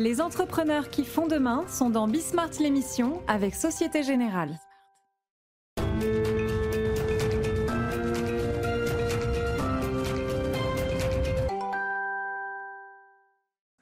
Les 0.00 0.22
entrepreneurs 0.22 0.88
qui 0.88 1.04
font 1.04 1.26
demain 1.26 1.68
sont 1.68 1.90
dans 1.90 2.08
Bismart 2.08 2.52
l'émission 2.58 3.22
avec 3.28 3.54
Société 3.54 4.02
Générale. 4.02 4.58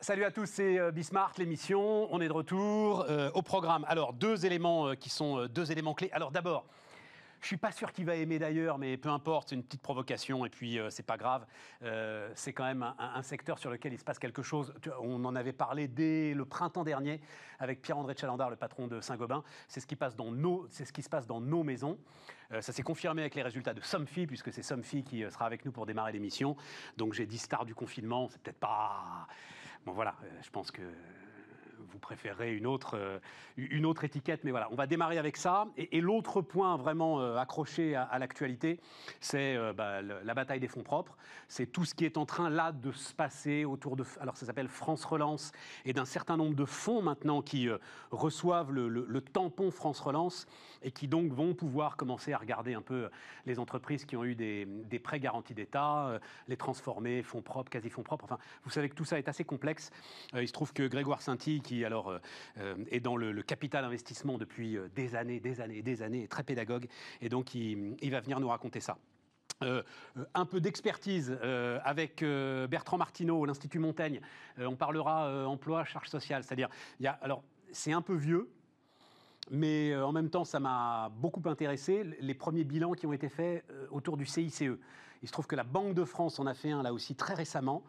Salut 0.01 0.25
à 0.25 0.33
tous, 0.33 0.47
c'est 0.47 0.81
euh, 0.81 0.91
Bismart, 0.91 1.35
l'émission. 1.39 2.13
On 2.13 2.21
est 2.21 2.27
de 2.27 2.33
retour 2.33 3.07
euh, 3.09 3.31
au 3.35 3.43
programme. 3.43 3.85
Alors, 3.87 4.13
deux 4.13 4.45
éléments 4.45 4.89
euh, 4.89 4.95
qui 4.97 5.11
sont 5.11 5.47
deux 5.47 5.71
éléments 5.71 5.95
clés. 5.95 6.11
Alors, 6.11 6.33
d'abord, 6.33 6.65
je 7.41 7.47
suis 7.47 7.57
pas 7.57 7.73
sûr 7.73 7.93
qu'il 7.93 8.05
va 8.05 8.17
aimer 8.17 8.39
d'ailleurs, 8.39 8.79
mais 8.79 8.97
peu 8.97 9.09
importe, 9.09 9.49
c'est 9.49 9.55
une 9.55 9.63
petite 9.63 9.83
provocation 9.83 10.45
et 10.45 10.51
puis 10.51 10.79
euh, 10.79 10.91
c'est 10.91 11.05
pas 11.05 11.17
grave. 11.17 11.47
Euh, 11.83 12.31
c'est 12.35 12.53
quand 12.53 12.65
même 12.65 12.95
un, 12.99 13.23
secteur 13.23 13.59
sur 13.59 13.71
lequel 13.71 13.93
il 13.93 13.99
se 13.99 14.05
passe 14.05 14.19
quelque 14.19 14.43
chose. 14.43 14.75
On 15.01 15.25
en 15.25 15.37
avait 15.37 15.53
parlé 15.53 15.89
dès 15.89 16.35
le 16.35 16.45
printemps 16.45 16.85
dernier 16.85 17.21
avec 17.59 17.83
Pierre-André 17.83 18.15
Chalandard, 18.17 18.51
le 18.51 18.57
patron 18.57 18.87
de 18.87 19.01
Saint-Gobain. 19.01 19.43
C'est 19.69 19.81
ce 19.81 19.87
qui 19.87 19.95
se 19.95 21.09
passe 21.09 21.27
dans 21.27 21.41
nos 21.41 21.63
maisons. 21.63 21.99
Euh, 22.53 22.61
ça 22.61 22.73
s'est 22.73 22.83
confirmé 22.83 23.23
avec 23.23 23.35
les 23.35 23.43
résultats 23.43 23.75
de 23.75 23.81
Somfy, 23.81 24.27
puisque 24.27 24.53
c'est 24.53 24.63
Somfy 24.63 25.05
qui 25.05 25.23
sera 25.31 25.47
avec 25.47 25.65
nous 25.65 25.73
pour 25.73 25.87
démarrer 25.87 26.13
l'émission. 26.13 26.57
Donc 26.97 27.15
j'ai 27.15 27.27
dit 27.27 27.39
star 27.39 27.65
du 27.65 27.75
confinement, 27.75 28.29
c'est 28.29 28.41
peut-être 28.41 28.61
pas. 28.61 29.27
Bon 29.87 29.93
voilà, 29.93 30.17
je 30.43 30.51
pense 30.51 30.71
que 30.71 30.83
vous 31.91 31.99
préférez 31.99 32.55
une 32.55 32.67
autre, 32.67 32.97
euh, 32.97 33.19
une 33.57 33.87
autre 33.87 34.05
étiquette, 34.05 34.45
mais 34.45 34.51
voilà, 34.51 34.69
on 34.71 34.75
va 34.75 34.87
démarrer 34.87 35.19
avec 35.19 35.37
ça. 35.37 35.67
Et, 35.77 36.01
l'autre 36.01 36.41
point 36.43 36.77
vraiment 36.77 37.21
euh, 37.21 37.37
accroché 37.37 37.95
à, 37.95 38.19
l'actualité, 38.19 38.81
c'est 39.21 39.57
euh, 39.57 39.73
bah, 39.73 40.01
la 40.03 40.35
bataille 40.35 40.61
des 40.61 40.69
fonds 40.69 40.83
propres. 40.83 41.17
C'est 41.49 41.67
tout 41.67 41.85
ce 41.85 41.95
qui 41.95 42.05
est 42.05 42.17
en 42.17 42.27
train 42.27 42.51
là 42.51 42.73
de 42.73 42.93
se 42.93 43.13
passer 43.13 43.65
autour 43.65 43.97
de. 43.97 44.05
Alors 44.21 44.37
ça 44.37 44.47
s'appelle 44.47 44.69
France 44.69 45.05
Relance 45.05 45.53
et 45.85 45.93
d'un 45.93 46.05
certain 46.05 46.37
nombre 46.37 46.55
de 46.55 46.65
fonds 46.65 47.03
maintenant 47.03 47.43
qui 47.43 47.69
reçoivent 48.11 48.73
le, 48.73 49.21
tampon 49.21 49.71
France 49.71 50.01
Relance 50.01 50.47
et 50.83 50.91
qui 50.91 51.09
donc 51.09 51.33
vont 51.33 51.55
pouvoir 51.55 51.97
commencer 51.97 52.33
à 52.33 52.39
regarder 52.39 52.75
un 52.75 52.83
peu 52.83 53.11
les 53.47 53.59
entreprises 53.59 54.05
qui 54.05 54.17
ont 54.17 54.25
eu 54.25 54.35
des, 54.35 54.67
prêts 55.03 55.21
garantis 55.21 55.55
d'État, 55.55 56.21
les 56.47 56.57
transformer, 56.57 57.23
fonds 57.23 57.43
propres, 57.43 57.71
quasi 57.71 57.91
fonds 57.91 58.03
propres. 58.03 58.25
Enfin, 58.25 58.39
vous 58.65 58.71
savez 58.71 58.89
que 58.89 58.95
tout 58.95 59.05
ça 59.05 59.19
est 59.19 59.29
assez 59.29 59.45
complexe. 59.45 59.91
il 60.35 60.47
se 60.47 60.53
trouve 60.53 60.73
que 60.73 60.87
Grégoire 60.87 61.23
Sainty, 61.23 61.61
qui 61.61 61.78
alors 61.85 62.11
euh, 62.11 62.19
euh, 62.59 62.77
est 62.91 63.01
dans 63.01 63.17
le, 63.17 63.43
capital 63.43 63.85
investissement 63.85 64.39
depuis 64.39 64.77
euh, 64.77 64.89
des 64.95 65.15
années, 65.15 65.41
des 65.41 65.61
années, 65.61 65.83
des 65.83 66.03
années, 66.03 66.25
est 66.25 66.29
très 66.29 66.43
pédagogue, 66.43 66.87
et 67.21 67.29
donc 67.29 67.55
il, 67.55 68.11
va 68.11 68.21
venir 68.21 68.41
nous 68.41 68.49
raconter 68.49 68.81
ça. 68.81 68.99
un 69.61 70.47
peu 70.47 70.61
d'expertise 70.61 71.37
avec 71.85 72.23
Bertrand 72.23 72.99
Martineau, 72.99 73.45
l'Institut 73.45 73.79
Montaigne. 73.79 74.21
on 74.59 74.77
parlera 74.77 75.47
emploi, 75.47 75.85
charge 75.85 76.09
sociale. 76.09 76.45
C'est-à-dire, 76.45 76.69
alors 77.21 77.43
c'est 77.73 77.93
un 77.93 78.03
peu 78.03 78.15
vieux, 78.15 78.49
mais 79.51 79.97
en 79.97 80.13
même 80.13 80.31
temps, 80.31 80.45
ça 80.45 80.61
m'a 80.61 81.11
beaucoup 81.17 81.43
intéressé. 81.49 82.05
Les 82.21 82.35
premiers 82.35 82.65
bilans 82.65 82.93
qui 82.93 83.07
ont 83.07 83.13
été 83.13 83.29
faits 83.29 83.65
autour 83.91 84.17
du 84.17 84.27
CICE. 84.27 84.63
Il 85.23 85.29
se 85.29 85.33
trouve 85.33 85.47
que 85.47 85.57
la 85.57 85.65
Banque 85.65 85.95
de 85.95 86.05
France 86.05 86.39
en 86.39 86.47
a 86.47 86.55
fait 86.55 86.71
un 86.71 86.83
là 86.83 86.93
aussi 86.93 87.15
très 87.15 87.35
récemment. 87.35 87.83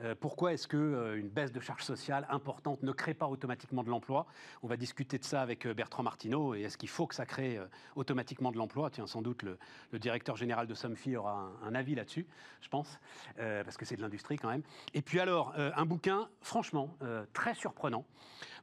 Euh, 0.00 0.14
pourquoi 0.18 0.52
est-ce 0.52 0.66
qu'une 0.66 0.94
euh, 0.94 1.22
baisse 1.22 1.52
de 1.52 1.60
charges 1.60 1.84
sociales 1.84 2.26
importante 2.28 2.82
ne 2.82 2.90
crée 2.90 3.14
pas 3.14 3.28
automatiquement 3.28 3.84
de 3.84 3.90
l'emploi? 3.90 4.26
On 4.62 4.66
va 4.66 4.76
discuter 4.76 5.18
de 5.18 5.24
ça 5.24 5.40
avec 5.40 5.66
euh, 5.66 5.74
Bertrand 5.74 6.02
Martineau. 6.02 6.54
Et 6.54 6.62
est-ce 6.62 6.76
qu'il 6.76 6.88
faut 6.88 7.06
que 7.06 7.14
ça 7.14 7.26
crée 7.26 7.60
automatiquement 7.94 8.50
de 8.50 8.56
l'emploi? 8.56 8.90
Tiens, 8.90 9.06
sans 9.06 9.22
doute 9.22 9.42
le, 9.42 9.58
directeur 9.98 10.36
général 10.36 10.66
de 10.66 10.74
Somfy 10.74 11.16
aura 11.16 11.52
un, 11.62 11.74
avis 11.74 11.94
là-dessus, 11.94 12.26
je 12.60 12.68
pense, 12.68 12.98
parce 13.36 13.76
que 13.76 13.84
c'est 13.84 13.96
de 13.96 14.02
l'industrie 14.02 14.36
quand 14.36 14.48
même. 14.48 14.62
Et 14.92 15.02
puis 15.02 15.20
alors, 15.20 15.54
un 15.56 15.86
bouquin, 15.86 16.28
franchement, 16.40 16.96
très 17.32 17.54
surprenant. 17.54 18.04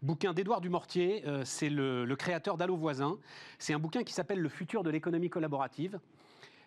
Bouquin 0.01 0.33
d'Édouard 0.33 0.61
Dumortier, 0.61 1.23
c'est 1.43 1.69
le, 1.69 2.15
créateur 2.15 2.57
d'Allo 2.57 2.75
Voisin. 2.75 3.17
C'est 3.59 3.73
un 3.73 3.79
bouquin 3.79 4.03
qui 4.03 4.13
s'appelle 4.13 4.39
Le 4.39 4.49
futur 4.49 4.83
de 4.83 4.89
l'économie 4.89 5.29
collaborative. 5.29 5.99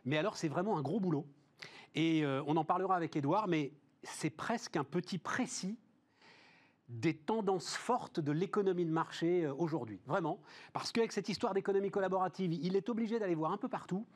Mais 0.04 0.16
alors, 0.16 0.36
c'est 0.36 0.48
vraiment 0.48 0.78
un 0.78 0.82
gros 0.82 1.00
boulot. 1.00 1.26
Et 1.94 2.24
on 2.46 2.56
en 2.56 2.64
parlera 2.64 2.96
avec 2.96 3.16
Édouard, 3.16 3.48
mais 3.48 3.72
c'est 4.04 4.30
presque 4.30 4.76
un 4.76 4.84
petit 4.84 5.18
précis 5.18 5.76
des 6.88 7.14
tendances 7.14 7.76
fortes 7.76 8.20
de 8.20 8.32
l'économie 8.32 8.84
de 8.84 8.90
marché 8.90 9.44
euh, 9.44 9.54
aujourd'hui. 9.54 10.00
Vraiment. 10.06 10.38
Parce 10.72 10.92
qu'avec 10.92 11.12
cette 11.12 11.28
histoire 11.28 11.54
d'économie 11.54 11.90
collaborative, 11.90 12.52
il 12.52 12.76
est 12.76 12.88
obligé 12.88 13.18
d'aller 13.18 13.34
voir 13.34 13.52
un 13.52 13.56
peu 13.56 13.68
partout. 13.68 14.06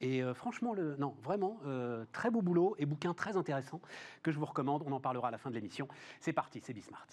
Et 0.00 0.22
euh, 0.22 0.34
franchement, 0.34 0.74
non, 0.98 1.14
vraiment, 1.22 1.60
euh, 1.64 2.04
très 2.12 2.30
beau 2.30 2.42
boulot 2.42 2.74
et 2.78 2.86
bouquin 2.86 3.14
très 3.14 3.36
intéressant 3.36 3.80
que 4.22 4.32
je 4.32 4.38
vous 4.38 4.46
recommande. 4.46 4.82
On 4.86 4.92
en 4.92 5.00
parlera 5.00 5.28
à 5.28 5.30
la 5.30 5.38
fin 5.38 5.50
de 5.50 5.54
l'émission. 5.54 5.88
C'est 6.20 6.32
parti, 6.32 6.60
c'est 6.60 6.72
Bismart. 6.72 7.06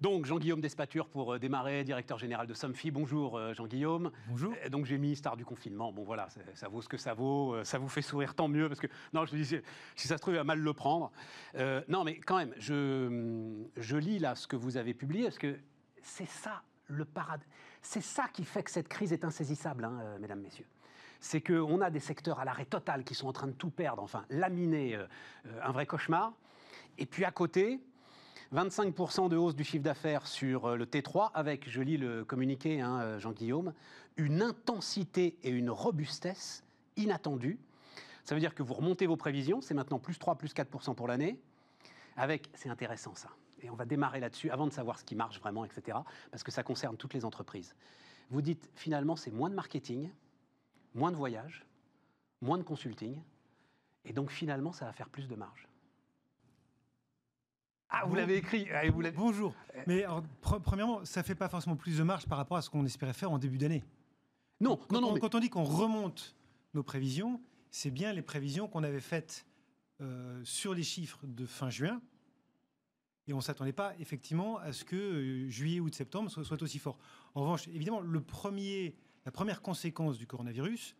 Donc, 0.00 0.26
Jean-Guillaume 0.26 0.60
Despature 0.60 1.08
pour 1.08 1.34
euh, 1.34 1.38
démarrer, 1.38 1.82
directeur 1.82 2.18
général 2.18 2.46
de 2.46 2.52
Somfy. 2.52 2.90
Bonjour, 2.90 3.38
euh, 3.38 3.54
Jean-Guillaume. 3.54 4.10
Bonjour. 4.28 4.52
Euh, 4.64 4.68
donc, 4.68 4.84
j'ai 4.84 4.98
mis 4.98 5.16
star 5.16 5.36
du 5.36 5.44
confinement. 5.44 5.90
Bon, 5.90 6.04
voilà, 6.04 6.28
ça, 6.54 6.68
vaut 6.68 6.82
ce 6.82 6.88
que 6.88 6.98
ça 6.98 7.14
vaut. 7.14 7.56
Ça 7.64 7.78
vous 7.78 7.88
fait 7.88 8.02
sourire, 8.02 8.34
tant 8.34 8.48
mieux. 8.48 8.68
Parce 8.68 8.80
que, 8.80 8.88
non, 9.14 9.24
je 9.24 9.34
me 9.34 9.42
dis, 9.42 9.56
si 9.94 10.08
ça 10.08 10.16
se 10.16 10.20
trouve, 10.20 10.34
il 10.34 10.38
va 10.38 10.44
mal 10.44 10.58
le 10.58 10.72
prendre. 10.74 11.10
non, 11.88 12.04
mais 12.04 12.18
quand 12.18 12.36
même, 12.36 12.52
je, 12.58 13.64
je 13.76 13.96
lis 13.96 14.18
là 14.18 14.34
ce 14.34 14.46
que 14.46 14.56
vous 14.56 14.76
avez 14.76 14.92
publié, 14.92 15.24
parce 15.24 15.38
que 15.38 15.58
c'est 16.02 16.28
ça 16.28 16.62
le 16.88 17.04
paradis. 17.04 17.46
C'est 17.80 18.02
ça 18.02 18.28
qui 18.32 18.44
fait 18.44 18.62
que 18.62 18.70
cette 18.70 18.88
crise 18.88 19.12
est 19.12 19.24
insaisissable, 19.24 19.84
hein, 19.84 20.16
mesdames, 20.20 20.40
messieurs 20.40 20.66
c'est 21.18 21.40
qu'on 21.40 21.80
a 21.80 21.88
des 21.88 21.98
secteurs 21.98 22.40
à 22.40 22.44
l'arrêt 22.44 22.66
total 22.66 23.02
qui 23.02 23.14
sont 23.14 23.26
en 23.26 23.32
train 23.32 23.46
de 23.46 23.52
tout 23.52 23.70
perdre, 23.70 24.02
enfin 24.02 24.26
laminer 24.28 24.98
un 25.62 25.72
vrai 25.72 25.86
cauchemar. 25.86 26.34
Et 26.98 27.06
puis 27.06 27.24
à 27.24 27.30
côté, 27.30 27.80
25% 28.54 29.28
de 29.28 29.36
hausse 29.36 29.56
du 29.56 29.64
chiffre 29.64 29.82
d'affaires 29.82 30.26
sur 30.26 30.66
euh, 30.66 30.76
le 30.76 30.86
T3, 30.86 31.30
avec, 31.34 31.68
je 31.68 31.82
lis 31.82 31.96
le 31.96 32.24
communiqué, 32.24 32.80
hein, 32.80 33.00
euh, 33.00 33.18
Jean-Guillaume, 33.18 33.72
une 34.16 34.42
intensité 34.42 35.36
et 35.42 35.50
une 35.50 35.70
robustesse 35.70 36.64
inattendues. 36.96 37.58
Ça 38.24 38.34
veut 38.34 38.40
dire 38.40 38.54
que 38.54 38.62
vous 38.62 38.74
remontez 38.74 39.06
vos 39.06 39.16
prévisions, 39.16 39.60
c'est 39.60 39.74
maintenant 39.74 39.98
plus 39.98 40.18
3, 40.18 40.36
plus 40.36 40.54
4% 40.54 40.94
pour 40.94 41.08
l'année, 41.08 41.40
avec, 42.16 42.48
c'est 42.54 42.68
intéressant 42.68 43.14
ça, 43.14 43.30
et 43.62 43.70
on 43.70 43.74
va 43.74 43.84
démarrer 43.84 44.20
là-dessus 44.20 44.50
avant 44.50 44.66
de 44.66 44.72
savoir 44.72 44.98
ce 44.98 45.04
qui 45.04 45.16
marche 45.16 45.40
vraiment, 45.40 45.64
etc., 45.64 45.98
parce 46.30 46.42
que 46.42 46.52
ça 46.52 46.62
concerne 46.62 46.96
toutes 46.96 47.14
les 47.14 47.24
entreprises. 47.24 47.74
Vous 48.30 48.42
dites, 48.42 48.70
finalement, 48.74 49.16
c'est 49.16 49.30
moins 49.30 49.50
de 49.50 49.54
marketing, 49.54 50.10
moins 50.94 51.10
de 51.10 51.16
voyages, 51.16 51.64
moins 52.40 52.58
de 52.58 52.62
consulting, 52.62 53.20
et 54.04 54.12
donc 54.12 54.30
finalement, 54.30 54.72
ça 54.72 54.84
va 54.84 54.92
faire 54.92 55.08
plus 55.08 55.28
de 55.28 55.34
marge. 55.34 55.68
Ah, 57.88 58.04
vous 58.06 58.14
l'avez 58.14 58.36
écrit. 58.36 58.66
Ah, 58.72 58.88
vous 58.90 59.02
Bonjour. 59.14 59.54
Euh, 59.74 59.82
Mais 59.86 60.04
premièrement, 60.40 61.04
ça 61.04 61.20
ne 61.20 61.24
fait 61.24 61.34
pas 61.34 61.48
forcément 61.48 61.76
plus 61.76 61.98
de 61.98 62.02
marge 62.02 62.26
par 62.26 62.38
rapport 62.38 62.56
à 62.56 62.62
ce 62.62 62.70
qu'on 62.70 62.84
espérait 62.84 63.12
faire 63.12 63.30
en 63.30 63.38
début 63.38 63.58
d'année. 63.58 63.84
Non, 64.60 64.76
quand, 64.76 65.00
non, 65.00 65.08
non. 65.08 65.14
On, 65.14 65.18
Quand 65.18 65.34
on 65.34 65.40
dit 65.40 65.50
qu'on 65.50 65.64
remonte 65.64 66.34
nos 66.74 66.82
prévisions, 66.82 67.40
c'est 67.70 67.90
bien 67.90 68.12
les 68.12 68.22
prévisions 68.22 68.68
qu'on 68.68 68.82
avait 68.82 69.00
faites 69.00 69.46
euh, 70.00 70.40
sur 70.44 70.74
les 70.74 70.82
chiffres 70.82 71.20
de 71.24 71.46
fin 71.46 71.70
juin. 71.70 72.00
Et 73.28 73.32
on 73.32 73.38
ne 73.38 73.42
s'attendait 73.42 73.72
pas 73.72 73.94
effectivement 73.98 74.58
à 74.58 74.72
ce 74.72 74.84
que 74.84 74.96
euh, 74.96 75.48
juillet 75.48 75.80
ou 75.80 75.90
septembre 75.92 76.30
soit, 76.30 76.44
soit, 76.44 76.62
aussi 76.62 76.78
fort. 76.78 76.98
En 77.34 77.42
revanche, 77.42 77.68
évidemment, 77.68 78.00
le 78.00 78.20
premier, 78.20 78.96
la 79.24 79.32
première 79.32 79.62
conséquence 79.62 80.18
du 80.18 80.26
coronavirus, 80.26 80.96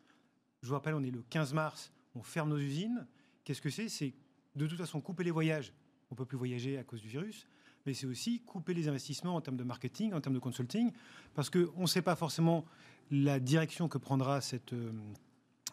je 0.63 0.69
vous 0.69 0.75
rappelle, 0.75 0.95
on 0.95 1.03
est 1.03 1.11
le 1.11 1.23
15 1.23 1.53
mars, 1.53 1.93
on 2.15 2.23
ferme 2.23 2.51
nos 2.51 2.59
usines. 2.59 3.07
Qu'est-ce 3.45 3.61
que 3.61 3.71
c'est? 3.71 3.89
C'est 3.89 4.15
de 4.55 4.67
toute 4.67 4.79
façon 4.79 5.01
couper 5.01 5.25
les 5.25 5.31
voyages 5.31 5.73
on 6.11 6.15
ne 6.15 6.17
peut 6.17 6.25
plus 6.25 6.37
voyager 6.37 6.79
à 6.79 6.85
cause 6.85 7.01
du 7.01 7.09
virus, 7.09 7.47
mais 7.85 7.95
c'est 7.95 8.07
aussi 8.07 8.41
couper 8.41 8.75
les 8.75 8.89
investissements 8.89 9.37
en 9.37 9.41
termes 9.41 9.57
de 9.57 9.65
marketing, 9.65 10.13
en 10.13 10.21
termes 10.21 10.35
de 10.35 10.41
consulting, 10.41 10.93
parce 11.35 11.51
qu'on 11.51 11.83
ne 11.83 11.87
sait 11.87 12.03
pas 12.03 12.17
forcément 12.17 12.65
la 13.11 13.39
direction 13.39 13.89
que 13.89 13.99
prendra 13.99 14.41
cette, 14.41 14.73
euh, 14.73 14.93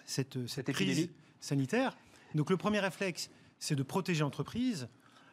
cette, 0.06 0.48
cette, 0.48 0.72
crise 0.72 1.10
sanitaire. 1.40 1.98
Donc 2.36 2.50
le 2.50 2.58
premier 2.58 2.80
réflexe, 2.80 3.30
c'est 3.60 3.76
de 3.76 3.84
protéger 3.84 4.22
l'entreprise. 4.22 4.88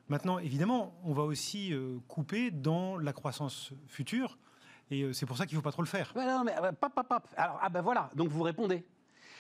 Maintenant, 0.09 0.39
évidemment, 0.39 0.99
on 1.05 1.13
va 1.13 1.23
aussi 1.23 1.73
euh, 1.73 1.99
couper 2.09 2.51
dans 2.51 2.97
la 2.97 3.13
croissance 3.13 3.73
future. 3.87 4.39
Et 4.91 5.03
euh, 5.03 5.13
c'est 5.13 5.27
pour 5.27 5.37
ça 5.37 5.47
qu'il 5.47 5.57
ne 5.57 5.61
faut 5.61 5.65
pas 5.65 5.73
trop 5.73 5.83
le 5.83 5.89
faire. 5.89 6.13
non, 6.17 6.45
mais, 6.45 6.55
pop, 6.81 6.93
pop, 6.95 7.07
pop. 7.09 7.29
Alors, 7.37 7.59
ah 7.63 7.69
ben 7.69 7.83
voilà, 7.83 8.11
donc 8.15 8.29
vous 8.29 8.43
répondez. 8.43 8.85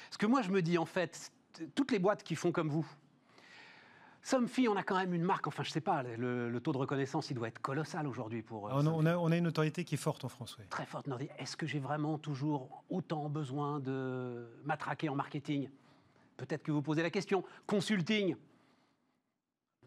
Parce 0.08 0.18
que 0.18 0.26
moi, 0.26 0.42
je 0.42 0.50
me 0.50 0.62
dis, 0.62 0.78
en 0.78 0.84
fait, 0.84 1.32
toutes 1.74 1.90
les 1.90 1.98
boîtes 1.98 2.22
qui 2.22 2.36
font 2.36 2.52
comme 2.52 2.68
vous, 2.68 2.86
Somfy, 4.22 4.68
on 4.68 4.76
a 4.76 4.82
quand 4.82 4.96
même 4.96 5.14
une 5.14 5.22
marque, 5.22 5.46
enfin 5.46 5.62
je 5.62 5.70
sais 5.70 5.80
pas, 5.80 6.02
le, 6.02 6.58
taux 6.60 6.72
de 6.72 6.78
reconnaissance, 6.78 7.30
il 7.30 7.34
doit 7.34 7.48
être 7.48 7.60
colossal 7.60 8.06
aujourd'hui 8.06 8.42
pour... 8.42 8.68
Euh, 8.68 8.72
on, 8.74 9.06
a, 9.06 9.16
on, 9.16 9.32
a, 9.32 9.36
une 9.36 9.44
notoriété 9.44 9.84
qui 9.84 9.94
est 9.94 9.98
forte 9.98 10.24
en 10.24 10.28
France, 10.28 10.56
oui. 10.58 10.66
Très 10.68 10.84
forte. 10.84 11.08
Est-ce 11.38 11.56
que 11.56 11.66
j'ai 11.66 11.78
vraiment 11.78 12.18
toujours 12.18 12.84
autant 12.90 13.28
besoin 13.28 13.80
de 13.80 14.46
matraquer 14.64 15.08
en 15.08 15.14
marketing? 15.14 15.70
Peut-être 16.36 16.62
que 16.62 16.72
vous 16.72 16.82
posez 16.82 17.02
la 17.02 17.10
question. 17.10 17.44
Consulting, 17.66 18.36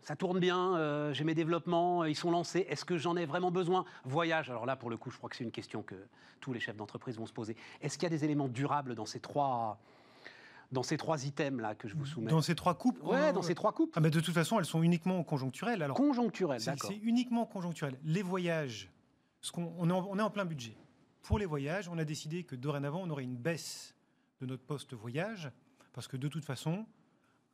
ça 0.01 0.15
tourne 0.15 0.39
bien, 0.39 0.75
euh, 0.77 1.13
j'ai 1.13 1.23
mes 1.23 1.35
développements, 1.35 2.03
ils 2.03 2.15
sont 2.15 2.31
lancés, 2.31 2.65
est-ce 2.69 2.85
que 2.85 2.97
j'en 2.97 3.15
ai 3.15 3.25
vraiment 3.25 3.51
besoin? 3.51 3.85
Voyage, 4.03 4.49
alors 4.49 4.65
là 4.65 4.75
pour 4.75 4.89
le 4.89 4.97
coup 4.97 5.09
je 5.11 5.17
crois 5.17 5.29
que 5.29 5.35
c'est 5.35 5.43
une 5.45 5.51
question 5.51 5.81
que 5.81 5.95
tous 6.41 6.53
les 6.53 6.59
chefs 6.59 6.75
d'entreprise 6.75 7.17
vont 7.17 7.25
se 7.25 7.33
poser. 7.33 7.55
Est-ce 7.81 7.97
qu'il 7.97 8.03
y 8.03 8.07
a 8.07 8.09
des 8.09 8.25
éléments 8.25 8.49
durables 8.49 8.95
dans 8.95 9.05
ces 9.05 9.19
trois 9.19 9.79
dans 10.73 10.83
ces 10.83 10.97
trois 10.97 11.25
items 11.25 11.61
là 11.61 11.75
que 11.75 11.87
je 11.87 11.95
vous 11.95 12.05
soumets 12.05 12.29
Dans 12.31 12.41
ces 12.41 12.55
trois 12.55 12.73
coupes 12.77 13.01
Ouais, 13.03 13.31
dans 13.31 13.41
ces 13.43 13.55
trois 13.55 13.71
coupes. 13.73 13.93
Ah, 13.95 13.99
mais 14.01 14.09
de 14.09 14.19
toute 14.19 14.33
façon, 14.33 14.59
elles 14.59 14.65
sont 14.65 14.81
uniquement 14.83 15.23
conjoncturelles. 15.23 15.81
Alors, 15.83 15.95
Conjoncturelles, 15.95 16.59
c'est 16.59 16.71
d'accord. 16.71 16.89
c'est 16.91 16.97
uniquement 16.97 17.45
conjoncturel. 17.45 17.97
Les 18.03 18.23
voyages, 18.23 18.91
ce 19.41 19.51
qu'on- 19.51 19.73
on, 19.77 19.89
est 19.89 19.93
en, 19.93 20.05
on 20.09 20.17
est 20.19 20.21
en 20.21 20.29
plein 20.31 20.45
budget. 20.45 20.75
Pour 21.21 21.39
les 21.39 21.45
voyages, 21.45 21.87
on 21.87 21.97
a 21.97 22.03
décidé 22.03 22.43
que 22.43 22.55
dorénavant, 22.55 23.01
on 23.03 23.09
aurait 23.09 23.23
une 23.23 23.37
baisse 23.37 23.95
de 24.41 24.45
notre 24.47 24.63
poste 24.63 24.93
voyage, 24.93 25.49
parce 25.93 26.07
que 26.07 26.17
de 26.17 26.27
toute 26.27 26.43
façon, 26.43 26.85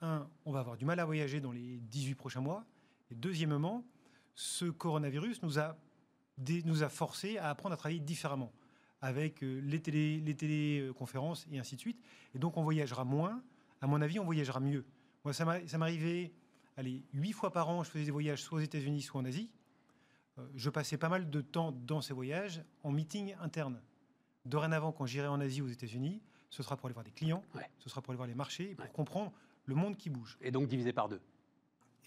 un, 0.01 0.27
on 0.45 0.51
va 0.51 0.62
avoir 0.62 0.77
du 0.77 0.86
mal 0.86 1.00
à 1.00 1.06
voyager 1.06 1.39
dans 1.42 1.51
les 1.51 1.77
18 1.81 2.16
prochains 2.16 2.42
mois, 2.42 2.63
et 3.12 3.16
deuxièmement, 3.16 3.83
ce 4.33 4.66
coronavirus 4.66 5.44
nous 5.44 5.60
a, 5.60 5.75
dé- 6.38 6.63
nous 6.66 6.83
a 6.83 6.89
forcé 6.89 7.38
à 7.38 7.50
apprendre 7.50 7.74
à 7.74 7.77
travailler 7.77 8.00
différemment, 8.00 8.51
avec 9.01 9.44
euh, 9.44 9.62
les, 9.62 9.81
télé, 9.81 10.19
les 10.19 10.36
téléconférences 10.36 11.48
et 11.51 11.60
ainsi 11.60 11.75
de 11.75 11.81
suite. 11.81 12.00
Et 12.36 12.40
donc, 12.40 12.57
on 12.57 12.63
voyagera 12.63 13.04
moins. 13.06 13.42
À 13.81 13.88
mon 13.88 14.01
avis, 14.01 14.19
on 14.19 14.25
voyagera 14.25 14.60
mieux. 14.60 14.86
Moi, 15.24 15.34
ça 15.34 15.46
m'a- 15.46 15.66
ça 15.68 15.78
m'arrivait, 15.78 16.31
allez, 16.78 17.04
huit 17.13 17.31
fois 17.34 17.51
par 17.51 17.69
an, 17.69 17.84
je 17.84 17.90
faisais 17.90 18.06
des 18.06 18.12
voyages 18.12 18.42
soit 18.44 18.57
aux 18.57 18.62
États-Unis, 18.62 19.01
soit 19.01 19.22
en 19.22 19.25
Asie. 19.25 19.50
Euh, 20.38 20.48
je 20.56 20.69
passais 20.69 20.98
pas 20.98 21.10
mal 21.10 21.30
de 21.30 21.42
temps 21.42 21.72
dans 21.72 22.01
ces 22.01 22.13
voyages 22.13 22.62
en 22.84 22.92
meeting 22.92 23.36
interne. 23.42 23.81
Dorénavant, 24.46 24.92
quand 24.92 25.06
j'irai 25.06 25.28
en 25.28 25.40
Asie 25.40 25.62
ou 25.62 25.66
aux 25.66 25.69
États-Unis, 25.69 26.22
ce 26.50 26.63
sera 26.63 26.75
pour 26.75 26.88
aller 26.88 26.94
voir 26.94 27.04
des 27.06 27.12
clients, 27.12 27.44
Ouais. 27.56 27.69
ce 27.78 27.90
sera 27.90 28.02
pour 28.02 28.12
aller 28.12 28.18
voir 28.18 28.28
les 28.28 28.36
marchés, 28.36 28.72
et 28.72 28.75
pour 28.75 28.86
Ouais. 28.86 28.92
comprendre 28.92 29.31
le 29.66 29.75
monde 29.75 29.95
qui 29.98 30.10
bouge. 30.10 30.38
Et 30.42 30.52
donc 30.52 30.68
divisé 30.68 30.92
par 30.94 31.07
deux. 31.10 31.22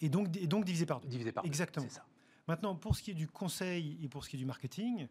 Et 0.01 0.09
donc, 0.09 0.35
et 0.37 0.47
donc 0.47 0.65
divisé 0.65 0.85
par 0.87 1.01
deux. 1.01 1.09
Divisé 1.09 1.31
par 1.33 1.45
deux, 1.45 1.49
Exactement. 1.49 1.89
Ça. 1.89 2.05
Maintenant, 2.49 2.75
pour 2.75 2.97
ce 2.97 3.03
qui 3.03 3.13
est 3.13 3.15
du 3.15 3.29
conseil 3.29 3.99
et 4.03 4.09
pour 4.09 4.25
ce 4.25 4.31
qui 4.31 4.37
est 4.37 4.39
du 4.39 4.47
marketing, 4.47 5.07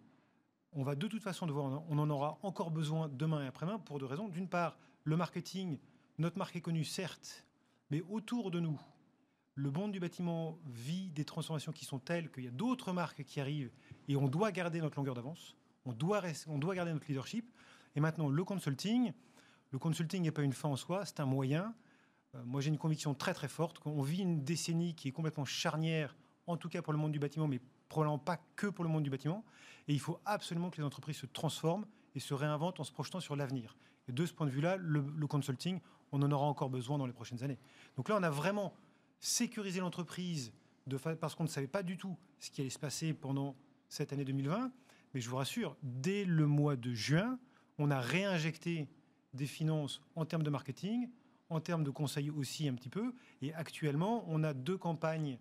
on 0.73 0.83
va 0.83 0.95
de 0.95 1.07
toute 1.07 1.21
façon 1.21 1.45
devoir, 1.45 1.83
on 1.89 1.97
en 1.97 2.09
aura 2.09 2.37
encore 2.43 2.71
besoin 2.71 3.09
demain 3.09 3.43
et 3.43 3.47
après-demain 3.47 3.79
pour 3.79 3.99
deux 3.99 4.05
raisons. 4.05 4.29
D'une 4.29 4.47
part, 4.47 4.77
le 5.03 5.17
marketing, 5.17 5.79
notre 6.17 6.37
marque 6.37 6.55
est 6.55 6.61
connue, 6.61 6.83
certes, 6.83 7.45
mais 7.89 8.01
autour 8.09 8.51
de 8.51 8.59
nous, 8.59 8.79
le 9.55 9.69
monde 9.69 9.91
du 9.91 9.99
bâtiment 9.99 10.57
vit 10.65 11.09
des 11.11 11.25
transformations 11.25 11.71
qui 11.71 11.85
sont 11.85 11.99
telles 11.99 12.31
qu'il 12.31 12.45
y 12.45 12.47
a 12.47 12.51
d'autres 12.51 12.93
marques 12.93 13.23
qui 13.23 13.41
arrivent 13.41 13.71
et 14.07 14.15
on 14.15 14.27
doit 14.27 14.51
garder 14.51 14.79
notre 14.79 14.97
longueur 14.97 15.15
d'avance, 15.15 15.55
on 15.85 15.93
doit, 15.93 16.21
on 16.47 16.57
doit 16.57 16.75
garder 16.75 16.93
notre 16.93 17.07
leadership. 17.07 17.49
Et 17.95 17.99
maintenant, 17.99 18.29
le 18.29 18.43
consulting, 18.45 19.11
le 19.71 19.79
consulting 19.79 20.23
n'est 20.23 20.31
pas 20.31 20.43
une 20.43 20.53
fin 20.53 20.69
en 20.69 20.77
soi, 20.77 21.05
c'est 21.05 21.19
un 21.19 21.25
moyen. 21.25 21.73
Euh, 22.35 22.43
moi, 22.45 22.61
j'ai 22.61 22.69
une 22.69 22.77
conviction 22.77 23.13
très 23.13 23.33
très 23.33 23.49
forte 23.49 23.79
qu'on 23.79 24.01
vit 24.01 24.21
une 24.21 24.43
décennie 24.43 24.95
qui 24.95 25.09
est 25.09 25.11
complètement 25.11 25.45
charnière, 25.45 26.15
en 26.47 26.55
tout 26.55 26.69
cas 26.69 26.81
pour 26.81 26.93
le 26.93 26.99
monde 26.99 27.11
du 27.11 27.19
bâtiment, 27.19 27.47
mais 27.47 27.59
probablement 27.91 28.17
pas 28.17 28.39
que 28.55 28.67
pour 28.67 28.83
le 28.83 28.89
monde 28.89 29.03
du 29.03 29.09
bâtiment. 29.09 29.43
Et 29.87 29.93
il 29.93 29.99
faut 29.99 30.19
absolument 30.25 30.69
que 30.69 30.77
les 30.77 30.83
entreprises 30.83 31.17
se 31.17 31.25
transforment 31.25 31.85
et 32.15 32.19
se 32.19 32.33
réinventent 32.33 32.79
en 32.79 32.83
se 32.83 32.91
projetant 32.91 33.19
sur 33.19 33.35
l'avenir. 33.35 33.75
Et 34.07 34.13
de 34.13 34.25
ce 34.25 34.33
point 34.33 34.47
de 34.47 34.51
vue-là, 34.51 34.77
le, 34.77 35.27
consulting, 35.27 35.79
on 36.11 36.21
en 36.21 36.31
aura 36.31 36.45
encore 36.45 36.69
besoin 36.69 36.97
dans 36.97 37.05
les 37.05 37.13
prochaines 37.13 37.43
années. 37.43 37.59
Donc 37.97 38.09
là, 38.09 38.17
on 38.17 38.23
a 38.23 38.29
vraiment 38.29 38.73
sécurisé 39.19 39.81
l'entreprise 39.81 40.53
de 40.87 40.97
parce 40.97 41.35
qu'on 41.35 41.43
ne 41.43 41.49
savait 41.49 41.67
pas 41.67 41.83
du 41.83 41.97
tout 41.97 42.17
ce 42.39 42.49
qui 42.49 42.61
allait 42.61 42.69
se 42.69 42.79
passer 42.79 43.13
pendant 43.13 43.55
cette 43.89 44.13
année 44.13 44.25
2020. 44.25 44.71
Mais 45.13 45.21
je 45.21 45.29
vous 45.29 45.35
rassure, 45.35 45.75
dès 45.83 46.23
le 46.23 46.47
mois 46.47 46.75
de 46.77 46.93
juin, 46.93 47.37
on 47.77 47.91
a 47.91 47.99
réinjecté 47.99 48.87
des 49.33 49.45
finances 49.45 50.01
en 50.15 50.25
termes 50.25 50.43
de 50.43 50.49
marketing, 50.49 51.09
en 51.49 51.59
termes 51.59 51.83
de 51.83 51.91
conseils 51.91 52.29
aussi 52.29 52.67
un 52.67 52.73
petit 52.73 52.89
peu. 52.89 53.13
Et 53.41 53.53
actuellement, 53.53 54.23
on 54.27 54.43
a 54.43 54.53
deux 54.53 54.77
campagnes 54.77 55.37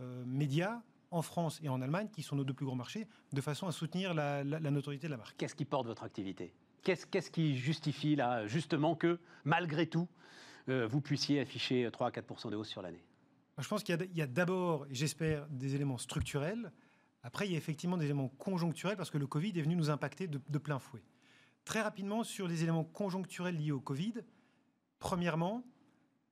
euh, 0.00 0.24
médias 0.24 0.80
en 1.10 1.22
France 1.22 1.60
et 1.62 1.68
en 1.68 1.80
Allemagne, 1.82 2.08
qui 2.12 2.22
sont 2.22 2.36
nos 2.36 2.44
deux 2.44 2.54
plus 2.54 2.66
grands 2.66 2.76
marchés, 2.76 3.06
de 3.32 3.40
façon 3.40 3.66
à 3.66 3.72
soutenir 3.72 4.14
la, 4.14 4.44
la- 4.44 4.60
la 4.60 4.70
notoriété 4.70 5.06
de 5.06 5.10
la 5.12 5.16
marque. 5.16 5.36
Qu'est-ce 5.36 5.54
qui 5.54 5.64
porte 5.64 5.86
votre 5.86 6.02
activité? 6.04 6.52
Qu'est-ce 6.82 7.30
qui 7.30 7.56
justifie 7.56 8.16
là, 8.16 8.46
justement, 8.46 8.94
que 8.94 9.18
malgré 9.44 9.86
tout, 9.86 10.08
euh, 10.68 10.86
vous 10.86 11.00
puissiez 11.00 11.40
afficher 11.40 11.88
3 11.92 12.08
à 12.08 12.10
4 12.10 12.50
de 12.50 12.56
hausse 12.56 12.68
sur 12.68 12.80
l'année? 12.82 13.04
Je 13.58 13.68
pense 13.68 13.82
qu'il 13.82 14.08
y 14.14 14.22
a- 14.22 14.26
d'abord, 14.26 14.86
et 14.86 14.94
j'espère, 14.94 15.46
des 15.48 15.74
éléments 15.74 15.98
structurels. 15.98 16.72
Après, 17.22 17.46
il 17.46 17.52
y 17.52 17.54
a 17.54 17.58
effectivement 17.58 17.98
des 17.98 18.06
éléments 18.06 18.28
conjoncturels, 18.28 18.96
parce 18.96 19.10
que 19.10 19.18
le 19.18 19.26
Covid 19.26 19.50
est 19.58 19.62
venu 19.62 19.76
nous 19.76 19.90
impacter 19.90 20.26
de, 20.26 20.40
de 20.48 20.58
plein 20.58 20.78
fouet. 20.78 21.02
Très 21.66 21.82
rapidement, 21.82 22.24
sur 22.24 22.48
les 22.48 22.62
éléments 22.62 22.84
conjoncturels 22.84 23.56
liés 23.56 23.72
au 23.72 23.80
Covid, 23.80 24.14
premièrement, 24.98 25.62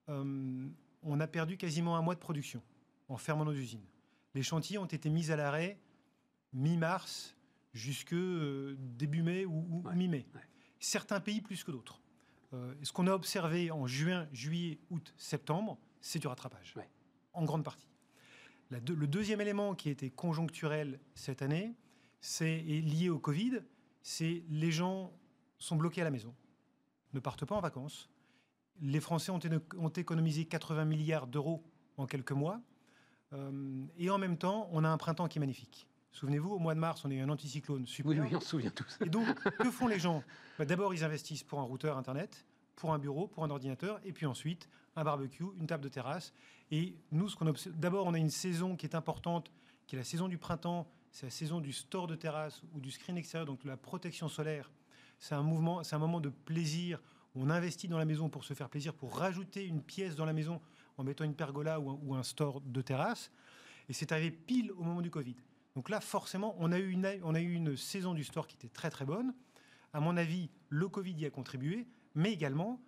euh, 0.08 0.66
on 1.02 1.20
a 1.20 1.26
perdu 1.26 1.58
quasiment 1.58 1.96
un 1.96 2.02
mois 2.02 2.14
de 2.14 2.20
production 2.20 2.62
en 3.08 3.18
fermant 3.18 3.44
nos 3.44 3.52
usines. 3.52 3.84
Les 4.34 4.42
chantiers 4.42 4.78
ont 4.78 4.86
été 4.86 5.08
mis 5.10 5.30
à 5.30 5.36
l'arrêt 5.36 5.78
mi-mars 6.52 7.36
jusque 7.72 8.12
euh, 8.14 8.76
début 8.78 9.22
mai 9.22 9.44
ou, 9.44 9.66
ou 9.70 9.82
Ouais, 9.86 9.94
mi-mai. 9.94 10.26
ouais. 10.34 10.40
Certains 10.80 11.20
pays 11.20 11.40
plus 11.40 11.64
que 11.64 11.70
d'autres. 11.70 12.00
Euh, 12.54 12.74
ce 12.82 12.92
qu'on 12.92 13.06
a 13.06 13.12
observé 13.12 13.70
en 13.70 13.86
juin, 13.86 14.28
juillet, 14.32 14.78
août, 14.90 15.12
septembre, 15.16 15.78
c'est 16.00 16.18
du 16.18 16.26
rattrapage, 16.26 16.74
Ouais. 16.76 16.88
en 17.34 17.44
grande 17.44 17.64
partie. 17.64 17.88
La 18.70 18.78
le 18.78 19.06
deuxième 19.06 19.40
élément 19.40 19.74
qui 19.74 19.88
a 19.88 19.92
été 19.92 20.10
conjoncturel 20.10 21.00
cette 21.14 21.42
année, 21.42 21.74
c'est 22.20 22.58
et 22.66 22.80
lié 22.80 23.08
au 23.10 23.18
Covid, 23.18 23.60
c'est 24.02 24.44
les 24.48 24.70
gens 24.70 25.12
sont 25.58 25.76
bloqués 25.76 26.00
à 26.02 26.04
la 26.04 26.10
maison, 26.10 26.34
ne 27.14 27.20
partent 27.20 27.44
pas 27.44 27.56
en 27.56 27.60
vacances. 27.60 28.08
Les 28.80 29.00
Français 29.00 29.30
ont, 29.32 29.40
ont 29.78 29.88
économisé 29.88 30.44
80 30.44 30.84
milliards 30.84 31.26
d'euros 31.26 31.64
en 31.96 32.06
quelques 32.06 32.32
mois. 32.32 32.60
Euh, 33.32 33.84
et 33.98 34.10
en 34.10 34.18
même 34.18 34.36
temps, 34.38 34.68
on 34.72 34.84
a 34.84 34.88
un 34.88 34.96
printemps 34.96 35.28
qui 35.28 35.38
est 35.38 35.40
magnifique. 35.40 35.86
Souvenez-vous, 36.12 36.50
au 36.54 36.58
mois 36.58 36.74
de 36.74 36.80
mars, 36.80 37.04
on 37.04 37.10
a 37.10 37.14
eu 37.14 37.20
un 37.20 37.28
anticyclone 37.28 37.86
super. 37.86 38.10
Oui, 38.10 38.20
oui, 38.20 38.34
on 38.34 38.40
se 38.40 38.48
souvient 38.48 38.70
tous. 38.70 38.98
Et 39.04 39.08
donc, 39.10 39.26
que 39.58 39.70
font 39.70 39.86
les 39.86 39.98
gens? 40.00 40.22
Bah, 40.58 40.64
D'abord, 40.64 40.94
ils 40.94 41.04
investissent 41.04 41.42
pour 41.44 41.60
un 41.60 41.64
routeur 41.64 41.96
Internet, 41.98 42.46
pour 42.76 42.92
un 42.92 42.98
bureau, 42.98 43.28
pour 43.28 43.44
un 43.44 43.50
ordinateur, 43.50 44.00
et 44.04 44.12
puis 44.12 44.26
ensuite, 44.26 44.68
un 44.96 45.04
barbecue, 45.04 45.44
une 45.58 45.66
table 45.66 45.84
de 45.84 45.88
terrasse. 45.88 46.32
Et 46.70 46.96
nous, 47.12 47.28
ce 47.28 47.36
qu'on 47.36 47.46
observe, 47.46 47.76
d'abord, 47.76 48.06
on 48.06 48.14
a 48.14 48.18
une 48.18 48.30
saison 48.30 48.74
qui 48.76 48.86
est 48.86 48.94
importante, 48.94 49.50
qui 49.86 49.96
est 49.96 49.98
la 49.98 50.04
saison 50.04 50.28
du 50.28 50.38
printemps, 50.38 50.88
c'est 51.12 51.26
la 51.26 51.30
saison 51.30 51.60
du 51.60 51.72
store 51.72 52.06
de 52.06 52.14
terrasse 52.14 52.62
ou 52.74 52.80
du 52.80 52.90
screen 52.90 53.16
extérieur, 53.16 53.46
donc 53.46 53.62
de 53.62 53.68
la 53.68 53.76
protection 53.76 54.28
solaire. 54.28 54.70
C'est 55.18 55.34
un 55.34 55.42
mouvement, 55.42 55.82
c'est 55.82 55.96
un 55.96 55.98
moment 56.00 56.20
de 56.20 56.28
plaisir. 56.28 57.00
où 57.34 57.42
On 57.42 57.50
investit 57.50 57.88
dans 57.88 57.98
la 57.98 58.04
maison 58.04 58.28
pour 58.28 58.44
se 58.44 58.54
faire 58.54 58.68
plaisir, 58.68 58.94
pour 58.94 59.18
rajouter 59.18 59.66
une 59.66 59.82
pièce 59.82 60.16
dans 60.16 60.24
la 60.24 60.32
maison 60.32 60.60
en 60.98 61.04
mettant 61.04 61.24
une 61.24 61.34
pergola 61.34 61.80
ou 61.80 62.14
un, 62.14 62.22
store 62.22 62.60
de 62.60 62.82
terrasse. 62.82 63.30
Et 63.88 63.92
c'est 63.92 64.12
arrivé 64.12 64.30
pile 64.30 64.72
au 64.72 64.82
moment 64.82 65.00
du 65.00 65.10
Covid. 65.10 65.36
Donc 65.74 65.88
là, 65.88 66.00
forcément, 66.00 66.56
on 66.58 66.72
a, 66.72 66.78
eu 66.78 66.90
une, 66.90 67.08
on 67.22 67.34
a 67.34 67.40
eu 67.40 67.54
une 67.54 67.76
saison 67.76 68.12
du 68.12 68.24
store 68.24 68.46
qui 68.46 68.56
était 68.56 68.68
très 68.68 68.90
très 68.90 69.04
bonne. 69.04 69.32
À 69.92 70.00
mon 70.00 70.16
avis, 70.16 70.50
le 70.68 70.88
Covid 70.88 71.12
y 71.12 71.24
a 71.24 71.30
contribué, 71.30 71.86
mais 72.14 72.32
également 72.32 72.80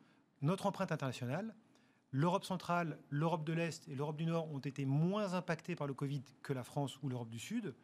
notre 0.42 0.66
empreinte 0.66 0.92
internationale. 0.92 1.54
L'Europe 2.10 2.44
centrale, 2.44 2.98
l'Europe 3.08 3.44
de 3.44 3.52
l'Est 3.52 3.86
et 3.88 3.94
l'Europe 3.94 4.16
du 4.16 4.26
Nord 4.26 4.52
ont 4.52 4.58
été 4.58 4.84
moins 4.84 5.34
impactés 5.34 5.76
par 5.76 5.86
le 5.86 5.94
Covid 5.94 6.22
que 6.42 6.52
la 6.52 6.64
France 6.64 6.98
ou 7.02 7.08
l'Europe 7.08 7.30
du 7.30 7.38
Sud. 7.38 7.74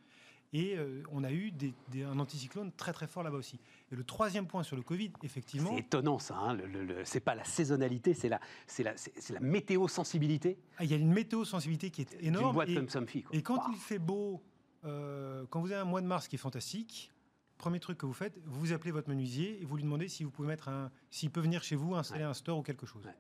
Et 0.53 0.77
euh, 0.77 1.03
on 1.13 1.25
a 1.25 1.33
eu 1.33 1.51
des- 1.51 1.75
des- 1.89 2.05
un 2.05 2.19
anticyclone 2.19 2.71
très 2.77 2.93
très 2.93 3.07
fort 3.07 3.23
là-bas 3.23 3.37
aussi. 3.39 3.59
Et 3.93 3.97
le 3.97 4.05
troisième 4.05 4.47
point 4.47 4.63
sur 4.63 4.77
le 4.77 4.83
Covid, 4.83 5.11
effectivement, 5.23 5.71
C'est 5.75 5.81
étonnant 5.81 6.19
ça. 6.19 6.37
Hein, 6.37 6.55
le, 6.55 6.67
le- 6.67 6.85
le- 6.85 7.05
c'est 7.05 7.21
pas 7.21 7.35
la 7.35 7.45
saisonnalité, 7.45 8.15
c'est 8.15 8.29
la, 8.29 8.41
c'est 8.67 8.83
la, 8.83 8.97
c'est, 8.97 9.13
c'est 9.21 9.33
la 9.35 9.41
météo 9.41 9.89
sensibilité 9.89 10.57
ah, 10.79 10.85
il 10.85 10.91
y 10.91 10.95
a 10.95 10.97
une 10.97 11.13
météo 11.13 11.45
sensibilité 11.45 11.91
qui 11.91 12.03
est 12.03 12.17
énorme. 12.23 12.55
boîte 12.55 12.69
et- 12.69 12.75
comme 12.75 12.87
quoi. 12.89 13.03
Et 13.33 13.43
quand 13.43 13.61
il 13.71 13.77
fait 13.77 13.99
beau, 13.99 14.41
euh, 14.85 15.45
quand 15.51 15.61
vous 15.61 15.73
avez 15.73 15.81
un 15.81 15.85
mois 15.85 16.01
de 16.01 16.07
mars 16.07 16.29
qui 16.29 16.37
est 16.37 16.39
fantastique, 16.39 17.11
premier 17.59 17.81
truc 17.81 17.99
que 17.99 18.07
vous 18.07 18.13
faites, 18.13 18.39
vous 18.45 18.73
appelez 18.73 18.93
votre 18.93 19.09
menuisier 19.09 19.61
et 19.61 19.65
vous 19.65 19.77
lui 19.77 19.83
demandez 19.83 20.09
si 20.09 20.23
vous 20.25 20.31
pouvez 20.31 20.49
mettre 20.49 20.69
un, 20.69 20.91
s'il 21.11 21.31
peut 21.31 21.41
venir 21.41 21.63
chez 21.65 21.75
vous 21.77 21.95
installer 21.95 22.25
un 22.25 22.35
store 22.35 22.59
ou 22.59 22.63
quelque 22.63 22.87
chose. 22.87 23.05
Ouais. 23.05 23.15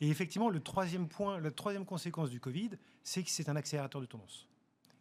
Et 0.00 0.08
effectivement, 0.08 0.50
le 0.50 0.60
troisième 0.60 1.06
point, 1.06 1.38
la 1.38 1.50
troisième 1.52 1.84
conséquence 1.84 2.30
du 2.30 2.40
Covid, 2.40 2.70
c'est 3.04 3.22
que 3.22 3.30
c'est 3.30 3.48
un 3.48 3.56
accélérateur 3.56 4.00
de 4.00 4.06
tendance. 4.06 4.48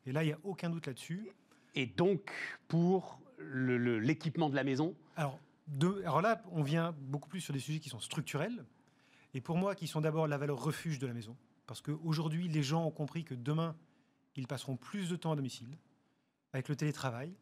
Et 0.06 0.12
là, 0.12 0.24
il 0.24 0.28
n'y 0.28 0.34
a 0.34 0.40
aucun 0.44 0.70
doute 0.70 0.86
là-dessus. 0.88 1.30
Et 1.76 1.86
donc, 1.86 2.32
pour 2.68 3.20
l'équipement 3.40 4.50
de 4.50 4.56
la 4.56 4.64
maison, 4.64 4.96
Alors, 5.16 5.40
là, 6.22 6.44
on 6.52 6.64
vient 6.64 6.96
beaucoup 7.00 7.30
plus 7.30 7.42
sur 7.42 7.54
des 7.54 7.60
sujets 7.60 7.80
qui 7.80 7.90
sont 7.90 8.00
structurels, 8.00 8.66
et 9.34 9.42
pour 9.42 9.58
moi, 9.58 9.76
qui 9.76 9.88
sont 9.88 10.02
d'abord 10.02 10.28
la 10.28 10.38
valeur 10.38 10.62
refuge 10.62 11.00
de 11.00 11.08
la 11.08 11.14
maison. 11.14 11.36
Parce 11.66 11.82
qu'aujourd'hui, 11.82 12.48
les 12.48 12.64
gens 12.64 12.86
ont 12.86 12.92
compris 12.92 13.24
que 13.24 13.34
demain, 13.34 13.76
ils 14.36 14.48
passeront 14.48 14.76
plus 14.76 15.10
de 15.10 15.16
temps 15.16 15.32
à 15.32 15.36
domicile, 15.36 15.78
avec 16.52 16.70
le 16.70 16.76
télétravail, 16.76 17.34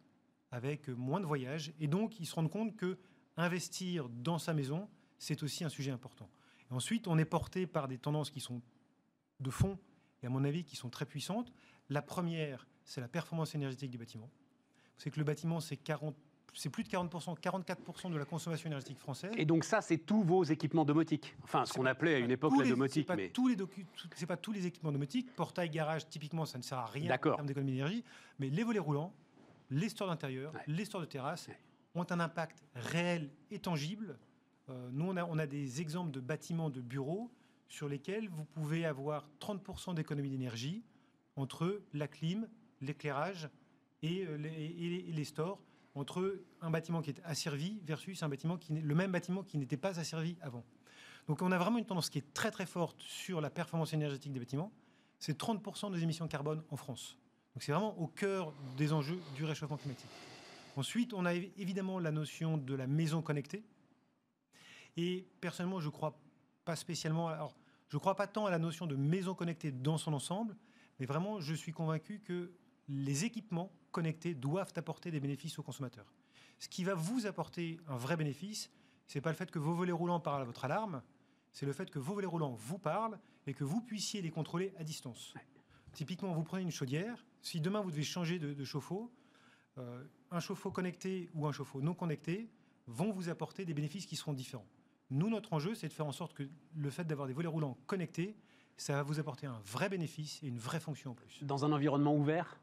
avec 0.51 0.88
moins 0.89 1.19
de 1.19 1.25
voyages, 1.25 1.73
et 1.79 1.88
donc 1.88 2.19
ils 2.19 2.25
se 2.25 2.35
rendent 2.35 2.51
compte 2.51 2.75
que 2.75 2.97
investir 3.38 4.09
dans 4.09 4.38
sa 4.38 4.53
maison, 4.53 4.89
c'est 5.17 5.43
aussi 5.43 5.63
un 5.63 5.69
sujet 5.69 5.91
important. 5.91 6.29
Ensuite, 6.69 7.07
on 7.07 7.17
est 7.17 7.25
porté 7.25 7.67
par 7.67 7.88
des 7.88 7.97
tendances 7.97 8.29
qui 8.29 8.39
sont 8.39 8.61
de 9.39 9.50
fond, 9.50 9.77
et 10.23 10.27
à 10.27 10.29
mon 10.29 10.43
avis, 10.43 10.63
qui 10.63 10.75
sont 10.75 10.89
très 10.89 11.05
puissantes. 11.05 11.51
La 11.89 12.01
première, 12.01 12.67
c'est 12.91 13.00
la 13.00 13.07
performance 13.07 13.55
énergétique 13.55 13.89
du 13.89 13.98
bâtiment. 13.98 14.29
C'est 14.98 15.10
que 15.12 15.17
le 15.17 15.24
bâtiment, 15.24 15.60
c'est 15.62 15.77
40 15.77 16.13
c'est 16.53 16.69
plus 16.69 16.83
de 16.83 16.89
40%, 16.89 17.39
44% 17.39 18.12
de 18.12 18.17
la 18.17 18.25
consommation 18.25 18.67
énergétique 18.67 18.98
française. 19.00 19.31
et 19.38 19.45
donc 19.45 19.63
ça, 19.63 19.79
c'est 19.79 20.00
tous 20.00 20.21
vos 20.21 20.43
équipements 20.43 20.83
domotiques. 20.83 21.33
Enfin, 21.43 21.63
ce 21.65 21.71
qu'on 21.71 21.86
appelait 21.86 22.15
à 22.15 22.19
une 22.19 22.29
époque 22.31 22.51
la 22.60 22.67
domotique. 22.67 23.03
C'est 23.03 23.07
pas, 23.07 23.15
Mais... 23.15 23.29
docu- 23.29 24.25
pas 24.27 24.36
tous 24.36 24.51
les 24.51 24.65
équipements 24.67 24.91
domotiques. 24.91 25.33
Portail, 25.33 25.69
garage, 25.69 26.10
typiquement, 26.10 26.45
ça 26.45 26.57
ne 26.57 26.63
sert 26.63 26.77
à 26.79 26.88
rien 26.88 27.10
en 27.15 27.17
termes 27.17 27.45
d'économie 27.45 27.71
d'énergie. 27.71 28.03
Mais 28.38 28.50
les 28.50 28.63
volets 28.63 28.79
roulants, 28.79 29.13
les 29.69 29.88
stores 29.88 30.10
d'intérieur, 30.10 30.53
Ouais. 30.53 30.60
les 30.67 30.83
stores 30.83 31.00
de 31.00 31.05
terrasse 31.05 31.48
Ouais. 31.48 31.57
ont 31.95 32.05
un 32.10 32.19
impact 32.19 32.62
réel 32.75 33.29
et 33.50 33.60
tangible 33.60 34.19
Euh, 34.69 34.89
nous, 34.91 35.05
on 35.05 35.15
a, 35.17 35.24
on 35.25 35.38
a 35.39 35.48
des 35.48 35.79
exemples 35.81 36.12
de 36.12 36.19
bâtiments 36.19 36.69
de 36.69 36.81
bureaux 36.81 37.31
sur 37.69 37.88
lesquels 37.89 38.27
vous 38.29 38.43
pouvez 38.45 38.86
avoir 38.86 39.27
30% 39.39 39.93
d'économie 39.95 40.29
d'énergie 40.29 40.83
entre 41.38 41.81
la 41.93 42.07
clim, 42.10 42.48
l'éclairage 42.81 43.50
et, 44.03 44.25
euh, 44.25 44.38
les, 44.38 44.50
et- 44.50 45.11
les 45.11 45.23
stores, 45.25 45.59
entre 45.95 46.41
un 46.61 46.69
bâtiment 46.71 47.01
qui 47.01 47.09
est 47.09 47.21
asservi 47.25 47.79
versus 47.83 48.23
un 48.23 48.29
bâtiment 48.29 48.57
qui 48.57 48.73
le 48.73 48.95
même 48.95 49.11
bâtiment 49.11 49.43
qui 49.43 49.57
n'était 49.57 49.77
pas 49.77 50.00
asservi 50.00 50.38
avant. 50.41 50.63
Donc 51.27 51.41
on 51.41 51.51
a 51.51 51.57
vraiment 51.57 51.77
une 51.77 51.85
tendance 51.85 52.09
qui 52.09 52.17
est 52.17 52.33
très 52.33 52.50
très 52.50 52.65
forte 52.65 53.01
sur 53.01 53.41
la 53.41 53.50
performance 53.50 53.93
énergétique 53.93 54.31
des 54.31 54.39
bâtiments. 54.39 54.71
C'est 55.19 55.38
30% 55.38 55.91
des 55.91 56.01
émissions 56.01 56.27
carbone 56.27 56.63
en 56.69 56.77
France. 56.77 57.17
Donc 57.53 57.61
c'est 57.63 57.73
vraiment 57.73 57.97
au 58.00 58.07
cœur 58.07 58.53
des 58.77 58.93
enjeux 58.93 59.19
du 59.35 59.43
réchauffement 59.43 59.75
climatique. 59.77 60.09
Ensuite, 60.77 61.13
on 61.13 61.25
a 61.25 61.33
évi- 61.33 61.51
évidemment 61.57 62.00
la 62.00 62.11
notion 62.11 62.57
de 62.57 62.73
la 62.73 62.88
maison 62.88 63.21
connectée. 63.21 63.61
Et 64.97 65.27
personnellement, 65.41 65.79
je 65.81 65.88
ne 65.88 65.91
crois 65.91 66.17
pas 66.65 66.75
spécialement. 66.75 67.27
Alors, 67.27 67.55
je 67.89 67.97
ne 67.97 68.00
crois 68.00 68.15
pas 68.15 68.27
tant 68.27 68.45
à 68.45 68.51
la 68.51 68.59
notion 68.59 68.88
de 68.88 68.95
maison 68.95 69.33
connectée 69.35 69.71
dans 69.71 69.97
son 69.97 70.13
ensemble, 70.13 70.55
mais 71.00 71.05
vraiment, 71.05 71.39
je 71.41 71.53
suis 71.53 71.71
convaincu 71.73 72.19
que 72.21 72.51
les 72.91 73.25
équipements 73.25 73.71
connectés 73.91 74.33
doivent 74.33 74.74
apporter 74.75 75.12
des 75.12 75.19
bénéfices 75.19 75.57
aux 75.60 75.63
consommateurs. 75.63 76.13
Ce 76.60 76.67
qui 76.67 76.83
va 76.83 76.93
vous 76.93 77.25
apporter 77.25 77.79
un 77.88 77.98
vrai 77.98 78.17
bénéfice, 78.17 78.69
c'est 79.07 79.21
pas 79.21 79.29
le 79.29 79.36
fait 79.36 79.50
que 79.50 79.60
vos 79.60 79.74
volets 79.74 79.91
roulants 79.91 80.19
parlent 80.19 80.41
à 80.41 80.45
votre 80.45 80.65
alarme, 80.65 81.01
c'est 81.53 81.65
le 81.65 81.74
fait 81.74 81.89
que 81.89 82.00
vos 82.00 82.13
volets 82.13 82.27
roulants 82.27 82.53
vous 82.53 82.77
parlent 82.77 83.19
et 83.48 83.53
que 83.53 83.63
vous 83.63 83.81
puissiez 83.81 84.21
les 84.21 84.29
contrôler 84.29 84.74
à 84.77 84.83
distance. 84.83 85.33
Typiquement, 85.93 86.31
vous 86.33 86.43
prenez 86.43 86.63
une 86.63 86.71
chaudière. 86.71 87.25
Si 87.41 87.60
demain 87.60 87.81
vous 87.81 87.91
devez 87.91 88.03
changer 88.03 88.39
de, 88.39 88.53
de 88.53 88.63
chauffe-eau, 88.63 89.12
euh, 89.77 90.03
un 90.29 90.39
chauffe-eau 90.39 90.71
connecté 90.71 91.29
ou 91.33 91.48
un 91.48 91.51
chauffe-eau 91.51 91.81
non 91.81 91.93
connecté 91.93 92.50
vont 92.88 93.12
vous 93.12 93.29
apporter 93.29 93.65
des 93.65 93.74
bénéfices 93.74 94.05
qui 94.05 94.15
seront 94.15 94.33
différents. 94.33 94.67
Nous, 95.10 95.29
notre 95.29 95.51
enjeu, 95.51 95.75
c'est 95.75 95.89
de 95.89 95.93
faire 95.93 96.05
en 96.05 96.13
sorte 96.13 96.33
que 96.33 96.48
le 96.75 96.89
fait 96.89 97.03
d'avoir 97.03 97.27
des 97.27 97.33
volets 97.33 97.50
roulants 97.50 97.77
connectés, 97.88 98.38
ça 98.77 98.93
va 98.93 99.03
vous 99.03 99.19
apporter 99.19 99.45
un 99.45 99.60
vrai 99.65 99.89
bénéfice 99.89 100.41
et 100.41 100.48
une 100.48 100.57
vraie 100.57 100.79
fonction 100.79 101.12
en 101.12 101.15
plus. 101.15 101.43
Dans 101.43 101.65
un 101.65 101.71
environnement 101.74 102.15
ouvert, 102.15 102.61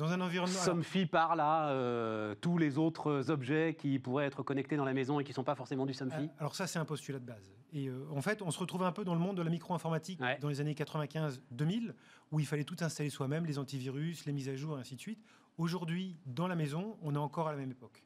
Dans 0.00 0.12
un 0.12 0.20
environnement. 0.22 0.58
Somfy 0.58 1.04
parle 1.04 1.40
à 1.40 1.68
euh, 1.68 2.34
tous 2.40 2.56
les 2.56 2.78
autres 2.78 3.30
objets 3.30 3.76
qui 3.78 3.98
pourraient 3.98 4.24
être 4.24 4.42
connectés 4.42 4.78
dans 4.78 4.86
la 4.86 4.94
maison 4.94 5.20
et 5.20 5.24
qui 5.24 5.32
ne 5.32 5.34
sont 5.34 5.44
pas 5.44 5.54
forcément 5.54 5.84
du 5.84 5.92
Somfy. 5.92 6.30
Ah, 6.30 6.36
Alors 6.38 6.54
ça, 6.54 6.66
c'est 6.66 6.78
un 6.78 6.86
postulat 6.86 7.18
de 7.18 7.26
base. 7.26 7.52
Et 7.74 7.88
euh, 7.88 8.06
en 8.10 8.22
fait, 8.22 8.40
on 8.40 8.50
se 8.50 8.58
retrouve 8.58 8.82
un 8.82 8.92
peu 8.92 9.04
dans 9.04 9.12
le 9.12 9.20
monde 9.20 9.36
de 9.36 9.42
la 9.42 9.50
micro-informatique 9.50 10.18
Ouais. 10.22 10.38
dans 10.38 10.48
les 10.48 10.62
années 10.62 10.72
95-2000, 10.72 11.92
où 12.32 12.40
il 12.40 12.46
fallait 12.46 12.64
tout 12.64 12.78
installer 12.80 13.10
soi-même, 13.10 13.44
les 13.44 13.58
antivirus, 13.58 14.24
les 14.24 14.32
mises 14.32 14.48
à 14.48 14.56
jour, 14.56 14.78
et 14.78 14.80
ainsi 14.80 14.96
de 14.96 15.00
suite. 15.02 15.22
Aujourd'hui, 15.58 16.16
dans 16.24 16.48
la 16.48 16.56
maison, 16.56 16.96
on 17.02 17.14
est 17.14 17.18
encore 17.18 17.48
à 17.48 17.52
la 17.52 17.58
même 17.58 17.70
époque. 17.70 18.02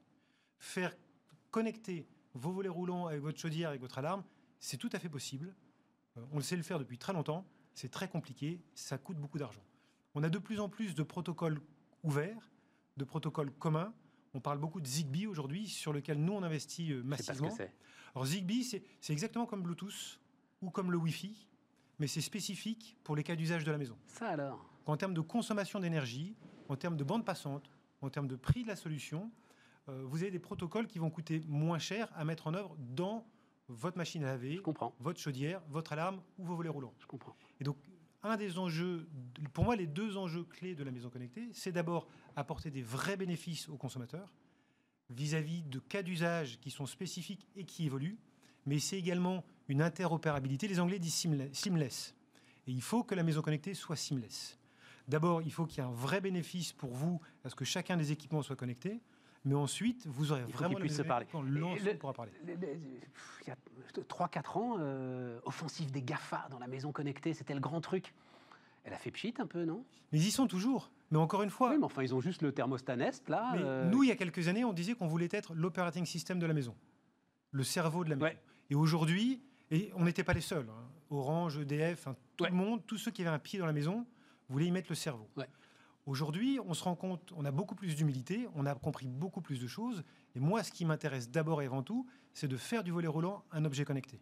Faire 0.58 0.96
connecter 1.52 2.08
vos 2.34 2.50
volets 2.50 2.68
roulants 2.68 3.06
avec 3.06 3.20
votre 3.22 3.38
chaudière, 3.38 3.68
avec 3.68 3.80
votre 3.80 3.98
alarme, 3.98 4.24
c'est 4.58 4.78
tout 4.78 4.90
à 4.92 4.98
fait 4.98 5.08
possible. 5.08 5.54
Euh, 6.16 6.22
on 6.32 6.38
le 6.38 6.42
sait 6.42 6.56
le 6.56 6.64
faire 6.64 6.80
depuis 6.80 6.98
très 6.98 7.12
longtemps. 7.12 7.46
C'est 7.72 7.92
très 7.92 8.08
compliqué. 8.08 8.60
Ça 8.74 8.98
coûte 8.98 9.16
beaucoup 9.18 9.38
d'argent. 9.38 9.62
On 10.16 10.24
a 10.24 10.28
de 10.28 10.38
plus 10.38 10.58
en 10.58 10.68
plus 10.68 10.96
de 10.96 11.02
protocoles 11.04 11.60
ouverts, 12.04 12.50
de 12.96 13.04
protocoles 13.04 13.50
communs. 13.50 13.92
On 14.34 14.40
parle 14.40 14.58
beaucoup 14.58 14.80
de 14.80 14.86
Zigbee 14.86 15.26
aujourd'hui, 15.26 15.66
sur 15.66 15.92
lequel 15.92 16.18
nous, 16.18 16.32
on 16.32 16.42
investit 16.42 16.92
euh, 16.92 17.02
pas 17.02 17.16
ce 17.16 17.32
massivement. 17.32 17.56
que. 17.56 17.62
Alors 18.14 18.26
Zigbee, 18.26 18.62
c'est 18.64 19.12
exactement 19.12 19.46
comme 19.46 19.62
Bluetooth 19.62 20.20
ou 20.62 20.70
comme 20.70 20.92
le 20.92 20.98
Wi-Fi, 20.98 21.48
mais 21.98 22.06
c'est 22.06 22.20
spécifique 22.20 22.96
pour 23.02 23.16
les 23.16 23.24
cas 23.24 23.34
d'usage 23.34 23.64
de 23.64 23.72
la 23.72 23.78
maison. 23.78 23.96
Ça 24.06 24.28
alors? 24.28 24.64
En 24.86 24.96
termes 24.96 25.14
de 25.14 25.20
consommation 25.20 25.80
d'énergie, 25.80 26.36
en 26.68 26.76
termes 26.76 26.96
de 26.96 27.04
bande 27.04 27.24
passante, 27.24 27.70
en 28.02 28.10
termes 28.10 28.28
de 28.28 28.36
prix 28.36 28.62
de 28.62 28.68
la 28.68 28.76
solution, 28.76 29.30
euh, 29.88 30.02
vous 30.04 30.22
avez 30.22 30.30
des 30.30 30.38
protocoles 30.38 30.86
qui 30.86 30.98
vont 30.98 31.10
coûter 31.10 31.42
moins 31.46 31.78
cher 31.78 32.10
à 32.14 32.24
mettre 32.24 32.46
en 32.46 32.54
œuvre 32.54 32.76
dans 32.78 33.26
votre 33.68 33.96
machine 33.96 34.22
à 34.24 34.26
laver, 34.26 34.60
votre 35.00 35.20
chaudière, 35.20 35.62
votre 35.70 35.92
alarme 35.92 36.20
ou 36.38 36.44
vos 36.44 36.54
volets 36.54 36.68
roulants. 36.68 36.94
je 36.98 37.06
comprends. 37.06 37.34
Et 37.60 37.64
donc, 37.64 37.76
un 38.24 38.36
des 38.36 38.58
enjeux, 38.58 39.06
pour 39.52 39.64
moi, 39.64 39.76
les 39.76 39.86
deux 39.86 40.16
enjeux 40.16 40.44
clés 40.44 40.74
de 40.74 40.82
la 40.82 40.90
maison 40.90 41.10
connectée, 41.10 41.48
c'est 41.52 41.72
d'abord 41.72 42.08
apporter 42.34 42.70
des 42.70 42.82
vrais 42.82 43.16
bénéfices 43.16 43.68
aux 43.68 43.76
consommateurs 43.76 44.32
vis-à-vis 45.10 45.62
de 45.62 45.78
cas 45.78 46.02
d'usage 46.02 46.58
qui 46.60 46.70
sont 46.70 46.86
spécifiques 46.86 47.46
et 47.54 47.64
qui 47.64 47.84
évoluent, 47.84 48.18
mais 48.66 48.78
c'est 48.78 48.98
également 48.98 49.44
une 49.68 49.82
interopérabilité. 49.82 50.66
Les 50.66 50.80
Anglais 50.80 50.98
disent 50.98 51.14
seamle- 51.14 51.52
seamless. 51.52 52.14
Et 52.66 52.72
il 52.72 52.80
faut 52.82 53.04
que 53.04 53.14
la 53.14 53.22
maison 53.22 53.42
connectée 53.42 53.74
soit 53.74 53.96
seamless. 53.96 54.58
D'abord, 55.06 55.42
il 55.42 55.52
faut 55.52 55.66
qu'il 55.66 55.78
y 55.78 55.80
ait 55.80 55.88
un 55.88 55.92
vrai 55.92 56.22
bénéfice 56.22 56.72
pour 56.72 56.94
vous 56.94 57.20
à 57.44 57.50
ce 57.50 57.54
que 57.54 57.66
chacun 57.66 57.98
des 57.98 58.10
équipements 58.10 58.42
soit 58.42 58.56
connecté. 58.56 59.00
Mais 59.44 59.54
ensuite, 59.54 60.06
vous 60.06 60.32
aurez 60.32 60.42
vraiment 60.44 60.74
puissent 60.76 60.96
se 60.96 61.02
le 61.02 61.08
parler. 61.08 61.26
quand 61.30 61.44
Et 61.44 61.50
l'ensemble 61.50 61.90
le- 61.90 61.98
pourra 61.98 62.12
parler. 62.14 62.32
Il 62.46 63.48
y 63.48 63.50
a 63.50 63.56
3-4 64.08 64.56
ans, 64.56 64.76
euh, 64.78 65.38
offensive 65.44 65.90
des 65.90 66.02
GAFA 66.02 66.46
dans 66.50 66.58
la 66.58 66.66
maison 66.66 66.92
connectée, 66.92 67.34
c'était 67.34 67.52
le 67.54 67.60
grand 67.60 67.80
truc. 67.82 68.14
Elle 68.84 68.92
a 68.94 68.98
fait 68.98 69.10
pchit 69.10 69.34
un 69.38 69.46
peu, 69.46 69.64
non? 69.64 69.84
Mais 70.12 70.18
ils 70.18 70.26
y 70.26 70.30
sont 70.30 70.46
toujours. 70.46 70.90
Mais 71.10 71.18
encore 71.18 71.42
une 71.42 71.50
fois, 71.50 71.70
Oui, 71.70 71.76
mais 71.78 71.84
enfin, 71.84 72.02
ils 72.02 72.14
ont 72.14 72.20
juste 72.20 72.42
le 72.42 72.52
thermostat 72.52 72.96
Nest, 72.96 73.28
là. 73.28 73.50
Mais 73.54 73.60
euh, 73.62 73.90
nous, 73.90 74.02
il 74.02 74.08
y 74.08 74.12
a 74.12 74.16
quelques 74.16 74.48
années, 74.48 74.64
on 74.64 74.72
disait 74.72 74.94
qu'on 74.94 75.06
voulait 75.08 75.28
être 75.30 75.54
l'operating 75.54 76.04
system 76.06 76.38
de 76.38 76.46
la 76.46 76.54
maison, 76.54 76.74
le 77.50 77.64
cerveau 77.64 78.04
de 78.04 78.10
la 78.10 78.16
maison. 78.16 78.26
Ouais. 78.26 78.38
Et 78.70 78.74
aujourd'hui, 78.74 79.42
et 79.70 79.90
on 79.94 80.04
n'était 80.04 80.24
pas 80.24 80.32
les 80.34 80.40
seuls, 80.40 80.66
hein. 80.70 80.84
Orange, 81.10 81.58
EDF, 81.58 82.08
hein, 82.08 82.16
tout 82.36 82.44
Ouais. 82.44 82.50
le 82.50 82.56
monde, 82.56 82.82
tous 82.86 82.96
ceux 82.98 83.10
qui 83.10 83.22
avaient 83.22 83.30
un 83.34 83.38
pied 83.38 83.58
dans 83.58 83.66
la 83.66 83.72
maison, 83.74 84.06
voulaient 84.48 84.66
y 84.66 84.70
mettre 84.70 84.88
le 84.90 84.94
cerveau. 84.96 85.28
Ouais. 85.36 85.46
Aujourd'hui, 86.06 86.58
on 86.66 86.74
se 86.74 86.84
rend 86.84 86.94
compte, 86.96 87.32
on 87.34 87.44
a 87.46 87.50
beaucoup 87.50 87.74
plus 87.74 87.94
d'humilité, 87.94 88.46
on 88.54 88.66
a 88.66 88.74
compris 88.74 89.06
beaucoup 89.08 89.40
plus 89.40 89.58
de 89.60 89.66
choses. 89.66 90.04
Et 90.34 90.40
moi, 90.40 90.62
ce 90.62 90.70
qui 90.70 90.84
m'intéresse 90.84 91.30
d'abord 91.30 91.62
et 91.62 91.66
avant 91.66 91.82
tout, 91.82 92.06
c'est 92.34 92.48
de 92.48 92.56
faire 92.58 92.84
du 92.84 92.90
volet 92.90 93.06
roulant 93.08 93.42
un 93.52 93.64
objet 93.64 93.84
connecté. 93.84 94.20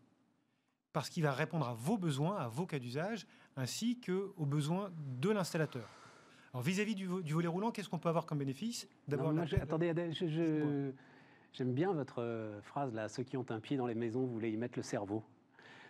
Parce 0.93 1.09
qu'il 1.09 1.23
va 1.25 1.33
répondre 1.33 1.67
à 1.67 1.75
vos 1.75 1.97
besoins, 1.99 2.37
à 2.37 2.47
vos 2.49 2.67
cas 2.67 2.79
d'usage, 2.79 3.27
ainsi 3.57 3.99
qu'aux 3.99 4.47
besoins 4.47 4.93
de 5.21 5.31
l'installateur. 5.31 5.89
Alors 6.53 6.63
vis-à-vis 6.63 6.95
du, 6.95 7.07
vo- 7.07 7.23
du 7.23 7.33
volet 7.33 7.49
roulant, 7.49 7.71
qu'est-ce 7.73 7.89
qu'on 7.89 7.99
peut 7.99 8.11
avoir 8.11 8.27
comme 8.27 8.39
bénéfice? 8.39 8.87
D'abord, 9.09 9.33
la- 9.33 9.47
attendez, 9.63 10.13
je- 10.13 10.27
je- 10.29 10.93
j'aime 11.55 11.73
bien 11.73 11.93
votre 11.93 12.21
euh, 12.23 12.61
phrase 12.63 12.93
là. 12.95 13.09
Ceux 13.09 13.23
qui 13.25 13.37
ont 13.39 13.47
un 13.51 13.59
pied 13.59 13.77
dans 13.79 13.87
les 13.87 13.95
maisons, 13.95 14.21
vous 14.21 14.33
voulez 14.35 14.51
y 14.51 14.57
mettre 14.57 14.79
le 14.79 14.83
cerveau. 14.83 15.25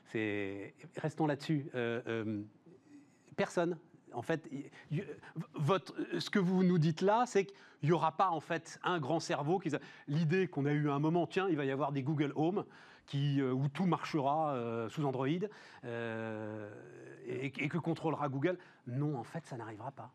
C'est 0.06 0.72
restons 0.96 1.26
là-dessus. 1.26 1.66
Euh, 1.74 2.00
euh, 2.06 2.42
personne. 3.36 3.76
En 4.14 4.22
fait, 4.22 4.48
votre, 5.54 5.94
ce 6.18 6.30
que 6.30 6.38
vous 6.38 6.62
nous 6.64 6.78
dites 6.78 7.00
là, 7.00 7.24
c'est 7.26 7.46
qu'il 7.46 7.56
n'y 7.84 7.92
aura 7.92 8.16
pas 8.16 8.30
en 8.30 8.40
fait 8.40 8.78
un 8.82 8.98
grand 9.00 9.20
cerveau. 9.20 9.58
qui- 9.58 9.70
L'idée 10.08 10.48
qu'on 10.48 10.66
a 10.66 10.72
eu 10.72 10.88
à 10.90 10.94
un 10.94 10.98
moment, 10.98 11.26
tiens, 11.26 11.48
il 11.48 11.56
va 11.56 11.64
y 11.64 11.70
avoir 11.70 11.92
des 11.92 12.02
Google 12.02 12.32
Home 12.36 12.64
qui, 13.06 13.40
euh, 13.40 13.52
où 13.52 13.68
tout 13.68 13.84
marchera 13.86 14.54
euh, 14.54 14.88
sous 14.88 15.04
Android 15.04 15.26
euh, 15.84 16.70
et, 17.26 17.46
et 17.46 17.68
que 17.68 17.78
contrôlera 17.78 18.28
Google. 18.28 18.58
Non, 18.86 19.16
en 19.16 19.24
fait, 19.24 19.44
ça 19.46 19.56
n'arrivera 19.56 19.90
pas. 19.92 20.12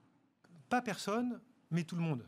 pas 0.69 0.81
personne, 0.81 1.39
mais 1.71 1.83
tout 1.83 1.95
le 1.95 2.01
monde. 2.01 2.25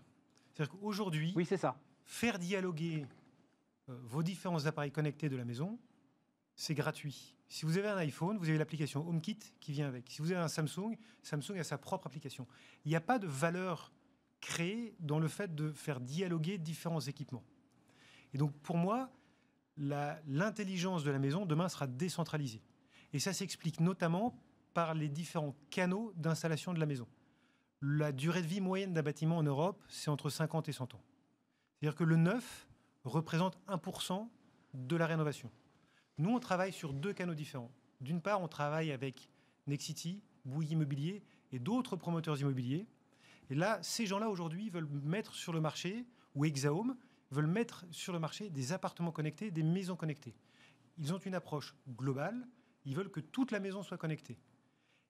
C'est-à-dire 0.53 0.77
qu'aujourd'hui, 0.77 1.33
Oui, 1.35 1.45
c'est 1.45 1.57
ça. 1.57 1.77
faire 2.03 2.39
dialoguer 2.39 3.05
euh, 3.89 3.97
vos 4.03 4.23
différents 4.23 4.65
appareils 4.65 4.91
connectés 4.91 5.29
de 5.29 5.37
la 5.37 5.45
maison, 5.45 5.79
c'est 6.55 6.73
gratuit. 6.73 7.35
Si 7.49 7.65
vous 7.65 7.79
avez 7.79 7.87
un 7.87 7.97
iPhone, 7.97 8.37
vous 8.37 8.47
avez 8.47 8.59
l'application 8.59 9.07
HomeKit 9.07 9.39
qui 9.59 9.71
vient 9.71 9.87
avec. 9.87 10.09
Si 10.09 10.21
vous 10.21 10.31
avez 10.31 10.39
un 10.39 10.47
Samsung, 10.47 10.95
Samsung 11.23 11.57
a 11.57 11.63
sa 11.63 11.79
propre 11.79 12.05
application. 12.05 12.47
Il 12.85 12.89
n'y 12.89 12.95
a 12.95 13.01
pas 13.01 13.17
de 13.17 13.25
valeur 13.27 13.91
créée 14.39 14.95
dans 14.99 15.19
le 15.19 15.27
fait 15.27 15.53
de 15.53 15.71
faire 15.71 15.99
dialoguer 15.99 16.59
différents 16.59 16.99
équipements. 16.99 17.43
Et 18.33 18.37
donc 18.37 18.53
pour 18.59 18.77
moi, 18.77 19.09
l'intelligence 19.77 21.03
de 21.03 21.09
la 21.09 21.17
maison 21.17 21.47
demain 21.47 21.69
sera 21.69 21.87
décentralisée. 21.87 22.61
Et 23.13 23.19
ça 23.19 23.33
s'explique 23.33 23.79
notamment 23.79 24.39
par 24.75 24.93
les 24.93 25.09
différents 25.09 25.55
canaux 25.71 26.13
d'installation 26.15 26.73
de 26.73 26.79
la 26.79 26.85
maison. 26.85 27.07
La 27.81 28.11
durée 28.11 28.43
de 28.43 28.47
vie 28.47 28.61
moyenne 28.61 28.93
d'un 28.93 29.01
bâtiment 29.01 29.37
en 29.37 29.43
Europe, 29.43 29.83
c'est 29.87 30.11
entre 30.11 30.29
50 30.29 30.69
et 30.69 30.71
100 30.71 30.93
ans. 30.93 31.01
C'est-à-dire 31.79 31.95
que 31.95 32.03
le 32.03 32.17
neuf 32.17 32.67
représente 33.05 33.57
1% 33.67 34.27
de 34.75 34.95
la 34.95 35.07
rénovation. 35.07 35.49
Nous, 36.19 36.29
on 36.31 36.39
travaille 36.39 36.73
sur 36.73 36.93
deux 36.93 37.13
canaux 37.13 37.33
différents. 37.33 37.71
D'une 38.01 38.21
part, 38.21 38.41
on 38.41 38.47
travaille 38.49 38.91
avec 38.91 39.29
Nexity, 39.67 40.21
Bouygues 40.43 40.71
Immobilier 40.71 41.23
et 41.53 41.59
d'autres 41.59 41.95
promoteurs 41.95 42.39
immobiliers. 42.39 42.85
Et 43.49 43.55
là, 43.55 43.79
ces 43.81 44.05
gens-là, 44.05 44.29
aujourd'hui, 44.29 44.69
veulent 44.69 44.89
mettre 45.03 45.33
sur 45.33 45.53
le 45.53 45.61
marché, 45.61 46.05
ou 46.35 46.43
Exahome, 46.45 46.95
veulent 47.31 47.47
mettre 47.47 47.85
sur 47.91 48.11
le 48.13 48.19
marché 48.19 48.49
des 48.49 48.73
appartements 48.73 49.11
connectés, 49.11 49.49
des 49.49 49.63
maisons 49.63 49.95
connectées. 49.95 50.35
Ils 50.97 51.13
ont 51.13 51.17
une 51.19 51.35
approche 51.35 51.73
globale. 51.97 52.47
Ils 52.85 52.95
veulent 52.95 53.09
que 53.11 53.21
toute 53.21 53.51
la 53.51 53.59
maison 53.61 53.81
soit 53.81 53.97
connectée. 53.97 54.37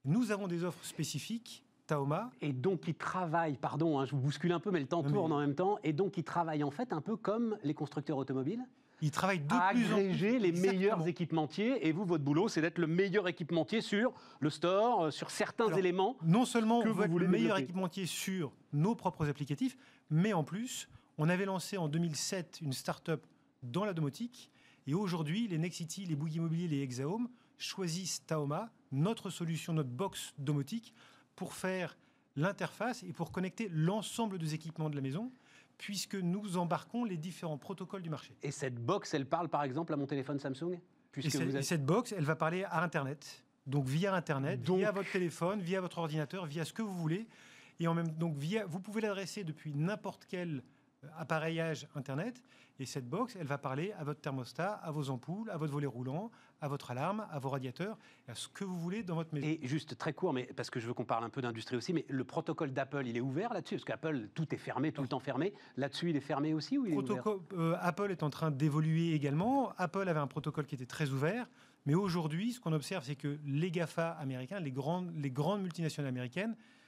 Nous 0.06 0.32
avons 0.32 0.48
des 0.48 0.63
offres 0.63 0.86
spécifiques. 0.86 1.63
Taoma, 1.88 2.30
Et 2.39 2.54
donc, 2.54 2.88
ils 2.88 2.94
travaillent, 2.94 3.58
pardon, 3.58 3.98
hein, 4.00 4.06
je 4.06 4.12
vous 4.12 4.22
bouscule 4.22 4.51
un 4.51 4.60
peu, 4.60 4.70
mais 4.70 4.80
le 4.80 4.86
temps 4.86 5.01
Non, 5.01 5.10
mais- 5.10 5.16
tourne 5.16 5.32
en 5.32 5.39
même 5.39 5.56
temps, 5.56 5.80
et 5.84 5.92
donc 5.92 6.18
ils 6.18 6.24
travaillent 6.24 6.62
en 6.63 6.70
fait 6.70 6.94
un 6.94 7.01
peu 7.01 7.18
comme 7.18 7.58
les 7.63 7.74
constructeurs 7.74 8.18
automobiles, 8.18 8.63
ils 9.01 9.12
travaillent 9.12 9.39
de 9.39 9.53
à 9.53 9.72
plus 9.72 9.91
en 9.94 9.96
plus. 9.98 10.03
les 10.39 10.50
Exactement. 10.50 10.74
meilleurs 10.74 11.08
équipementiers, 11.08 11.88
et 11.88 11.91
vous, 11.91 12.06
votre 12.06 12.24
boulot, 12.24 12.48
c'est 12.48 12.62
d'être 12.62 12.77
le 12.77 12.88
meilleur 12.88 13.27
équipementier 13.27 13.82
sur 13.82 14.13
le 14.39 14.50
store, 14.50 15.06
euh, 15.06 15.12
sur 15.12 15.32
certains 15.32 15.68
Alors, 15.68 15.77
éléments. 15.79 16.18
non 16.24 16.46
seulement 16.46 16.82
que 16.82 16.89
on 16.89 16.94
vous 16.94 17.03
être 17.03 17.12
le 17.18 17.27
meilleur 17.27 17.56
développer. 17.56 17.63
équipementier 17.63 18.06
sur 18.06 18.51
nos 18.74 18.96
propres 18.96 19.27
applicatifs, 19.29 19.77
mais 20.10 20.34
en 20.34 20.44
plus, 20.44 20.89
on 21.18 21.29
avait 21.29 21.46
lancé 21.46 21.77
en 21.77 21.88
2007 21.88 22.60
une 22.62 22.74
start-up 22.74 23.25
dans 23.63 23.86
la 23.86 23.94
domotique 23.94 24.50
Et 24.88 24.94
aujourd'hui, 24.94 25.48
les 25.48 25.58
Nexity, 25.58 26.06
les 26.06 26.15
Bouygues 26.15 26.36
Immobilier, 26.36 26.68
les 26.68 26.82
Hexahome 26.82 27.29
choisissent 27.58 28.25
Taoma, 28.25 28.72
notre 28.91 29.29
solution, 29.29 29.74
notre 29.74 29.89
box 29.89 30.34
domotique, 30.38 30.94
pour 31.36 31.53
faire 31.53 31.96
l'interface 32.36 33.03
et 33.03 33.13
pour 33.13 33.32
connecter 33.32 33.70
l'ensemble 33.72 34.38
des 34.39 34.53
équipements 34.56 34.89
de 34.89 34.96
la 34.96 35.01
maison 35.01 35.32
puisque 35.79 36.15
nous 36.15 36.57
embarquons 36.57 37.05
les 37.05 37.17
différents 37.17 37.57
protocoles 37.57 38.03
du 38.03 38.09
marché. 38.12 38.36
Et 38.43 38.51
cette 38.51 38.75
box, 38.75 39.13
elle 39.15 39.25
parle 39.25 39.50
par 39.50 39.63
exemple 39.63 39.93
à 39.93 39.95
mon 39.95 40.05
téléphone 40.05 40.38
Samsung 40.38 40.79
Puisque 41.12 41.36
et, 41.36 41.62
cette 41.63 41.86
box, 41.86 42.12
elle 42.12 42.25
va 42.25 42.36
parler 42.36 42.65
à 42.65 42.83
Internet. 42.83 43.43
Donc 43.65 43.86
via 43.86 44.13
Internet, 44.13 44.59
via 44.62 44.91
votre 44.91 45.12
téléphone, 45.12 45.59
via 45.62 45.81
votre 45.81 45.98
ordinateur, 45.98 46.45
via 46.45 46.65
ce 46.65 46.74
que 46.74 46.83
vous 46.83 46.93
voulez. 46.93 47.27
Et 47.79 47.88
en 47.88 47.95
même 47.95 48.09
donc 48.09 48.38
via, 48.38 48.65
vous 48.67 48.79
pouvez 48.79 49.01
l'adresser 49.01 49.43
depuis 49.43 49.74
n'importe 49.74 50.25
quel 50.27 50.62
appareillage 51.20 51.88
Internet. 51.96 52.44
Et 52.82 52.86
cette 52.86 53.10
box, 53.10 53.36
elle 53.36 53.46
va 53.46 53.58
parler 53.58 53.91
à 54.00 54.06
votre 54.06 54.22
thermostat, 54.22 54.72
à 54.72 54.91
vos 54.91 55.10
ampoules, 55.10 55.50
à 55.50 55.58
votre 55.58 55.74
volet 55.74 55.86
roulant, 55.86 56.32
à 56.62 56.70
votre 56.70 56.91
alarme, 56.91 57.27
à 57.29 57.38
vos 57.38 57.50
radiateurs, 57.50 57.98
à 58.29 58.36
ce 58.36 58.48
que 58.48 58.63
vous 58.63 58.79
voulez 58.79 59.03
dans 59.03 59.15
votre 59.15 59.34
maison. 59.34 59.48
Et 59.48 59.60
juste 59.63 59.98
très 59.98 60.13
court, 60.13 60.32
mais 60.32 60.50
parce 60.56 60.70
que 60.70 60.79
je 60.79 60.88
veux 60.88 60.94
qu'on 60.94 61.03
parle 61.03 61.25
un 61.25 61.29
peu 61.29 61.41
d'industrie 61.41 61.75
aussi, 61.75 61.91
mais 61.91 62.06
le 62.08 62.24
protocole 62.24 62.72
d'Apple, 62.72 63.06
il 63.06 63.18
est 63.18 63.22
ouvert 63.22 63.53
là-dessus? 63.53 63.75
Parce 63.75 63.86
qu'Apple, 63.86 64.29
tout 64.34 64.56
est 64.56 64.58
fermé, 64.58 64.94
tout 64.94 65.01
le 65.01 65.10
temps 65.10 65.20
fermé. 65.20 65.53
Là-dessus, 65.75 66.12
il 66.12 66.15
est 66.15 66.22
fermé 66.22 66.53
aussi 66.53 66.77
ou 66.77 66.86
il 66.86 66.94
protocole, 66.94 67.39
euh, 67.53 67.75
Apple 67.82 68.12
est 68.12 68.24
en 68.24 68.29
train 68.29 68.50
d'évoluer 68.50 69.13
également. 69.13 69.74
Apple 69.77 70.08
avait 70.08 70.20
un 70.22 70.27
protocole 70.27 70.65
qui 70.65 70.75
était 70.75 70.86
très 70.86 71.10
ouvert. 71.10 71.50
Mais 71.86 71.96
aujourd'hui, 71.96 72.53
ce 72.53 72.62
qu'on 72.62 72.74
observe, 72.74 73.03
c'est 73.03 73.15
que 73.15 73.39
les 73.46 73.72
GAFA 73.72 74.12
américains, 74.12 74.60
les 74.62 74.72
grandes, 74.72 75.12
les 75.18 75.32
grandes 75.32 75.63
multinationales 75.63 76.10
américaines, 76.10 76.51
euh, 76.51 76.78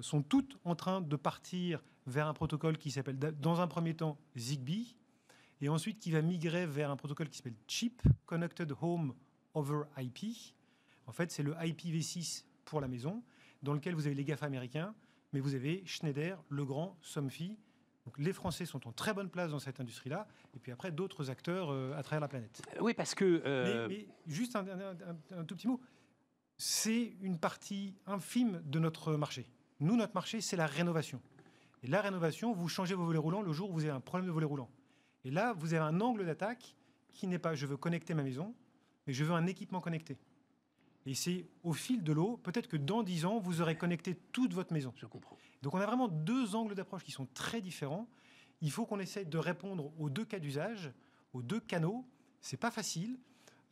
sont 0.00 0.22
toutes 0.22 0.58
en 0.64 0.74
train 0.74 1.00
de 1.00 1.16
partir 1.16 1.82
vers 2.06 2.28
un 2.28 2.34
protocole 2.34 2.78
qui 2.78 2.90
s'appelle, 2.90 3.18
dans 3.18 3.60
un 3.60 3.66
premier 3.66 3.94
temps, 3.94 4.18
Zigbee, 4.36 4.96
et 5.60 5.68
ensuite 5.68 5.98
qui 5.98 6.10
va 6.10 6.22
migrer 6.22 6.66
vers 6.66 6.90
un 6.90 6.96
protocole 6.96 7.28
qui 7.28 7.38
s'appelle 7.38 7.56
CHIP, 7.66 8.02
Connected 8.26 8.72
Home 8.80 9.14
over 9.54 9.82
IP. 9.98 10.36
En 11.06 11.12
fait, 11.12 11.30
c'est 11.30 11.42
le 11.42 11.54
IPv6 11.54 12.44
pour 12.64 12.80
la 12.80 12.88
maison, 12.88 13.22
dans 13.62 13.72
lequel 13.72 13.94
vous 13.94 14.06
avez 14.06 14.14
les 14.14 14.24
GAFA 14.24 14.46
américains, 14.46 14.94
mais 15.32 15.40
vous 15.40 15.54
avez 15.54 15.84
Schneider, 15.86 16.42
Legrand, 16.50 16.96
Somfy. 17.00 17.56
Donc 18.04 18.18
les 18.18 18.32
Français 18.32 18.66
sont 18.66 18.86
en 18.86 18.92
très 18.92 19.14
bonne 19.14 19.30
place 19.30 19.50
dans 19.50 19.58
cette 19.58 19.80
industrie-là, 19.80 20.28
et 20.54 20.58
puis 20.58 20.72
après 20.72 20.92
d'autres 20.92 21.30
acteurs 21.30 21.70
euh, 21.70 21.96
à 21.96 22.02
travers 22.02 22.20
la 22.20 22.28
planète. 22.28 22.62
Oui, 22.80 22.94
parce 22.94 23.14
que... 23.14 23.42
Euh, 23.44 23.88
mais, 23.88 24.06
juste 24.26 24.54
un, 24.54 24.64
un, 25.36 25.44
tout 25.44 25.56
petit 25.56 25.66
mot, 25.66 25.80
c'est 26.56 27.16
une 27.20 27.38
partie 27.38 27.94
infime 28.06 28.62
de 28.64 28.78
notre 28.78 29.14
marché. 29.16 29.46
Nous, 29.80 29.96
notre 29.96 30.14
marché, 30.14 30.40
c'est 30.40 30.56
la 30.56 30.66
rénovation. 30.66 31.20
Et 31.82 31.88
la 31.88 32.00
rénovation, 32.00 32.52
vous 32.52 32.68
changez 32.68 32.94
vos 32.94 33.04
volets 33.04 33.18
roulants 33.18 33.42
le 33.42 33.52
jour 33.52 33.70
où 33.70 33.74
vous 33.74 33.84
avez 33.84 33.92
un 33.92 34.00
problème 34.00 34.26
de 34.26 34.32
volet 34.32 34.46
roulant. 34.46 34.70
Et 35.24 35.30
là, 35.30 35.54
vous 35.54 35.74
avez 35.74 35.82
un 35.82 36.00
angle 36.00 36.24
d'attaque 36.24 36.74
qui 37.12 37.26
n'est 37.26 37.38
pas 37.38 37.54
je 37.54 37.66
veux 37.66 37.76
connecter 37.76 38.14
ma 38.14 38.22
maison, 38.22 38.54
mais 39.06 39.12
je 39.12 39.24
veux 39.24 39.32
un 39.32 39.46
équipement 39.46 39.80
connecté. 39.80 40.16
Et 41.06 41.14
c'est 41.14 41.46
au 41.62 41.72
fil 41.72 42.02
de 42.02 42.12
l'eau, 42.12 42.36
peut-être 42.38 42.68
que 42.68 42.76
dans 42.76 43.02
10 43.02 43.26
ans, 43.26 43.38
vous 43.38 43.60
aurez 43.60 43.76
connecté 43.76 44.16
toute 44.32 44.52
votre 44.52 44.72
maison. 44.72 44.92
Je 44.96 45.06
comprends. 45.06 45.36
Donc 45.62 45.74
on 45.74 45.78
a 45.78 45.86
vraiment 45.86 46.08
deux 46.08 46.54
angles 46.56 46.74
d'approche 46.74 47.04
qui 47.04 47.12
sont 47.12 47.26
très 47.32 47.60
différents. 47.60 48.08
Il 48.60 48.70
faut 48.70 48.86
qu'on 48.86 48.98
essaye 48.98 49.26
de 49.26 49.38
répondre 49.38 49.92
aux 49.98 50.10
deux 50.10 50.24
cas 50.24 50.38
d'usage, 50.38 50.92
aux 51.32 51.42
deux 51.42 51.60
canaux. 51.60 52.04
C'est 52.40 52.56
pas 52.56 52.70
facile. 52.70 53.18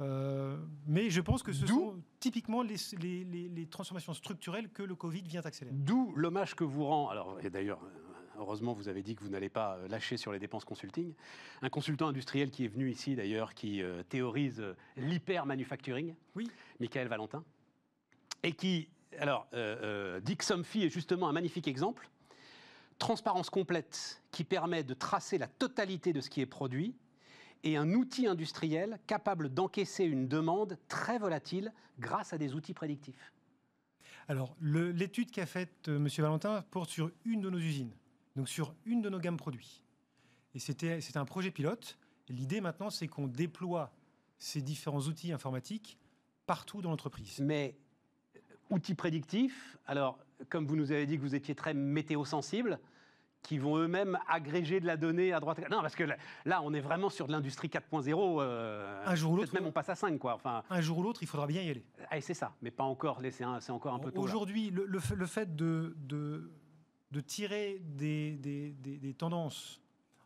Euh, 0.01 0.57
mais 0.87 1.09
je 1.11 1.21
pense 1.21 1.43
que 1.43 1.53
ce 1.53 1.67
sont 1.67 2.03
typiquement 2.19 2.63
les, 2.63 2.77
les, 3.01 3.25
les, 3.25 3.67
transformations 3.67 4.13
structurelles 4.13 4.69
que 4.71 4.83
le 4.83 4.97
Covid 4.97 5.23
vient 5.23 5.43
accélérer. 5.43 5.77
D'où 5.77 6.13
l'hommage 6.17 6.57
que 6.57 6.65
vous 6.65 6.85
rend, 6.85 7.11
alors, 7.11 7.39
et 7.45 7.49
d'ailleurs, 7.49 7.79
Heureusement, 8.39 8.73
vous 8.73 8.89
avez 8.89 9.03
dit 9.03 9.15
que 9.15 9.23
vous 9.23 9.29
n'allez 9.29 9.49
pas 9.49 9.77
euh, 9.77 9.89
lâcher 9.89 10.17
sur 10.17 10.33
les 10.33 10.39
dépenses 10.39 10.65
consulting. 10.65 11.13
Un 11.63 11.71
consultant 11.71 12.09
industriel 12.09 12.51
qui 12.51 12.65
est 12.65 12.69
venu 12.69 12.91
ici, 12.91 13.15
d'ailleurs, 13.15 13.55
qui 13.55 13.83
euh, 13.83 14.03
théorise 14.03 14.63
l'hyper-manufacturing, 14.97 16.15
oui. 16.35 16.51
Michael 16.81 17.09
Valentin, 17.09 17.45
et 18.43 18.53
qui, 18.53 18.89
alors, 19.19 19.47
euh, 19.55 20.21
que 20.21 20.45
Somfy 20.45 20.85
est 20.85 20.89
justement 20.89 21.29
un 21.29 21.33
magnifique 21.33 21.69
exemple. 21.69 22.09
Transparence 22.99 23.51
complète 23.51 24.23
qui 24.31 24.45
permet 24.45 24.85
de 24.85 24.95
tracer 24.95 25.39
la 25.39 25.47
totalité 25.47 26.13
de 26.13 26.21
ce 26.21 26.31
qui 26.31 26.41
est 26.41 26.47
produit 26.47 26.95
et 27.65 27.77
un 27.77 27.93
outil 27.93 28.29
industriel 28.29 29.01
capable 29.07 29.53
d'encaisser 29.53 30.05
une 30.05 30.29
demande 30.29 30.79
très 30.87 31.19
volatile 31.19 31.73
grâce 31.99 32.33
à 32.33 32.39
des 32.39 32.55
outils 32.55 32.75
prédictifs. 32.75 33.33
Alors, 34.29 34.57
l'étude 34.61 35.31
qu'a 35.31 35.47
faite 35.47 35.89
M. 35.89 36.07
Valentin 36.19 36.63
porte 36.71 36.91
sur 36.91 37.11
une 37.25 37.41
de 37.41 37.51
nos 37.51 37.59
usines 37.59 37.95
donc 38.37 38.49
sur 38.49 38.75
une 38.85 39.03
de 39.03 39.09
nos 39.09 39.19
gammes 39.19 39.37
produits. 39.37 39.83
Et 40.55 40.59
c'était 40.59 40.99
un 41.17 41.25
projet 41.25 41.51
pilote. 41.51 41.99
L'idée 42.29 42.61
maintenant, 42.61 42.91
c'est 42.91 43.09
qu'on 43.09 43.27
déploie 43.27 43.93
ces 44.39 44.63
différents 44.63 45.03
outils 45.03 45.33
informatiques 45.33 45.99
partout 46.47 46.83
dans 46.83 46.91
l'entreprise. 46.91 47.41
Mais 47.41 47.77
euh, 48.37 48.41
outils 48.71 48.95
prédictifs, 48.95 49.77
alors 49.87 50.19
comme 50.49 50.67
vous 50.67 50.77
nous 50.77 50.93
avez 50.93 51.07
dit 51.07 51.17
que 51.17 51.23
vous 51.23 51.35
étiez 51.35 51.55
très 51.55 51.75
météo-sensible, 51.75 52.79
qui 53.45 53.59
vont 53.59 53.77
eux-mêmes 53.77 54.19
agréger 54.27 54.81
de 54.81 54.87
la 54.87 54.97
donnée 54.97 55.33
à 55.33 55.39
droite. 55.39 55.61
Non, 55.71 55.81
parce 55.81 55.95
que 55.95 56.05
là, 56.45 56.61
on 56.65 56.75
est 56.75 56.81
vraiment 56.81 57.11
sur 57.11 57.29
de 57.29 57.33
l'industrie 57.33 57.69
4.0. 57.69 58.41
Euh, 58.41 59.05
un 59.07 59.15
jour 59.15 59.33
ou 59.33 59.37
l'autre. 59.37 59.55
Même 59.55 59.67
on 59.67 59.73
passe 59.73 59.91
à 59.91 59.95
5, 59.95 60.19
quoi. 60.19 60.35
Enfin, 60.35 60.65
un 60.69 60.81
jour 60.81 60.99
ou 60.99 61.03
l'autre, 61.05 61.23
il 61.23 61.29
faudra 61.29 61.47
bien 61.47 61.63
y 61.63 61.71
aller. 61.71 61.85
Ah, 62.11 62.21
c'est 62.21 62.35
ça, 62.35 62.53
mais 62.63 62.73
pas 62.73 62.85
encore. 62.85 63.21
C'est 63.31 63.71
encore 63.71 63.95
un 63.95 64.01
peu 64.01 64.11
tôt. 64.11 64.21
Aujourd'hui, 64.21 64.71
le, 64.71 64.85
le, 64.87 65.27
fait 65.27 65.55
de, 65.55 65.95
de 65.99 66.51
de 67.15 67.21
tirer 67.21 67.81
des, 67.81 69.15
tendances 69.17 69.81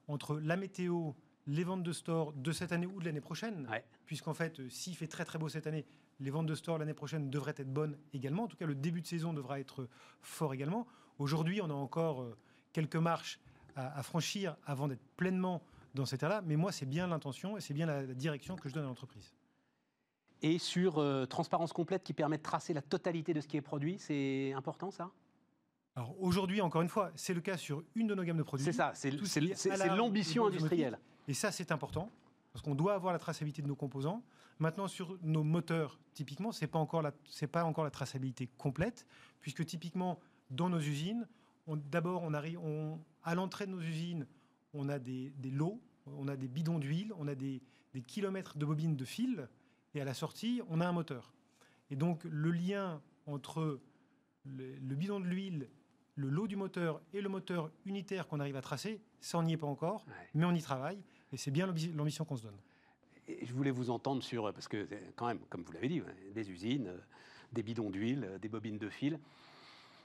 entre 0.09 0.41
la 0.41 0.57
météo, 0.57 1.13
les 1.47 1.63
ventes 1.63 1.83
de 1.83 1.93
store 1.93 2.33
de 2.33 2.51
cette 2.51 2.73
année 2.73 2.87
ou 2.87 2.99
de 2.99 3.05
l'année 3.05 3.21
prochaine, 3.21 3.69
puisqu'en 4.07 4.33
fait, 4.33 4.59
euh, 4.59 4.69
s'il 4.71 4.97
fait 4.97 5.07
très 5.07 5.27
très 5.27 5.39
beau 5.39 5.51
cette 5.51 5.67
année, 5.67 5.85
les 6.19 6.31
ventes 6.31 6.47
de 6.47 6.55
store 6.55 6.79
l'année 6.79 6.95
prochaine 6.95 7.29
devraient 7.29 7.55
être 7.59 7.73
bonnes 7.73 7.99
également. 8.15 8.45
En 8.45 8.49
tout 8.49 8.57
cas, 8.57 8.65
le 8.65 8.75
début 8.75 9.03
de 9.03 9.07
saison 9.07 9.35
devra 9.35 9.61
être 9.61 9.87
fort 10.23 10.55
également. 10.55 10.87
Aujourd'hui, 11.19 11.61
on 11.61 11.69
a 11.69 11.75
encore 11.75 12.23
euh, 12.23 12.39
quelques 12.79 12.97
marches 12.97 13.41
à, 13.75 14.03
franchir 14.05 14.57
avant 14.65 14.87
d'être 14.87 15.03
pleinement 15.17 15.63
dans 15.95 16.07
cet 16.07 16.21
état-là, 16.21 16.43
mais 16.47 16.55
moi, 16.55 16.71
c'est 16.71 16.87
bien 16.87 17.09
l'intention 17.09 17.57
et 17.57 17.61
c'est 17.61 17.75
bien 17.75 17.87
la, 17.87 18.07
direction 18.07 18.55
que 18.55 18.69
je 18.69 18.75
donne 18.75 18.85
à 18.85 18.87
l'entreprise. 18.87 19.33
Et 20.43 20.59
sur 20.59 20.99
euh, 20.99 21.27
transparence 21.27 21.73
complète 21.73 22.05
qui 22.05 22.13
permet 22.13 22.39
de 22.39 22.43
tracer 22.43 22.73
la 22.73 22.83
totalité 22.83 23.35
de 23.35 23.41
ce 23.41 23.49
qui 23.49 23.57
est 23.57 23.63
produit, 23.63 23.99
c'est 23.99 24.53
important 24.53 24.93
ça? 24.93 25.11
Alors 25.97 26.15
aujourd'hui, 26.21 26.61
encore 26.61 26.83
une 26.83 26.89
fois, 26.89 27.11
c'est 27.17 27.35
le 27.35 27.41
cas 27.41 27.57
sur 27.57 27.83
une 27.97 28.07
de 28.07 28.15
nos 28.15 28.23
gammes 28.23 28.39
de 28.39 28.45
produits. 28.45 28.65
C'est 28.65 28.73
ça, 28.73 28.93
c'est 28.95 29.11
l'ambition 29.97 30.47
industrielle. 30.47 31.01
Et 31.27 31.35
ça, 31.35 31.51
c'est 31.51 31.73
important, 31.73 32.11
parce 32.53 32.65
qu'on 32.65 32.77
doit 32.77 32.95
avoir 32.95 33.13
la 33.13 33.19
traçabilité 33.19 33.61
de 33.61 33.67
nos 33.67 33.75
composants. 33.75 34.23
Maintenant, 34.61 34.87
sur 34.87 35.19
nos 35.23 35.43
moteurs, 35.43 35.99
typiquement, 36.15 36.53
ce 36.53 36.61
n'est 36.61 36.69
pas, 36.69 36.79
encore 36.79 37.03
la, 37.03 37.13
pas 37.51 37.65
encore 37.65 37.83
la 37.83 37.91
traçabilité 37.91 38.49
complète, 38.57 39.05
puisque 39.41 39.67
typiquement, 39.67 40.21
dans 40.51 40.69
nos 40.69 40.81
usines, 40.81 41.27
d'abord, 41.77 42.23
on 42.23 42.35
arrive, 42.35 42.59
on, 42.61 42.99
à 43.23 43.35
l'entrée 43.35 43.67
de 43.67 43.73
nos 43.73 43.81
usines, 43.81 44.27
on 44.75 44.89
a 44.89 44.99
des, 44.99 45.33
lots, 45.53 45.81
on 46.07 46.29
a 46.29 46.37
des 46.37 46.49
bidons 46.49 46.79
d'huile, 46.79 47.13
on 47.19 47.29
a 47.29 47.35
des, 47.35 47.63
kilomètres 48.07 48.57
de 48.57 48.65
bobines 48.65 48.95
de 48.95 49.05
fil, 49.05 49.49
et 49.95 50.01
à 50.01 50.05
la 50.05 50.15
sortie, 50.15 50.63
on 50.69 50.81
a 50.81 50.87
un 50.87 50.93
moteur. 50.93 51.33
Et 51.91 51.97
donc, 51.97 52.23
le 52.25 52.53
lien 52.53 53.03
entre 53.27 53.81
le 54.45 54.95
bidon 54.95 55.19
de 55.19 55.27
l'huile 55.27 55.69
le 56.19 56.29
lot 56.29 56.49
du 56.49 56.57
moteur 56.57 57.01
et 57.13 57.21
le 57.21 57.29
moteur 57.29 57.71
unitaire 57.87 58.27
qu'on 58.27 58.41
arrive 58.41 58.57
à 58.57 58.61
tracer, 58.61 59.01
ça, 59.21 59.39
on 59.39 59.45
n'y 59.45 59.53
est 59.53 59.57
pas 59.57 59.69
encore, 59.69 60.05
mais 60.35 60.45
on 60.45 60.53
y 60.53 60.61
travaille, 60.61 61.01
et 61.33 61.37
c'est 61.37 61.53
bien 61.53 61.67
l'ambition 61.95 62.25
qu'on 62.25 62.37
se 62.37 62.43
donne. 62.43 62.59
je 63.29 63.53
voulais 63.53 63.71
vous 63.71 63.89
entendre 63.89 64.23
sur, 64.23 64.53
parce 64.53 64.67
que 64.67 64.89
quand 65.15 65.29
même, 65.29 65.39
comme 65.49 65.63
vous 65.63 65.73
l'avez 65.73 65.89
dit, 65.89 66.03
des 66.35 66.51
usines, 66.51 66.93
des 67.53 67.63
bidons 67.63 67.89
d'huile, 67.89 68.39
des 68.43 68.49
bobines 68.49 68.79
de 68.79 68.89
fil, 68.89 69.21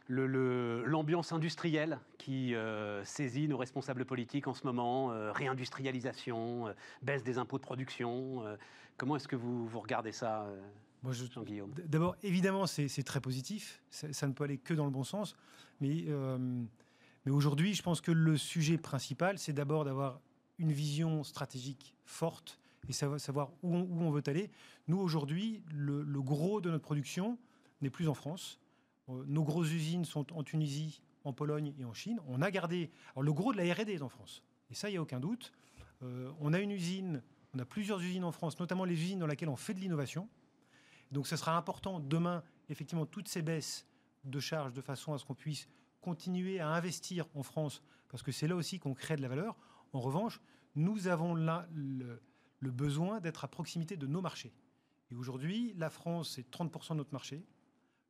l'ambiance 0.09 1.31
industrielle 1.31 1.99
qui 2.17 2.55
euh, 2.55 3.03
saisit 3.05 3.47
nos 3.47 3.57
responsables 3.57 4.05
politiques 4.05 4.47
en 4.47 4.53
ce 4.53 4.65
moment, 4.65 5.11
euh, 5.11 5.31
réindustrialisation, 5.31 6.67
euh, 6.67 6.73
baisse 7.01 7.23
des 7.23 7.37
impôts 7.37 7.57
de 7.57 7.63
production. 7.63 8.43
comment 8.97 9.15
est-ce 9.15 9.27
que 9.27 9.35
vous, 9.35 9.67
vous 9.67 9.79
regardez 9.79 10.11
ça 10.11 10.47
Jean-Guillaume? 11.09 11.73
D'abord, 11.85 12.15
évidemment, 12.23 12.65
c'est 12.67 13.03
très 13.03 13.21
positif. 13.21 13.81
Ça, 13.89 14.27
ne 14.27 14.33
peut 14.33 14.45
aller 14.45 14.57
que 14.57 14.73
dans 14.73 14.85
le 14.85 14.91
bon 14.91 15.03
sens. 15.03 15.35
Mais, 15.81 16.05
mais 17.25 17.31
aujourd'hui, 17.31 17.73
je 17.73 17.83
pense 17.83 17.99
que 17.99 18.11
le 18.11 18.37
sujet 18.37 18.77
principal, 18.77 19.37
c'est 19.37 19.53
d'abord 19.53 19.83
d'avoir 19.83 20.21
une 20.59 20.71
vision 20.71 21.23
stratégique 21.23 21.95
forte 22.05 22.59
et 22.89 22.93
savoir, 22.93 23.51
où, 23.61 23.75
on, 23.75 24.11
veut 24.11 24.23
aller. 24.27 24.49
Nous, 24.87 24.97
aujourd'hui, 24.97 25.63
le, 25.73 26.03
gros 26.21 26.61
de 26.61 26.69
notre 26.69 26.83
production 26.83 27.37
n'est 27.81 27.89
plus 27.89 28.07
en 28.07 28.13
France. 28.13 28.59
Euh, 29.09 29.23
nos 29.27 29.43
grosses 29.43 29.71
usines 29.71 30.05
sont 30.05 30.33
en 30.33 30.43
Tunisie, 30.43 31.01
en 31.23 31.33
Pologne 31.33 31.73
et 31.77 31.85
en 31.85 31.93
Chine. 31.93 32.19
On 32.27 32.41
a 32.41 32.51
gardé. 32.51 32.91
Le 33.19 33.33
gros 33.33 33.53
de 33.53 33.57
la 33.57 33.73
RD 33.73 33.89
est 33.89 34.01
en 34.01 34.09
France. 34.09 34.43
Et 34.69 34.75
ça, 34.75 34.89
il 34.89 34.93
n'y 34.93 34.97
a 34.97 35.01
aucun 35.01 35.19
doute. 35.19 35.51
Euh, 36.01 36.31
on 36.39 36.53
a 36.53 36.59
une 36.59 36.71
usine, 36.71 37.21
on 37.53 37.59
a 37.59 37.65
plusieurs 37.65 38.01
usines 38.01 38.23
en 38.23 38.31
France, 38.31 38.59
notamment 38.59 38.85
les 38.85 38.95
usines 38.95 39.19
dans 39.19 39.27
lesquelles 39.27 39.49
on 39.49 39.55
fait 39.55 39.73
de 39.73 39.79
l'innovation. 39.79 40.29
Donc, 41.11 41.27
ce 41.27 41.35
sera 41.35 41.55
important 41.55 41.99
demain, 41.99 42.43
effectivement, 42.69 43.05
toutes 43.05 43.27
ces 43.27 43.41
baisses 43.41 43.85
de 44.23 44.39
charges 44.39 44.73
de 44.73 44.81
façon 44.81 45.13
à 45.13 45.17
ce 45.17 45.25
qu'on 45.25 45.35
puisse 45.35 45.67
continuer 46.01 46.59
à 46.59 46.69
investir 46.69 47.27
en 47.35 47.43
France, 47.43 47.81
parce 48.09 48.23
que 48.23 48.31
c'est 48.31 48.47
là 48.47 48.55
aussi 48.55 48.79
qu'on 48.79 48.93
crée 48.93 49.15
de 49.15 49.21
la 49.21 49.27
valeur. 49.27 49.55
En 49.93 49.99
revanche, 49.99 50.41
nous 50.75 51.07
avons 51.07 51.35
là 51.35 51.67
le, 51.71 52.21
le 52.59 52.71
besoin 52.71 53.21
d'être 53.21 53.45
à 53.45 53.47
proximité 53.47 53.95
de 53.95 54.07
nos 54.07 54.21
marchés. 54.21 54.53
Et 55.11 55.15
aujourd'hui, 55.15 55.73
la 55.77 55.89
France, 55.89 56.33
c'est 56.35 56.49
30% 56.49 56.91
de 56.91 56.95
notre 56.95 57.13
marché. 57.13 57.45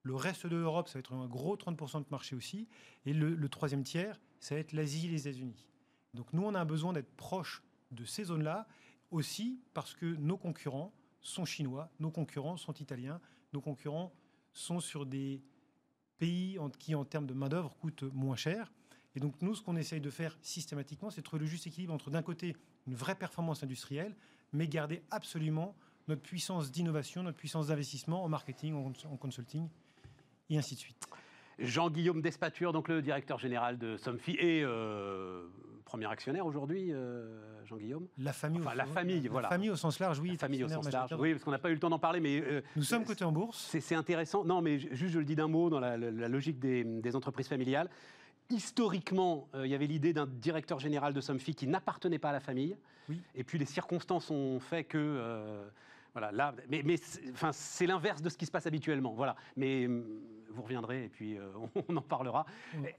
Le 0.04 0.16
reste 0.16 0.46
de 0.48 0.56
l'Europe, 0.56 0.90
ça 0.90 0.96
va 0.96 1.00
être 1.00 1.14
un 1.14 1.28
gros 1.28 1.56
30% 1.56 2.00
de 2.00 2.06
marché 2.12 2.36
aussi. 2.36 2.68
Et 3.06 3.14
le, 3.14 3.50
troisième 3.50 3.84
tiers, 3.84 4.20
ça 4.40 4.56
va 4.56 4.62
être 4.62 4.74
l'Asie 4.74 5.08
et 5.08 5.10
les 5.10 5.28
États-Unis. 5.28 5.68
Donc 6.14 6.32
nous, 6.34 6.44
on 6.44 6.54
a 6.54 6.60
un 6.60 6.66
besoin 6.66 6.94
d'être 6.94 7.12
proche 7.16 7.64
de 7.92 8.06
ces 8.06 8.26
zones-là, 8.26 8.68
aussi 9.12 9.62
parce 9.74 9.94
que 9.94 10.06
nos 10.06 10.38
concurrents 10.38 10.94
sont 11.22 11.46
chinois, 11.46 11.90
nos 12.00 12.12
concurrents 12.12 12.58
sont 12.58 12.74
italiens, 12.74 13.22
nos 13.54 13.62
concurrents 13.62 14.12
sont 14.52 14.80
sur 14.80 15.06
des 15.06 15.42
pays 16.18 16.58
qui, 16.80 16.96
en 16.96 17.06
termes 17.06 17.28
de 17.28 17.34
main-d'œuvre, 17.34 17.76
coûtent 17.78 18.04
moins 18.04 18.36
cher. 18.36 18.72
Et 19.16 19.20
donc, 19.20 19.36
nous, 19.42 19.56
ce 19.56 19.62
qu'on 19.62 19.76
essaye 19.76 20.02
de 20.02 20.10
faire 20.10 20.38
systématiquement, 20.42 21.12
c'est 21.12 21.22
trouver 21.22 21.42
le 21.42 21.46
juste 21.46 21.68
équilibre 21.68 21.94
entre, 21.94 22.10
d'un 22.10 22.24
côté, 22.24 22.56
une 22.88 22.96
vraie 22.96 23.16
performance 23.16 23.64
industrielle, 23.64 24.16
mais 24.52 24.68
garder 24.68 25.04
absolument 25.12 25.76
notre 26.08 26.22
puissance 26.22 26.72
d'innovation, 26.72 27.24
notre 27.24 27.38
puissance 27.38 27.68
d'investissement 27.68 28.24
en 28.24 28.30
marketing, 28.30 28.74
en, 28.74 29.18
consulting, 29.18 29.70
et 30.54 30.58
ainsi 30.58 30.76
de 30.76 30.80
suite. 30.80 31.08
Jean-Guillaume 31.60 32.22
Despature, 32.22 32.74
donc 32.74 32.88
le 32.88 33.02
directeur 33.02 33.40
général 33.40 33.78
de 33.78 33.98
Somfy 33.98 34.32
et 34.40 34.64
euh, 34.64 35.46
premier 35.86 36.08
actionnaire 36.08 36.46
aujourd'hui, 36.46 36.92
euh, 36.92 37.66
Jean-Guillaume? 37.66 38.08
La 38.18 38.34
famille, 38.34 38.62
enfin, 38.62 38.76
la 38.76 38.86
famille, 38.86 39.28
voilà. 39.28 39.48
La 39.48 39.56
famille 39.56 39.70
au 39.70 39.76
sens 39.76 40.00
large, 40.00 40.20
oui. 40.20 40.32
La 40.32 40.38
famille 40.38 40.64
au 40.64 40.68
sens 40.68 40.92
large, 40.92 41.14
oui, 41.20 41.34
parce 41.34 41.44
qu'on 41.44 41.52
n'a 41.52 41.60
pas 41.60 41.70
eu 41.70 41.74
le 41.74 41.80
temps 41.80 41.90
d'en 41.90 42.00
parler, 42.00 42.20
mais 42.20 42.42
euh, 42.42 42.62
nous 42.76 42.84
sommes 42.84 43.06
cotés 43.06 43.24
en 43.24 43.32
bourse. 43.32 43.78
C'est 43.80 43.96
intéressant. 43.96 44.44
Non, 44.44 44.62
mais 44.62 44.80
juste 44.80 45.14
je 45.14 45.20
le 45.20 45.26
dis 45.26 45.36
d'un 45.36 45.48
mot 45.48 45.70
dans 45.70 45.80
la, 45.80 45.98
logique 45.98 46.60
des, 46.60 46.84
des, 46.84 47.16
entreprises 47.16 47.48
familiales. 47.48 47.90
Historiquement, 48.50 49.48
il 49.56 49.68
y 49.68 49.76
avait 49.76 49.88
l'idée 49.88 50.12
d'un 50.12 50.28
directeur 50.28 50.80
général 50.80 51.14
de 51.14 51.22
Somfy 51.22 51.56
qui 51.56 51.68
n'appartenait 51.68 52.20
pas 52.20 52.30
à 52.30 52.34
la 52.34 52.40
famille. 52.40 52.76
Oui. 53.10 53.22
Et 53.36 53.44
puis 53.44 53.58
les 53.58 53.66
circonstances 53.66 54.32
ont 54.32 54.60
fait 54.60 54.84
que 54.84 55.64
voilà, 56.14 56.32
là, 56.32 56.54
mais, 56.70 56.84
mais 56.84 56.96
enfin, 57.32 57.52
c'est 57.52 57.88
l'inverse 57.88 58.22
de 58.22 58.30
ce 58.30 58.38
qui 58.38 58.46
se 58.46 58.52
passe 58.52 58.68
habituellement. 58.68 59.14
Voilà. 59.14 59.36
Mais 59.56 59.88
hum, 59.88 60.04
vous 60.54 60.64
reviendrez 60.64 61.06
et 61.06 61.10
puis 61.10 61.38
euh, 61.38 61.52
on 61.90 61.98
en 61.98 62.02
parlera. 62.02 62.46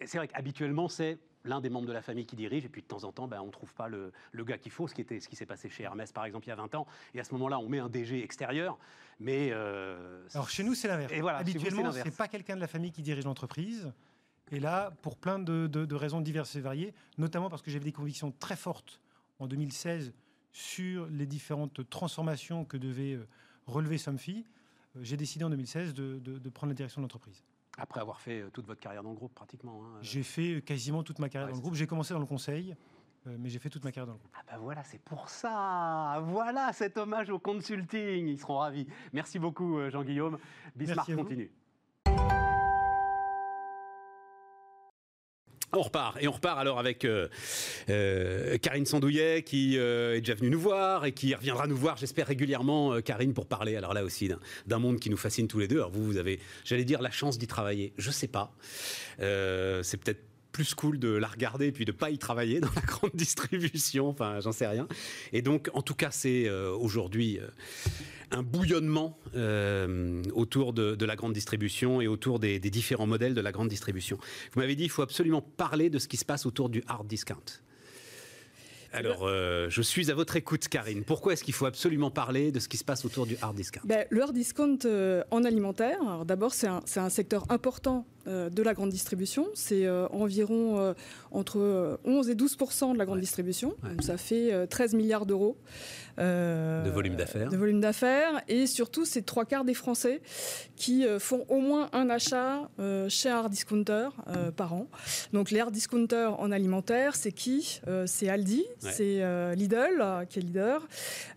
C'est 0.04 0.18
vrai 0.18 0.28
qu'habituellement, 0.28 0.88
c'est 0.88 1.18
l'un 1.44 1.60
des 1.60 1.70
membres 1.70 1.86
de 1.86 1.92
la 1.92 2.02
famille 2.02 2.26
qui 2.26 2.36
dirige, 2.36 2.64
et 2.64 2.68
puis 2.68 2.82
de 2.82 2.86
temps 2.86 3.04
en 3.04 3.12
temps, 3.12 3.28
ben, 3.28 3.40
on 3.40 3.46
ne 3.46 3.50
trouve 3.50 3.74
pas 3.74 3.88
le, 3.88 4.12
gars 4.32 4.58
qu'il 4.58 4.72
faut, 4.72 4.88
ce 4.88 4.94
qui, 4.94 5.02
était, 5.02 5.20
ce 5.20 5.28
qui 5.28 5.36
s'est 5.36 5.46
passé 5.46 5.68
chez 5.68 5.84
Hermès, 5.84 6.10
par 6.12 6.24
exemple, 6.24 6.46
il 6.46 6.48
y 6.48 6.52
a 6.52 6.56
20 6.56 6.74
ans. 6.74 6.86
Et 7.14 7.20
à 7.20 7.24
ce 7.24 7.32
moment-là, 7.34 7.58
on 7.58 7.68
met 7.68 7.78
un 7.78 7.88
DG 7.88 8.22
extérieur. 8.22 8.78
Mais 9.20 9.50
euh, 9.52 10.26
Alors 10.34 10.48
chez 10.48 10.64
nous, 10.64 10.74
c'est 10.74 10.88
l'inverse. 10.88 11.12
Voilà, 11.20 11.38
Habituellement, 11.38 11.92
ce 11.92 12.02
n'est 12.02 12.10
pas 12.10 12.28
quelqu'un 12.28 12.56
de 12.56 12.60
la 12.60 12.66
famille 12.66 12.92
qui 12.92 13.02
dirige 13.02 13.24
l'entreprise. 13.24 13.92
Et 14.50 14.60
là, 14.60 14.92
pour 15.02 15.16
plein 15.16 15.38
de, 15.38 15.66
de, 15.66 15.94
raisons 15.94 16.20
diverses 16.20 16.54
et 16.56 16.60
variées, 16.60 16.94
notamment 17.18 17.48
parce 17.48 17.62
que 17.62 17.70
j'avais 17.70 17.84
des 17.84 17.92
convictions 17.92 18.32
très 18.32 18.56
fortes 18.56 19.00
en 19.38 19.46
2016 19.46 20.12
sur 20.52 21.06
les 21.06 21.26
différentes 21.26 21.88
transformations 21.88 22.64
que 22.64 22.76
devait 22.76 23.14
euh, 23.14 23.26
relever 23.66 23.98
Somfy, 23.98 24.44
j'ai 25.00 25.16
décidé 25.16 25.44
en 25.44 25.50
2016 25.50 25.94
de, 25.94 26.48
prendre 26.50 26.70
la 26.70 26.74
direction 26.74 27.00
de 27.00 27.04
l'entreprise. 27.04 27.42
Après 27.76 28.00
avoir 28.00 28.20
fait 28.20 28.42
euh, 28.42 28.50
toute 28.50 28.66
votre 28.66 28.80
carrière 28.80 29.02
dans 29.02 29.11
le 29.11 29.16
groupe, 29.16 29.35
pratiquement. 29.35 29.83
Hein, 29.83 29.98
j'ai 30.00 30.22
fait 30.22 30.62
quasiment 30.64 31.02
toute 31.02 31.18
ma 31.18 31.28
carrière 31.28 31.48
dans 31.48 31.57
le 31.57 31.61
groupe. 31.61 31.74
J'ai 31.74 31.88
commencé 31.88 32.14
dans 32.14 32.20
le 32.20 32.26
conseil, 32.26 32.76
mais 33.26 33.48
j'ai 33.48 33.59
fait 33.59 33.68
toute 33.68 33.83
ma 33.83 33.90
carrière 33.90 34.07
dans 34.07 34.12
le 34.12 34.18
groupe. 34.18 34.33
Ah 34.38 34.42
ben 34.48 34.59
voilà, 34.59 34.85
c'est 34.85 35.00
pour 35.00 35.28
ça. 35.28 36.22
Voilà 36.26 36.72
cet 36.72 36.96
hommage 36.98 37.30
au 37.30 37.40
consulting. 37.40 38.28
Ils 38.28 38.38
seront 38.38 38.59
ravis. 38.59 38.87
Merci 39.12 39.40
beaucoup, 39.40 39.90
Jean-Guillaume. 39.90 40.38
Bismarck 40.76 41.12
continue. 41.16 41.50
On 45.76 45.82
repart. 45.82 46.16
Et 46.20 46.28
on 46.28 46.32
repart 46.32 46.58
alors 46.58 46.78
avec 46.78 47.04
euh, 47.04 47.28
euh, 47.90 48.56
Karine 48.58 48.87
Sandouillet 48.87 49.42
qui 49.42 49.78
euh, 49.78 50.16
est 50.16 50.20
déjà 50.20 50.34
venue 50.34 50.50
nous 50.50 50.60
voir 50.60 51.04
et 51.04 51.12
qui 51.12 51.34
reviendra 51.34 51.66
nous 51.66 51.76
voir, 51.76 51.96
j'espère, 51.96 52.26
régulièrement, 52.26 53.00
Karine, 53.00 53.34
pour 53.34 53.46
parler, 53.46 53.76
alors 53.76 53.94
là 53.94 54.04
aussi, 54.04 54.30
d'un 54.66 54.78
monde 54.78 55.00
qui 55.00 55.10
nous 55.10 55.16
fascine 55.16 55.48
tous 55.48 55.58
les 55.58 55.68
deux. 55.68 55.76
Alors 55.76 55.90
vous, 55.90 56.04
vous 56.04 56.16
avez, 56.16 56.38
j'allais 56.64 56.84
dire, 56.84 57.02
la 57.02 57.10
chance 57.10 57.38
d'y 57.38 57.46
travailler. 57.46 57.92
Je 57.98 58.10
sais 58.10 58.28
pas. 58.28 58.52
c'est 59.18 59.96
peut-être 59.96 60.22
plus 60.54 60.74
cool 60.74 60.98
de 60.98 61.08
la 61.08 61.28
regarder 61.28 61.66
et 61.66 61.72
puis 61.72 61.84
de 61.84 61.92
pas 61.92 62.10
y 62.10 62.16
travailler 62.16 62.60
dans 62.60 62.70
la 62.74 62.82
grande 62.86 63.10
distribution. 63.14 64.08
Enfin, 64.08 64.40
j'en 64.40 64.52
sais 64.52 64.66
rien. 64.66 64.88
Et 65.34 65.42
donc, 65.42 65.68
en 65.74 65.82
tout 65.82 65.94
cas, 65.94 66.10
c'est 66.10 66.48
aujourd'hui 66.50 67.40
un 68.34 68.42
bouillonnement 68.42 69.18
euh, 69.36 70.22
autour 70.32 70.72
de, 70.72 71.04
la 71.04 71.16
grande 71.16 71.32
distribution 71.32 72.00
et 72.00 72.06
autour 72.06 72.38
des, 72.38 72.58
différents 72.58 73.06
modèles 73.06 73.34
de 73.34 73.40
la 73.40 73.52
grande 73.52 73.68
distribution. 73.68 74.18
Vous 74.52 74.60
m'avez 74.60 74.74
dit 74.74 74.84
qu'il 74.84 74.90
faut 74.90 75.02
absolument 75.02 75.42
parler 75.42 75.90
de 75.90 75.98
ce 75.98 76.08
qui 76.08 76.16
se 76.16 76.24
passe 76.24 76.46
autour 76.46 76.68
du 76.68 76.82
hard 76.88 77.06
discount. 77.06 77.60
Alors, 78.94 79.22
euh, 79.22 79.66
je 79.70 79.83
suis 79.83 80.12
à 80.12 80.14
votre 80.14 80.37
écoute, 80.37 80.68
Karine. 80.68 81.02
Pourquoi 81.02 81.33
est-ce 81.33 81.42
qu'il 81.42 81.52
faut 81.52 81.66
absolument 81.66 82.12
parler 82.12 82.52
de 82.52 82.61
ce 82.61 82.68
qui 82.68 82.76
se 82.76 82.85
passe 82.85 83.04
autour 83.04 83.26
du 83.26 83.37
hard 83.42 83.57
discount? 83.57 83.80
Ben, 83.85 84.07
Le 84.11 84.22
hard 84.22 84.33
discount 84.33 84.78
euh, 84.85 85.24
en 85.33 85.42
alimentaire, 85.42 86.24
d'abord, 86.24 86.54
c'est 86.54 86.68
un, 86.68 86.80
un, 86.96 87.09
secteur 87.09 87.44
important 87.48 88.07
euh, 88.28 88.50
de 88.50 88.62
la 88.62 88.72
grande 88.72 88.90
distribution. 88.90 89.48
C'est 89.54 89.88
environ 89.88 90.94
entre 91.33 91.98
11 92.04 92.30
et 92.30 92.35
12% 92.35 92.92
de 92.92 92.98
la 92.98 93.04
grande 93.04 93.20
distribution. 93.20 93.74
Donc 93.83 94.02
ça 94.02 94.16
fait 94.16 94.66
13 94.68 94.94
milliards 94.94 95.26
d'euros. 95.26 95.59
de 96.18 96.90
volume 96.90 97.16
d'affaires. 97.16 97.48
De 97.48 97.57
volume 97.57 97.80
d'affaires. 97.80 98.42
Et 98.48 98.66
surtout, 98.66 99.04
c'est 99.04 99.22
trois 99.22 99.44
quarts 99.44 99.64
des 99.64 99.74
Français 99.74 100.22
qui 100.76 101.04
font 101.18 101.44
au 101.48 101.61
moins 101.61 101.90
un 101.92 102.09
achat 102.09 102.70
chez 103.09 103.28
un 103.28 103.38
hard 103.38 103.50
discounter 103.50 104.09
par 104.57 104.74
an. 104.74 104.88
Donc 105.33 105.50
les 105.50 105.61
hard 105.61 105.72
discounters 105.72 106.38
en 106.40 106.52
alimentaire, 106.52 107.16
c'est 107.16 107.33
qui? 107.33 107.80
C'est 108.07 108.28
Aldi, 108.28 108.64
c'est 108.92 109.55
Lidl 109.57 110.27
qui 110.29 110.38
est 110.38 110.42
leader, 110.42 110.87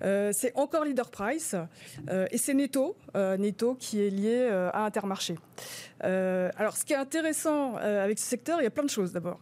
c'est 0.02 0.52
encore 0.56 0.86
Leader 0.86 1.10
Price 1.10 1.56
et 2.32 2.38
c'est 2.38 2.54
Netto, 2.54 2.96
qui 3.80 4.02
est 4.02 4.10
lié 4.10 4.50
à 4.74 4.86
Intermarché. 4.86 5.36
alors 6.02 6.78
ce 6.78 6.86
qui 6.86 6.94
est 6.94 6.98
intéressant 6.98 7.78
euh, 7.78 8.04
avec 8.04 8.20
ce 8.20 8.26
secteur, 8.26 8.60
il 8.62 8.64
y 8.64 8.68
a 8.68 8.72
plein 8.72 8.84
de 8.84 8.90
choses 8.90 9.12
d'abord. 9.12 9.40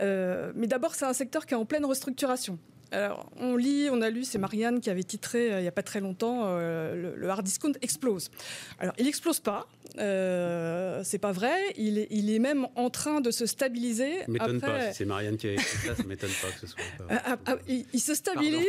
Euh, 0.00 0.52
mais 0.54 0.66
d'abord, 0.66 0.94
c'est 0.94 1.04
un 1.04 1.12
secteur 1.12 1.46
qui 1.46 1.54
est 1.54 1.56
en 1.56 1.64
pleine 1.64 1.84
restructuration. 1.84 2.58
Alors, 2.94 3.30
on 3.36 3.56
lit, 3.56 3.88
on 3.90 4.00
a 4.00 4.10
lu, 4.10 4.24
c'est 4.24 4.38
Marianne 4.38 4.80
qui 4.80 4.90
avait 4.90 5.02
titré 5.02 5.52
euh, 5.52 5.58
il 5.58 5.62
n'y 5.62 5.68
a 5.68 5.72
pas 5.72 5.82
très 5.82 6.00
longtemps 6.00 6.44
le, 6.56 7.14
le, 7.16 7.28
hard 7.28 7.44
discount 7.44 7.72
explose. 7.82 8.30
Alors, 8.78 8.94
il 8.98 9.04
n'explose 9.06 9.40
pas, 9.40 9.66
euh, 9.98 11.02
c'est 11.04 11.18
pas 11.18 11.32
vrai. 11.32 11.54
Il 11.76 11.98
est, 11.98 12.08
il 12.10 12.30
est, 12.32 12.38
même 12.38 12.66
en 12.74 12.90
train 12.90 13.20
de 13.20 13.30
se 13.30 13.46
stabiliser. 13.46 14.12
M'étonne 14.28 14.60
pas. 14.60 14.90
Si 14.90 14.98
c'est 14.98 15.04
Marianne 15.04 15.36
qui 15.36 15.48
a 15.48 15.52
écrit 15.52 15.86
ça, 15.86 15.94
ça 15.94 16.02
m'étonne 16.04 16.30
pas 16.42 16.50
que 16.50 16.60
ce 16.60 16.66
soit. 16.66 16.82
Ah, 17.10 17.22
ah, 17.26 17.36
ah, 17.46 17.56
il, 17.68 18.00
se 18.00 18.14
stabilise. 18.14 18.66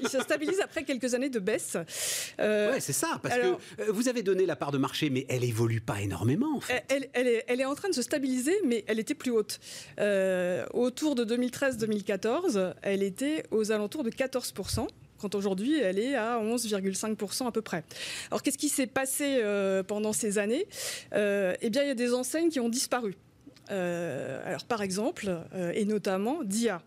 il 0.00 0.08
se 0.08 0.20
stabilise 0.20 0.60
après 0.60 0.84
quelques 0.84 1.14
années 1.14 1.28
de 1.28 1.40
baisse. 1.40 1.76
Euh, 2.38 2.72
ouais, 2.72 2.80
c'est 2.80 2.92
ça. 2.92 3.18
Parce 3.22 3.36
que 3.36 3.46
euh, 3.46 3.56
vous 3.88 4.08
avez 4.08 4.22
donné 4.22 4.46
la 4.46 4.56
part 4.56 4.70
de 4.70 4.78
marché, 4.78 5.10
mais 5.10 5.26
elle 5.28 5.44
évolue 5.44 5.80
pas 5.80 6.00
énormément. 6.00 6.56
En 6.56 6.60
fait. 6.60 6.84
elle, 6.88 7.08
elle, 7.12 7.26
est, 7.26 7.44
elle, 7.48 7.60
est, 7.60 7.64
en 7.64 7.74
train 7.74 7.88
de 7.88 7.94
se 7.94 8.02
stabiliser, 8.02 8.54
mais 8.64 8.84
elle 8.86 8.98
était 8.98 9.14
plus 9.14 9.30
haute. 9.30 9.58
Euh, 9.98 10.64
autour 10.72 11.14
de 11.14 11.24
2013-2014, 11.24 12.74
elle 12.82 13.02
était 13.02 13.44
aux 13.62 13.72
alentours 13.72 14.04
de 14.04 14.10
14% 14.10 14.86
quand 15.18 15.34
aujourd'hui 15.36 15.78
elle 15.78 15.98
est 15.98 16.16
à 16.16 16.40
11,5% 16.40 17.46
à 17.46 17.52
peu 17.52 17.62
près. 17.62 17.84
Alors 18.30 18.42
qu'est-ce 18.42 18.58
qui 18.58 18.68
s'est 18.68 18.88
passé 18.88 19.38
euh, 19.38 19.82
pendant 19.82 20.12
ces 20.12 20.38
années? 20.38 20.66
Euh, 21.14 21.54
Eh 21.62 21.70
bien, 21.70 21.82
il 21.82 21.88
y 21.88 21.92
a 21.92 21.94
des 21.94 22.12
enseignes 22.12 22.50
qui 22.50 22.60
ont 22.60 22.68
disparu. 22.68 23.14
Euh, 23.70 24.40
alors 24.44 24.64
par 24.64 24.82
exemple, 24.82 25.30
et 25.74 25.84
notamment 25.84 26.42
Dia. 26.44 26.82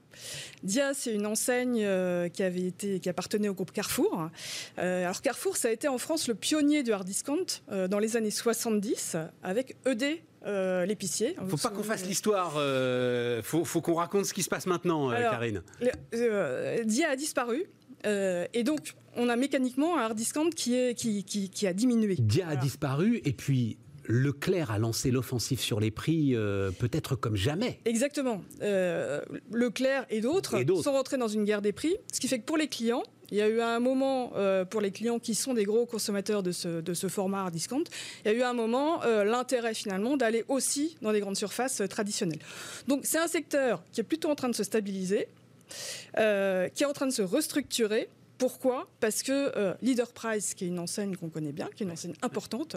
Dia, 0.63 0.93
c'est 0.93 1.13
une 1.13 1.25
enseigne 1.25 1.85
qui 2.29 2.43
avait 2.43 2.67
été, 2.67 2.99
qui 2.99 3.09
appartenait 3.09 3.49
au 3.49 3.53
groupe 3.53 3.71
Carrefour. 3.71 4.29
alors 4.77 5.21
Carrefour, 5.21 5.57
ça 5.57 5.69
a 5.69 5.71
été 5.71 5.87
en 5.87 5.97
France 5.97 6.27
le 6.27 6.35
pionnier 6.35 6.83
du 6.83 6.93
hard 6.93 7.05
discount 7.05 7.45
dans 7.89 7.99
les 7.99 8.17
années 8.17 8.31
70 8.31 9.17
avec 9.43 9.75
ED 9.85 10.21
l'épicier. 10.87 11.35
Faut 11.47 11.57
pas 11.57 11.69
qu'on 11.69 11.83
fasse 11.83 12.05
l'histoire. 12.05 12.53
Il 12.55 13.43
faut, 13.43 13.81
qu'on 13.81 13.95
raconte 13.95 14.25
ce 14.25 14.33
qui 14.33 14.43
se 14.43 14.49
passe 14.49 14.67
maintenant, 14.67 15.09
Karine. 15.11 15.63
Dia 16.85 17.09
a 17.09 17.15
disparu. 17.15 17.67
Euh, 18.05 18.45
et 18.53 18.63
donc, 18.63 18.95
on 19.15 19.29
a 19.29 19.35
mécaniquement 19.35 19.97
un 19.97 20.03
hard 20.03 20.15
discount 20.17 20.49
qui, 20.49 20.75
est, 20.75 20.93
qui, 20.93 21.23
qui, 21.23 21.67
a 21.67 21.73
diminué. 21.73 22.15
Dia 22.19 22.47
a 22.47 22.55
disparu, 22.55 23.21
et 23.25 23.33
puis 23.33 23.77
Leclerc 24.07 24.71
a 24.71 24.77
lancé 24.77 25.11
l'offensive 25.11 25.59
sur 25.59 25.79
les 25.79 25.91
prix 25.91 26.35
euh, 26.35 26.71
peut-être 26.71 27.15
comme 27.15 27.35
jamais. 27.35 27.79
Exactement. 27.85 28.41
Euh, 28.61 29.21
Leclerc 29.51 30.05
et 30.09 30.21
d'autres 30.21 30.63
sont 30.81 30.91
rentrés 30.91 31.17
dans 31.17 31.27
une 31.27 31.43
guerre 31.43 31.61
des 31.61 31.73
prix, 31.73 31.95
ce 32.11 32.19
qui 32.19 32.27
fait 32.27 32.39
que 32.39 32.45
pour 32.45 32.57
les 32.57 32.67
clients, 32.67 33.03
il 33.31 33.37
y 33.37 33.41
a 33.41 33.49
eu 33.49 33.59
un 33.59 33.79
moment, 33.79 34.33
pour 34.69 34.81
les 34.81 34.91
clients 34.91 35.17
qui 35.17 35.33
sont 35.33 35.55
des 35.55 35.63
gros 35.63 35.87
consommateurs 35.87 36.43
de 36.43 36.51
ce, 36.51 36.81
de 36.81 36.93
ce 36.93 37.07
format 37.07 37.41
hard 37.41 37.53
discount, 37.53 37.83
il 38.23 38.31
y 38.31 38.35
a 38.35 38.37
eu 38.37 38.43
un 38.43 38.53
moment 38.53 39.01
l'intérêt 39.03 39.73
finalement 39.73 40.15
d'aller 40.15 40.45
aussi 40.47 40.95
dans 41.01 41.11
les 41.11 41.21
grandes 41.21 41.35
surfaces 41.35 41.81
traditionnelles. 41.89 42.39
Donc 42.87 43.01
c'est 43.03 43.17
un 43.17 43.27
secteur 43.27 43.83
qui 43.91 44.01
est 44.01 44.03
plutôt 44.03 44.29
en 44.29 44.35
train 44.35 44.49
de 44.49 44.55
se 44.55 44.63
stabiliser. 44.63 45.27
Euh, 46.17 46.69
qui 46.69 46.83
est 46.83 46.85
en 46.85 46.93
train 46.93 47.07
de 47.07 47.11
se 47.11 47.21
restructurer. 47.21 48.09
Pourquoi? 48.37 48.87
Parce 48.99 49.23
que 49.23 49.57
euh, 49.57 49.73
Leader 49.81 50.11
Price, 50.11 50.53
qui 50.53 50.65
est 50.65 50.67
une 50.67 50.79
enseigne 50.79 51.15
qu'on 51.15 51.29
connaît 51.29 51.51
bien, 51.51 51.69
qui 51.75 51.83
est 51.83 51.85
une 51.85 51.91
enseigne 51.91 52.15
importante, 52.21 52.75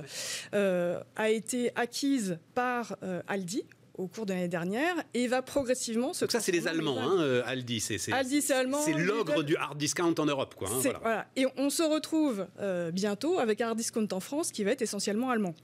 euh, 0.55 1.03
a 1.17 1.31
été 1.31 1.73
acquise 1.77 2.39
par 2.55 2.97
Aldi 3.27 3.65
au 3.99 4.07
cours 4.07 4.25
de 4.25 4.33
l'année 4.33 4.49
dernière 4.49 4.95
et 5.13 5.27
va 5.27 5.43
progressivement 5.43 6.15
se. 6.15 6.25
Donc 6.25 6.33
ça, 6.33 6.41
c'est 6.41 6.53
les 6.53 6.67
Allemands, 6.67 6.99
hein, 6.99 7.21
euh, 7.21 7.43
Aldi. 7.45 7.81
C'est, 7.81 8.13
Aldi, 8.13 8.41
c'est 8.41 8.55
allemand. 8.55 8.79
C'est 8.81 8.95
l'ogre 8.95 9.43
du 9.43 9.57
hard 9.57 9.77
discount 9.77 10.15
en 10.19 10.25
Europe, 10.25 10.55
quoi. 10.55 10.69
Hein, 10.69 10.79
voilà. 10.81 10.99
Voilà. 11.03 11.27
Et 11.37 11.47
on 11.57 11.69
se 11.69 11.83
retrouve 11.83 12.47
euh, 12.61 12.91
bientôt 12.93 13.39
avec 13.39 13.61
un 13.61 13.69
hard 13.69 13.77
discount 13.77 14.09
en 14.13 14.21
France 14.21 14.53
qui 14.53 14.65
va 14.65 14.71
être 14.71 14.83
essentiellement 14.83 15.31
allemand 15.31 15.55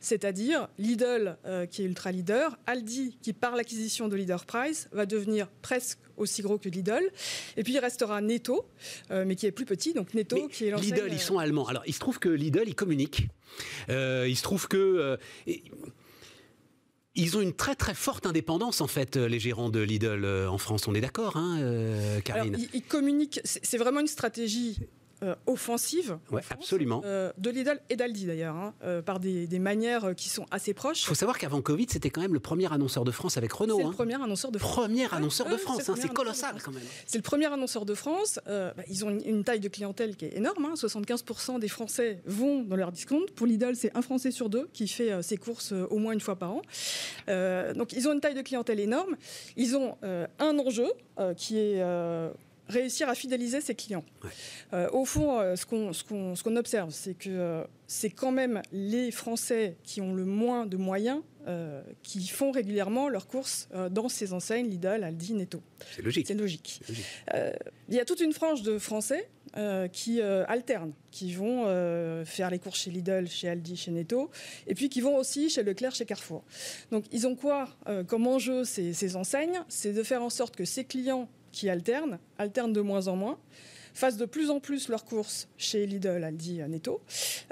c'est-à-dire 0.00 0.68
Lidl 0.78 1.36
euh, 1.44 1.66
qui 1.66 1.82
est 1.82 1.84
ultra 1.84 2.10
leader, 2.10 2.58
Aldi 2.66 3.18
qui 3.22 3.32
par 3.32 3.54
l'acquisition 3.54 4.08
de 4.08 4.16
Leader 4.16 4.44
Price 4.46 4.88
va 4.92 5.06
devenir 5.06 5.48
presque 5.62 5.98
aussi 6.16 6.42
gros 6.42 6.58
que 6.58 6.68
Lidl, 6.68 7.02
et 7.56 7.62
puis 7.62 7.74
il 7.74 7.78
restera 7.78 8.20
Netto, 8.20 8.66
euh, 9.10 9.24
mais 9.26 9.36
qui 9.36 9.46
est 9.46 9.52
plus 9.52 9.64
petit, 9.64 9.92
donc 9.92 10.14
Netto 10.14 10.48
qui 10.48 10.66
est 10.66 10.76
Lidl, 10.76 11.08
ils 11.12 11.20
sont 11.20 11.38
allemands. 11.38 11.68
Alors 11.68 11.82
il 11.86 11.94
se 11.94 12.00
trouve 12.00 12.18
que 12.18 12.28
Lidl, 12.28 12.64
ils 12.66 12.74
communiquent. 12.74 13.28
Euh, 13.88 14.26
il 14.28 14.36
se 14.36 14.42
trouve 14.42 14.68
que 14.68 15.18
ils 17.16 17.36
ont 17.36 17.40
une 17.40 17.52
très 17.52 17.74
très 17.74 17.94
forte 17.94 18.24
indépendance 18.24 18.80
en 18.80 18.86
fait, 18.86 19.16
les 19.16 19.38
gérants 19.38 19.68
de 19.68 19.80
Lidl 19.80 20.24
en 20.48 20.58
France. 20.58 20.88
On 20.88 20.94
est 20.94 21.00
d'accord, 21.00 21.36
hein, 21.36 22.20
Karine? 22.24 22.56
ils, 22.72 22.82
communiquent. 22.82 23.40
C'est 23.44 23.78
vraiment 23.78 24.00
une 24.00 24.06
stratégie 24.06 24.78
euh, 25.22 25.34
offensive 25.46 26.18
absolument. 26.50 27.02
Euh, 27.04 27.30
de 27.36 27.50
Lidl 27.50 27.78
et 27.90 27.96
d'Aldi 27.96 28.24
d'ailleurs, 28.24 28.56
hein, 28.56 28.72
euh, 28.84 29.02
par 29.02 29.20
des, 29.20 29.46
manières 29.58 30.14
qui 30.16 30.30
sont 30.30 30.46
assez 30.50 30.72
proches. 30.72 31.02
Il 31.02 31.06
faut 31.06 31.14
savoir 31.14 31.36
qu'avant 31.36 31.60
Covid, 31.60 31.86
c'était 31.90 32.08
quand 32.08 32.22
même 32.22 32.32
le 32.32 32.40
premier 32.40 32.72
annonceur 32.72 33.04
de 33.04 33.10
France 33.10 33.36
avec 33.36 33.52
Renault. 33.52 33.76
C'est 33.76 33.82
le 33.82 33.88
hein. 33.90 33.92
premier 33.92 34.14
annonceur 34.14 34.50
de 34.50 34.58
France. 34.58 34.72
Premier 34.72 35.12
annonceur 35.12 35.46
de 35.50 35.58
France, 35.58 35.82
c'est 35.84 36.04
hein, 36.04 36.08
colossal 36.08 36.56
quand 36.64 36.72
même. 36.72 36.82
C'est 37.04 37.18
le 37.18 37.22
premier 37.22 37.52
annonceur 37.52 37.84
de 37.84 37.94
France. 37.94 38.40
Bah, 38.46 38.74
ils 38.88 39.04
ont 39.04 39.10
une, 39.10 39.44
taille 39.44 39.60
de 39.60 39.68
clientèle 39.68 40.16
qui 40.16 40.24
est 40.24 40.36
énorme. 40.36 40.72
75% 40.74 41.58
des 41.58 41.68
Français 41.68 42.22
vont 42.24 42.62
dans 42.62 42.76
leur 42.76 42.90
discount. 42.90 43.26
Pour 43.36 43.46
Lidl, 43.46 43.76
c'est 43.76 43.94
un 43.94 44.02
Français 44.02 44.30
sur 44.30 44.48
deux 44.48 44.68
qui 44.72 44.88
fait 44.88 45.22
ses 45.22 45.36
courses 45.36 45.72
au 45.72 45.98
moins 45.98 46.12
une 46.12 46.20
fois 46.20 46.36
par 46.36 46.52
an. 46.52 46.62
donc 47.74 47.92
ils 47.92 48.08
ont 48.08 48.12
une 48.14 48.20
taille 48.20 48.34
de 48.34 48.42
clientèle 48.42 48.80
énorme. 48.80 49.16
Ils 49.56 49.76
ont 49.76 49.98
un 50.02 50.58
enjeu 50.58 50.90
qui 51.36 51.58
est 51.58 51.82
réussir 52.70 53.08
à 53.08 53.14
fidéliser 53.14 53.60
ses 53.60 53.74
clients. 53.74 54.04
Euh, 54.72 54.88
au 54.92 55.04
fond, 55.04 55.40
euh, 55.40 55.56
ce 55.56 55.66
qu'on 55.66 56.56
observe, 56.56 56.90
c'est 56.90 57.14
que 57.14 57.28
euh, 57.28 57.64
c'est 57.86 58.10
quand 58.10 58.32
même 58.32 58.62
les 58.72 59.10
Français 59.10 59.76
qui 59.82 60.00
ont 60.00 60.14
le 60.14 60.24
moins 60.24 60.66
de 60.66 60.76
moyens 60.76 61.20
qui 62.04 62.28
font 62.28 62.52
régulièrement 62.52 63.08
leurs 63.08 63.26
courses 63.26 63.68
dans 63.90 64.08
ces 64.08 64.32
enseignes 64.34 64.68
Lidl, 64.68 65.02
Aldi, 65.02 65.32
Netto. 65.32 65.60
C'est 65.96 66.02
logique. 66.02 66.26
C'est 66.28 66.34
logique. 66.34 66.80
il 67.88 67.94
y 67.94 67.98
a 67.98 68.04
toute 68.04 68.20
une 68.20 68.32
frange 68.32 68.62
de 68.62 68.78
Français 68.78 69.28
qui 69.90 70.20
alternent, 70.20 70.92
qui 71.10 71.32
vont 71.32 71.64
faire 72.24 72.50
les 72.50 72.60
courses 72.60 72.80
chez 72.80 72.90
Lidl, 72.92 73.26
chez 73.26 73.48
Aldi, 73.48 73.76
chez 73.76 73.90
Netto, 73.90 74.30
et 74.68 74.74
puis 74.74 74.88
qui 74.90 75.00
vont 75.00 75.16
aussi 75.16 75.50
chez 75.50 75.64
Leclerc, 75.64 75.92
chez 75.92 76.04
Carrefour. 76.04 76.44
Donc 76.92 77.06
ils 77.10 77.26
ont 77.26 77.34
quoi 77.34 77.68
comme 78.06 78.28
enjeu 78.28 78.62
ces, 78.62 78.92
ces 78.92 79.16
enseignes? 79.16 79.60
C'est 79.68 79.92
de 79.92 80.04
faire 80.04 80.22
en 80.22 80.30
sorte 80.30 80.54
que 80.54 80.64
ces 80.64 80.84
clients 80.84 81.28
qui 81.52 81.68
alternent, 81.68 82.18
alternent 82.38 82.72
de 82.72 82.80
moins 82.80 83.08
en 83.08 83.16
moins 83.16 83.38
fassent 83.94 84.16
de 84.16 84.26
plus 84.26 84.50
en 84.50 84.60
plus 84.60 84.88
leurs 84.88 85.04
courses 85.04 85.48
chez 85.56 85.86
Lidl, 85.86 86.24
Aldi, 86.24 86.60
Netto. 86.68 87.00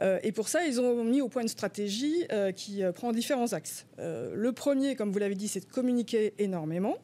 Euh, 0.00 0.18
et 0.22 0.32
pour 0.32 0.48
ça, 0.48 0.64
ils 0.64 0.80
ont 0.80 1.04
mis 1.04 1.20
au 1.20 1.28
point 1.28 1.42
une 1.42 1.48
stratégie 1.48 2.26
euh, 2.32 2.52
qui 2.52 2.82
euh, 2.82 2.92
prend 2.92 3.12
différents 3.12 3.52
axes. 3.52 3.86
le 3.98 4.50
premier, 4.52 4.94
comme 4.94 5.10
vous 5.10 5.18
l'avez 5.18 5.34
dit, 5.34 5.48
c'est 5.48 5.60
de 5.60 5.72
communiquer 5.72 6.34
énormément, 6.38 6.96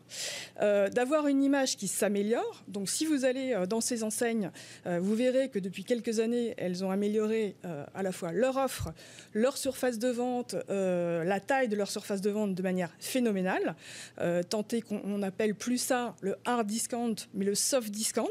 d'avoir 0.61 1.27
une 1.27 1.43
image 1.43 1.77
qui 1.77 1.89
s'améliore. 1.89 2.65
Donc 2.69 2.89
si 2.89 3.05
vous 3.05 3.25
allez 3.25 3.57
dans 3.69 3.81
ces 3.81 4.05
enseignes, 4.05 4.51
vous 4.85 5.15
verrez 5.15 5.49
que 5.49 5.59
depuis 5.59 5.85
quelques 5.85 6.21
années, 6.21 6.55
elles 6.57 6.85
ont 6.85 6.91
amélioré 6.91 7.57
à 7.95 8.03
la 8.03 8.13
fois 8.13 8.33
leur 8.33 8.57
offre, 8.57 8.93
leur 9.33 9.57
surface 9.57 9.99
de 9.99 10.09
vente, 10.09 10.55
la 10.69 11.41
taille 11.41 11.69
de 11.69 11.77
leur 11.77 11.91
surface 11.91 12.21
de 12.21 12.31
vente 12.31 12.55
de 12.55 12.63
manière 12.63 12.91
phénoménale. 12.99 13.75
tant 14.49 14.65
qu'on 14.89 15.23
appelle 15.23 15.55
plus 15.55 15.79
ça 15.79 16.15
le 16.21 16.37
hard 16.45 16.67
discount, 16.67 17.17
mais 17.35 17.45
le 17.45 17.55
soft 17.55 17.91
discount. 17.91 18.29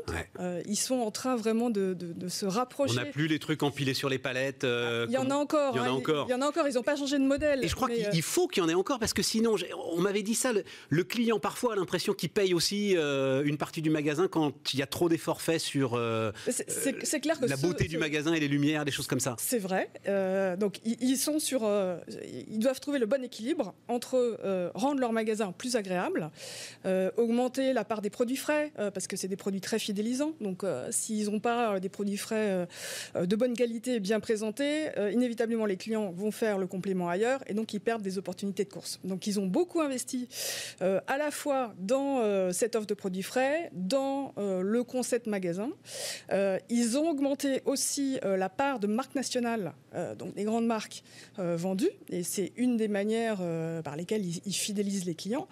ils 0.65 0.77
sont 0.77 0.92
en 1.01 1.11
train 1.11 1.35
vraiment 1.35 1.69
de, 1.69 1.95
se 2.27 2.45
rapprocher. 2.45 2.99
On 2.99 3.03
n'a 3.03 3.05
plus 3.05 3.27
les 3.27 3.39
trucs 3.39 3.63
empilés 3.63 3.93
sur 3.93 4.09
les 4.09 4.17
palettes. 4.17 4.63
Euh, 4.63 5.05
il 5.09 5.13
y 5.13 5.17
en 5.17 5.29
a 5.29 5.35
encore. 5.35 5.75
Il 5.75 5.77
y 5.77 5.81
en 5.81 5.85
a 5.85 5.89
encore. 5.89 6.25
Il 6.27 6.31
y 6.31 6.33
en 6.33 6.41
a 6.41 6.47
encore. 6.47 6.67
Ils 6.67 6.75
n'ont 6.75 6.83
pas 6.83 6.95
changé 6.95 7.17
de 7.17 7.23
modèle. 7.23 7.63
Et 7.63 7.67
je 7.67 7.75
crois 7.75 7.89
qu'il 7.89 8.05
euh, 8.05 8.21
faut 8.21 8.47
qu'il 8.47 8.63
y 8.63 8.65
en 8.65 8.69
ait 8.69 8.73
encore 8.73 8.99
parce 8.99 9.13
que 9.13 9.21
sinon, 9.21 9.55
on 9.91 10.01
m'avait 10.01 10.23
dit 10.23 10.35
ça. 10.35 10.51
Le, 10.89 11.03
client 11.03 11.37
parfois 11.37 11.73
a 11.73 11.75
l'impression 11.75 12.13
qu'il 12.13 12.29
paye 12.29 12.53
aussi 12.53 12.95
euh, 12.95 13.43
une 13.43 13.57
partie 13.57 13.81
du 13.81 13.89
magasin 13.89 14.27
quand 14.27 14.73
il 14.73 14.79
y 14.79 14.81
a 14.81 14.87
trop 14.87 15.09
d'efforts 15.09 15.41
faits 15.41 15.59
sur 15.59 15.99
c'est 16.47 17.19
clair 17.19 17.39
que 17.39 17.45
la 17.45 17.57
beauté 17.57 17.87
du 17.87 17.97
magasin 17.97 18.33
et 18.33 18.39
les 18.39 18.47
lumières, 18.47 18.85
des 18.85 18.91
choses 18.91 19.07
comme 19.07 19.19
ça. 19.19 19.35
C'est 19.37 19.59
vrai. 19.59 19.89
donc 20.57 20.79
ils, 20.85 21.17
sont 21.17 21.39
sur. 21.39 21.69
ils 22.49 22.59
doivent 22.59 22.79
trouver 22.79 22.99
le 22.99 23.05
bon 23.05 23.23
équilibre 23.23 23.73
entre 23.87 24.39
rendre 24.73 24.99
leur 24.99 25.11
magasin 25.11 25.51
plus 25.51 25.75
agréable, 25.75 26.31
augmenter 27.17 27.73
la 27.73 27.83
part 27.83 28.01
des 28.01 28.09
produits 28.09 28.37
frais 28.37 28.71
parce 28.75 29.07
que 29.07 29.17
c'est 29.17 29.27
des 29.27 29.35
produits 29.35 29.61
très 29.61 29.79
fidélisants. 29.79 30.33
Donc 30.41 30.63
s'ils 30.91 31.29
n'ont 31.29 31.39
pas 31.39 31.75
euh, 31.75 31.79
des 31.79 31.89
produits 31.89 32.17
frais 32.17 32.49
euh, 32.49 32.65
euh, 33.15 33.25
de 33.25 33.35
bonne 33.35 33.55
qualité 33.55 33.95
et 33.95 33.99
bien 33.99 34.19
présentés, 34.19 34.89
inévitablement 35.11 35.65
les 35.65 35.77
clients 35.77 36.11
vont 36.11 36.31
faire 36.31 36.57
le 36.57 36.67
complément 36.67 37.09
ailleurs 37.09 37.41
et 37.47 37.53
donc 37.53 37.73
ils 37.73 37.79
perdent 37.79 38.01
des 38.01 38.17
opportunités 38.17 38.63
de 38.63 38.69
course. 38.69 38.99
Donc 39.03 39.27
ils 39.27 39.39
ont 39.39 39.47
beaucoup 39.47 39.81
investi 39.81 40.27
à 40.81 41.17
la 41.17 41.31
fois 41.31 41.73
dans 41.77 42.51
cette 42.51 42.75
offre 42.75 42.87
de 42.87 42.93
produits 42.93 43.23
frais, 43.23 43.69
dans 43.73 44.33
le 44.37 44.83
concept 44.83 45.27
magasin. 45.27 45.69
ils 46.69 46.97
ont 46.97 47.09
augmenté 47.09 47.61
aussi 47.65 48.19
la 48.23 48.49
part 48.49 48.79
de 48.79 48.87
marques 48.87 49.15
nationales, 49.15 49.73
donc 50.17 50.35
des 50.35 50.43
grandes 50.43 50.67
marques 50.67 51.03
vendues, 51.37 51.91
et 52.09 52.23
c'est 52.23 52.53
une 52.57 52.77
des 52.77 52.87
manières 52.87 53.39
par 53.83 53.95
lesquelles 53.95 54.25
ils, 54.25 54.53
fidélisent 54.53 55.05
les 55.05 55.15
clients. 55.15 55.47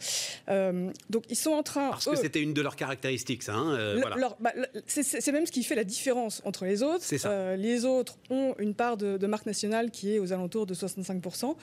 donc 1.10 1.24
ils 1.30 1.36
sont 1.36 1.52
en 1.52 1.64
train... 1.64 1.90
Parce 1.90 2.06
que 2.06 2.16
c'était 2.16 2.42
une 2.42 2.54
de 2.54 2.62
leurs 2.62 2.76
caractéristiques, 2.76 3.44
ça. 3.44 3.56
Hein, 3.56 3.96
voilà. 3.96 4.36
Bah, 4.40 4.54
c'est 4.88 5.04
c'est 5.04 5.21
même 5.30 5.46
ce 5.46 5.52
qui 5.52 5.64
fait 5.64 5.76
la 5.76 5.84
différence 5.84 6.42
entre 6.46 6.66
les 6.66 6.84
autres. 6.84 7.06
Euh, 7.26 7.56
les 7.56 7.86
autres 7.86 8.18
ont 8.30 8.56
une 8.60 8.74
part 8.74 8.98
de, 8.98 9.28
marque 9.28 9.46
nationale 9.46 9.92
qui 9.92 10.14
est 10.14 10.20
aux 10.20 10.34
alentours 10.34 10.66
de 10.66 10.74
65%, 10.74 11.56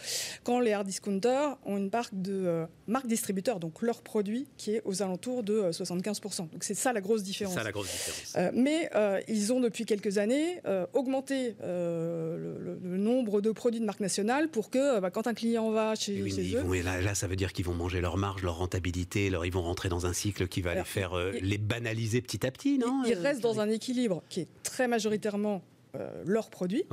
quand 0.45 0.61
les 0.61 0.73
hard 0.73 0.87
discounters 0.87 1.57
ont 1.65 1.77
une 1.77 1.91
part 1.91 2.09
de 2.13 2.33
euh, 2.33 2.67
marque 2.87 3.07
distributeur, 3.07 3.59
donc 3.61 3.83
leur 3.83 4.03
produit, 4.03 4.47
qui 4.57 4.75
est 4.75 4.83
aux 4.85 5.03
alentours 5.03 5.43
de 5.43 5.71
75%. 5.71 6.43
Euh, 6.43 6.43
donc 6.53 6.65
c'est 6.65 6.75
ça 6.75 6.93
la 6.93 7.01
grosse 7.01 7.23
différence. 7.23 7.55
Ça 7.55 7.65
la 7.65 7.73
grosse 7.73 7.89
différence. 7.89 8.53
mais 8.55 8.91
ils 9.29 9.53
ont 9.53 9.61
depuis 9.61 9.85
quelques 9.85 10.19
années 10.19 10.61
augmenté 10.93 11.57
le, 11.63 12.79
nombre 12.99 13.41
de 13.41 13.51
produits 13.53 13.81
de 13.81 13.85
marque 13.85 14.01
nationale 14.01 14.49
pour 14.49 14.71
que 14.71 15.01
bah, 15.01 15.11
quand 15.11 15.27
un 15.27 15.35
client 15.35 15.71
va 15.71 15.95
chez, 15.95 16.21
eux... 16.21 16.83
là, 16.83 17.15
ça 17.15 17.27
veut 17.27 17.37
dire 17.37 17.53
qu'ils 17.53 17.65
vont 17.65 17.75
manger 17.75 18.01
leur 18.01 18.17
marge, 18.17 18.43
leur 18.43 18.59
rentabilité, 18.59 19.31
leur, 19.31 19.47
ils 19.47 19.53
vont 19.53 19.63
rentrer 19.63 19.89
dans 19.89 20.07
un 20.07 20.13
cycle 20.13 20.49
qui 20.49 20.61
va 20.61 20.75
les 20.75 20.85
faire 20.85 21.13
les 21.41 21.59
banaliser 21.59 22.21
petit 22.21 22.47
à 22.47 22.51
petit, 22.51 22.79
non 22.79 23.03
Ils 23.07 23.15
restent 23.15 23.43
dans 23.55 23.61
un 23.61 23.71
équilibre 23.71 24.23
qui 24.29 24.41
est 24.41 24.49
très 24.63 24.89
majoritairement 24.89 25.63
euh, 25.97 26.23
leurs 26.27 26.51
produits, 26.51 26.85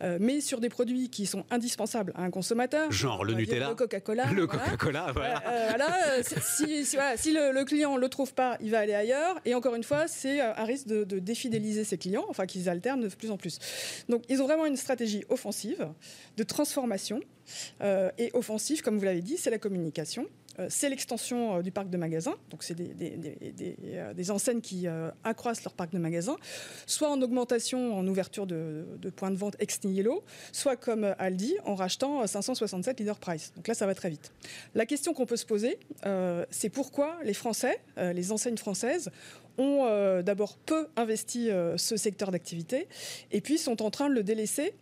euh, 0.00 0.16
mais 0.18 0.40
sur 0.40 0.60
des 0.60 0.70
produits 0.70 1.10
qui 1.10 1.26
sont 1.26 1.44
indispensables 1.50 2.12
à 2.16 2.22
un 2.22 2.30
consommateur. 2.30 2.90
Genre 2.90 3.22
le 3.22 3.34
Nutella, 3.34 3.68
le 3.68 3.74
Coca-Cola. 3.74 4.32
Le 4.32 4.46
Coca-Cola, 4.46 5.12
voilà. 5.12 5.42
Euh, 6.08 6.22
si, 6.24 6.86
si, 6.86 7.32
le, 7.32 7.64
client 7.64 7.96
ne 7.96 8.00
le 8.00 8.08
trouve 8.08 8.32
pas, 8.32 8.56
il 8.62 8.70
va 8.70 8.78
aller 8.78 8.94
ailleurs. 8.94 9.38
Et 9.44 9.54
encore 9.54 9.74
une 9.74 9.84
fois, 9.84 10.08
c'est 10.08 10.40
un 10.40 10.64
risque 10.64 10.86
de, 10.86 11.04
de, 11.04 11.18
défidéliser 11.18 11.84
ses 11.84 11.98
clients, 11.98 12.24
enfin 12.28 12.46
qu'ils 12.46 12.70
alternent 12.70 13.02
de 13.02 13.08
plus 13.08 13.30
en 13.30 13.36
plus. 13.36 13.58
Donc 14.08 14.22
ils 14.30 14.40
ont 14.40 14.46
vraiment 14.46 14.64
une 14.64 14.76
stratégie 14.76 15.22
offensive 15.28 15.86
de 16.38 16.42
transformation. 16.42 17.20
et 17.82 18.30
offensive, 18.32 18.80
comme 18.80 18.96
vous 18.96 19.04
l'avez 19.04 19.22
dit, 19.22 19.36
c'est 19.36 19.50
la 19.50 19.58
communication. 19.58 20.26
Euh, 20.58 20.66
c'est 20.68 20.88
l'extension 20.88 21.56
euh, 21.56 21.62
du 21.62 21.70
parc 21.70 21.90
de 21.90 21.96
magasins, 21.96 22.34
donc 22.50 22.62
c'est 22.62 22.74
des, 22.74 23.76
euh, 23.84 24.14
enseignes 24.30 24.60
qui 24.60 24.86
accroissent 25.24 25.64
leur 25.64 25.74
parc 25.74 25.92
de 25.92 25.98
magasins, 25.98 26.36
soit 26.86 27.10
en 27.10 27.20
augmentation, 27.22 27.96
en 27.96 28.06
ouverture 28.06 28.46
de, 28.46 28.84
points 29.14 29.30
de 29.30 29.36
vente 29.36 29.56
ex 29.58 29.82
nihilo, 29.84 30.24
soit 30.52 30.76
comme 30.76 31.14
Aldi 31.18 31.54
en 31.64 31.74
rachetant 31.74 32.26
567 32.26 33.00
leader 33.00 33.18
price. 33.18 33.52
Donc 33.56 33.68
là, 33.68 33.74
ça 33.74 33.86
va 33.86 33.94
très 33.94 34.10
vite. 34.10 34.32
La 34.74 34.86
question 34.86 35.14
qu'on 35.14 35.26
peut 35.26 35.36
se 35.36 35.46
poser, 35.46 35.78
c'est 36.50 36.68
pourquoi 36.68 37.16
les 37.24 37.34
Français, 37.34 37.80
les 37.96 38.32
enseignes 38.32 38.56
françaises, 38.56 39.10
ont 39.58 40.20
d'abord 40.22 40.56
peu 40.58 40.88
investi 40.96 41.48
ce 41.76 41.96
secteur 41.96 42.30
d'activité 42.30 42.88
et 43.32 43.40
puis 43.40 43.58
sont 43.58 43.82
en 43.82 43.90
train 43.90 44.08
de 44.08 44.14
le 44.14 44.22
délaisser 44.22 44.74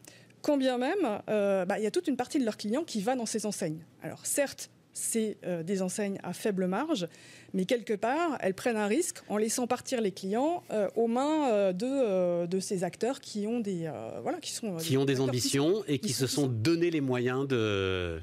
quand 0.42 0.57
bien 0.57 0.78
même, 0.78 1.22
bah, 1.26 1.78
il 1.78 1.83
y 1.83 1.87
a 1.87 1.90
toute 1.90 2.09
une 2.09 2.16
partie 2.16 2.38
de 2.38 2.44
leurs 2.44 2.57
clients 2.57 2.85
qui 2.85 3.00
va 3.00 3.16
dans 3.16 3.26
ces 3.26 3.46
enseignes. 3.46 3.85
Alors 4.02 4.26
certes, 4.26 4.70
c'est 4.98 5.38
euh, 5.44 5.62
des 5.62 5.80
enseignes 5.80 6.18
à 6.22 6.32
faible 6.32 6.66
marge, 6.66 7.06
mais 7.54 7.64
quelque 7.64 7.94
part, 7.94 8.37
elles 8.40 8.54
prennent 8.54 8.76
un 8.76 8.87
risque 8.87 9.18
en 9.28 9.37
laissant 9.37 9.66
partir 9.66 10.00
les 10.00 10.12
clients 10.12 10.62
euh, 10.70 10.88
aux 10.96 11.06
mains 11.06 11.50
euh, 11.50 12.46
de, 12.46 12.61
ces 12.61 12.84
acteurs 12.84 13.20
qui 13.20 13.46
ont 13.46 13.61
des, 13.61 13.90
voilà, 14.22 14.38
qui 14.40 14.52
sont, 14.52 14.76
qui 14.76 14.96
ont 14.96 15.04
des 15.04 15.20
ambitions 15.20 15.84
et 15.87 15.98
qui, 15.98 16.12
se 16.12 16.26
sont 16.26 16.48
donné 16.48 16.90
les 16.90 17.00
moyens 17.00 17.46
de 17.46 18.18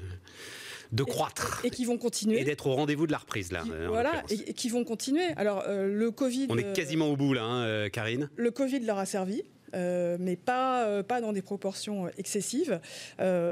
de 0.92 1.02
croître 1.02 1.62
et, 1.64 1.70
qui 1.70 1.84
vont 1.84 1.98
continuer 1.98 2.40
et 2.40 2.44
d'être 2.44 2.68
au 2.68 2.74
rendez-vous 2.74 3.08
de 3.08 3.12
la 3.12 3.18
reprise 3.18 3.50
là. 3.50 3.64
voilà 3.88 4.22
et, 4.30 4.52
qui 4.52 4.68
vont 4.68 4.84
continuer. 4.84 5.26
Alors 5.36 5.64
le 5.68 6.10
Covid. 6.10 6.46
On 6.48 6.58
est 6.58 6.72
quasiment 6.74 7.08
au 7.08 7.16
bout 7.16 7.32
là, 7.32 7.42
hein, 7.42 7.88
Karine. 7.88 8.30
Le 8.36 8.50
Covid 8.50 8.80
leur 8.80 8.98
a 8.98 9.06
servi. 9.06 9.42
Mais 9.72 10.36
pas, 10.36 11.02
pas 11.02 11.20
dans 11.20 11.32
des 11.32 11.42
proportions 11.42 12.08
excessives. 12.18 12.80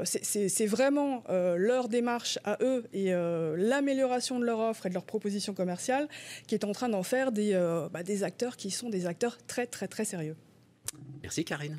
C'est 0.03 0.65
vraiment 0.65 1.23
leur 1.29 1.87
démarche 1.87 2.39
à 2.43 2.57
eux 2.61 2.85
et 2.93 3.11
l'amélioration 3.11 4.39
de 4.39 4.45
leur 4.45 4.59
offre 4.59 4.85
et 4.85 4.89
de 4.89 4.93
leur 4.93 5.05
proposition 5.05 5.53
commerciale 5.53 6.07
qui 6.47 6.55
est 6.55 6.65
en 6.65 6.71
train 6.71 6.89
d'en 6.89 7.03
faire 7.03 7.31
des, 7.31 7.53
bah, 7.91 8.03
des 8.03 8.23
acteurs 8.23 8.57
qui 8.57 8.71
sont 8.71 8.89
des 8.89 9.05
acteurs 9.05 9.37
très 9.47 9.67
très 9.67 9.87
très 9.87 10.05
sérieux. 10.05 10.35
Merci 11.21 11.45
Karine. 11.45 11.77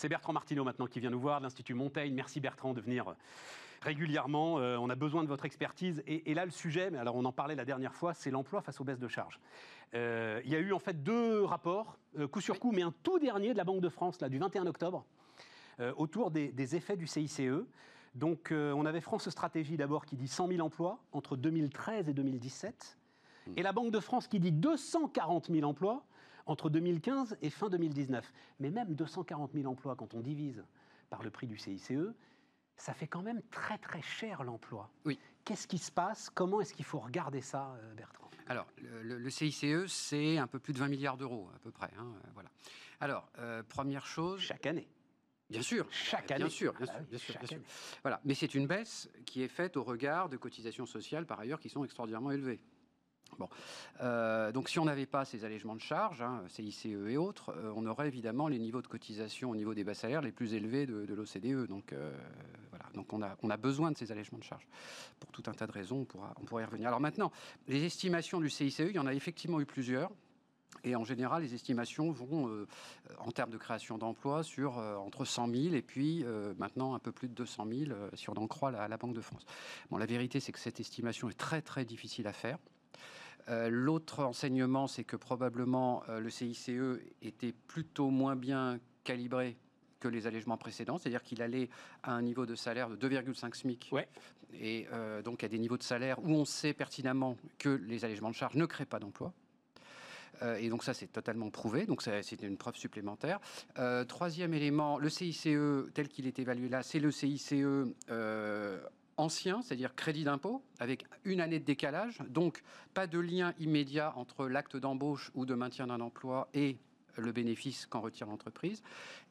C'est 0.00 0.08
Bertrand 0.08 0.32
Martineau 0.32 0.64
maintenant 0.64 0.86
qui 0.86 0.98
vient 0.98 1.10
nous 1.10 1.20
voir 1.20 1.40
de 1.40 1.44
l'Institut 1.44 1.74
Montaigne. 1.74 2.14
Merci 2.14 2.40
Bertrand 2.40 2.72
de 2.72 2.80
venir 2.80 3.14
régulièrement. 3.80 4.58
Euh, 4.58 4.76
on 4.76 4.90
a 4.90 4.94
besoin 4.94 5.22
de 5.22 5.28
votre 5.28 5.44
expertise. 5.44 6.02
Et, 6.06 6.34
là, 6.34 6.44
le 6.44 6.50
sujet, 6.50 6.90
mais 6.90 6.98
alors 6.98 7.16
on 7.16 7.24
en 7.24 7.32
parlait 7.32 7.54
la 7.54 7.64
dernière 7.64 7.94
fois, 7.94 8.14
c'est 8.14 8.30
l'emploi 8.30 8.60
face 8.60 8.80
aux 8.80 8.84
baisses 8.84 8.98
de 8.98 9.08
charges. 9.08 9.40
Euh, 9.94 10.40
il 10.44 10.50
y 10.50 10.54
a 10.54 10.58
eu 10.58 10.72
en 10.72 10.78
fait 10.78 11.02
deux 11.02 11.42
rapports, 11.42 11.98
euh, 12.18 12.28
coup 12.28 12.40
sur 12.40 12.60
coup, 12.60 12.72
mais 12.72 12.82
un 12.82 12.94
tout 13.02 13.18
dernier 13.18 13.52
de 13.52 13.58
la 13.58 13.64
Banque 13.64 13.80
de 13.80 13.88
France, 13.88 14.20
là, 14.20 14.28
du 14.28 14.38
21 14.38 14.66
octobre, 14.66 15.04
autour 15.96 16.30
des, 16.30 16.52
des, 16.52 16.76
effets 16.76 16.98
du 16.98 17.06
CICE. 17.06 17.40
Donc, 18.14 18.52
on 18.52 18.84
avait 18.84 19.00
France 19.00 19.30
Stratégie 19.30 19.78
d'abord 19.78 20.04
qui 20.04 20.14
dit 20.14 20.28
100 20.28 20.48
000 20.48 20.60
emplois 20.60 20.98
entre 21.12 21.36
2013 21.36 22.10
et 22.10 22.12
2017. 22.12 22.98
Hmm. 23.46 23.52
Et 23.56 23.62
la 23.62 23.72
Banque 23.72 23.90
de 23.90 23.98
France 23.98 24.28
qui 24.28 24.40
dit 24.40 24.52
240 24.52 25.50
000 25.50 25.66
emplois 25.66 26.04
entre 26.44 26.68
2015 26.68 27.38
et 27.40 27.48
fin 27.48 27.70
2019. 27.70 28.30
Mais 28.58 28.70
même 28.70 28.94
240 28.94 29.52
000 29.54 29.66
emplois, 29.72 29.96
quand 29.96 30.12
on 30.12 30.20
divise 30.20 30.62
par 31.08 31.22
le 31.22 31.30
prix 31.30 31.46
du 31.46 31.56
CICE, 31.56 31.92
ça 32.80 32.94
fait 32.94 33.06
quand 33.06 33.22
même 33.22 33.42
très 33.50 33.78
très 33.78 34.02
cher 34.02 34.42
l'emploi. 34.42 34.90
Oui. 35.04 35.18
Qu'est-ce 35.44 35.66
qui 35.66 35.78
se 35.78 35.92
passe? 35.92 36.30
Comment 36.30 36.60
est-ce 36.60 36.74
qu'il 36.74 36.84
faut 36.84 36.98
regarder 36.98 37.40
ça, 37.40 37.74
euh, 37.82 37.94
Bertrand? 37.94 38.30
Alors, 38.48 38.66
le, 38.78 39.30
CICE, 39.30 39.86
c'est 39.86 40.38
un 40.38 40.46
peu 40.46 40.58
plus 40.58 40.72
de 40.72 40.78
20 40.78 40.88
milliards 40.88 41.16
d'euros, 41.16 41.48
à 41.54 41.58
peu 41.60 41.70
près. 41.70 41.90
Hein, 41.98 42.06
euh, 42.24 42.28
voilà. 42.34 42.50
Alors, 43.00 43.28
euh, 43.38 43.62
première 43.62 44.06
chose. 44.06 44.40
Chaque 44.40 44.66
année. 44.66 44.88
Bien 45.48 45.62
sûr, 45.62 45.86
chaque 45.90 46.30
année. 46.30 46.44
Bien 46.44 46.48
sûr, 46.48 46.72
bien 46.74 46.86
ah 46.88 47.18
sûr, 47.18 47.36
bien 47.38 47.48
sûr, 47.48 47.58
Voilà, 48.02 48.20
mais 48.24 48.34
c'est 48.34 48.54
une 48.54 48.66
baisse 48.66 49.10
qui 49.26 49.42
est 49.42 49.48
faite 49.48 49.76
au 49.76 49.82
regard 49.82 50.28
de 50.28 50.36
cotisations 50.36 50.86
sociales 50.86 51.26
par 51.26 51.40
ailleurs 51.40 51.58
qui 51.58 51.68
sont 51.68 51.84
extraordinairement 51.84 52.30
élevées. 52.30 52.60
Bon. 53.38 53.48
Euh, 54.00 54.52
donc 54.52 54.68
si 54.68 54.78
on 54.78 54.84
n'avait 54.84 55.06
pas 55.06 55.24
ces 55.24 55.44
allègements 55.44 55.74
de 55.74 55.80
charges, 55.80 56.22
hein, 56.22 56.42
CICE 56.48 56.86
et 56.86 57.16
autres, 57.16 57.50
euh, 57.56 57.72
on 57.76 57.86
aurait 57.86 58.08
évidemment 58.08 58.48
les 58.48 58.58
niveaux 58.58 58.82
de 58.82 58.86
cotisation 58.86 59.50
au 59.50 59.56
niveau 59.56 59.74
des 59.74 59.84
bas 59.84 59.94
salaires 59.94 60.22
les 60.22 60.32
plus 60.32 60.54
élevés 60.54 60.86
de, 60.86 61.14
l'OCDE. 61.14 61.66
Donc 61.66 61.92
euh, 61.92 62.12
voilà, 62.70 62.84
donc 62.94 63.12
on 63.12 63.50
a, 63.50 63.56
besoin 63.56 63.90
de 63.90 63.98
ces 63.98 64.10
allègements 64.12 64.38
de 64.38 64.44
charges. 64.44 64.66
Pour 65.18 65.30
tout 65.32 65.42
un 65.46 65.52
tas 65.52 65.66
de 65.66 65.72
raisons, 65.72 66.00
on 66.00 66.04
pourra, 66.04 66.34
on 66.40 66.44
pourra 66.44 66.62
y 66.62 66.64
revenir. 66.64 66.88
Alors 66.88 67.00
maintenant, 67.00 67.30
les 67.68 67.84
estimations 67.84 68.40
du 68.40 68.50
CICE, 68.50 68.80
il 68.80 68.92
y 68.92 68.98
en 68.98 69.06
a 69.06 69.14
effectivement 69.14 69.60
eu 69.60 69.66
plusieurs. 69.66 70.10
Et 70.82 70.96
en 70.96 71.04
général, 71.04 71.42
les 71.42 71.52
estimations 71.52 72.10
vont, 72.10 72.66
en 73.18 73.30
termes 73.32 73.50
de 73.50 73.58
création 73.58 73.98
d'emplois, 73.98 74.42
sur 74.42 74.78
entre 74.78 75.26
100 75.26 75.48
000 75.48 75.74
et 75.74 75.82
puis 75.82 76.24
maintenant 76.58 76.94
un 76.94 76.98
peu 76.98 77.12
plus 77.12 77.28
de 77.28 77.34
200 77.34 77.66
000, 77.68 77.90
si 78.14 78.30
on 78.30 78.34
en 78.34 78.46
croit 78.46 78.70
la, 78.70 78.88
la 78.88 78.96
Banque 78.96 79.12
de 79.12 79.20
France. 79.20 79.44
Bon, 79.90 79.98
la 79.98 80.06
vérité, 80.06 80.40
c'est 80.40 80.52
que 80.52 80.58
cette 80.58 80.80
estimation 80.80 81.28
est 81.28 81.36
très 81.36 81.60
très 81.60 81.84
difficile 81.84 82.26
à 82.28 82.32
faire. 82.32 82.56
Euh, 83.48 83.68
l'autre 83.70 84.24
enseignement, 84.24 84.86
c'est 84.86 85.04
que 85.04 85.16
probablement 85.16 86.02
euh, 86.08 86.20
le 86.20 86.30
CICE 86.30 86.70
était 87.22 87.52
plutôt 87.52 88.10
moins 88.10 88.36
bien 88.36 88.78
calibré 89.04 89.56
que 89.98 90.08
les 90.08 90.26
allègements 90.26 90.56
précédents, 90.56 90.98
c'est-à-dire 90.98 91.22
qu'il 91.22 91.42
allait 91.42 91.68
à 92.02 92.12
un 92.12 92.22
niveau 92.22 92.46
de 92.46 92.54
salaire 92.54 92.88
de 92.88 92.96
2,5 92.96 93.54
SMIC. 93.54 93.92
Et 94.54 94.86
euh, 94.92 95.22
donc 95.22 95.44
à 95.44 95.48
des 95.48 95.58
niveaux 95.58 95.76
de 95.76 95.82
salaire 95.82 96.18
où 96.24 96.30
on 96.30 96.44
sait 96.44 96.72
pertinemment 96.72 97.36
que 97.58 97.68
les 97.68 98.04
allègements 98.04 98.30
de 98.30 98.34
charges 98.34 98.56
ne 98.56 98.66
créent 98.66 98.86
pas 98.86 98.98
d'emploi. 98.98 99.32
et 100.58 100.70
donc 100.70 100.84
ça, 100.84 100.94
c'est 100.94 101.12
totalement 101.12 101.50
prouvé. 101.50 101.84
Donc 101.84 102.02
c'est 102.02 102.42
une 102.42 102.56
preuve 102.56 102.76
supplémentaire. 102.76 103.40
troisième 104.08 104.54
élément, 104.54 104.98
le 104.98 105.10
CICE 105.10 105.48
tel 105.92 106.08
qu'il 106.08 106.26
est 106.26 106.38
évalué 106.38 106.70
là, 106.70 106.82
c'est 106.82 106.98
le 106.98 107.10
CICE 107.10 107.52
ancien, 109.20 109.62
c'est-à-dire 109.62 109.94
crédit 109.94 110.24
d'impôt, 110.24 110.62
avec 110.78 111.04
une 111.24 111.40
année 111.40 111.60
de 111.60 111.64
décalage, 111.64 112.18
donc 112.28 112.62
pas 112.94 113.06
de 113.06 113.18
lien 113.18 113.54
immédiat 113.58 114.12
entre 114.16 114.46
l'acte 114.48 114.76
d'embauche 114.76 115.30
ou 115.34 115.46
de 115.46 115.54
maintien 115.54 115.86
d'un 115.86 116.00
emploi 116.00 116.48
et 116.54 116.78
le 117.16 117.32
bénéfice 117.32 117.86
qu'en 117.86 118.00
retire 118.00 118.26
l'entreprise. 118.26 118.82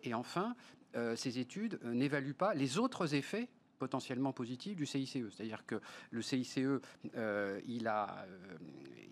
Et 0.04 0.14
enfin, 0.14 0.56
euh, 0.96 1.16
ces 1.16 1.40
études 1.40 1.80
euh, 1.84 1.94
n'évaluent 1.94 2.34
pas 2.34 2.54
les 2.54 2.78
autres 2.78 3.16
effets 3.16 3.50
potentiellement 3.80 4.34
positifs 4.34 4.76
du 4.76 4.86
CICE. 4.86 5.30
C'est-à-dire 5.32 5.66
que 5.66 5.80
le 6.12 6.22
CICE, 6.22 6.60
euh, 7.16 7.62
il, 7.66 7.88
a, 7.88 8.26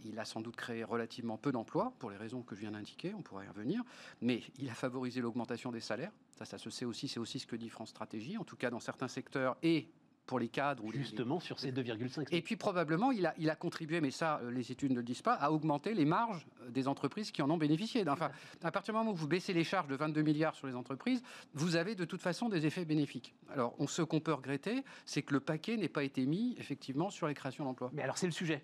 il 0.04 0.20
a 0.20 0.26
sans 0.26 0.42
doute 0.42 0.58
créé 0.58 0.84
relativement 0.84 1.38
peu 1.38 1.54
d'emplois, 1.54 1.94
pour 2.00 2.12
les 2.12 2.18
raisons 2.18 2.42
que 2.42 2.54
je 2.54 2.62
viens 2.62 2.72
d'indiquer, 2.72 3.14
on 3.14 3.22
pourrait 3.22 3.46
y 3.46 3.50
revenir, 3.50 3.82
mais 4.22 4.44
il 4.60 4.70
a 4.70 4.74
favorisé 4.74 5.22
l'augmentation 5.22 5.72
des 5.72 5.80
salaires. 5.80 6.12
Ça, 6.38 6.44
ça 6.44 6.58
se 6.58 6.70
sait 6.70 6.84
aussi, 6.84 7.08
c'est 7.08 7.20
aussi 7.20 7.40
ce 7.40 7.48
que 7.48 7.56
dit 7.56 7.70
France 7.70 7.90
Stratégie, 7.90 8.38
en 8.38 8.44
tout 8.44 8.58
cas 8.58 8.70
dans 8.70 8.82
certains 8.82 9.08
secteurs 9.08 9.56
et 9.64 9.88
pour 10.28 10.38
les 10.38 10.50
cadres. 10.50 10.84
Justement 10.94 11.40
sur 11.40 11.60
ces 11.60 11.72
2,5. 11.72 12.28
Et 12.32 12.42
puis 12.42 12.56
probablement, 12.56 13.12
il 13.12 13.26
a, 13.26 13.34
il 13.38 13.50
a 13.50 13.56
contribué, 13.56 14.02
mais 14.02 14.12
ça, 14.12 14.40
euh, 14.44 14.52
les 14.52 14.72
études 14.72 14.92
ne 14.92 14.98
le 14.98 15.04
disent 15.04 15.22
pas, 15.24 15.34
à 15.34 15.52
augmenter 15.52 15.94
les 15.94 16.06
marges 16.06 16.46
euh, 16.62 16.70
des 16.70 16.88
entreprises 16.88 17.32
qui 17.32 17.42
en 17.42 17.50
ont 17.50 17.58
bénéficié. 17.58 18.08
Enfin, 18.08 18.30
à 18.64 18.72
partir 18.72 18.94
du 18.94 19.00
moment 19.00 19.12
où 19.12 19.16
vous 19.16 19.28
baissez 19.28 19.54
les 19.54 19.64
charges 19.64 19.88
de 19.88 19.96
22 19.96 20.22
milliards 20.22 20.54
sur 20.54 20.68
les 20.68 20.76
entreprises, 20.76 21.24
vous 21.54 21.76
avez 21.76 21.96
de 21.96 22.06
toute 22.06 22.22
façon 22.22 22.50
des 22.50 22.66
effets 22.66 22.86
bénéfiques. 22.86 23.34
Alors, 23.52 23.74
on, 23.80 23.88
ce 23.88 24.02
qu'on 24.02 24.20
peut 24.20 24.34
regretter, 24.34 24.84
c'est 25.06 25.24
que 25.24 25.34
le 25.34 25.40
paquet 25.40 25.78
n'ait 25.78 25.88
pas 25.88 26.04
été 26.04 26.26
mis 26.26 26.56
effectivement 26.60 27.10
sur 27.10 27.28
les 27.28 27.34
créations 27.34 27.64
d'emplois. 27.64 27.90
Mais 27.94 28.04
alors, 28.04 28.18
c'est 28.18 28.28
le 28.28 28.34
sujet. 28.34 28.64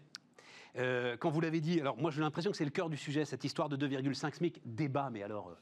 Euh, 0.76 1.16
quand 1.18 1.30
vous 1.30 1.42
l'avez 1.42 1.62
dit, 1.62 1.80
alors 1.80 1.98
moi 1.98 2.10
j'ai 2.10 2.22
l'impression 2.22 2.50
que 2.50 2.58
c'est 2.58 2.66
le 2.66 2.72
cœur 2.72 2.90
du 2.90 2.98
sujet, 2.98 3.26
cette 3.26 3.44
histoire 3.44 3.70
de 3.70 3.78
2,5 3.78 4.34
SMIC, 4.34 4.60
débat, 4.66 5.12
mais 5.12 5.22
alors 5.22 5.56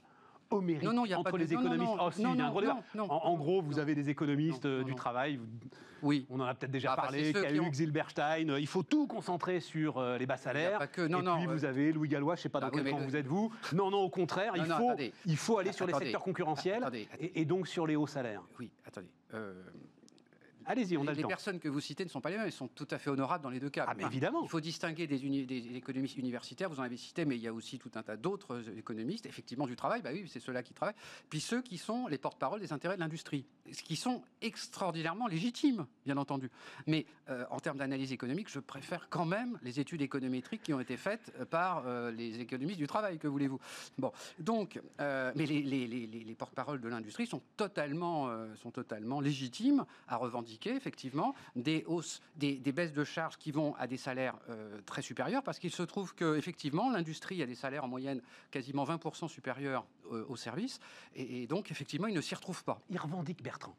mérite 0.59 0.83
non, 0.83 0.93
non, 0.93 1.05
y 1.05 1.13
a 1.13 1.19
entre 1.19 1.31
pas 1.31 1.37
les 1.37 1.53
économistes. 1.53 1.89
En, 2.97 3.35
gros, 3.35 3.61
vous 3.61 3.79
avez 3.79 3.95
des 3.95 4.09
économistes 4.09 4.65
euh, 4.65 4.83
du 4.83 4.95
travail. 4.95 5.39
Oui. 6.01 6.25
On 6.29 6.39
en 6.39 6.45
a 6.45 6.53
peut-être 6.55 6.71
déjà 6.71 6.93
ah, 6.93 6.95
bah, 6.95 7.01
parlé. 7.03 7.31
Cahuc, 7.31 7.73
Zilberstein. 7.73 8.57
Il 8.59 8.67
faut 8.67 8.83
tout 8.83 9.07
concentrer 9.07 9.59
sur 9.59 9.99
euh, 9.99 10.17
les 10.17 10.25
bas 10.25 10.37
salaires. 10.37 10.91
Que, 10.91 11.07
non, 11.07 11.21
et 11.21 11.37
puis 11.37 11.47
vous 11.47 11.65
avez 11.65 11.93
Louis 11.93 12.09
Gallois. 12.09 12.35
Je 12.35 12.39
ne 12.39 12.43
sais 12.43 12.49
pas 12.49 12.59
dans 12.59 12.69
quel 12.69 12.89
camp 12.89 12.97
vous 12.97 13.15
êtes 13.15 13.27
vous. 13.27 13.51
Non, 13.73 13.91
non, 13.91 13.99
au 13.99 14.09
contraire. 14.09 14.53
il 14.55 14.65
faut, 14.65 14.91
il 15.25 15.37
faut 15.37 15.57
aller 15.59 15.71
sur 15.71 15.87
les 15.87 15.93
secteurs 15.93 16.23
concurrentiels 16.23 16.83
et, 17.19 17.45
donc 17.45 17.67
sur 17.67 17.87
les 17.87 17.95
hauts 17.95 18.07
salaires. 18.07 18.41
Oui, 18.59 18.71
attendez. 18.85 19.09
Euh, 20.61 20.71
Allez-y, 20.71 20.97
on 20.97 21.07
a 21.07 21.13
les, 21.13 21.23
personnes 21.23 21.59
que 21.59 21.69
vous 21.69 21.79
citez 21.79 22.03
ne 22.03 22.09
sont 22.09 22.21
pas 22.21 22.29
les 22.29 22.37
mêmes, 22.37 22.45
elles 22.45 22.51
sont 22.51 22.67
tout 22.67 22.87
à 22.91 22.97
fait 22.97 23.09
honorables 23.09 23.43
dans 23.43 23.49
les 23.49 23.59
deux 23.59 23.69
cas. 23.69 23.85
Ah, 23.87 23.93
évidemment. 23.99 24.43
Il 24.43 24.49
faut 24.49 24.59
distinguer 24.59 25.07
des, 25.07 25.19
des, 25.19 25.75
économistes 25.75 26.17
universitaires, 26.17 26.69
vous 26.69 26.79
en 26.79 26.83
avez 26.83 26.97
cité, 26.97 27.25
mais 27.25 27.35
il 27.35 27.41
y 27.41 27.47
a 27.47 27.53
aussi 27.53 27.79
tout 27.79 27.91
un 27.95 28.03
tas 28.03 28.17
d'autres 28.17 28.63
économistes, 28.77 29.25
effectivement 29.25 29.67
du 29.67 29.75
travail, 29.75 30.01
bah 30.01 30.11
oui, 30.13 30.25
c'est 30.27 30.39
ceux-là 30.39 30.63
qui 30.63 30.73
travaillent, 30.73 30.95
puis 31.29 31.39
ceux 31.39 31.61
qui 31.61 31.77
sont 31.77 32.07
les 32.07 32.17
porte-parole 32.17 32.59
des 32.59 32.73
intérêts 32.73 32.95
de 32.95 33.01
l'industrie, 33.01 33.45
ce 33.71 33.81
qui 33.81 33.95
sont 33.95 34.23
extraordinairement 34.41 35.27
légitimes, 35.27 35.85
bien 36.05 36.17
entendu. 36.17 36.49
Mais 36.87 37.05
euh, 37.29 37.45
en 37.49 37.59
termes 37.59 37.77
d'analyse 37.77 38.11
économique, 38.11 38.49
je 38.49 38.59
préfère 38.59 39.07
quand 39.09 39.25
même 39.25 39.59
les 39.63 39.79
études 39.79 40.01
économétriques 40.01 40.63
qui 40.63 40.73
ont 40.73 40.79
été 40.79 40.97
faites 40.97 41.31
par 41.49 41.83
euh, 41.87 42.11
les 42.11 42.39
économistes 42.39 42.79
du 42.79 42.87
travail, 42.87 43.17
que 43.17 43.27
voulez-vous. 43.27 43.59
Bon, 43.97 44.11
donc, 44.39 44.79
euh, 44.99 45.31
mais 45.35 45.45
les, 45.45 45.61
les, 45.61 45.87
les, 45.87 46.07
les 46.07 46.35
porte-paroles 46.35 46.81
de 46.81 46.89
l'industrie 46.89 47.27
sont 47.27 47.41
totalement, 47.57 48.29
sont 48.55 48.71
totalement 48.71 49.21
légitimes 49.21 49.85
à 50.07 50.17
revendiquer 50.17 50.50
effectivement 50.65 51.33
des 51.55 51.83
hausses, 51.87 52.21
des, 52.35 52.59
baisses 52.59 52.93
de 52.93 53.03
charges 53.03 53.37
qui 53.37 53.51
vont 53.51 53.75
à 53.75 53.87
des 53.87 53.97
salaires 53.97 54.37
euh, 54.49 54.79
très 54.85 55.01
supérieurs, 55.01 55.43
parce 55.43 55.59
qu'il 55.59 55.71
se 55.71 55.83
trouve 55.83 56.15
que 56.15 56.37
effectivement 56.37 56.89
l'industrie 56.89 57.41
a 57.41 57.45
des 57.45 57.55
salaires 57.55 57.83
en 57.83 57.87
moyenne 57.87 58.21
quasiment 58.49 58.85
20% 58.85 59.27
supérieurs 59.27 59.85
euh, 60.11 60.25
aux 60.27 60.35
services, 60.35 60.79
et, 61.15 61.47
donc 61.47 61.71
effectivement 61.71 62.07
ils 62.07 62.15
ne 62.15 62.21
s'y 62.21 62.35
retrouvent 62.35 62.63
pas. 62.63 62.81
Il 62.89 62.97
revendique 62.97 63.43
Bertrand 63.43 63.75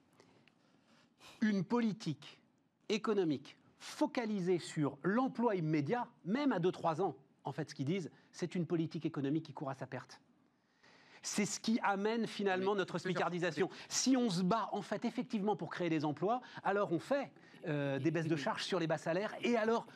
une 1.42 1.64
politique 1.64 2.40
économique 2.88 3.56
focalisée 3.78 4.60
sur 4.60 4.96
l'emploi 5.02 5.56
immédiat, 5.56 6.06
même 6.24 6.52
à 6.52 6.60
2-3 6.60 7.02
ans. 7.02 7.16
En 7.44 7.52
fait, 7.52 7.68
ce 7.68 7.74
qu'ils 7.74 7.86
disent, 7.86 8.10
c'est 8.30 8.54
une 8.54 8.64
politique 8.64 9.04
économique 9.04 9.46
qui 9.46 9.52
court 9.52 9.68
à 9.68 9.74
sa 9.74 9.86
perte. 9.86 10.20
C'est 11.22 11.46
ce 11.46 11.60
qui 11.60 11.78
amène 11.82 12.26
finalement 12.26 12.74
notre 12.74 12.98
smicardisation. 12.98 13.70
Si 13.88 14.16
on 14.16 14.28
se 14.30 14.42
bat 14.42 14.68
en 14.72 14.82
fait 14.82 15.04
effectivement 15.04 15.56
pour 15.56 15.70
créer 15.70 15.88
des 15.88 16.04
emplois, 16.04 16.40
alors 16.64 16.92
on 16.92 16.98
fait 16.98 17.30
euh, 17.68 17.98
des 17.98 18.10
baisses 18.10 18.26
de 18.26 18.36
charges 18.36 18.64
sur 18.64 18.78
les 18.80 18.86
bas 18.86 18.98
salaires 18.98 19.34
et 19.42 19.56
alors 19.56 19.86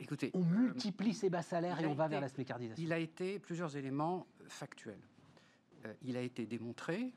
Écoutez, 0.00 0.32
on 0.34 0.42
multiplie 0.42 1.14
ces 1.14 1.30
bas 1.30 1.42
salaires 1.42 1.80
et 1.80 1.86
on 1.86 1.94
va 1.94 2.08
vers 2.08 2.20
la 2.20 2.28
smicardisation. 2.28 2.82
Il 2.82 2.92
a 2.92 2.98
été 2.98 3.38
plusieurs 3.38 3.76
éléments 3.76 4.26
factuels. 4.48 4.98
Euh, 5.86 5.94
il 6.02 6.16
a 6.16 6.22
été 6.22 6.44
démontré 6.44 7.12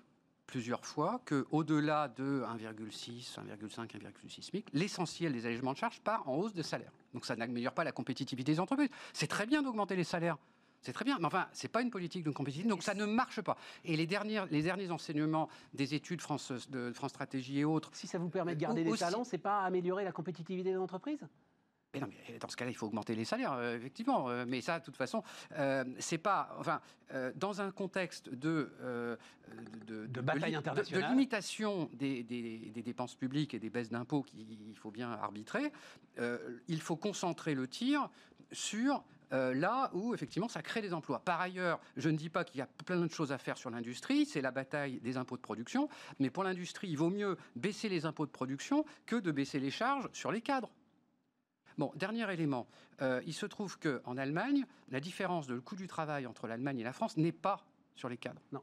plusieurs 0.46 0.86
fois 0.86 1.20
que 1.26 1.48
au-delà 1.50 2.10
de 2.10 2.44
1,6, 2.44 3.40
1,5, 3.40 3.88
1,6 3.88 4.42
SMIC, 4.42 4.68
l'essentiel 4.74 5.34
des 5.34 5.48
allègements 5.48 5.74
de 5.74 5.78
charges 5.78 6.00
part 6.02 6.30
en 6.30 6.36
hausse 6.36 6.54
de 6.54 6.62
salaires. 6.62 6.92
Donc 7.14 7.26
ça 7.26 7.36
n'améliore 7.36 7.74
pas 7.74 7.84
la 7.84 7.92
compétitivité 7.92 8.52
des 8.52 8.60
entreprises. 8.60 8.90
C'est 9.14 9.28
très 9.28 9.48
bien 9.48 9.64
d'augmenter 9.64 9.96
les 9.96 10.04
salaires. 10.04 10.38
C'est 10.86 10.94
très 10.94 11.04
bien, 11.04 11.18
mais 11.20 11.26
enfin, 11.26 11.48
c'est 11.52 11.68
pas 11.68 11.82
une 11.82 11.90
politique 11.90 12.24
de 12.24 12.30
compétition, 12.30 12.70
donc 12.70 12.84
ça 12.84 12.94
ne 12.94 13.06
marche 13.06 13.42
pas. 13.42 13.58
Et 13.84 13.98
les, 13.98 14.06
dernières, 14.06 14.46
les 14.52 14.62
derniers 14.62 14.92
enseignements 14.92 15.50
des 15.74 15.96
études 15.96 16.22
France, 16.22 16.52
de 16.70 16.92
France 16.94 17.10
Stratégie 17.10 17.60
et 17.60 17.66
autres. 17.66 17.90
Si 17.94 18.06
ça 18.06 18.20
vous 18.20 18.30
permet 18.30 18.54
de 18.54 18.60
garder 18.60 18.84
des 18.84 18.96
talents, 18.96 19.24
c'est 19.24 19.40
pas 19.40 19.62
améliorer 19.62 20.04
la 20.04 20.12
compétitivité 20.12 20.70
des 20.70 20.78
entreprises 20.78 21.26
Mais 21.96 22.02
non, 22.02 22.08
mais 22.30 22.38
dans 22.38 22.48
ce 22.50 22.56
cas-là, 22.56 22.70
il 22.70 22.76
faut 22.76 22.86
augmenter 22.86 23.16
les 23.16 23.26
salaires, 23.26 23.54
euh, 23.54 23.76
effectivement. 23.76 24.30
Euh, 24.30 24.46
mais 24.48 24.62
ça, 24.62 24.78
de 24.80 24.86
toute 24.86 24.96
façon, 24.96 25.24
euh, 25.58 25.84
c'est 25.98 26.20
pas. 26.20 26.56
Enfin, 26.60 26.82
euh, 27.14 27.32
dans 27.36 27.62
un 27.62 27.72
contexte 27.72 28.30
de. 28.30 28.72
de, 29.88 30.06
De 30.06 30.22
bataille 30.22 30.56
internationale. 30.56 31.04
De, 31.04 31.10
limitation 31.16 31.90
des, 31.94 32.22
des- 32.22 32.70
des 32.74 32.84
dépenses 32.84 33.16
publiques 33.16 33.56
et 33.56 33.60
des 33.60 33.72
baisses 33.72 33.90
d'impôts 33.90 34.22
qu'il 34.22 34.76
faut 34.78 34.92
bien 34.92 35.10
arbitrer, 35.10 35.72
il 36.68 36.80
faut 36.82 36.96
concentrer 36.96 37.56
le 37.56 37.68
tir 37.68 38.08
sur. 38.52 39.04
Euh, 39.34 39.54
là 39.54 39.90
où 39.94 40.14
effectivement 40.14 40.48
ça 40.48 40.62
crée 40.62 40.82
des 40.82 40.94
emplois. 40.94 41.20
Par 41.20 41.42
ailleurs, 41.42 41.80
je 41.98 42.10
ne 42.10 42.18
dis 42.18 42.30
pas 42.30 42.44
qu'il 42.44 42.60
y 42.60 42.62
a 42.62 42.68
plein 42.86 43.00
de 43.06 43.12
choses 43.12 43.32
à 43.32 43.38
faire 43.38 43.58
sur 43.58 43.70
l'industrie, 43.70 44.26
c'est 44.26 44.42
la 44.42 44.52
bataille 44.52 45.00
des 45.02 45.18
impôts 45.18 45.38
de 45.38 45.42
production, 45.42 45.90
mais 46.20 46.30
pour 46.30 46.44
l'industrie, 46.44 46.90
il 46.90 46.98
vaut 46.98 47.10
mieux 47.10 47.38
baisser 47.56 47.90
les 47.90 48.06
impôts 48.06 48.26
de 48.26 48.32
production 48.32 48.86
que 49.06 49.16
de 49.16 49.32
baisser 49.32 49.60
les 49.60 49.72
charges 49.72 50.10
sur 50.14 50.32
les 50.32 50.42
cadres. 50.42 50.70
Bon, 51.78 51.92
dernier 51.96 52.32
élément. 52.32 52.68
Euh, 53.02 53.22
il 53.26 53.34
se 53.34 53.46
trouve 53.46 53.78
qu'en 53.80 54.16
Allemagne, 54.16 54.66
la 54.90 55.02
différence 55.02 55.46
de 55.48 55.60
coût 55.60 55.76
du 55.76 55.88
travail 55.88 56.26
entre 56.26 56.48
l'Allemagne 56.48 56.80
et 56.80 56.84
la 56.86 56.94
France 56.94 57.18
n'est 57.18 57.34
pas 57.34 57.66
sur 57.96 58.08
les 58.08 58.18
cadres. 58.18 58.42
Non. 58.54 58.62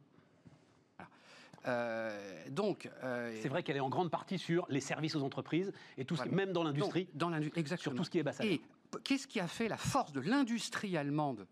Euh, 1.69 2.45
donc, 2.51 2.91
euh, 3.05 3.39
C'est 3.41 3.49
vrai 3.49 3.63
qu'elle 3.63 3.77
est 3.77 3.81
en 3.81 3.89
grande 3.89 4.11
partie 4.11 4.39
sur 4.39 4.67
les 4.69 4.81
services 4.81 5.15
aux 5.15 5.23
entreprises 5.23 5.73
et 5.97 6.05
tout 6.05 6.17
ce 6.17 6.23
qui- 6.23 6.29
Voilà. 6.29 6.45
même 6.47 6.53
dans 6.53 6.65
l'industrie, 6.65 7.09
dans 7.15 7.29
l'industrie, 7.29 7.61
exactement. 7.61 7.93
sur 7.93 7.95
tout 7.95 8.05
ce 8.05 8.11
qui 8.11 8.19
est 8.19 8.23
bas 8.25 8.33
salaire. 8.33 8.55
Et 8.55 8.61
qu'est-ce 8.99 9.27
qui 9.27 9.41
a 9.41 9.49
fait 9.49 9.69
la 9.69 9.77
force 9.77 10.13
de 10.13 10.21
l'industrie 10.21 10.97
allemande 10.97 11.47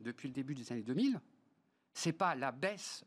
depuis 0.00 0.28
le 0.28 0.34
début 0.34 0.54
des 0.54 0.72
années 0.72 0.82
2000 0.82 1.20
C'est 1.94 2.12
pas 2.12 2.34
la 2.34 2.52
baisse 2.52 3.04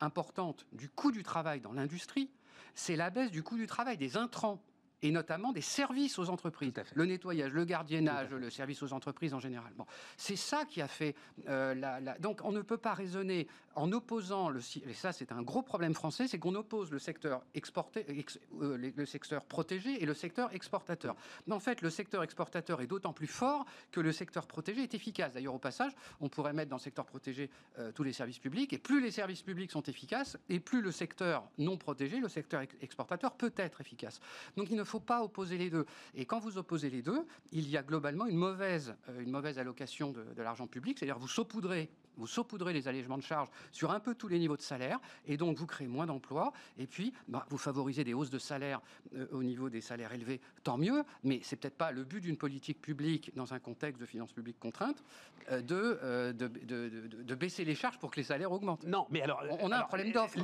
importante 0.00 0.66
du 0.72 0.88
coût 0.88 1.12
du 1.12 1.22
travail 1.22 1.60
dans 1.60 1.72
l'industrie, 1.72 2.30
c'est 2.74 2.96
la 2.96 3.10
baisse 3.10 3.30
du 3.30 3.42
coût 3.42 3.56
du 3.56 3.66
travail 3.66 3.96
des 3.96 4.16
intrants 4.16 4.62
et 5.02 5.10
notamment 5.10 5.52
des 5.52 5.60
services 5.60 6.18
aux 6.18 6.28
entreprises. 6.28 6.72
Le 6.94 7.04
nettoyage, 7.06 7.52
le 7.52 7.64
gardiennage, 7.64 8.30
le 8.30 8.50
service 8.50 8.82
aux 8.82 8.92
entreprises 8.92 9.32
en 9.34 9.40
général. 9.40 9.72
Bon, 9.76 9.86
c'est 10.16 10.36
ça 10.36 10.64
qui 10.64 10.82
a 10.82 10.88
fait 10.88 11.14
euh, 11.48 11.74
la, 11.74 12.00
la- 12.00 12.18
Donc 12.18 12.40
on 12.44 12.52
ne 12.52 12.60
peut 12.60 12.76
pas 12.76 12.92
raisonner 12.94 13.46
en 13.76 13.92
opposant 13.92 14.48
le... 14.50 14.60
Et 14.86 14.94
ça, 14.94 15.12
c'est 15.12 15.32
un 15.32 15.42
gros 15.42 15.62
problème 15.62 15.94
français, 15.94 16.26
c'est 16.28 16.38
qu'on 16.38 16.54
oppose 16.54 16.90
le 16.90 16.98
secteur 16.98 17.42
exporté, 17.54 18.04
ex- 18.08 18.38
euh, 18.60 18.92
le 18.94 19.06
secteur 19.06 19.44
protégé 19.44 20.02
et 20.02 20.06
le 20.06 20.12
secteur 20.14 20.52
exportateur. 20.52 21.14
Mais 21.46 21.54
en 21.54 21.60
fait, 21.60 21.80
le 21.80 21.88
secteur 21.88 22.22
exportateur 22.22 22.80
est 22.82 22.86
d'autant 22.86 23.12
plus 23.12 23.26
fort 23.28 23.64
que 23.92 24.00
le 24.00 24.12
secteur 24.12 24.46
protégé 24.46 24.82
est 24.82 24.94
efficace. 24.94 25.32
D'ailleurs, 25.32 25.54
au 25.54 25.58
passage, 25.58 25.92
on 26.20 26.28
pourrait 26.28 26.52
mettre 26.52 26.68
dans 26.70 26.76
le 26.76 26.82
secteur 26.82 27.06
protégé 27.06 27.48
euh, 27.78 27.92
tous 27.92 28.02
les 28.02 28.12
services 28.12 28.38
publics, 28.40 28.72
et 28.72 28.78
plus 28.78 29.00
les 29.00 29.12
services 29.12 29.42
publics 29.42 29.70
sont 29.70 29.82
efficaces, 29.84 30.36
et 30.48 30.60
plus 30.60 30.82
le 30.82 30.90
secteur 30.92 31.48
non 31.58 31.76
protégé, 31.78 32.18
le 32.18 32.28
secteur 32.28 32.60
ex- 32.62 32.74
exportateur, 32.80 33.32
peut 33.34 33.52
être 33.56 33.80
efficace. 33.80 34.20
Donc 34.56 34.68
il 34.70 34.76
ne 34.76 34.84
faut 34.90 35.00
pas 35.00 35.22
opposer 35.22 35.56
les 35.58 35.70
deux. 35.70 35.86
Et 36.14 36.26
quand 36.26 36.38
vous 36.40 36.58
opposez 36.58 36.90
les 36.90 37.02
deux, 37.02 37.26
il 37.52 37.68
y 37.68 37.76
a 37.76 37.82
globalement 37.82 38.26
une 38.26 38.36
mauvaise, 38.36 38.94
euh, 39.08 39.20
une 39.20 39.30
mauvaise 39.30 39.58
allocation 39.58 40.10
de, 40.12 40.22
de 40.36 40.42
l'argent 40.42 40.66
public, 40.66 40.98
c'est-à-dire 40.98 41.18
vous 41.18 41.28
saupoudrez 41.28 41.88
vous 42.16 42.26
saupoudrez 42.26 42.74
les 42.74 42.86
allègements 42.86 43.16
de 43.16 43.22
charges 43.22 43.48
sur 43.72 43.92
un 43.92 44.00
peu 44.00 44.14
tous 44.14 44.28
les 44.28 44.38
niveaux 44.38 44.56
de 44.56 44.60
salaire, 44.62 44.98
et 45.26 45.38
donc 45.38 45.56
vous 45.56 45.64
créez 45.66 45.86
moins 45.88 46.04
d'emplois, 46.04 46.52
et 46.76 46.86
puis 46.86 47.14
bah, 47.28 47.46
vous 47.48 47.56
favorisez 47.56 48.04
des 48.04 48.12
hausses 48.12 48.28
de 48.28 48.38
salaire 48.38 48.80
euh, 49.14 49.26
au 49.32 49.42
niveau 49.42 49.70
des 49.70 49.80
salaires 49.80 50.12
élevés, 50.12 50.38
tant 50.62 50.76
mieux, 50.76 51.02
mais 51.24 51.40
c'est 51.42 51.56
peut-être 51.56 51.78
pas 51.78 51.92
le 51.92 52.04
but 52.04 52.20
d'une 52.20 52.36
politique 52.36 52.82
publique 52.82 53.34
dans 53.36 53.54
un 53.54 53.58
contexte 53.58 53.98
de 54.02 54.04
finances 54.06 54.32
publiques 54.32 54.58
contraintes 54.58 55.02
euh, 55.50 55.62
de, 55.62 55.98
euh, 56.02 56.32
de, 56.34 56.48
de- 56.48 57.06
de- 57.22 57.34
baisser 57.34 57.64
les 57.64 57.76
charges 57.76 57.98
pour 57.98 58.10
que 58.10 58.16
les 58.16 58.24
salaires 58.24 58.52
augmentent. 58.52 58.84
Non, 58.84 59.06
mais 59.08 59.22
alors. 59.22 59.42
On- 59.48 59.68
on 59.68 59.72
a 59.72 59.78
un 59.78 59.82
problème 59.84 60.12
d'offre, 60.12 60.36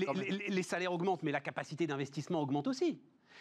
les 0.48 0.62
salaires 0.62 0.92
augmentent, 0.94 1.24
mais 1.24 1.32
la 1.32 1.40
capacité 1.40 1.86
d'investissement 1.86 2.40
augmente 2.40 2.68
aussi. 2.68 2.98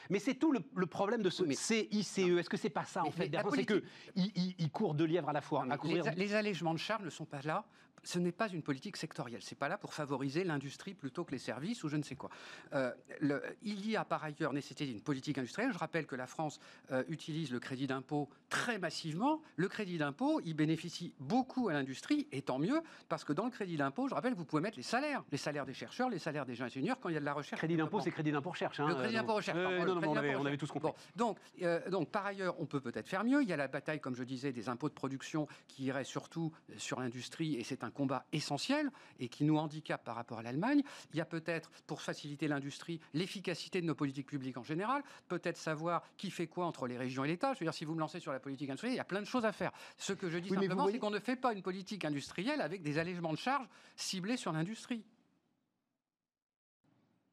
Mais 0.10 0.20
c'est 0.20 0.36
tout 0.36 0.51
le, 0.51 0.60
le 0.76 0.86
problème 0.86 1.22
de 1.22 1.30
ce 1.30 1.43
Oui, 1.43 1.56
CICE. 1.56 2.18
Est-ce 2.20 2.49
que 2.49 2.58
c'est 2.58 2.70
pas 2.70 2.86
ça, 2.86 3.01
en 3.01 3.06
Mais- 3.06 3.12
fait 3.12 3.30
C'est 3.34 3.43
politique- 3.43 3.70
qu'il 4.16 4.32
il, 4.36 4.56
il 4.60 4.70
court 4.72 4.93
deux 4.93 5.06
lièvres 5.06 5.30
à 5.30 5.34
la 5.34 5.41
fois. 5.41 5.62
Non, 5.62 5.68
mais 5.68 5.74
à 5.74 5.78
courir- 5.78 6.03
les, 6.06 6.16
les 6.16 6.34
allègements 6.36 6.74
de 6.74 6.80
charges 6.80 7.03
ne 7.06 7.10
sont 7.10 7.26
pas 7.26 7.41
là. 7.43 7.66
Ce 8.06 8.20
n'est 8.20 8.32
pas 8.32 8.47
une 8.49 8.62
politique 8.62 8.95
sectorielle. 8.97 9.41
C'est 9.41 9.58
pas 9.58 9.68
là 9.68 9.78
pour 9.78 9.93
favoriser 9.93 10.43
l'industrie 10.43 10.93
plutôt 10.93 11.26
que 11.26 11.32
les 11.32 11.38
services 11.39 11.84
ou 11.84 11.89
je 11.89 11.97
ne 11.97 12.03
sais 12.03 12.16
quoi. 12.16 12.30
Euh, 12.74 12.91
le- 13.20 13.41
il 13.64 13.89
y 13.89 13.95
a 13.97 14.06
par 14.06 14.24
ailleurs 14.24 14.53
nécessité 14.53 14.86
d'une 14.86 15.01
politique 15.01 15.38
industrielle. 15.38 15.74
Je 15.74 15.78
rappelle 15.78 16.06
que 16.06 16.16
la 16.16 16.28
France 16.28 16.60
euh, 16.91 17.03
utilise 17.10 17.51
le 17.51 17.60
crédit 17.60 17.88
d'impôt 17.88 18.30
très 18.49 18.78
massivement. 18.78 19.41
Le 19.56 19.68
crédit 19.68 19.97
d'impôt, 19.97 20.39
il 20.45 20.53
bénéficie 20.53 21.14
beaucoup 21.20 21.68
à 21.70 21.74
l'industrie, 21.74 22.28
et 22.32 22.41
tant 22.43 22.60
mieux, 22.60 22.80
parce 23.10 23.24
que 23.24 23.34
dans 23.34 23.45
le 23.45 23.51
crédit 23.51 23.76
d'impôt, 23.76 24.08
je 24.08 24.14
rappelle, 24.14 24.34
vous 24.36 24.45
pouvez 24.45 24.62
mettre 24.62 24.78
les 24.78 24.84
salaires, 24.84 25.24
les 25.32 25.38
salaires 25.38 25.66
des 25.66 25.74
chercheurs, 25.74 26.10
les 26.10 26.20
salaires 26.20 26.45
des 26.45 26.62
ingénieurs 26.62 26.99
quand 26.99 27.10
il 27.10 27.14
y 27.14 27.18
a 27.18 27.20
de 27.20 27.26
la 27.26 27.34
recherche. 27.34 27.60
Crédit 27.60 27.76
d'impôt, 27.76 27.99
c'est 28.01 28.12
crédit 28.12 28.32
d'impôt 28.32 28.51
recherche. 28.51 28.80
hein, 28.80 28.88
Le 28.88 28.95
crédit 28.95 29.16
d'impôt 29.16 29.34
recherche. 29.34 29.58
euh, 29.58 29.64
pardon, 29.80 29.95
non, 29.95 30.01
non, 30.01 30.12
on 30.12 30.16
avait, 30.18 30.36
on 30.36 30.45
avait 30.45 30.58
tous 30.58 30.72
compris. 30.72 30.89
Bon, 30.91 30.95
donc, 31.16 31.39
euh, 31.64 31.89
donc, 31.89 32.10
par 32.12 32.26
ailleurs, 32.28 32.56
on 32.60 32.66
peut 32.68 32.82
peut-être 32.82 33.08
faire 33.08 33.24
mieux. 33.24 33.41
Il 33.41 33.49
y 33.49 33.53
a 33.53 33.58
la 33.58 33.68
bataille, 33.68 33.99
comme 33.99 34.16
je 34.16 34.24
disais, 34.24 34.51
des 34.51 34.70
impôts 34.70 34.89
de 34.89 34.93
production 34.93 35.47
qui 35.68 35.86
irait 35.86 36.03
surtout 36.03 36.51
sur 36.78 36.99
l'industrie, 36.99 37.56
et 37.56 37.64
c'est 37.64 37.84
un 37.84 37.89
combat 37.96 38.28
essentiel 38.32 38.91
et 39.20 39.28
qui 39.30 39.43
nous 39.43 39.58
handicape 39.58 40.04
par 40.04 40.16
rapport 40.16 40.38
à 40.38 40.43
l'Allemagne. 40.43 40.84
Il 41.14 41.18
y 41.18 41.22
a 41.22 41.26
peut-être, 41.26 41.72
pour 41.88 42.02
faciliter 42.04 42.48
l'industrie, 42.48 43.00
l'efficacité 43.14 43.82
de 43.82 43.88
nos 43.88 43.96
politiques 43.96 44.28
publiques 44.28 44.58
en 44.58 44.64
général, 44.64 45.04
peut-être 45.28 45.58
savoir 45.58 46.04
qui 46.18 46.30
fait 46.30 46.46
quoi 46.48 46.66
entre 46.68 46.86
les 46.88 46.98
régions 46.98 47.24
et 47.24 47.28
l'État. 47.28 47.54
Je 47.56 47.60
veux 47.60 47.66
dire, 47.66 47.74
si 47.74 47.86
vous 47.86 47.96
me 47.96 48.00
lancez 48.00 48.20
sur 48.20 48.32
la 48.32 48.39
politique 48.39 48.70
industrielle, 48.70 48.93
il 48.93 48.98
y 48.98 49.00
a 49.00 49.06
plein 49.06 49.22
de 49.22 49.26
choses 49.26 49.46
à 49.46 49.52
faire. 49.52 49.72
Ce 49.98 50.14
que 50.14 50.30
je 50.30 50.38
dis 50.38 50.50
Oui, 50.52 50.58
simplement, 50.58 50.84
voyez- 50.84 50.98
c'est 50.98 51.00
qu'on 51.00 51.10
ne 51.10 51.20
fait 51.20 51.36
pas 51.38 51.54
une 51.54 51.64
politique 51.64 52.06
industrielle 52.06 52.62
avec 52.62 52.84
des 52.84 52.98
allègements 53.00 53.32
de 53.34 53.38
charges 53.38 53.68
ciblés 53.96 54.38
sur 54.38 54.52
l'industrie. 54.52 55.04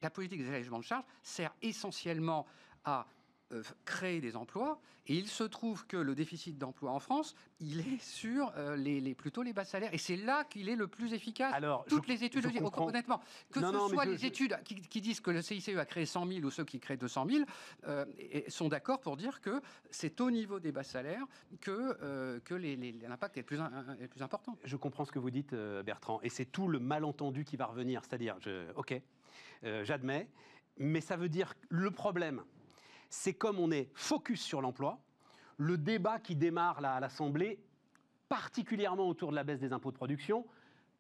La 0.00 0.10
politique 0.10 0.40
des 0.40 0.48
allègements 0.48 0.78
de 0.78 0.84
charges 0.84 1.04
sert 1.22 1.54
essentiellement 1.62 2.46
à 2.84 3.06
euh, 3.52 3.62
créer 3.84 4.20
des 4.20 4.36
emplois. 4.36 4.80
Et 5.08 5.16
il 5.16 5.26
se 5.26 5.42
trouve 5.42 5.84
que 5.88 5.96
le 5.96 6.14
déficit 6.14 6.58
d'emploi 6.58 6.92
en 6.92 7.00
France, 7.00 7.34
il 7.58 7.80
est 7.80 8.00
sur 8.00 8.52
euh, 8.56 8.76
les, 8.76 9.00
les- 9.00 9.16
plutôt 9.16 9.42
les 9.42 9.52
bas 9.52 9.64
salaires. 9.64 9.92
Et 9.92 9.98
c'est 9.98 10.14
là 10.16 10.44
qu'il 10.44 10.68
est 10.68 10.76
le 10.76 10.86
plus 10.86 11.12
efficace. 11.12 11.52
Alors, 11.54 11.84
Toutes 11.86 12.04
je- 12.06 12.12
les 12.12 12.22
études, 12.24 12.44
je 12.48 12.58
comprends. 12.60 12.86
honnêtement, 12.86 13.20
que 13.52 13.58
Non, 13.58 13.72
ce 13.72 13.76
non, 13.76 13.88
soit 13.88 14.04
je- 14.04 14.10
les 14.10 14.18
je- 14.18 14.26
études 14.26 14.56
qui, 14.64 14.76
qui 14.76 15.00
disent 15.00 15.20
que 15.20 15.32
le 15.32 15.42
CICE 15.42 15.70
a 15.70 15.84
créé 15.86 16.06
100 16.06 16.26
000 16.28 16.44
ou 16.46 16.50
ceux 16.52 16.64
qui 16.64 16.78
créent 16.78 16.96
200 16.96 17.26
000, 17.28 17.44
euh, 17.88 18.04
et- 18.16 18.48
sont 18.48 18.68
d'accord 18.68 19.00
pour 19.00 19.16
dire 19.16 19.40
que 19.40 19.60
c'est 19.90 20.20
au 20.20 20.30
niveau 20.30 20.60
des 20.60 20.70
bas 20.70 20.84
salaires 20.84 21.24
que, 21.60 21.96
euh, 22.02 22.38
que 22.44 22.54
l'impact 22.54 23.36
est, 23.36 23.40
le 23.40 23.46
plus 23.46 23.60
in- 23.60 23.96
est 23.98 24.02
le 24.02 24.08
plus 24.08 24.22
important. 24.22 24.56
Je 24.64 24.76
comprends 24.76 25.04
ce 25.04 25.10
que 25.10 25.18
vous 25.18 25.30
dites, 25.32 25.52
Bertrand, 25.84 26.20
et 26.22 26.28
c'est 26.28 26.44
tout 26.46 26.68
le 26.68 26.78
malentendu 26.78 27.44
qui 27.44 27.56
va 27.56 27.66
revenir. 27.66 28.02
C'est-à-dire, 28.04 28.36
ok, 28.76 29.00
j'admets, 29.82 30.28
mais 30.78 31.00
ça 31.00 31.16
veut 31.16 31.28
dire 31.28 31.54
le 31.68 31.90
problème, 31.90 32.42
c'est 33.14 33.34
comme 33.34 33.58
on 33.58 33.70
est 33.70 33.90
focus 33.92 34.40
sur 34.40 34.62
l'emploi, 34.62 34.98
le 35.58 35.76
débat 35.76 36.18
qui 36.18 36.34
démarre 36.34 36.80
là 36.80 36.94
à 36.94 37.00
l'Assemblée, 37.00 37.58
particulièrement 38.30 39.06
autour 39.06 39.30
de 39.30 39.36
la 39.36 39.44
baisse 39.44 39.60
des 39.60 39.74
impôts 39.74 39.90
de 39.90 39.96
production, 39.96 40.46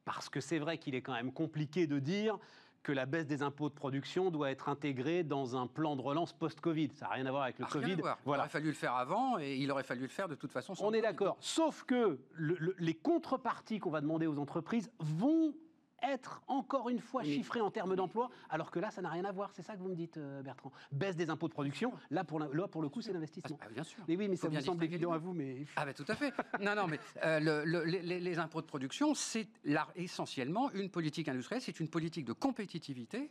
parce 0.04 0.28
que 0.28 0.38
c'est 0.40 0.58
vrai 0.58 0.76
qu'il 0.76 0.94
est 0.94 1.00
quand 1.00 1.14
même 1.14 1.32
compliqué 1.32 1.86
de 1.86 1.98
dire 1.98 2.38
que 2.82 2.92
la 2.92 3.06
baisse 3.06 3.26
des 3.26 3.42
impôts 3.42 3.70
de 3.70 3.74
production 3.74 4.30
doit 4.30 4.50
être 4.50 4.68
intégrée 4.68 5.22
dans 5.22 5.56
un 5.56 5.66
plan 5.66 5.96
de 5.96 6.02
relance 6.02 6.34
post-Covid. 6.34 6.90
Ça 6.94 7.06
n'a 7.06 7.12
rien 7.12 7.24
à 7.26 7.30
voir 7.30 7.44
avec 7.44 7.58
le 7.58 7.64
Ah, 7.64 7.68
rien 7.72 7.80
à 7.80 7.82
Covid. 7.84 8.00
voir. 8.02 8.18
Il 8.26 8.28
aurait 8.30 8.48
fallu 8.48 8.66
le 8.66 8.72
faire 8.74 8.94
avant 8.94 9.38
et 9.38 9.56
il 9.56 9.70
aurait 9.70 9.84
fallu 9.84 10.02
le 10.02 10.08
faire 10.08 10.28
de 10.28 10.34
toute 10.34 10.52
façon. 10.52 10.74
sans 10.74 10.84
On 10.84 10.92
est 10.92 11.00
d'accord. 11.00 11.36
Sauf 11.40 11.84
que 11.84 12.18
le- 12.32 12.56
le- 12.58 12.74
les 12.78 12.94
contreparties 12.94 13.78
qu'on 13.78 13.90
va 13.90 14.00
demander 14.02 14.26
aux 14.26 14.38
entreprises 14.38 14.90
vont 14.98 15.54
être 16.02 16.42
encore 16.48 16.88
une 16.88 17.00
fois 17.00 17.22
chiffrées 17.22 17.60
en 17.60 17.70
termes 17.70 17.96
d'emploi, 17.96 18.30
alors 18.50 18.70
que 18.70 18.78
là, 18.80 18.90
ça 18.90 19.02
n'a 19.02 19.10
rien 19.10 19.24
à 19.24 19.32
voir. 19.32 19.50
C'est 19.52 19.62
ça 19.62 19.74
que 19.74 19.78
vous 19.80 19.88
me 19.88 19.94
dites, 19.94 20.16
euh, 20.16 20.42
Bertrand. 20.42 20.72
Baisse 20.90 21.16
des 21.16 21.30
impôts 21.30 21.48
de 21.48 21.52
production, 21.52 21.92
là, 22.10 22.24
pour, 22.24 22.38
la- 22.40 22.48
là, 22.52 22.68
pour 22.68 22.82
le 22.82 22.88
coup, 22.88 23.00
c'est 23.02 23.12
l'investissement. 23.12 23.58
Ah, 23.62 23.68
bien 23.70 23.82
sûr. 23.84 24.02
Mais 24.08 24.16
oui, 24.16 24.28
mais 24.28 24.36
Faut 24.36 24.42
ça 24.42 24.48
vous 24.48 24.52
bien 24.52 24.60
semble 24.62 24.84
évident 24.84 25.12
à 25.12 25.18
vous, 25.18 25.32
mais... 25.32 25.64
Ah 25.76 25.84
ben 25.84 25.94
tout 25.94 26.04
à 26.08 26.14
fait. 26.14 26.32
Non, 26.60 26.74
non, 26.74 26.86
mais 26.86 26.98
euh, 27.24 27.40
le- 27.40 27.64
le- 27.64 27.84
les, 27.84 28.20
les 28.20 28.38
impôts 28.38 28.60
de 28.60 28.66
production, 28.66 29.14
c'est 29.14 29.48
essentiellement 29.96 30.70
une 30.72 30.90
politique 30.90 31.28
industrielle, 31.28 31.62
c'est 31.62 31.80
une 31.80 31.88
politique 31.88 32.24
de 32.24 32.32
compétitivité. 32.32 33.30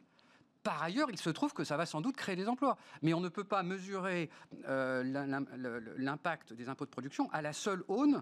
Par 0.63 0.83
ailleurs, 0.83 1.09
il 1.09 1.17
se 1.17 1.31
trouve 1.31 1.53
que 1.53 1.63
ça 1.63 1.75
va 1.75 1.87
sans 1.87 2.01
doute 2.01 2.15
créer 2.15 2.35
des 2.35 2.47
emplois. 2.47 2.77
Mais 3.01 3.15
on 3.15 3.19
ne 3.19 3.29
peut 3.29 3.43
pas 3.43 3.63
mesurer 3.63 4.29
euh, 4.67 5.01
l'impact 5.97 6.53
des 6.53 6.69
impôts 6.69 6.85
de 6.85 6.91
production 6.91 7.29
à 7.31 7.41
la 7.41 7.51
seule 7.51 7.83
aune 7.87 8.21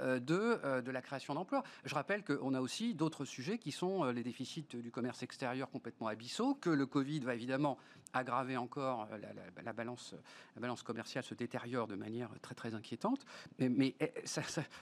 de, 0.00 0.60
euh, 0.64 0.80
de 0.80 0.90
la 0.90 1.02
création 1.02 1.34
d'emplois. 1.34 1.62
Je 1.84 1.94
rappelle 1.94 2.24
qu'on 2.24 2.54
a 2.54 2.60
aussi 2.60 2.94
d'autres 2.94 3.24
sujets 3.24 3.58
qui 3.58 3.72
sont 3.72 4.04
euh, 4.04 4.12
les 4.12 4.22
déficits 4.22 4.66
du 4.74 4.90
commerce 4.90 5.22
extérieur 5.22 5.70
complètement 5.70 6.08
abyssaux, 6.08 6.54
que 6.54 6.70
le 6.70 6.86
Covid 6.86 7.20
va 7.20 7.34
évidemment 7.34 7.78
aggraver 8.12 8.56
encore. 8.56 9.06
euh, 9.12 9.18
La, 9.18 9.32
la- 9.32 9.62
la 9.62 9.72
balance, 9.72 10.14
la 10.54 10.60
balance 10.62 10.82
commerciale 10.82 11.24
se 11.24 11.34
détériore 11.34 11.86
de 11.86 11.94
manière 11.96 12.30
très 12.40 12.54
très 12.54 12.74
inquiétante. 12.74 13.24
Mais, 13.58 13.94
eh, 14.00 14.12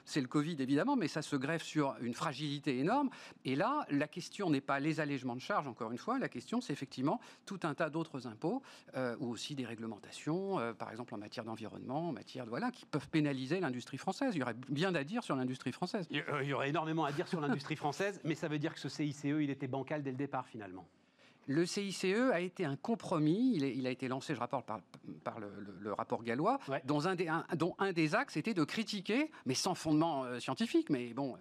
c'est 0.04 0.20
le 0.20 0.28
Covid 0.28 0.56
évidemment, 0.60 0.96
mais 0.96 1.08
ça 1.08 1.22
se 1.22 1.36
greffe 1.36 1.62
sur 1.62 1.96
une 2.00 2.14
fragilité 2.14 2.78
énorme. 2.78 3.10
Et 3.44 3.56
là, 3.56 3.86
la 3.90 4.06
question 4.08 4.50
n'est 4.50 4.60
pas 4.60 4.78
les 4.80 5.00
allègements 5.00 5.34
de 5.34 5.40
charges, 5.40 5.66
encore 5.66 5.90
une 5.92 5.98
fois, 5.98 6.18
la 6.18 6.28
question 6.28 6.60
c'est 6.60 6.72
effectivement 6.72 7.20
tout 7.46 7.60
un 7.64 7.74
tas 7.74 7.90
d'autres 7.90 8.26
impôts, 8.26 8.62
euh, 8.96 9.16
ou 9.20 9.30
aussi 9.30 9.54
des 9.54 9.64
réglementations, 9.64 10.58
euh, 10.58 10.72
par 10.72 10.90
exemple 10.90 11.14
en 11.14 11.18
matière 11.18 11.44
d'environnement, 11.44 12.08
en 12.08 12.12
matière 12.12 12.44
de 12.44 12.50
voilà, 12.50 12.70
qui 12.70 12.86
peuvent 12.86 13.08
pénaliser 13.08 13.60
l'industrie 13.60 13.98
française. 13.98 14.34
Il 14.34 14.38
y 14.38 14.42
aurait 14.42 14.54
bien 14.68 14.94
à 14.94 15.04
dire 15.04 15.22
sur 15.24 15.36
l'industrie 15.36 15.72
française. 15.72 16.06
Il 16.10 16.22
y 16.48 16.52
aurait 16.52 16.68
énormément 16.68 17.04
à 17.04 17.12
dire 17.12 17.26
sur 17.28 17.40
l'industrie 17.40 17.76
française, 17.76 18.20
mais 18.24 18.34
ça 18.34 18.48
veut 18.48 18.58
dire 18.58 18.72
que 18.74 18.80
ce 18.80 18.88
CICE, 18.88 19.24
il 19.24 19.50
était 19.50 19.66
bancal 19.68 20.02
dès 20.02 20.10
le 20.10 20.16
départ, 20.16 20.46
finalement. 20.46 20.86
Le 21.46 21.64
CICE 21.64 22.04
a 22.32 22.40
été 22.40 22.64
un 22.64 22.76
compromis. 22.76 23.56
Il, 23.56 23.86
a 23.86 23.90
été 23.90 24.08
lancé, 24.08 24.34
je 24.34 24.40
rapporte, 24.40 24.66
par, 25.24 25.38
le, 25.40 25.92
rapport 25.92 26.22
gallois, 26.22 26.58
dont, 26.84 27.06
un 27.06 27.14
des, 27.14 27.30
dont, 27.56 27.74
un 27.78 27.92
des, 27.92 28.14
axes 28.14 28.36
était 28.36 28.54
de 28.54 28.64
critiquer, 28.64 29.30
mais 29.46 29.54
sans 29.54 29.74
fondement 29.74 30.24
euh, 30.24 30.40
scientifique. 30.40 30.90
Mais 30.90 31.14
bon, 31.14 31.34
euh, 31.34 31.38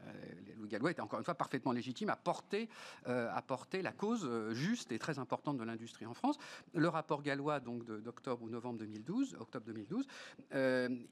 le 0.59 0.67
gallois 0.67 0.91
était 0.91 1.01
encore 1.01 1.19
une 1.19 1.25
fois 1.25 1.35
parfaitement 1.35 1.71
légitime 1.71 2.09
à 2.09 2.15
porter, 2.15 2.69
euh, 3.07 3.29
à 3.33 3.41
porter 3.41 3.81
la 3.81 3.91
cause 3.91 4.29
juste 4.51 4.91
et 4.91 4.99
très 4.99 5.19
importante 5.19 5.57
de 5.57 5.63
l'industrie 5.63 6.05
en 6.05 6.13
France. 6.13 6.37
Le 6.73 6.87
rapport 6.87 7.21
gallois, 7.21 7.59
donc 7.59 7.85
d'octobre 7.85 8.43
ou 8.43 8.49
novembre 8.49 8.79
2012, 8.79 9.37
octobre 9.39 9.65
2012, 9.65 10.07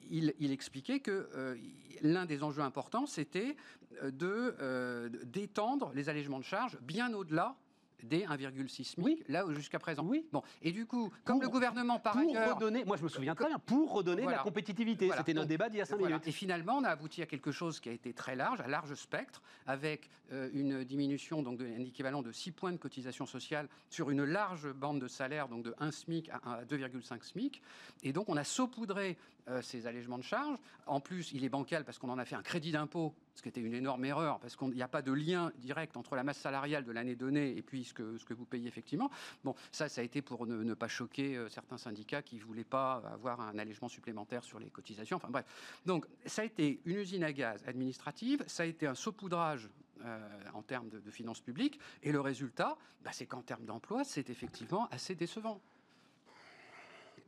il, 0.09 0.33
il, 0.39 0.51
expliquait 0.51 0.99
que 0.99 1.57
l'un 2.01 2.25
des 2.25 2.43
enjeux 2.43 2.61
importants, 2.61 3.05
c'était 3.05 3.55
de 4.03 5.09
d'étendre 5.25 5.91
les 5.93 6.09
allègements 6.09 6.39
de 6.39 6.43
charges 6.43 6.77
bien 6.81 7.13
au-delà 7.13 7.55
des 8.03 8.25
1,6 8.25 8.83
SMIC, 8.83 9.23
là 9.29 9.45
jusqu'à 9.51 9.79
présent. 9.79 10.03
Oui. 10.03 10.25
Bon, 10.31 10.41
et 10.61 10.71
du 10.71 10.85
coup, 10.85 11.11
comme 11.23 11.41
le 11.41 11.49
gouvernement 11.49 11.99
par 11.99 12.13
pour 12.13 12.55
redonner, 12.55 12.85
moi 12.85 12.97
je 12.97 13.03
me 13.03 13.09
souviens 13.09 13.35
très 13.35 13.47
bien, 13.47 13.59
pour 13.59 13.91
redonner 13.93 14.25
la 14.25 14.39
compétitivité. 14.39 15.09
C'était 15.17 15.33
notre 15.33 15.47
débat 15.47 15.69
d'il 15.69 15.77
y 15.77 15.81
a 15.81 15.85
5 15.85 15.97
minutes. 15.97 16.27
Et 16.27 16.31
finalement, 16.31 16.77
on 16.77 16.83
a 16.83 16.89
abouti 16.89 17.21
à 17.21 17.25
quelque 17.25 17.51
chose 17.51 17.79
qui 17.79 17.89
a 17.89 17.91
été 17.91 18.13
très 18.13 18.35
large, 18.35 18.61
à 18.61 18.67
large 18.67 18.93
spectre, 18.95 19.41
avec 19.65 20.09
euh, 20.31 20.49
une 20.53 20.83
diminution 20.83 21.41
donc 21.41 21.57
d'un 21.57 21.83
équivalent 21.83 22.21
de 22.21 22.31
6 22.31 22.51
points 22.51 22.71
de 22.71 22.77
cotisation 22.77 23.25
sociale 23.25 23.67
sur 23.89 24.09
une 24.09 24.23
large 24.23 24.71
bande 24.71 24.99
de 24.99 25.07
salaire, 25.07 25.47
donc 25.47 25.63
de 25.63 25.75
1 25.79 25.91
SMIC 25.91 26.29
à 26.29 26.63
2,5 26.65 27.23
SMIC. 27.23 27.61
Et 28.03 28.13
donc 28.13 28.29
on 28.29 28.37
a 28.37 28.43
saupoudré 28.43 29.17
euh, 29.49 29.61
ces 29.61 29.87
allègements 29.87 30.17
de 30.17 30.23
charges. 30.23 30.57
En 30.85 30.99
plus, 30.99 31.31
il 31.31 31.43
est 31.43 31.49
bancal 31.49 31.83
parce 31.85 31.97
qu'on 31.97 32.09
en 32.09 32.17
a 32.17 32.25
fait 32.25 32.35
un 32.35 32.41
crédit 32.41 32.71
d'impôt, 32.71 33.13
ce 33.35 33.41
qui 33.41 33.49
était 33.49 33.61
une 33.61 33.73
énorme 33.73 34.05
erreur, 34.05 34.39
parce 34.39 34.55
qu'il 34.55 34.69
n'y 34.69 34.81
a 34.81 34.87
pas 34.87 35.01
de 35.01 35.11
lien 35.11 35.51
direct 35.57 35.97
entre 35.97 36.15
la 36.15 36.23
masse 36.23 36.37
salariale 36.37 36.83
de 36.83 36.91
l'année 36.91 37.15
donnée 37.15 37.57
et 37.57 37.61
puis 37.61 37.83
ce 37.83 37.93
que, 37.93 38.33
vous 38.33 38.45
payez 38.45 38.67
effectivement. 38.67 39.09
Bon, 39.43 39.55
ça, 39.71 39.89
ça 39.89 40.01
a 40.01 40.03
été 40.03 40.21
pour 40.21 40.45
ne, 40.47 40.73
pas 40.73 40.87
choquer 40.87 41.37
euh, 41.37 41.49
certains 41.49 41.77
syndicats 41.77 42.21
qui 42.21 42.37
ne 42.37 42.43
voulaient 42.43 42.63
pas 42.63 43.03
avoir 43.11 43.41
un 43.41 43.57
allègement 43.57 43.89
supplémentaire 43.89 44.43
sur 44.43 44.59
les 44.59 44.69
cotisations. 44.69 45.17
Enfin 45.17 45.29
bref. 45.29 45.45
Donc, 45.85 46.05
ça 46.25 46.41
a 46.41 46.45
été 46.45 46.79
une 46.85 46.97
usine 46.97 47.23
à 47.23 47.33
gaz 47.33 47.63
administrative, 47.67 48.43
ça 48.47 48.63
a 48.63 48.65
été 48.65 48.87
un 48.87 48.95
saupoudrage 48.95 49.69
euh, 50.05 50.19
en 50.53 50.61
termes 50.61 50.89
de, 50.89 51.11
finances 51.11 51.39
publiques. 51.39 51.79
Et 52.01 52.11
le 52.11 52.19
résultat, 52.19 52.77
bah, 53.03 53.11
c'est 53.13 53.25
qu'en 53.25 53.41
termes 53.41 53.63
d'emploi, 53.63 54.03
c'est 54.03 54.29
effectivement 54.29 54.87
assez 54.91 55.15
décevant. 55.15 55.61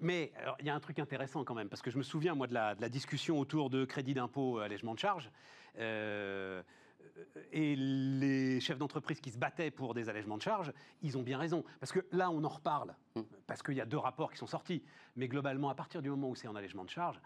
Mais 0.05 0.31
il 0.59 0.67
y 0.67 0.69
a 0.69 0.75
un 0.75 0.79
truc 0.79 0.99
intéressant 0.99 1.43
quand 1.43 1.55
même, 1.55 1.67
parce 1.67 1.81
que 1.81 1.89
je 1.89 1.97
me 1.97 2.03
souviens, 2.03 2.35
moi, 2.35 2.45
de 2.45 2.53
la, 2.53 2.75
discussion 2.89 3.39
autour 3.39 3.71
de 3.71 3.85
crédit 3.85 4.13
d'impôt, 4.13 4.59
euh, 4.59 4.63
allègement 4.63 4.93
de 4.93 4.99
charges. 4.99 5.31
Euh, 5.79 6.61
et 7.51 7.75
les 7.75 8.59
chefs 8.59 8.77
d'entreprise 8.77 9.19
qui 9.19 9.31
se 9.31 9.39
battaient 9.39 9.71
pour 9.71 9.95
des 9.95 10.07
allègements 10.07 10.37
de 10.37 10.43
charges, 10.43 10.71
ils 11.01 11.17
ont 11.17 11.23
bien 11.23 11.39
raison. 11.39 11.63
Parce 11.79 11.91
que 11.91 12.05
là, 12.11 12.29
on 12.29 12.43
en 12.43 12.49
reparle, 12.49 12.95
mmh. 13.15 13.21
parce 13.47 13.63
qu'il 13.63 13.73
y 13.73 13.81
a 13.81 13.85
deux 13.85 13.97
rapports 13.97 14.31
qui 14.31 14.37
sont 14.37 14.45
sortis. 14.45 14.83
Mais 15.15 15.27
globalement, 15.27 15.69
à 15.69 15.75
partir 15.75 16.03
du 16.03 16.09
moment 16.11 16.29
où 16.29 16.35
c'est 16.35 16.47
en 16.47 16.55
allègement 16.55 16.85
de 16.85 16.89
charges, 16.91 17.19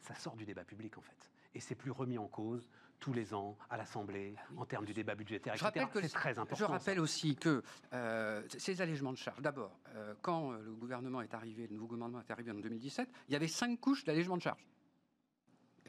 ça 0.00 0.14
sort 0.14 0.36
du 0.36 0.44
débat 0.44 0.64
public, 0.64 0.98
en 0.98 1.02
fait. 1.02 1.30
Et 1.54 1.60
c'est 1.60 1.76
plus 1.76 1.92
remis 1.92 2.18
en 2.18 2.28
cause 2.28 2.68
tous 2.98 3.12
les 3.12 3.34
ans 3.34 3.56
à 3.70 3.76
l'Assemblée 3.76 4.34
ah 4.38 4.42
en 4.56 4.64
termes 4.64 4.84
du 4.84 4.92
débat 4.92 5.14
budgétaire, 5.14 5.54
etc. 5.54 5.86
C'est 5.94 6.08
très 6.08 6.38
important. 6.38 6.56
Je 6.56 6.64
rappelle 6.64 7.00
aussi 7.00 7.36
que 7.36 7.62
euh, 7.92 8.42
ces 8.48 8.80
allègements 8.80 9.12
de 9.12 9.18
charges, 9.18 9.40
d'abord, 9.40 9.78
euh, 9.94 10.14
quand 10.22 10.52
le 10.52 10.72
gouvernement 10.72 11.20
est 11.20 11.34
arrivé, 11.34 11.66
le 11.66 11.74
nouveau 11.74 11.86
gouvernement 11.86 12.20
est 12.20 12.30
arrivé 12.30 12.50
en 12.50 12.54
2017, 12.54 13.08
il 13.28 13.32
y 13.32 13.36
avait 13.36 13.48
cinq 13.48 13.80
couches 13.80 14.04
d'allègement 14.04 14.36
de 14.36 14.42
charges 14.42 14.66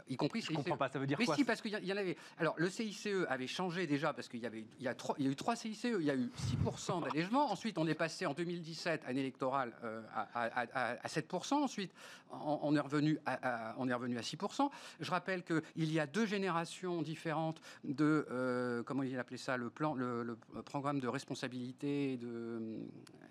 y 0.09 0.17
compris 0.17 0.41
Je 0.41 0.51
ne 0.51 0.57
comprends 0.57 0.77
pas, 0.77 0.89
ça 0.89 0.99
veut 0.99 1.07
dire 1.07 1.17
quoi 1.17 1.35
si, 1.35 1.43
parce 1.43 1.61
qu'il 1.61 1.71
y, 1.71 1.93
en 1.93 1.97
avait. 1.97 2.17
Alors, 2.37 2.55
le 2.57 2.69
CICE 2.69 3.07
avait 3.29 3.47
changé 3.47 3.87
déjà, 3.87 4.13
parce 4.13 4.27
qu'il 4.27 4.39
y, 4.39 4.45
avait, 4.45 4.65
il 4.79 4.85
y, 4.85 4.87
a 4.87 4.93
trois, 4.93 5.15
il 5.19 5.25
y 5.25 5.27
a 5.27 5.31
eu 5.31 5.35
trois 5.35 5.55
CICE, 5.55 5.83
il 5.83 6.05
y 6.05 6.11
a 6.11 6.15
eu 6.15 6.31
6% 6.65 7.03
d'allègement. 7.03 7.51
Ensuite, 7.51 7.77
on 7.77 7.87
est 7.87 7.95
passé 7.95 8.25
en 8.25 8.33
2017, 8.33 9.03
année 9.05 9.21
électorale, 9.21 9.73
euh, 9.83 10.01
à, 10.13 11.07
7%. 11.07 11.55
Ensuite, 11.55 11.91
on, 12.31 12.75
est 12.75 12.79
revenu 12.79 13.19
à, 13.25 13.75
on 13.77 13.87
est 13.87 13.93
revenu 13.93 14.17
à 14.17 14.21
6%. 14.21 14.69
Je 14.99 15.11
rappelle 15.11 15.43
qu'il 15.43 15.91
y 15.91 15.99
a 15.99 16.07
deux 16.07 16.25
générations 16.25 17.01
différentes 17.01 17.61
de, 17.83 18.27
euh, 18.31 18.83
comment 18.83 19.03
il 19.03 19.17
appelait 19.17 19.37
ça, 19.37 19.57
le, 19.57 19.69
plan, 19.69 19.93
le, 19.93 20.37
programme 20.65 20.99
de 20.99 21.07
responsabilité, 21.07 22.17
de, 22.17 22.61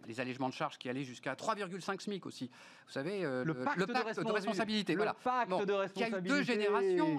les 0.06 0.20
allègements 0.20 0.48
de 0.48 0.54
charges 0.54 0.78
qui 0.78 0.88
allaient 0.88 1.04
jusqu'à 1.04 1.34
3,5 1.34 2.00
SMIC 2.00 2.26
aussi. 2.26 2.50
Vous 2.86 2.92
savez, 2.92 3.24
euh, 3.24 3.44
le, 3.44 3.54
pacte 3.54 3.78
de, 3.78 4.32
responsabilité. 4.32 4.94
Le 4.94 5.04
pacte 5.04 5.66
de 5.66 5.72
responsabilité. 5.72 5.96
Il 5.96 6.10
y 6.10 6.14
a 6.14 6.18
eu 6.18 6.22
deux 6.22 6.42
générations 6.42 6.65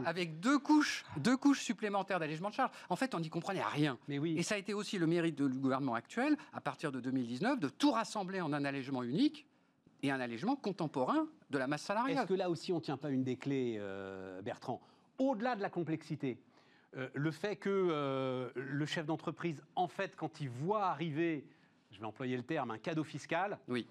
avec 0.06 0.40
deux 0.40 0.60
couches, 0.60 1.06
deux 1.18 1.38
couches 1.38 1.62
supplémentaires 1.62 2.20
d'allègement 2.20 2.50
de 2.50 2.54
charges. 2.54 2.72
En 2.90 2.96
fait, 2.96 3.16
on 3.16 3.20
n'y 3.20 3.30
comprenait 3.30 3.64
rien. 3.64 3.98
Mais 4.08 4.20
oui. 4.20 4.36
Et 4.38 4.44
ça 4.44 4.56
a 4.56 4.58
été 4.58 4.74
aussi 4.74 4.98
le 4.98 5.08
mérite 5.08 5.42
du 5.42 5.60
gouvernement 5.60 5.96
actuel, 5.96 6.38
à 6.54 6.62
partir 6.62 6.92
de 6.92 7.00
2019, 7.00 7.60
de 7.60 7.70
tout 7.70 7.92
rassembler 7.92 8.42
en 8.42 8.54
un 8.54 8.66
allègement 8.66 9.04
unique 9.04 9.46
et 10.04 10.12
un 10.12 10.20
allègement 10.20 10.56
contemporain 10.56 11.28
de 11.50 11.58
la 11.58 11.68
masse 11.68 11.84
salariale. 11.84 12.20
Est-ce 12.20 12.28
que 12.28 12.34
là 12.34 12.50
aussi, 12.50 12.72
on 12.72 12.78
ne 12.78 12.82
tient 12.82 12.98
pas 12.98 13.10
une 13.10 13.24
des 13.24 13.36
clés, 13.36 13.78
euh, 13.80 14.42
Bertrand? 14.42 14.82
Au-delà 15.18 15.56
de 15.56 15.62
la 15.62 15.70
complexité, 15.70 16.38
euh, 16.96 17.10
le 17.14 17.32
fait 17.32 17.56
que 17.56 17.70
euh, 17.70 18.50
le 18.56 18.86
chef 18.86 19.06
d'entreprise, 19.06 19.64
en 19.76 19.88
fait, 19.88 20.16
quand 20.16 20.40
il 20.40 20.50
voit 20.50 20.86
arriver, 20.86 21.46
je 21.92 22.00
vais 22.00 22.06
employer 22.06 22.38
le 22.38 22.44
terme, 22.44 22.72
un 22.72 22.78
cadeau 22.78 23.04
fiscal, 23.04 23.58
oui 23.68 23.88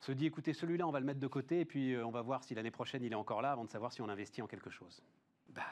se 0.00 0.12
dit 0.12 0.26
écoutez, 0.26 0.52
celui-là, 0.52 0.86
on 0.86 0.92
va 0.92 1.00
le 1.00 1.06
mettre 1.06 1.20
de 1.20 1.26
côté 1.26 1.60
et 1.60 1.64
puis 1.64 1.94
euh, 1.94 2.06
on 2.06 2.10
va 2.10 2.22
voir 2.22 2.44
si 2.44 2.54
l'année 2.54 2.70
prochaine 2.70 3.02
il 3.02 3.12
est 3.12 3.16
encore 3.16 3.42
là 3.42 3.52
avant 3.52 3.64
de 3.64 3.70
savoir 3.70 3.92
si 3.92 4.02
on 4.02 4.08
investit 4.08 4.42
en 4.42 4.46
quelque 4.46 4.70
chose. 4.70 5.02
Bah, 5.54 5.62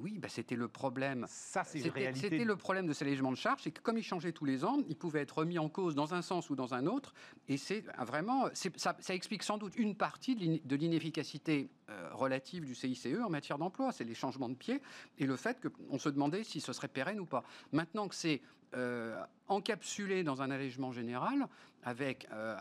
oui, 0.00 0.18
bah, 0.18 0.28
c'était 0.28 0.56
le 0.56 0.68
problème. 0.68 1.26
Ça, 1.28 1.64
c'est 1.64 1.80
une 1.80 1.90
réalité. 1.90 2.28
C'était 2.30 2.44
le 2.44 2.56
problème 2.56 2.86
de 2.86 2.92
ces 2.92 3.04
allègements 3.04 3.30
de 3.30 3.36
charges, 3.36 3.62
c'est 3.62 3.70
que 3.70 3.80
comme 3.80 3.98
ils 3.98 4.02
changeaient 4.02 4.32
tous 4.32 4.44
les 4.44 4.64
ans, 4.64 4.78
ils 4.88 4.96
pouvaient 4.96 5.20
être 5.20 5.38
remis 5.38 5.58
en 5.58 5.68
cause 5.68 5.94
dans 5.94 6.14
un 6.14 6.22
sens 6.22 6.50
ou 6.50 6.56
dans 6.56 6.74
un 6.74 6.86
autre. 6.86 7.14
Et 7.48 7.56
c'est 7.56 7.84
euh, 7.86 8.04
vraiment, 8.04 8.48
ça, 8.54 8.96
ça, 8.98 9.14
explique 9.14 9.42
sans 9.42 9.58
doute 9.58 9.76
une 9.76 9.94
partie 9.94 10.34
de 10.34 10.76
l'inefficacité 10.76 11.70
euh, 11.90 12.08
relative 12.12 12.64
du 12.64 12.74
CICE 12.74 13.08
en 13.24 13.30
matière 13.30 13.58
d'emploi. 13.58 13.92
C'est 13.92 14.04
les 14.04 14.14
changements 14.14 14.48
de 14.48 14.54
pied 14.54 14.80
et 15.18 15.26
le 15.26 15.36
fait 15.36 15.60
qu'on 15.60 15.98
se 15.98 16.08
demandait 16.08 16.44
si 16.44 16.60
ce 16.60 16.72
serait 16.72 16.88
pérenne 16.88 17.20
ou 17.20 17.26
pas. 17.26 17.44
Maintenant 17.72 18.08
que 18.08 18.14
c'est 18.14 18.40
euh, 18.76 19.16
encapsulé 19.48 20.24
dans 20.24 20.42
un 20.42 20.50
allègement 20.50 20.92
général 20.92 21.46
avec 21.82 22.26
euh, 22.32 22.56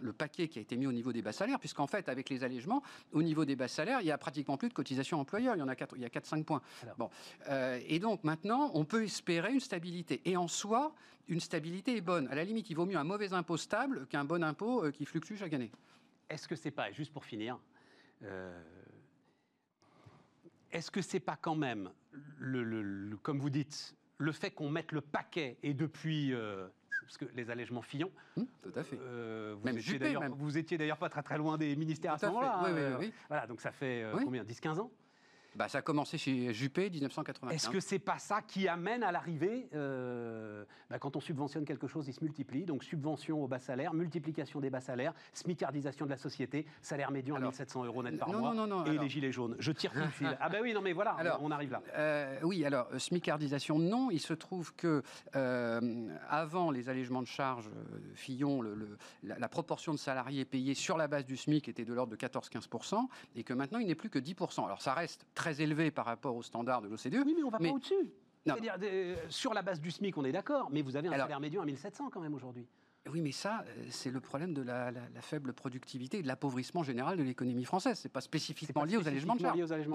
le 0.00 0.12
paquet 0.12 0.46
qui 0.48 0.60
a 0.60 0.62
été 0.62 0.76
mis 0.76 0.86
au 0.86 0.92
niveau 0.92 1.12
des 1.12 1.20
bas 1.20 1.32
salaires, 1.32 1.58
puisqu'en 1.58 1.88
fait, 1.88 2.08
avec 2.08 2.30
les 2.30 2.44
allègements, 2.44 2.82
au 3.12 3.22
niveau 3.22 3.44
des 3.44 3.56
bas 3.56 3.66
salaires, 3.66 4.00
il 4.00 4.06
y 4.06 4.12
a 4.12 4.18
pratiquement 4.18 4.56
plus 4.56 4.68
de 4.68 4.74
cotisation 4.74 5.18
employeur, 5.20 5.56
il 5.56 5.58
y 5.58 5.62
en 5.62 5.68
a 5.68 5.74
4, 5.74 5.96
il 5.96 6.02
y 6.02 6.04
a 6.04 6.08
4-5 6.08 6.44
points. 6.44 6.62
Bon. 6.96 7.10
Euh, 7.48 7.80
et 7.86 7.98
donc 7.98 8.22
maintenant, 8.22 8.70
on 8.74 8.84
peut 8.84 9.02
espérer 9.02 9.52
une 9.52 9.60
stabilité. 9.60 10.22
Et 10.24 10.36
en 10.36 10.46
soi, 10.46 10.94
une 11.26 11.40
stabilité 11.40 11.96
est 11.96 12.02
bonne. 12.02 12.28
À 12.28 12.36
la 12.36 12.44
limite, 12.44 12.70
il 12.70 12.74
vaut 12.74 12.86
mieux 12.86 12.96
un 12.96 13.04
mauvais 13.04 13.32
impôt 13.32 13.56
stable 13.56 14.06
qu'un 14.06 14.24
bon 14.24 14.44
impôt 14.44 14.90
qui 14.92 15.04
fluctue 15.06 15.34
chaque 15.34 15.52
année. 15.52 15.72
Est-ce 16.30 16.46
que 16.46 16.54
c'est 16.54 16.70
pas, 16.70 16.92
juste 16.92 17.12
pour 17.12 17.24
finir, 17.24 17.58
est-ce 20.70 20.90
que 20.90 21.02
c'est 21.02 21.20
pas 21.20 21.36
quand 21.36 21.56
même, 21.56 21.90
le, 22.38 23.16
comme 23.22 23.38
vous 23.38 23.50
dites, 23.50 23.94
le 24.18 24.32
fait 24.32 24.50
qu'on 24.50 24.68
mette 24.68 24.92
le 24.92 25.00
paquet, 25.00 25.56
et 25.62 25.74
depuis, 25.74 26.34
euh, 26.34 26.66
parce 27.02 27.16
que 27.16 27.24
les 27.34 27.50
allègements 27.50 27.82
Fillon, 27.82 28.10
tout 28.34 28.72
à 28.74 28.82
fait. 28.82 28.98
Euh, 29.00 29.54
vous, 29.60 29.68
étiez 29.68 29.98
vous, 30.36 30.58
étiez 30.58 30.76
d'ailleurs 30.76 30.98
pas 30.98 31.08
très 31.08 31.22
très 31.22 31.38
loin 31.38 31.56
des 31.56 31.74
ministères 31.76 32.14
à 32.14 32.18
ce 32.18 32.26
moment-là. 32.26 32.60
Oui, 32.64 32.70
hein, 32.70 32.96
oui, 32.98 33.06
euh, 33.06 33.10
Voilà, 33.28 33.46
donc 33.46 33.60
ça 33.60 33.70
fait 33.70 34.04
combien 34.24 34.44
10-15 34.44 34.80
ans 34.80 34.90
bah, 35.58 35.68
ça 35.68 35.78
a 35.78 35.82
commencé 35.82 36.18
chez 36.18 36.54
Juppé, 36.54 36.88
1980. 36.88 37.50
Est-ce 37.50 37.68
que 37.68 37.80
c'est 37.80 37.98
pas 37.98 38.18
ça 38.18 38.42
qui 38.42 38.68
amène 38.68 39.02
à 39.02 39.10
l'arrivée 39.10 39.68
euh, 39.74 40.64
bah, 40.88 41.00
Quand 41.00 41.16
on 41.16 41.20
subventionne 41.20 41.64
quelque 41.64 41.88
chose, 41.88 42.06
il 42.06 42.12
se 42.12 42.22
multiplie. 42.22 42.64
Donc 42.64 42.84
subvention 42.84 43.42
au 43.42 43.48
bas 43.48 43.58
salaire, 43.58 43.92
multiplication 43.92 44.60
des 44.60 44.70
bas 44.70 44.80
salaires, 44.80 45.12
smicardisation 45.32 46.04
de 46.04 46.10
la 46.10 46.16
société, 46.16 46.64
salaire 46.80 47.10
médian 47.10 47.34
à 47.34 47.40
1700 47.40 47.84
euros 47.86 48.04
net 48.04 48.18
par 48.18 48.32
mois, 48.32 48.54
et 48.86 48.98
les 48.98 49.08
gilets 49.08 49.32
jaunes. 49.32 49.56
Je 49.58 49.72
tire 49.72 49.92
tout 49.92 49.98
le 49.98 50.06
fil. 50.06 50.28
Ah 50.40 50.48
ben 50.48 50.60
oui, 50.62 50.72
non 50.72 50.80
mais 50.80 50.92
voilà, 50.92 51.12
alors, 51.12 51.40
on 51.42 51.50
arrive 51.50 51.72
là. 51.72 51.82
Euh, 51.94 52.38
oui, 52.42 52.64
alors 52.64 52.88
euh, 52.92 52.98
smicardisation, 52.98 53.78
non. 53.78 54.10
Il 54.10 54.20
se 54.20 54.34
trouve 54.34 54.72
que 54.74 55.02
avant 56.28 56.70
les 56.70 56.88
allègements 56.88 57.22
de 57.22 57.26
charges, 57.26 57.68
Fillon, 58.14 58.62
le, 58.62 58.96
la, 59.24 59.48
proportion 59.48 59.92
de 59.92 59.98
salariés 59.98 60.44
payés 60.44 60.74
sur 60.74 60.96
la 60.96 61.08
base 61.08 61.24
du 61.24 61.36
SMIC 61.36 61.68
était 61.68 61.84
de 61.84 61.92
l'ordre 61.92 62.12
de 62.12 62.16
14-15%, 62.16 63.08
et 63.34 63.42
que 63.42 63.52
maintenant 63.52 63.80
il 63.80 63.88
n'est 63.88 63.96
plus 63.96 64.10
que 64.10 64.18
10%. 64.18 64.64
Alors 64.64 64.80
ça 64.80 64.94
reste 64.94 65.26
très 65.34 65.47
élevé 65.52 65.90
par 65.90 66.06
rapport 66.06 66.36
aux 66.36 66.42
standards 66.42 66.82
de 66.82 66.88
l'OCDE. 66.88 67.24
Oui, 67.26 67.34
mais 67.36 67.42
on 67.42 67.50
va 67.50 67.58
pas 67.58 67.68
au-dessus. 67.68 68.10
C'est-à-dire, 68.44 68.76
euh, 68.82 69.16
sur 69.28 69.52
la 69.52 69.62
base 69.62 69.80
du 69.80 69.90
SMIC, 69.90 70.16
on 70.16 70.24
est 70.24 70.32
d'accord, 70.32 70.68
mais 70.70 70.82
vous 70.82 70.96
avez 70.96 71.08
un 71.08 71.12
salaire 71.12 71.40
médian 71.40 71.62
à 71.62 71.66
1700 71.66 72.10
quand 72.10 72.20
même 72.20 72.34
aujourd'hui. 72.34 72.66
Oui, 73.10 73.20
mais 73.20 73.32
ça, 73.32 73.64
euh, 73.66 73.86
c'est 73.90 74.10
le 74.10 74.20
problème 74.20 74.52
de 74.52 74.62
la, 74.62 74.92
faible 75.20 75.52
productivité 75.52 76.18
et 76.18 76.22
de 76.22 76.26
l'appauvrissement 76.26 76.82
général 76.82 77.16
de 77.16 77.22
l'économie 77.22 77.64
française. 77.64 77.98
C'est 77.98 78.08
pas 78.08 78.20
spécifiquement 78.20 78.84
lié, 78.84 78.96
aux 78.96 79.06
allègements 79.06 79.34
de 79.34 79.40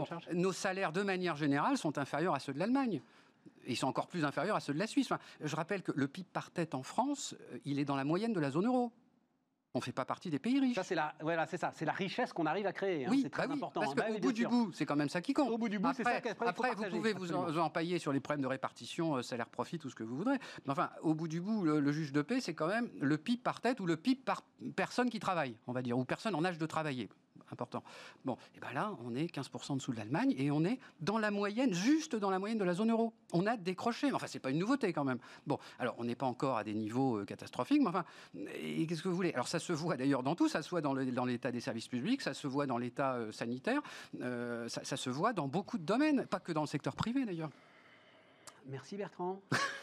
charges. 0.05 0.29
Nos 0.33 0.51
salaires, 0.51 0.91
de 0.91 1.01
manière 1.01 1.35
générale, 1.35 1.77
sont 1.77 1.97
inférieurs 1.97 2.33
à 2.33 2.39
ceux 2.39 2.53
de 2.53 2.59
l'Allemagne. 2.59 3.01
Ils 3.67 3.77
sont 3.77 3.87
encore 3.87 4.07
plus 4.07 4.25
inférieurs 4.25 4.55
à 4.55 4.59
ceux 4.59 4.73
de 4.73 4.79
la 4.79 4.87
Suisse. 4.87 5.09
je 5.41 5.55
rappelle 5.55 5.83
que 5.83 5.91
le 5.95 6.07
PIB 6.07 6.27
par 6.33 6.51
tête 6.51 6.75
en 6.75 6.83
France, 6.83 7.35
euh, 7.53 7.59
il 7.65 7.79
est 7.79 7.85
dans 7.85 7.95
la 7.95 8.03
moyenne 8.03 8.33
de 8.33 8.39
la 8.39 8.51
zone 8.51 8.65
euro. 8.65 8.91
On 9.75 9.79
ne 9.79 9.83
fait 9.83 9.91
pas 9.91 10.05
partie 10.05 10.29
des 10.29 10.37
pays 10.37 10.59
riches. 10.59 10.75
Ça, 10.75 10.83
c'est 10.83 10.93
la, 10.93 11.15
voilà, 11.19 11.47
c'est 11.47 11.57
ça, 11.57 11.71
c'est 11.73 11.85
la 11.85 11.93
richesse 11.93 12.31
qu'on 12.31 12.45
arrive 12.45 12.67
à 12.67 12.73
créer. 12.73 13.05
hein, 13.05 13.09
oui, 13.09 13.21
c'est 13.23 13.31
très 13.31 13.47
bah 13.47 13.53
oui, 13.53 13.57
important. 13.57 13.81
Parce 13.81 13.95
Bah 13.95 14.03
qu'au 14.03 14.19
bout 14.19 14.31
du 14.31 14.41
sûr. 14.41 14.49
bout, 14.51 14.71
c'est 14.71 14.85
quand 14.85 14.95
même 14.95 15.09
ça 15.09 15.19
qui 15.19 15.33
compte. 15.33 15.49
Au 15.49 15.57
bout 15.57 15.67
du 15.67 15.79
bout, 15.79 15.89
c'est 15.95 16.01
Après, 16.01 16.13
ça 16.15 16.21
qu'après, 16.21 16.45
il 16.47 16.53
faut 16.53 16.63
après, 16.65 16.75
vous 16.75 16.95
pouvez 16.97 17.13
vous 17.13 17.23
absolument. 17.23 17.51
vous 17.51 17.57
empailler 17.57 17.97
sur 17.97 18.13
les 18.13 18.19
problèmes 18.19 18.43
de 18.43 18.47
répartition, 18.47 19.15
euh, 19.15 19.21
salaire, 19.23 19.49
profit, 19.49 19.79
tout 19.79 19.89
ce 19.89 19.95
que 19.95 20.03
vous 20.03 20.15
voudrez. 20.15 20.37
Mais 20.65 20.71
enfin, 20.71 20.91
au 21.01 21.15
bout 21.15 21.27
du 21.27 21.41
bout, 21.41 21.63
le, 21.63 21.79
le 21.79 21.91
juge 21.91 22.11
de 22.11 22.21
paix, 22.21 22.39
c'est 22.39 22.53
quand 22.53 22.67
même 22.67 22.87
le 23.01 23.17
PIB 23.17 23.41
par 23.41 23.61
tête 23.61 23.79
ou 23.79 23.87
le 23.87 23.97
PIB 23.97 24.21
par 24.23 24.43
personne 24.75 25.09
qui 25.09 25.19
travaille, 25.19 25.55
on 25.65 25.71
va 25.71 25.81
dire, 25.81 25.97
ou 25.97 26.05
personne 26.05 26.35
en 26.35 26.45
âge 26.45 26.59
de 26.59 26.65
travailler. 26.67 27.09
Important. 27.53 27.83
Bon, 28.25 28.35
et 28.55 28.59
ben 28.59 28.73
là, 28.73 28.93
on 29.05 29.13
est 29.15 29.31
15% 29.31 29.73
en 29.73 29.75
dessous 29.75 29.91
de 29.91 29.97
l'Allemagne 29.97 30.33
et 30.39 30.49
on 30.49 30.65
est 30.65 30.79
dans 31.01 31.19
la 31.19 31.29
moyenne, 31.29 31.71
juste 31.71 32.15
dans 32.15 32.31
la 32.31 32.39
moyenne 32.39 32.57
de 32.57 32.63
la 32.63 32.73
zone 32.73 32.89
euro. 32.89 33.13
On 33.31 33.45
a 33.45 33.57
décroché. 33.57 34.07
Mais 34.07 34.13
Enfin, 34.13 34.25
c'est 34.27 34.39
pas 34.39 34.49
une 34.49 34.57
nouveauté 34.57 34.91
quand 34.91 35.03
même. 35.03 35.19
Bon, 35.45 35.59
alors 35.77 35.93
on 35.99 36.03
n'est 36.03 36.15
pas 36.15 36.25
encore 36.25 36.57
à 36.57 36.63
des 36.63 36.73
niveaux 36.73 37.17
euh, 37.17 37.25
catastrophiques, 37.25 37.81
mais 37.81 37.89
enfin, 37.89 38.05
qu'est-ce 38.33 39.03
que 39.03 39.07
vous 39.09 39.15
voulez? 39.15 39.33
Alors 39.33 39.47
ça 39.47 39.59
se 39.59 39.71
voit 39.71 39.97
d'ailleurs 39.97 40.23
dans 40.23 40.35
tout, 40.35 40.49
ça 40.49 40.63
se 40.63 40.69
voit 40.71 40.81
dans 40.81 40.93
l'état 40.93 41.51
des 41.51 41.61
services 41.61 41.87
publics, 41.87 42.21
ça 42.21 42.33
se 42.33 42.47
voit 42.47 42.65
dans 42.65 42.79
l'état 42.79 43.13
euh, 43.13 43.31
sanitaire, 43.31 43.81
euh, 44.21 44.67
ça, 44.67 44.83
ça 44.83 44.97
se 44.97 45.11
voit 45.11 45.33
dans 45.33 45.47
beaucoup 45.47 45.77
de 45.77 45.83
domaines, 45.83 46.25
pas 46.25 46.39
que 46.39 46.51
dans 46.51 46.61
le 46.61 46.67
secteur 46.67 46.95
privé 46.95 47.23
d'ailleurs. 47.25 47.51
Merci 48.67 48.95
Bertrand. 48.95 49.41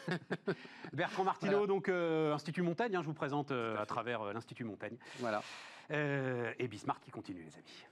Bertrand 0.92 1.24
Martineau, 1.24 1.66
donc 1.66 1.88
euh, 1.88 2.34
Institut 2.34 2.62
Montaigne, 2.62 2.96
hein, 2.96 3.02
je 3.02 3.06
vous 3.06 3.14
présente 3.14 3.50
euh, 3.50 3.80
à, 3.80 3.86
travers 3.86 4.22
euh, 4.22 4.32
l'Institut 4.32 4.64
Montaigne. 4.64 4.96
Voilà. 5.18 5.42
Euh, 5.90 6.52
et 6.58 6.68
Bismarck 6.68 7.02
qui 7.02 7.10
continue, 7.10 7.42
les 7.42 7.56
amis. 7.56 7.84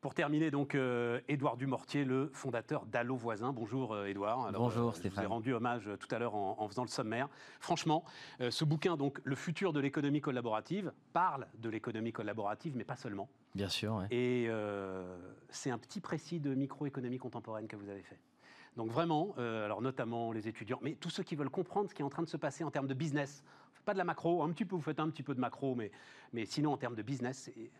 Pour 0.00 0.14
terminer, 0.14 0.50
donc, 0.50 0.74
euh, 0.74 1.20
Édouard 1.28 1.58
Dumortier, 1.58 2.06
le 2.06 2.30
fondateur 2.32 2.86
d'Allo 2.86 3.16
Voisin. 3.16 3.52
Bonjour, 3.52 3.92
euh, 3.92 4.06
Édouard. 4.06 4.50
Bonjour, 4.52 4.70
Je 4.70 4.80
vous 4.80 4.92
Stéphane. 4.94 5.24
ai 5.24 5.26
rendu 5.26 5.52
hommage 5.52 5.90
tout 5.98 6.08
à 6.14 6.18
l'heure 6.18 6.34
en, 6.34 6.56
en 6.58 6.68
faisant 6.68 6.84
le 6.84 6.88
sommaire. 6.88 7.28
Franchement, 7.58 8.04
ce 8.48 8.64
bouquin, 8.64 8.96
donc, 8.96 9.20
Le 9.24 9.34
futur 9.36 9.74
de 9.74 9.80
l'économie 9.80 10.22
collaborative, 10.22 10.92
parle 11.12 11.46
de 11.58 11.68
l'économie 11.68 12.12
collaborative, 12.12 12.76
mais 12.76 12.84
pas 12.84 12.96
seulement. 12.96 13.28
Bien 13.54 13.68
sûr, 13.68 13.96
ouais. 13.96 14.06
Et 14.10 14.48
c'est 15.50 15.70
un 15.70 15.78
petit 15.78 16.00
précis 16.00 16.40
de 16.40 16.54
microéconomie 16.54 17.18
contemporaine 17.18 17.66
que 17.68 17.76
vous 17.76 17.90
avez 17.90 18.02
fait. 18.02 18.18
Donc 18.76 18.90
vraiment, 18.90 19.34
alors 19.36 19.82
notamment 19.82 20.32
les 20.32 20.48
étudiants, 20.48 20.78
mais 20.80 20.94
tous 20.94 21.10
ceux 21.10 21.24
qui 21.24 21.34
veulent 21.34 21.50
comprendre 21.50 21.90
ce 21.90 21.94
qui 21.94 22.00
est 22.00 22.04
en 22.04 22.08
train 22.10 22.22
de 22.22 22.28
se 22.28 22.38
passer 22.38 22.64
en 22.64 22.70
termes 22.70 22.86
de 22.86 22.94
business. 22.94 23.44
Pas 23.84 23.92
de 23.92 23.98
la 23.98 24.04
macro, 24.04 24.42
un 24.42 24.50
petit 24.50 24.64
peu, 24.64 24.76
vous 24.76 24.82
faites 24.82 25.00
un 25.00 25.08
petit 25.10 25.22
peu 25.22 25.34
de 25.34 25.40
macro, 25.40 25.74
mais, 25.74 25.90
mais 26.32 26.44
sinon 26.46 26.72
en 26.72 26.76
termes 26.76 26.94
de 26.94 27.02
business, 27.02 27.50
c'est 27.54 27.70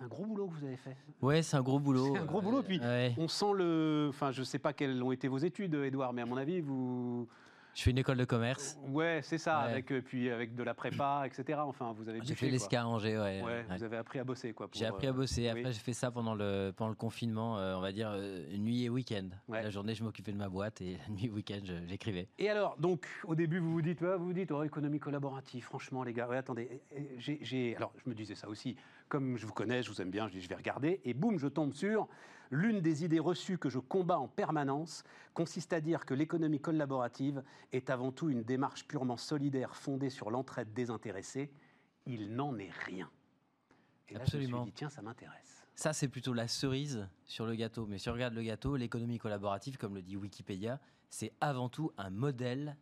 un 0.00 0.08
gros 0.08 0.26
boulot 0.26 0.48
que 0.48 0.54
vous 0.54 0.64
avez 0.64 0.76
fait. 0.76 0.96
Ouais, 1.20 1.42
c'est 1.42 1.56
un 1.56 1.62
gros 1.62 1.78
boulot. 1.78 2.12
C'est 2.12 2.20
un 2.20 2.24
gros 2.24 2.38
euh, 2.38 2.42
boulot, 2.42 2.62
puis- 2.62 2.80
ouais. 2.80 3.14
On 3.18 3.28
sent 3.28 3.52
le... 3.54 4.06
Enfin, 4.08 4.32
je 4.32 4.42
sais 4.42 4.58
pas 4.58 4.72
quelles 4.72 5.02
ont 5.02 5.12
été 5.12 5.28
vos 5.28 5.38
études, 5.38 5.74
Edouard, 5.74 6.12
mais 6.12 6.22
à 6.22 6.26
mon 6.26 6.36
avis, 6.36 6.60
vous... 6.60 7.28
Je 7.74 7.82
fais 7.82 7.90
une 7.90 7.98
école 7.98 8.18
de 8.18 8.24
commerce. 8.26 8.78
Ouais, 8.88 9.20
c'est 9.22 9.38
ça, 9.38 9.64
Ouais. 9.64 9.70
avec, 9.72 9.90
euh, 9.92 10.02
puis 10.02 10.28
avec 10.30 10.54
de 10.54 10.62
la 10.62 10.74
prépa, 10.74 11.22
etc. 11.24 11.58
Enfin, 11.62 11.94
vous 11.96 12.06
avez 12.08 12.18
J'ai 12.22 12.34
bouffé, 12.34 12.46
fait 12.46 12.50
l'ESCA 12.50 12.82
à 12.82 12.84
Angers, 12.86 13.16
ouais. 13.18 13.40
Ouais, 13.40 13.42
ouais. 13.42 13.64
vous 13.70 13.82
avez 13.82 13.96
appris 13.96 14.18
à 14.18 14.24
bosser, 14.24 14.52
quoi. 14.52 14.68
J'ai 14.72 14.84
appris 14.84 15.06
à 15.06 15.10
euh, 15.10 15.14
bosser. 15.14 15.48
Après, 15.48 15.64
oui. 15.64 15.72
j'ai 15.72 15.78
fait 15.80 15.94
ça 15.94 16.10
pendant 16.10 16.34
le, 16.34 16.72
pendant 16.76 16.90
le 16.90 16.96
confinement, 16.96 17.58
euh, 17.58 17.74
on 17.74 17.80
va 17.80 17.92
dire 17.92 18.10
euh, 18.12 18.44
nuit 18.58 18.84
et 18.84 18.90
week-end. 18.90 19.28
La 19.48 19.70
journée, 19.70 19.94
je 19.94 20.04
m'occupais 20.04 20.32
de 20.32 20.36
ma 20.36 20.50
boîte 20.50 20.82
et 20.82 20.98
la 20.98 21.14
nuit, 21.14 21.30
week-end, 21.30 21.60
je- 21.64 21.86
j'écrivais. 21.88 22.28
Et 22.38 22.50
alors, 22.50 22.76
donc, 22.78 23.06
au 23.24 23.34
début, 23.34 23.58
vous 23.58 23.72
vous 23.72 23.82
dites, 23.82 24.02
vous 24.02 24.26
vous 24.26 24.32
dites, 24.34 24.50
oh, 24.52 24.62
économie 24.62 24.98
collaborative, 25.00 25.64
franchement, 25.64 26.02
les 26.04 26.12
gars, 26.12 26.28
attendez, 26.30 26.82
j'ai, 27.16 27.38
j'ai- 27.42 27.74
alors, 27.76 27.94
je 28.04 28.10
me 28.10 28.14
disais 28.14 28.34
ça 28.34 28.48
aussi, 28.48 28.76
comme 29.08 29.38
je 29.38 29.46
vous 29.46 29.54
connais, 29.54 29.82
je 29.82 29.90
vous 29.90 30.02
aime 30.02 30.10
bien, 30.10 30.28
je 30.28 30.32
dis, 30.34 30.40
je 30.42 30.48
vais 30.48 30.54
regarder, 30.56 31.00
et 31.06 31.14
boum, 31.14 31.38
je 31.38 31.48
tombe 31.48 31.72
sur 31.72 32.06
l'une 32.52 32.80
des 32.80 33.02
idées 33.04 33.18
reçues 33.18 33.58
que 33.58 33.68
je 33.70 33.78
combats 33.80 34.18
en 34.18 34.28
permanence, 34.28 35.02
consiste 35.34 35.72
à 35.72 35.80
dire 35.80 36.04
que 36.04 36.12
l'économie 36.14 36.60
collaborative 36.60 37.42
est 37.72 37.90
avant 37.90 38.12
tout 38.12 38.28
une 38.28 38.42
démarche 38.44 38.86
purement 38.86 39.16
solidaire 39.16 39.74
fondée 39.74 40.10
sur 40.10 40.30
l'entraide 40.30 40.72
désintéressée. 40.74 41.50
Il 42.06 42.34
n'en 42.36 42.56
est 42.58 42.70
rien. 42.70 43.10
Et 44.08 44.14
là, 44.14 44.18
je 44.18 44.36
me 44.36 44.42
Absolument. 44.42 44.62
suis 44.64 44.70
dit, 44.72 44.76
tiens, 44.76 44.90
ça 44.90 45.00
m'intéresse. 45.02 45.64
Ça, 45.74 45.94
c'est 45.94 46.08
plutôt 46.08 46.34
la 46.34 46.46
cerise 46.46 47.08
sur 47.24 47.46
le 47.46 47.54
gâteau. 47.54 47.86
Mais 47.86 47.96
si 47.96 48.10
on 48.10 48.12
regarde 48.12 48.34
le 48.34 48.42
gâteau, 48.42 48.76
l'économie 48.76 49.18
collaborative, 49.18 49.78
comme 49.78 49.94
le 49.94 50.02
dit 50.02 50.18
Wikipédia, 50.18 50.78
c'est 51.08 51.32
avant 51.40 51.70
tout 51.70 51.90
un 51.96 52.10
modèle 52.10 52.76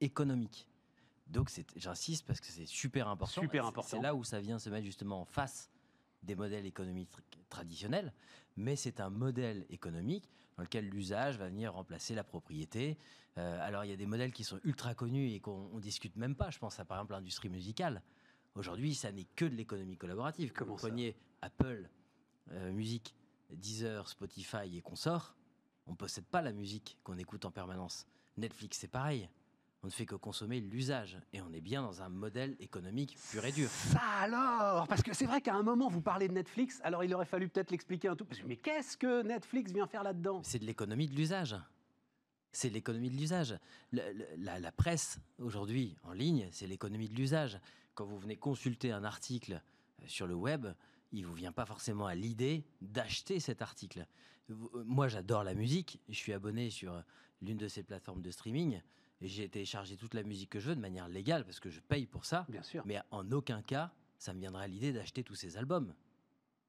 économique. 0.00 0.68
Donc, 1.26 1.50
j'insiste 1.74 2.24
parce 2.24 2.40
que 2.40 2.46
c'est 2.46 2.66
super 2.66 3.08
important. 3.08 3.40
Super 3.40 3.66
important. 3.66 3.88
C'est 3.88 4.00
là 4.00 4.14
où 4.14 4.22
ça 4.22 4.40
vient 4.40 4.60
se 4.60 4.70
mettre 4.70 4.86
justement 4.86 5.22
en 5.22 5.24
face 5.24 5.68
des 6.22 6.36
modèles 6.36 6.64
économiques 6.66 7.10
tr- 7.10 7.38
traditionnels. 7.48 8.12
Mais 8.58 8.76
c'est 8.76 9.00
un 9.00 9.08
modèle 9.08 9.64
économique 9.70 10.28
dans 10.56 10.64
lequel 10.64 10.88
l'usage 10.88 11.38
va 11.38 11.48
venir 11.48 11.72
remplacer 11.72 12.14
la 12.14 12.24
propriété. 12.24 12.98
Euh, 13.38 13.58
alors, 13.66 13.84
il 13.84 13.90
y 13.90 13.92
a 13.92 13.96
des 13.96 14.06
modèles 14.06 14.32
qui 14.32 14.42
sont 14.42 14.58
ultra 14.64 14.94
connus 14.94 15.30
et 15.32 15.38
qu'on 15.40 15.70
ne 15.72 15.80
discute 15.80 16.16
même 16.16 16.34
pas. 16.34 16.50
Je 16.50 16.58
pense 16.58 16.80
à 16.80 16.84
par 16.84 16.98
exemple 16.98 17.12
l'industrie 17.12 17.48
musicale. 17.48 18.02
Aujourd'hui, 18.56 18.96
ça 18.96 19.12
n'est 19.12 19.28
que 19.36 19.44
de 19.44 19.54
l'économie 19.54 19.96
collaborative. 19.96 20.50
Que 20.50 20.58
Comment 20.58 20.72
vous 20.72 20.78
preniez 20.78 21.16
Apple 21.40 21.88
euh, 22.50 22.72
Musique, 22.72 23.14
Deezer, 23.50 24.08
Spotify 24.08 24.76
et 24.76 24.82
consorts, 24.82 25.36
on 25.86 25.92
ne 25.92 25.96
possède 25.96 26.26
pas 26.26 26.42
la 26.42 26.52
musique 26.52 26.98
qu'on 27.04 27.16
écoute 27.16 27.44
en 27.44 27.52
permanence. 27.52 28.06
Netflix, 28.36 28.78
c'est 28.78 28.88
pareil. 28.88 29.28
On 29.82 29.86
ne 29.86 29.92
fait 29.92 30.06
que 30.06 30.16
consommer 30.16 30.60
l'usage. 30.60 31.18
Et 31.32 31.40
on 31.40 31.52
est 31.52 31.60
bien 31.60 31.82
dans 31.82 32.02
un 32.02 32.08
modèle 32.08 32.56
économique 32.58 33.16
pur 33.30 33.44
et 33.44 33.52
dur. 33.52 33.68
Ça 33.70 34.00
alors 34.20 34.88
Parce 34.88 35.02
que 35.02 35.14
c'est 35.14 35.26
vrai 35.26 35.40
qu'à 35.40 35.54
un 35.54 35.62
moment, 35.62 35.88
vous 35.88 36.00
parlez 36.00 36.26
de 36.26 36.32
Netflix, 36.34 36.80
alors 36.82 37.04
il 37.04 37.14
aurait 37.14 37.26
fallu 37.26 37.48
peut-être 37.48 37.70
l'expliquer 37.70 38.08
un 38.08 38.16
tout. 38.16 38.26
Mais 38.46 38.56
qu'est-ce 38.56 38.96
que 38.96 39.22
Netflix 39.22 39.70
vient 39.72 39.86
faire 39.86 40.02
là-dedans? 40.02 40.40
C'est 40.42 40.58
de 40.58 40.64
l'économie 40.64 41.06
de 41.06 41.14
l'usage. 41.14 41.54
C'est 42.50 42.70
de 42.70 42.74
l'économie 42.74 43.10
de 43.10 43.16
l'usage. 43.16 43.56
La, 43.92 44.58
la 44.58 44.72
presse, 44.72 45.20
aujourd'hui, 45.38 45.96
en 46.02 46.12
ligne, 46.12 46.48
c'est 46.50 46.66
l'économie 46.66 47.08
de 47.08 47.14
l'usage. 47.14 47.60
Quand 47.94 48.04
vous 48.04 48.18
venez 48.18 48.36
consulter 48.36 48.90
un 48.90 49.04
article 49.04 49.54
euh, 50.02 50.04
sur 50.08 50.26
le 50.26 50.34
web, 50.34 50.66
il 51.12 51.24
vous 51.24 51.34
vient 51.34 51.52
pas 51.52 51.66
forcément 51.66 52.06
à 52.06 52.14
l'idée 52.14 52.64
d'acheter 52.80 53.38
cet 53.38 53.62
article. 53.62 54.06
Euh, 54.50 54.54
Moi, 54.84 55.06
j'adore 55.08 55.44
la 55.44 55.54
musique. 55.54 56.00
Je 56.08 56.14
suis 56.14 56.32
abonné 56.32 56.70
sur 56.70 56.94
euh, 56.94 57.00
l'une 57.42 57.58
de 57.58 57.68
ces 57.68 57.82
plateformes 57.84 58.22
de 58.22 58.30
streaming. 58.30 58.80
Et 59.20 59.26
j'ai 59.28 59.48
téléchargé 59.48 59.96
toute 59.96 60.14
la 60.14 60.22
musique 60.22 60.50
que 60.50 60.60
je 60.60 60.68
veux 60.68 60.76
de 60.76 60.80
manière 60.80 61.08
légale 61.08 61.44
parce 61.44 61.58
que 61.60 61.70
je 61.70 61.80
paye 61.80 62.06
pour 62.06 62.24
ça. 62.24 62.46
Bien 62.48 62.62
sûr. 62.62 62.82
Mais 62.86 63.00
en 63.10 63.30
aucun 63.32 63.62
cas, 63.62 63.90
ça 64.18 64.32
me 64.32 64.38
viendrait 64.40 64.68
l'idée 64.68 64.92
d'acheter 64.92 65.24
tous 65.24 65.34
ces 65.34 65.56
albums. 65.56 65.92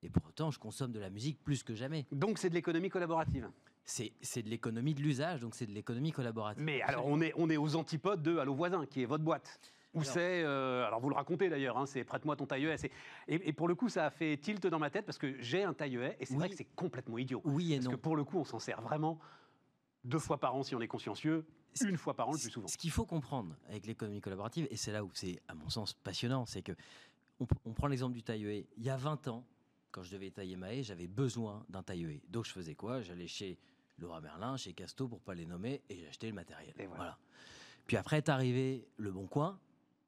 Et 0.02 0.10
pour 0.10 0.26
autant, 0.28 0.50
je 0.50 0.60
consomme 0.60 0.92
de 0.92 1.00
la 1.00 1.10
musique 1.10 1.44
plus 1.44 1.62
que 1.62 1.76
jamais. 1.76 2.06
Donc 2.12 2.38
c'est 2.40 2.50
de 2.50 2.56
l'économie 2.56 2.90
collaborative. 2.90 3.50
C'est 3.84 4.44
de 4.44 4.50
l'économie 4.50 4.94
de 4.94 5.02
l'usage, 5.02 5.40
donc 5.42 5.56
c'est 5.56 5.66
de 5.66 5.72
l'économie 5.72 6.12
collaborative. 6.12 6.64
Mais 6.64 6.82
alors 6.84 7.06
on 7.08 7.22
est, 7.22 7.34
on 7.36 7.50
est 7.50 7.58
aux 7.58 7.76
antipodes 7.76 8.22
de 8.22 8.38
Allo 8.38 8.54
Voisin, 8.54 8.86
qui 8.86 9.02
est 9.02 9.06
votre 9.06 9.24
boîte. 9.24 9.60
Où 9.96 10.04
c'est, 10.04 10.44
euh, 10.44 10.86
alors 10.86 11.00
vous 11.00 11.10
le 11.10 11.16
racontez 11.16 11.50
d'ailleurs, 11.50 11.76
hein, 11.76 11.88
c'est 11.88 12.04
prête-moi 12.04 12.36
ton 12.36 12.46
taille 12.46 12.68
et, 13.28 13.50
et 13.50 13.54
pour 13.54 13.68
le 13.68 13.74
coup 13.74 13.90
ça 13.90 14.06
a 14.06 14.10
fait 14.12 14.38
tilt 14.38 14.68
dans 14.68 14.78
ma 14.78 14.92
tête 14.92 15.04
parce 15.08 15.18
que 15.18 15.42
j'ai 15.42 15.64
un 15.64 15.74
taille 15.74 15.96
et 16.20 16.26
c'est 16.28 16.34
Oui. 16.34 16.38
vrai 16.38 16.50
que 16.50 16.56
c'est 16.56 16.68
complètement 16.76 17.18
idiot. 17.18 17.42
Oui 17.44 17.74
et 17.74 17.78
Parce 17.78 17.86
non. 17.86 17.92
que 17.94 17.96
pour 17.96 18.16
le 18.16 18.24
coup 18.24 18.38
on 18.38 18.44
s'en 18.44 18.60
sert 18.60 18.80
vraiment 18.84 19.18
deux 20.04 20.20
fois 20.20 20.40
par 20.40 20.56
an 20.56 20.64
si 20.64 20.76
on 20.76 20.82
est 20.82 20.88
consciencieux, 20.88 21.46
une 21.82 21.98
fois 21.98 22.14
par 22.14 22.30
an 22.30 22.34
le 22.34 22.40
plus 22.40 22.50
souvent. 22.50 22.68
Ce 22.68 22.78
qu'il 22.78 22.92
faut 22.92 23.06
comprendre 23.06 23.56
avec 23.68 23.86
l'économie 23.86 24.22
collaborative, 24.22 24.68
et 24.70 24.78
c'est 24.78 24.92
là 24.92 25.04
où 25.04 25.10
c'est, 25.14 25.42
à 25.48 25.54
mon 25.54 25.70
sens, 25.70 25.94
passionnant, 25.94 26.46
c'est 26.46 26.62
que 26.62 26.74
on, 27.40 27.48
on 27.66 27.74
prend 27.74 27.88
l'exemple 27.88 28.14
du 28.14 28.24
taille 28.24 28.66
Il 28.78 28.84
y 28.84 28.90
a 28.90 28.98
20 28.98 29.28
ans, 29.30 29.46
quand 29.92 30.04
je 30.04 30.12
devais 30.12 30.30
tailler 30.32 30.56
ma 30.56 30.74
haie, 30.74 30.84
j'avais 30.84 31.08
besoin 31.08 31.66
d'un 31.70 31.84
taille 31.84 32.22
Donc 32.30 32.46
je 32.46 32.52
faisais 32.52 32.76
quoi? 32.76 33.02
J'allais 33.02 33.28
chez 33.28 33.58
Laura 33.98 34.22
Merlin, 34.22 34.58
chez 34.58 34.74
Casto, 34.74 35.08
pour 35.08 35.22
pas 35.22 35.36
les 35.36 35.46
nommer, 35.46 35.82
et 35.90 36.04
j'achetais 36.04 36.28
le 36.28 36.34
matériel. 36.34 36.74
Et 36.78 36.88
voilà. 36.88 37.18
Puis 37.88 37.98
après 37.98 38.18
est 38.18 38.30
arrivé 38.30 38.88
Le 38.98 39.12
Bon 39.12 39.26
Coin, 39.26 39.60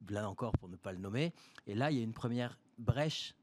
là 0.10 0.30
encore 0.30 0.52
pour 0.54 0.70
ne 0.70 0.76
pas 0.76 0.92
le 0.92 1.00
nommer, 1.00 1.34
et 1.68 1.76
là 1.76 1.92
il 1.92 1.98
y 1.98 2.00
a 2.00 2.04
une 2.04 2.14
première 2.14 2.58
brèche 2.78 3.36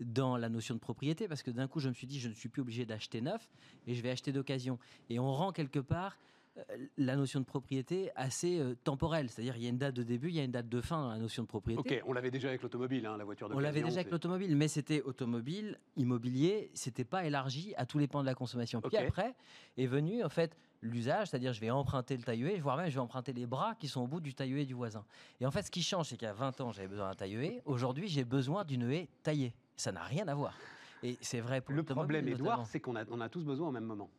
dans 0.00 0.36
la 0.36 0.48
notion 0.48 0.74
de 0.74 0.80
propriété, 0.80 1.28
parce 1.28 1.42
que 1.42 1.50
d'un 1.50 1.68
coup 1.68 1.80
je 1.80 1.88
me 1.88 1.94
suis 1.94 2.06
dit 2.06 2.18
je 2.20 2.28
ne 2.28 2.34
suis 2.34 2.48
plus 2.48 2.62
obligé 2.62 2.86
d'acheter 2.86 3.20
neuf, 3.20 3.48
et 3.86 3.94
je 3.94 4.02
vais 4.02 4.10
acheter 4.10 4.32
d'occasion. 4.32 4.78
Et 5.08 5.18
on 5.18 5.32
rend 5.32 5.52
quelque 5.52 5.78
part 5.78 6.16
euh, 6.58 6.62
la 6.98 7.16
notion 7.16 7.40
de 7.40 7.44
propriété 7.44 8.10
assez 8.16 8.58
euh, 8.58 8.74
temporelle, 8.82 9.30
c'est-à-dire 9.30 9.56
il 9.56 9.62
y 9.62 9.66
a 9.66 9.68
une 9.68 9.78
date 9.78 9.94
de 9.94 10.02
début, 10.02 10.28
il 10.28 10.34
y 10.34 10.40
a 10.40 10.44
une 10.44 10.50
date 10.50 10.68
de 10.68 10.80
fin 10.80 11.00
dans 11.00 11.10
la 11.10 11.18
notion 11.18 11.42
de 11.44 11.48
propriété. 11.48 12.00
Ok, 12.00 12.02
on 12.06 12.12
l'avait 12.12 12.30
déjà 12.30 12.48
avec 12.48 12.62
l'automobile, 12.62 13.06
hein, 13.06 13.16
la 13.16 13.24
voiture 13.24 13.48
de 13.48 13.54
On 13.54 13.58
l'avait 13.58 13.82
déjà 13.82 14.00
avec 14.00 14.10
l'automobile, 14.10 14.56
mais 14.56 14.68
c'était 14.68 15.02
automobile, 15.02 15.78
immobilier, 15.96 16.70
c'était 16.74 17.04
pas 17.04 17.24
élargi 17.24 17.72
à 17.76 17.86
tous 17.86 17.98
les 17.98 18.08
pans 18.08 18.20
de 18.20 18.26
la 18.26 18.34
consommation. 18.34 18.80
Puis 18.80 18.96
après 18.96 19.34
est 19.76 19.86
venu 19.86 20.24
en 20.24 20.28
fait 20.28 20.56
l'usage, 20.82 21.28
c'est-à-dire 21.28 21.52
je 21.52 21.60
vais 21.60 21.70
emprunter 21.70 22.16
le 22.16 22.22
taille 22.22 22.58
voire 22.58 22.76
même 22.76 22.88
je 22.88 22.94
vais 22.94 23.00
emprunter 23.00 23.32
les 23.32 23.46
bras 23.46 23.74
qui 23.74 23.86
sont 23.86 24.00
au 24.00 24.06
bout 24.06 24.20
du 24.20 24.34
taille 24.34 24.66
du 24.66 24.74
voisin. 24.74 25.04
Et 25.40 25.46
en 25.46 25.50
fait, 25.50 25.62
ce 25.62 25.70
qui 25.70 25.82
change, 25.82 26.08
c'est 26.08 26.16
qu'il 26.16 26.26
y 26.26 26.30
a 26.30 26.34
20 26.34 26.60
ans, 26.60 26.72
j'avais 26.72 26.88
besoin 26.88 27.08
d'un 27.08 27.14
taille 27.14 27.62
Aujourd'hui, 27.64 28.08
j'ai 28.08 28.24
besoin 28.24 28.64
d'une 28.64 28.90
haie 28.90 29.08
taillée. 29.22 29.54
Ça 29.80 29.92
n'a 29.92 30.02
rien 30.02 30.28
à 30.28 30.34
voir. 30.34 30.54
Et 31.02 31.16
c'est 31.22 31.40
vrai 31.40 31.62
pour 31.62 31.74
Le 31.74 31.82
problème, 31.82 32.28
Edouard, 32.28 32.66
c'est 32.66 32.80
qu'on 32.80 32.96
a, 32.96 33.04
on 33.10 33.18
a 33.22 33.30
tous 33.30 33.42
besoin 33.44 33.68
au 33.68 33.72
même 33.72 33.84
moment. 33.86 34.10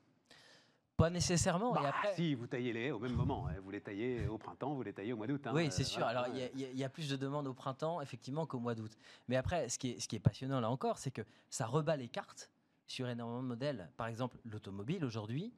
Pas 0.97 1.11
nécessairement. 1.11 1.71
Bah, 1.73 1.81
et 1.83 1.85
après, 1.85 2.15
Si, 2.15 2.33
vous 2.33 2.47
taillez 2.47 2.73
les 2.73 2.85
haies 2.87 2.91
au 2.91 2.97
même 2.97 3.13
moment. 3.13 3.47
hein. 3.47 3.53
Vous 3.63 3.69
les 3.69 3.81
taillez 3.81 4.27
au 4.27 4.39
printemps, 4.39 4.73
vous 4.73 4.81
les 4.81 4.91
taillez 4.93 5.13
au 5.13 5.17
mois 5.17 5.27
d'août. 5.27 5.45
hein. 5.45 5.51
Oui, 5.53 5.67
Euh, 5.67 5.69
c'est 5.69 5.83
sûr. 5.83 6.01
voilà, 6.01 6.21
Alors, 6.21 6.35
il 6.35 6.39
y 6.39 6.41
a- 6.41 6.45
ouais. 6.45 6.51
il 6.55 6.61
y, 6.61 6.65
a- 6.65 6.69
il 6.71 6.77
y 6.79 6.83
a 6.83 6.89
plus 6.89 7.07
de 7.09 7.15
demandes 7.15 7.45
au 7.47 7.53
printemps, 7.53 8.01
effectivement, 8.01 8.47
qu'au 8.47 8.59
mois 8.59 8.73
d'août. 8.73 8.91
Mais 9.27 9.35
après, 9.35 9.69
ce 9.69 9.77
qui, 9.77 9.91
est, 9.91 9.99
ce 9.99 10.07
qui 10.07 10.15
est 10.15 10.19
passionnant, 10.19 10.59
là 10.59 10.69
encore, 10.71 10.97
c'est 10.97 11.11
que 11.11 11.21
ça 11.51 11.67
rebat 11.67 11.95
les 11.95 12.07
cartes 12.07 12.49
sur 12.87 13.07
énormément 13.07 13.43
de 13.43 13.47
modèles. 13.47 13.91
Par 13.97 14.07
exemple, 14.07 14.37
l'automobile, 14.45 15.05
aujourd'hui, 15.05 15.53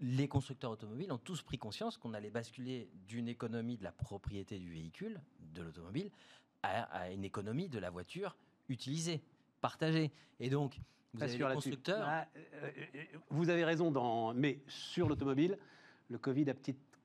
les 0.00 0.26
constructeurs 0.26 0.72
automobiles 0.72 1.12
ont 1.12 1.18
tous 1.18 1.42
pris 1.42 1.58
conscience 1.58 1.96
qu'on 1.96 2.12
allait 2.14 2.30
basculer 2.30 2.90
d'une 3.06 3.28
économie 3.28 3.76
de 3.76 3.84
la 3.84 3.92
propriété 3.92 4.58
du 4.58 4.70
véhicule, 4.72 5.20
de 5.38 5.62
l'automobile, 5.62 6.10
à, 6.64 6.82
à 6.84 7.10
une 7.10 7.24
économie 7.24 7.68
de 7.68 7.78
la 7.78 7.90
voiture 7.90 8.36
utilisée, 8.68 9.22
partagée. 9.60 10.12
Et 10.40 10.50
donc, 10.50 10.76
vous 11.12 11.20
Pas 11.20 11.26
avez 11.26 11.38
les 11.38 11.54
constructeurs. 11.54 12.06
Bah, 12.06 12.26
euh, 12.36 12.70
euh, 12.94 13.02
vous 13.30 13.48
avez 13.50 13.64
raison, 13.64 13.90
dans... 13.90 14.34
mais 14.34 14.60
sur 14.66 15.08
l'automobile, 15.08 15.58
le 16.10 16.18
Covid 16.18 16.50
a 16.50 16.54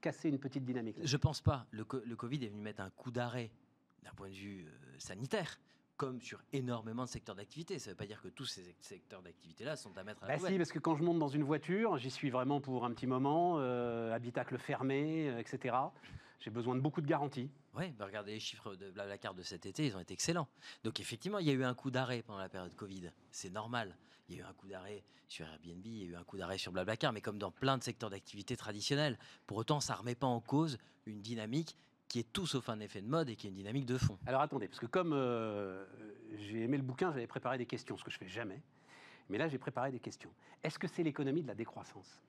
cassé 0.02 0.30
une 0.30 0.40
petite 0.40 0.66
dynamique. 0.66 0.98
Je 1.04 1.18
pense 1.18 1.42
pas. 1.42 1.66
Le, 1.72 1.84
co- 1.84 2.02
le 2.06 2.16
Covid 2.16 2.44
est 2.46 2.50
venu 2.50 2.62
mettre 2.62 2.82
un 2.82 2.90
coup 2.90 3.12
d'arrêt 3.12 3.52
d'un 4.04 4.12
point 4.14 4.30
de 4.30 4.34
vue 4.34 4.66
euh, 4.68 4.96
sanitaire, 4.98 5.60
comme 5.98 6.22
sur 6.22 6.42
énormément 6.54 7.04
de 7.04 7.10
secteurs 7.10 7.36
d'activité. 7.36 7.78
Ça 7.78 7.90
ne 7.90 7.94
veut 7.94 7.98
pas 7.98 8.06
dire 8.06 8.22
que 8.22 8.30
tous 8.30 8.46
ces 8.46 8.76
secteurs 8.80 9.22
d'activité-là 9.22 9.76
sont 9.76 9.96
à 9.98 10.04
mettre 10.04 10.24
à 10.24 10.28
la 10.28 10.38
Bah 10.38 10.48
si, 10.48 10.58
parce 10.58 10.72
que 10.72 10.80
quand 10.80 10.96
je 10.96 11.04
monte 11.04 11.20
dans 11.20 11.28
une 11.28 11.44
voiture, 11.44 11.98
j'y 11.98 12.10
suis 12.10 12.30
vraiment 12.30 12.62
pour 12.62 12.86
un 12.86 12.92
petit 12.92 13.08
moment, 13.08 13.58
euh, 13.60 14.14
habitacle 14.14 14.58
fermé, 14.58 15.30
euh, 15.30 15.40
etc. 15.40 15.76
J'ai 16.40 16.50
besoin 16.52 16.76
de 16.76 16.80
beaucoup 16.80 17.02
de 17.02 17.08
garanties. 17.08 17.50
Oui, 17.76 17.92
bah 17.92 18.06
regardez 18.06 18.34
les 18.34 18.40
chiffres 18.40 18.76
de 18.76 18.90
Blablacar 18.92 19.34
de 19.34 19.44
cet 19.44 19.66
été, 19.66 19.86
ils 19.86 19.96
ont 19.96 20.00
été 20.00 20.14
excellents. 20.14 20.48
Donc 20.84 21.00
effectivement, 21.00 21.40
il 21.40 21.48
y 21.48 21.50
a 21.50 21.54
eu 21.54 21.64
un 21.64 21.74
coup 21.74 21.92
d'arrêt 21.92 22.24
pendant 22.24 22.40
la 22.40 22.50
période 22.50 22.76
Covid. 22.76 23.12
C'est 23.32 23.52
normal. 23.52 23.96
Il 24.28 24.36
y 24.36 24.40
a 24.40 24.44
eu 24.44 24.46
un 24.46 24.54
coup 24.54 24.68
d'arrêt 24.68 25.04
sur 25.28 25.46
Airbnb, 25.46 25.86
il 25.86 25.98
y 25.98 26.04
a 26.04 26.06
eu 26.06 26.16
un 26.16 26.24
coup 26.24 26.38
d'arrêt 26.38 26.58
sur 26.58 26.72
Blablacar, 26.72 27.14
mais 27.14 27.22
comme 27.22 27.38
dans 27.38 27.52
plein 27.52 27.78
de 27.78 27.84
secteurs 27.84 28.10
d'activité 28.10 28.58
traditionnels. 28.58 29.18
Pour 29.46 29.58
autant, 29.58 29.80
ça 29.80 29.94
ne 29.94 30.00
remet 30.00 30.16
pas 30.16 30.28
en 30.28 30.40
cause 30.40 30.78
une 31.06 31.22
dynamique 31.22 31.76
qui 32.08 32.20
est 32.20 32.34
tout 32.34 32.48
sauf 32.48 32.70
un 32.70 32.80
effet 32.80 33.02
de 33.02 33.08
mode 33.08 33.30
et 33.30 33.36
qui 33.36 33.48
est 33.48 33.50
une 33.50 33.56
dynamique 33.56 33.86
de 33.86 33.98
fond. 33.98 34.18
Alors 34.26 34.42
attendez, 34.42 34.68
parce 34.68 34.80
que 34.80 34.88
comme 34.88 35.14
euh, 35.14 35.86
j'ai 36.38 36.64
aimé 36.64 36.78
le 36.78 36.84
bouquin, 36.84 37.12
j'avais 37.12 37.28
préparé 37.28 37.58
des 37.60 37.68
questions, 37.68 37.98
ce 37.98 38.04
que 38.04 38.12
je 38.12 38.18
fais 38.18 38.28
jamais. 38.28 38.62
Mais 39.30 39.38
là, 39.38 39.48
j'ai 39.48 39.60
préparé 39.60 39.92
des 39.92 40.00
questions. 40.00 40.32
Est-ce 40.64 40.80
que 40.80 40.88
c'est 40.88 41.04
l'économie 41.04 41.44
de 41.44 41.48
la 41.48 41.54
décroissance? 41.54 42.20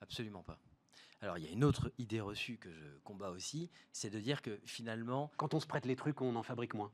Absolument 0.00 0.42
pas. 0.42 0.58
Alors, 1.26 1.38
il 1.38 1.44
y 1.44 1.48
a 1.48 1.50
une 1.50 1.64
autre 1.64 1.90
idée 1.98 2.20
reçue 2.20 2.56
que 2.56 2.70
je 2.70 2.84
combats 3.02 3.30
aussi, 3.30 3.68
c'est 3.90 4.10
de 4.10 4.20
dire 4.20 4.42
que 4.42 4.60
finalement, 4.64 5.32
Quand 5.36 5.54
on 5.54 5.60
se 5.60 5.66
prête 5.66 5.84
les 5.84 5.96
trucs, 5.96 6.20
on 6.20 6.36
en 6.36 6.44
fabrique 6.44 6.72
moins. 6.74 6.92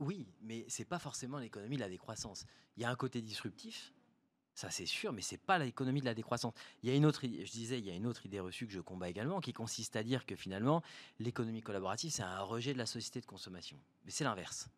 oui, 0.00 0.26
mais 0.42 0.64
c'est 0.66 0.84
pas 0.84 0.98
forcément 0.98 1.38
l'économie 1.38 1.76
de 1.76 1.80
la 1.80 1.88
décroissance. 1.88 2.46
Il 2.76 2.82
y 2.82 2.84
a 2.84 2.90
un 2.90 2.96
côté 2.96 3.22
disruptif, 3.22 3.94
ça 4.56 4.70
c'est 4.70 4.86
sûr, 4.86 5.12
mais 5.12 5.22
c'est 5.22 5.38
pas 5.38 5.56
l'économie 5.56 6.00
de 6.00 6.04
la 6.04 6.14
décroissance. 6.14 6.52
Il 6.82 6.88
y 6.88 6.92
a 6.92 6.96
une 6.96 7.06
autre, 7.06 7.20
je 7.22 7.52
disais, 7.52 7.78
il 7.78 7.84
y 7.84 7.90
a 7.90 7.94
une 7.94 8.08
autre 8.08 8.26
idée 8.26 8.40
reçue 8.40 8.66
que 8.66 8.72
je 8.72 8.80
combats 8.80 9.08
également, 9.08 9.40
qui 9.40 9.52
consiste 9.52 9.94
à 9.94 10.02
dire 10.02 10.26
que 10.26 10.34
finalement, 10.34 10.82
l'économie 11.20 11.60
collaborative, 11.60 12.10
c'est 12.10 12.24
un 12.24 12.40
rejet 12.40 12.72
de 12.72 12.78
la 12.78 12.86
société 12.86 13.20
de 13.20 13.26
consommation. 13.26 13.78
Mais 14.04 14.10
c'est 14.10 14.24
l'inverse. 14.24 14.68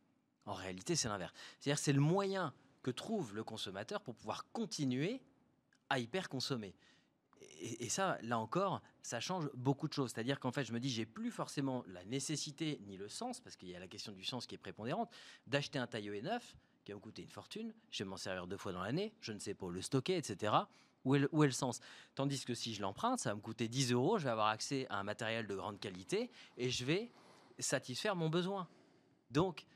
En 0.44 0.52
réalité, 0.52 0.96
c'est 0.96 1.08
l'inverse. 1.08 1.32
C'est-à-dire, 1.60 1.78
c'est 1.78 1.94
le 1.94 2.00
moyen 2.00 2.52
que 2.82 2.90
trouve 2.90 3.34
le 3.34 3.42
consommateur 3.42 4.02
pour 4.02 4.14
pouvoir 4.14 4.44
continuer 4.52 5.22
à 5.88 5.98
hyper 5.98 6.28
consommer. 6.28 6.74
Et, 7.60 7.88
ça, 7.88 8.18
là 8.22 8.38
encore, 8.38 8.82
ça 9.02 9.20
change 9.20 9.48
beaucoup 9.54 9.88
de 9.88 9.92
choses. 9.92 10.12
C'est-à-dire 10.12 10.40
qu'en 10.40 10.52
fait, 10.52 10.64
je 10.64 10.72
me 10.72 10.80
dis, 10.80 10.90
j'ai 10.90 11.06
plus 11.06 11.30
forcément 11.30 11.84
la 11.88 12.04
nécessité 12.04 12.80
ni 12.86 12.96
le 12.96 13.08
sens, 13.08 13.40
parce 13.40 13.56
qu'il 13.56 13.68
y 13.68 13.76
a 13.76 13.80
la 13.80 13.88
question 13.88 14.12
du 14.12 14.24
sens 14.24 14.46
qui 14.46 14.54
est 14.54 14.58
prépondérante, 14.58 15.10
d'acheter 15.46 15.78
un 15.78 15.86
tailleur 15.86 16.22
neuf 16.22 16.56
qui 16.84 16.92
va 16.92 16.96
me 16.96 17.00
coûter 17.00 17.22
une 17.22 17.30
fortune. 17.30 17.72
Je 17.90 18.04
vais 18.04 18.10
m'en 18.10 18.16
servir 18.16 18.46
deux 18.46 18.56
fois 18.56 18.72
dans 18.72 18.82
l'année. 18.82 19.12
Je 19.20 19.32
ne 19.32 19.38
sais 19.38 19.54
pas 19.54 19.66
où 19.66 19.70
le 19.70 19.82
stocker, 19.82 20.16
etc. 20.16 20.52
Où 21.04 21.14
est, 21.16 21.18
le, 21.18 21.50
sens? 21.50 21.80
Tandis 22.14 22.44
que 22.44 22.54
si 22.54 22.74
je 22.74 22.82
l'emprunte, 22.82 23.18
ça 23.18 23.30
va 23.30 23.36
me 23.36 23.40
coûter 23.40 23.68
10 23.68 23.92
euros. 23.92 24.18
Je 24.18 24.24
vais 24.24 24.30
avoir 24.30 24.48
accès 24.48 24.86
à 24.88 24.98
un 24.98 25.02
matériel 25.02 25.46
de 25.46 25.54
grande 25.54 25.80
qualité 25.80 26.30
et 26.56 26.70
je 26.70 26.84
vais 26.84 27.10
satisfaire 27.58 28.16
mon 28.16 28.28
besoin. 28.28 28.68
Donc, 29.30 29.66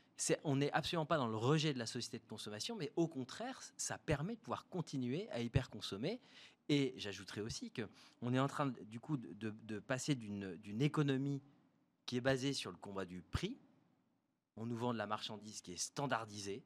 on 0.43 0.55
n'est 0.55 0.71
absolument 0.71 1.05
pas 1.05 1.17
dans 1.17 1.27
le 1.27 1.37
rejet 1.37 1.73
de 1.73 1.79
la 1.79 1.85
société 1.85 2.19
de 2.19 2.25
consommation, 2.25 2.75
mais 2.75 2.91
au 2.95 3.07
contraire, 3.07 3.61
ça 3.75 3.97
permet 3.97 4.35
de 4.35 4.39
pouvoir 4.39 4.67
continuer 4.69 5.29
à 5.29 5.41
hyper 5.41 5.69
consommer. 5.69 6.19
Et 6.69 6.93
j'ajouterais 6.97 7.41
aussi 7.41 7.71
que 7.71 7.87
on 8.21 8.33
est 8.33 8.39
en 8.39 8.47
train, 8.47 8.67
du 8.67 8.99
coup, 8.99 9.17
de, 9.17 9.51
de- 9.51 9.79
passer 9.79 10.15
d'une 10.15 10.81
économie 10.81 11.41
qui 12.05 12.17
est 12.17 12.21
basée 12.21 12.53
sur 12.53 12.71
le 12.71 12.77
combat 12.77 13.05
du 13.05 13.21
prix. 13.21 13.57
On 14.55 14.65
nous 14.65 14.75
vend 14.77 14.91
de 14.91 14.97
la 14.97 15.07
marchandise 15.07 15.61
qui 15.61 15.73
est 15.73 15.77
standardisée, 15.77 16.63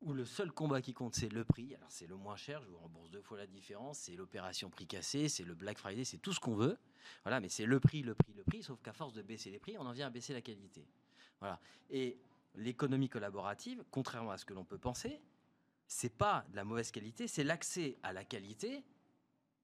où 0.00 0.14
le 0.14 0.24
seul 0.24 0.52
combat 0.52 0.80
qui 0.80 0.94
compte, 0.94 1.14
c'est 1.14 1.28
le 1.28 1.44
prix. 1.44 1.74
Alors, 1.74 1.90
c'est 1.90 2.06
le 2.06 2.16
moins 2.16 2.36
cher, 2.36 2.62
je 2.62 2.68
vous 2.68 2.78
rembourse 2.78 3.10
deux 3.10 3.20
fois 3.20 3.36
la 3.36 3.46
différence, 3.46 3.98
c'est 3.98 4.14
l'opération 4.14 4.70
prix 4.70 4.86
cassé, 4.86 5.28
c'est 5.28 5.44
le 5.44 5.54
Black 5.54 5.76
Friday, 5.76 6.04
c'est 6.04 6.18
tout 6.18 6.32
ce 6.32 6.40
qu'on 6.40 6.54
veut. 6.54 6.78
Voilà, 7.24 7.40
mais 7.40 7.48
c'est 7.48 7.66
le 7.66 7.80
prix, 7.80 8.02
le 8.02 8.14
prix, 8.14 8.32
le 8.32 8.44
prix, 8.44 8.62
sauf 8.62 8.80
qu'à 8.80 8.92
force 8.92 9.12
de 9.12 9.22
baisser 9.22 9.50
les 9.50 9.58
prix, 9.58 9.76
on 9.76 9.84
en 9.84 9.92
vient 9.92 10.06
à 10.06 10.10
baisser 10.10 10.32
la 10.32 10.40
qualité. 10.40 10.86
Voilà. 11.40 11.60
Et 11.90 12.18
l'économie 12.54 13.08
collaborative, 13.08 13.84
contrairement 13.90 14.30
à 14.30 14.38
ce 14.38 14.44
que 14.44 14.54
l'on 14.54 14.64
peut 14.64 14.78
penser, 14.78 15.20
c'est 15.86 16.16
pas 16.16 16.46
de 16.50 16.56
la 16.56 16.64
mauvaise 16.64 16.90
qualité, 16.90 17.26
c'est 17.26 17.44
l'accès 17.44 17.98
à 18.02 18.12
la 18.12 18.24
qualité, 18.24 18.84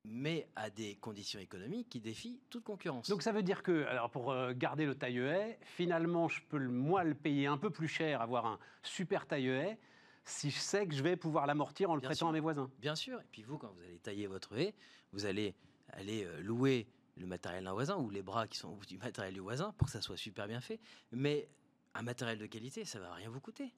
mais 0.09 0.49
à 0.55 0.71
des 0.71 0.95
conditions 0.97 1.41
économiques 1.41 1.89
qui 1.89 2.01
défient 2.01 2.41
toute 2.49 2.65
concurrence. 2.65 3.09
Donc 3.09 3.23
ça 3.23 3.33
veut 3.33 3.43
dire 3.43 3.63
que, 3.63 3.85
alors 3.87 4.11
pour 4.11 4.31
euh, 4.31 4.53
garder 4.55 4.87
le 4.87 4.95
taille-haie, 4.95 5.59
finalement, 5.63 6.29
je 6.29 6.41
peux 6.49 6.59
moi 6.69 7.05
le 7.05 7.15
payer 7.15 7.47
un 7.47 7.59
peu 7.59 7.71
plus 7.71 7.89
cher, 7.89 8.21
avoir 8.23 8.47
un 8.47 8.59
super 8.83 9.27
taille-haie, 9.27 9.79
si 10.25 10.51
je 10.51 10.59
sais 10.59 10.87
que 10.87 10.95
je 10.95 11.03
vais 11.03 11.17
pouvoir 11.17 11.47
l'amortir 11.47 11.91
en 11.91 11.95
le 11.95 12.01
Bien 12.01 12.09
prêtant 12.09 12.19
sûr. 12.19 12.29
à 12.29 12.33
mes 12.33 12.41
voisins. 12.41 12.71
Bien 12.79 12.95
sûr. 12.95 13.21
Et 13.21 13.27
puis 13.31 13.43
vous, 13.43 13.59
quand 13.59 13.73
vous 13.73 13.83
allez 13.83 13.99
tailler 13.99 14.27
votre 14.27 14.57
haie, 14.57 14.75
vous 15.13 15.27
allez 15.27 15.55
aller 15.91 16.25
euh, 16.25 16.41
louer 16.41 16.87
le 17.17 17.27
matériel 17.27 17.65
d'un 17.65 17.73
voisin 17.73 17.97
ou 17.97 18.11
les 18.11 18.23
bras 18.23 18.47
qui 18.47 18.59
sont 18.59 18.79
du 18.89 18.99
matériel 18.99 19.35
du 19.35 19.41
voisin 19.41 19.73
pour 19.79 19.87
que 19.87 19.93
ça 19.93 20.01
soit 20.01 20.17
super 20.17 20.47
bien 20.47 20.61
fait. 20.61 20.79
Mais 21.13 21.49
un 21.95 22.03
matériel 22.03 22.39
de 22.39 22.47
qualité, 22.47 22.85
ça 22.85 23.01
va 23.01 23.13
rien 23.15 23.29
vous 23.31 23.41
coûter. 23.41 23.73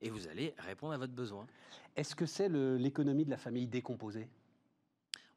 Et 0.00 0.10
vous 0.10 0.28
allez 0.28 0.54
répondre 0.58 0.92
à 0.92 0.98
votre 0.98 1.12
besoin. 1.12 1.46
Est-ce 1.96 2.14
que 2.14 2.26
c'est 2.26 2.48
l'économie 2.48 3.24
de 3.24 3.30
la 3.30 3.38
famille 3.38 3.66
décomposée? 3.66 4.28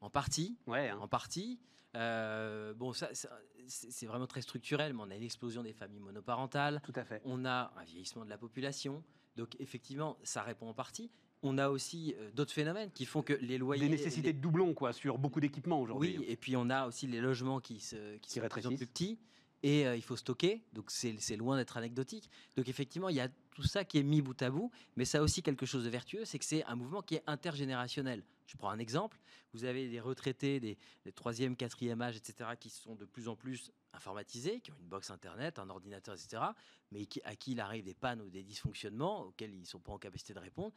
En 0.01 0.09
partie, 0.09 0.57
Ouais. 0.67 0.89
hein. 0.89 0.97
en 0.99 1.07
partie. 1.07 1.59
euh, 1.95 2.73
bon, 2.73 2.93
ça, 2.93 3.13
ça, 3.13 3.29
c'est 3.67 4.05
vraiment 4.05 4.27
très 4.27 4.41
structurel, 4.41 4.93
mais 4.93 5.01
on 5.05 5.09
a 5.11 5.15
une 5.15 5.23
explosion 5.23 5.63
des 5.63 5.73
familles 5.73 5.99
monoparentales. 5.99 6.81
Tout 6.83 6.93
à 6.95 7.03
fait. 7.03 7.21
On 7.25 7.43
a 7.45 7.73
un 7.75 7.83
vieillissement 7.83 8.23
de 8.23 8.29
la 8.29 8.37
population. 8.37 9.03
Donc, 9.35 9.55
effectivement, 9.59 10.17
ça 10.23 10.41
répond 10.43 10.67
en 10.69 10.73
partie. 10.73 11.09
On 11.43 11.57
a 11.57 11.69
aussi 11.69 12.15
euh, 12.17 12.31
d'autres 12.31 12.53
phénomènes 12.53 12.91
qui 12.91 13.05
font 13.05 13.21
que 13.21 13.33
les 13.33 13.57
loyers. 13.57 13.83
Des 13.83 13.89
nécessités 13.89 14.27
les- 14.27 14.33
de 14.33 14.39
doublons, 14.41 14.73
quoi, 14.73 14.93
sur 14.93 15.17
beaucoup 15.17 15.39
d'équipements 15.39 15.79
aujourd'hui. 15.81 16.17
Oui, 16.19 16.25
et 16.27 16.35
puis 16.35 16.55
on 16.55 16.69
a 16.69 16.87
aussi 16.87 17.07
les 17.07 17.21
logements 17.21 17.59
qui, 17.59 17.79
se, 17.79 18.17
qui, 18.17 18.39
Qui 18.39 18.61
sont 18.61 18.69
plus 18.75 18.87
petits. 18.87 19.19
Et 19.63 19.87
euh, 19.87 19.95
il 19.95 20.03
faut 20.03 20.15
stocker, 20.15 20.61
donc 20.73 20.91
c'est 20.91 21.15
c'est 21.19 21.35
loin 21.35 21.57
d'être 21.57 21.77
anecdotique. 21.77 22.29
Donc 22.55 22.69
effectivement, 22.69 23.09
il 23.09 23.15
y 23.15 23.19
a 23.19 23.27
tout 23.55 23.63
ça 23.63 23.83
qui 23.83 23.97
est 23.97 24.03
mis 24.03 24.21
bout 24.21 24.39
à 24.43 24.51
bout, 24.51 24.69
mais 24.95 25.03
ça 25.05 25.17
a 25.17 25.21
aussi 25.21 25.41
quelque 25.41 25.65
chose 25.65 25.83
de 25.83 25.89
vertueux, 25.89 26.25
c'est 26.25 26.37
que 26.37 26.45
c'est 26.45 26.63
un 26.65 26.75
mouvement 26.75 27.01
qui 27.01 27.15
est 27.15 27.23
intergénérationnel. 27.25 28.23
Je 28.47 28.57
prends 28.57 28.69
un 28.69 28.79
exemple, 28.79 29.19
vous 29.53 29.65
avez 29.65 29.87
des 29.89 29.99
retraités, 29.99 30.59
des, 30.59 30.77
des 31.05 31.11
troisième, 31.11 31.55
quatrième 31.55 32.01
âge, 32.01 32.15
etc., 32.15 32.51
qui 32.59 32.69
sont 32.69 32.95
de 32.95 33.05
plus 33.05 33.27
en 33.27 33.35
plus 33.35 33.71
informatisés, 33.93 34.61
qui 34.61 34.71
ont 34.71 34.77
une 34.79 34.87
box 34.87 35.11
internet, 35.11 35.59
un 35.59 35.69
ordinateur, 35.69 36.15
etc., 36.15 36.43
mais 36.91 37.07
à 37.25 37.35
qui 37.35 37.51
il 37.51 37.59
arrive 37.59 37.83
des 37.83 37.93
pannes 37.93 38.21
ou 38.21 38.29
des 38.29 38.43
dysfonctionnements 38.43 39.23
auxquels 39.23 39.53
ils 39.53 39.61
ne 39.61 39.65
sont 39.65 39.79
pas 39.79 39.91
en 39.91 39.97
capacité 39.97 40.33
de 40.33 40.39
répondre. 40.39 40.73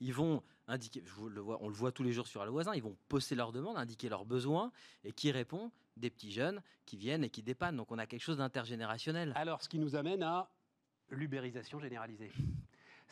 Ils 0.00 0.12
vont 0.12 0.42
indiquer, 0.66 1.02
on 1.18 1.68
le 1.68 1.74
voit 1.74 1.92
tous 1.92 2.02
les 2.02 2.12
jours 2.12 2.26
sur 2.26 2.44
voisin, 2.50 2.74
ils 2.74 2.82
vont 2.82 2.96
poster 3.08 3.34
leurs 3.34 3.52
demandes, 3.52 3.76
indiquer 3.76 4.08
leurs 4.08 4.26
besoins, 4.26 4.72
et 5.04 5.12
qui 5.12 5.30
répond? 5.30 5.70
Des 5.96 6.10
petits 6.10 6.32
jeunes 6.32 6.60
qui 6.86 6.96
viennent 6.96 7.22
et 7.22 7.30
qui 7.30 7.44
dépannent. 7.44 7.76
Donc 7.76 7.92
on 7.92 7.98
a 7.98 8.06
quelque 8.06 8.20
chose 8.20 8.38
d'intergénérationnel. 8.38 9.32
Alors, 9.36 9.62
ce 9.62 9.68
qui 9.68 9.78
nous 9.78 9.94
amène 9.94 10.24
à 10.24 10.50
l'ubérisation 11.08 11.78
généralisée. 11.78 12.32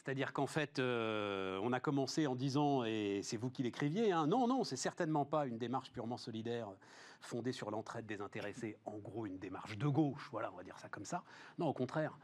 C'est-à-dire 0.04 0.32
qu'en 0.32 0.48
fait, 0.48 0.80
euh, 0.80 1.60
on 1.62 1.72
a 1.72 1.78
commencé 1.78 2.26
en 2.26 2.34
disant, 2.34 2.82
et 2.82 3.20
c'est 3.22 3.36
vous 3.36 3.50
qui 3.50 3.62
l'écriviez, 3.62 4.10
hein, 4.10 4.26
non, 4.26 4.48
non, 4.48 4.64
c'est 4.64 4.76
certainement 4.76 5.24
pas 5.24 5.46
une 5.46 5.58
démarche 5.58 5.92
purement 5.92 6.16
solidaire 6.16 6.68
fondée 7.20 7.52
sur 7.52 7.70
l'entraide 7.70 8.04
des 8.04 8.20
intéressés, 8.20 8.76
en 8.84 8.98
gros 8.98 9.26
une 9.26 9.38
démarche 9.38 9.78
de 9.78 9.86
gauche, 9.86 10.28
voilà, 10.32 10.50
on 10.52 10.56
va 10.56 10.64
dire 10.64 10.76
ça 10.78 10.88
comme 10.88 11.04
ça. 11.04 11.22
Non, 11.56 11.68
au 11.68 11.72
contraire, 11.72 12.18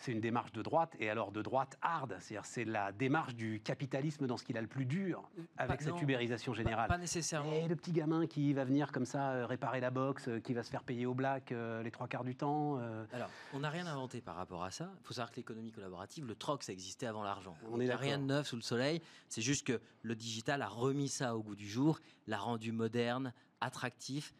c'est 0.00 0.12
une 0.12 0.20
démarche 0.20 0.52
de 0.52 0.62
droite, 0.62 0.96
et 0.98 1.10
alors 1.10 1.30
de 1.30 1.42
droite 1.42 1.76
hard, 1.82 2.16
c'est-à-dire 2.18 2.44
c'est 2.46 2.64
la 2.64 2.90
démarche 2.92 3.34
du 3.34 3.60
capitalisme 3.60 4.26
dans 4.26 4.36
ce 4.36 4.44
qu'il 4.44 4.56
a 4.56 4.60
le 4.62 4.66
plus 4.66 4.86
dur, 4.86 5.30
avec 5.58 5.78
Pas- 5.78 5.84
cette 5.84 5.94
non, 5.94 6.00
ubérisation 6.00 6.54
générale. 6.54 6.88
pas 6.88 6.98
nécessairement. 6.98 7.52
Et 7.52 7.68
le 7.68 7.76
petit 7.76 7.92
gamin 7.92 8.26
qui 8.26 8.52
va 8.54 8.64
venir 8.64 8.92
comme 8.92 9.04
ça 9.04 9.30
euh, 9.32 9.46
réparer 9.46 9.80
la 9.80 9.90
box, 9.90 10.28
euh, 10.28 10.40
qui 10.40 10.54
va 10.54 10.62
se 10.62 10.70
faire 10.70 10.82
payer 10.84 11.06
au 11.06 11.14
black 11.14 11.52
euh, 11.52 11.82
les 11.82 11.90
trois 11.90 12.08
quarts 12.08 12.24
du 12.24 12.34
temps. 12.34 12.78
euh, 12.80 13.04
Alors, 13.12 13.28
on 13.52 13.60
n'a 13.60 13.70
rien 13.70 13.86
inventé 13.86 14.20
par 14.20 14.36
rapport 14.36 14.64
à 14.64 14.70
ça. 14.70 14.90
Il 15.02 15.06
faut 15.06 15.14
savoir 15.14 15.30
que 15.30 15.36
l'économie 15.36 15.70
collaborative, 15.72 16.26
le 16.26 16.34
troc, 16.34 16.62
ça 16.62 16.72
existait 16.72 17.06
avant 17.06 17.22
l'argent. 17.22 17.54
On 17.66 17.72
Donc, 17.72 17.80
est 17.80 17.84
Il 17.84 17.86
n'y 17.88 17.92
a 17.92 17.96
rien 17.96 18.18
de 18.18 18.24
neuf 18.24 18.46
sous 18.48 18.56
le 18.56 18.62
soleil. 18.62 19.02
C'est 19.28 19.42
juste 19.42 19.66
que 19.66 19.80
le 20.02 20.14
digital 20.16 20.62
a 20.62 20.68
remis 20.68 21.08
ça 21.08 21.36
au 21.36 21.42
goût 21.42 21.54
du 21.56 21.68
jour, 21.68 21.98
l'a 22.26 22.38
rendu 22.38 22.72
moderne, 22.72 23.32
attractif, 23.60 24.32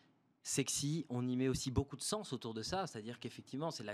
sexy. 0.43 1.05
On 1.09 1.26
y 1.26 1.36
met 1.36 1.49
aussi 1.49 1.70
beaucoup 1.70 1.97
de 1.97 2.03
sens 2.03 2.32
autour 2.32 2.55
de 2.55 2.62
ça. 2.62 2.86
C'est-à-dire 2.86 3.18
qu'effectivement, 3.20 3.70
c'est 3.70 3.84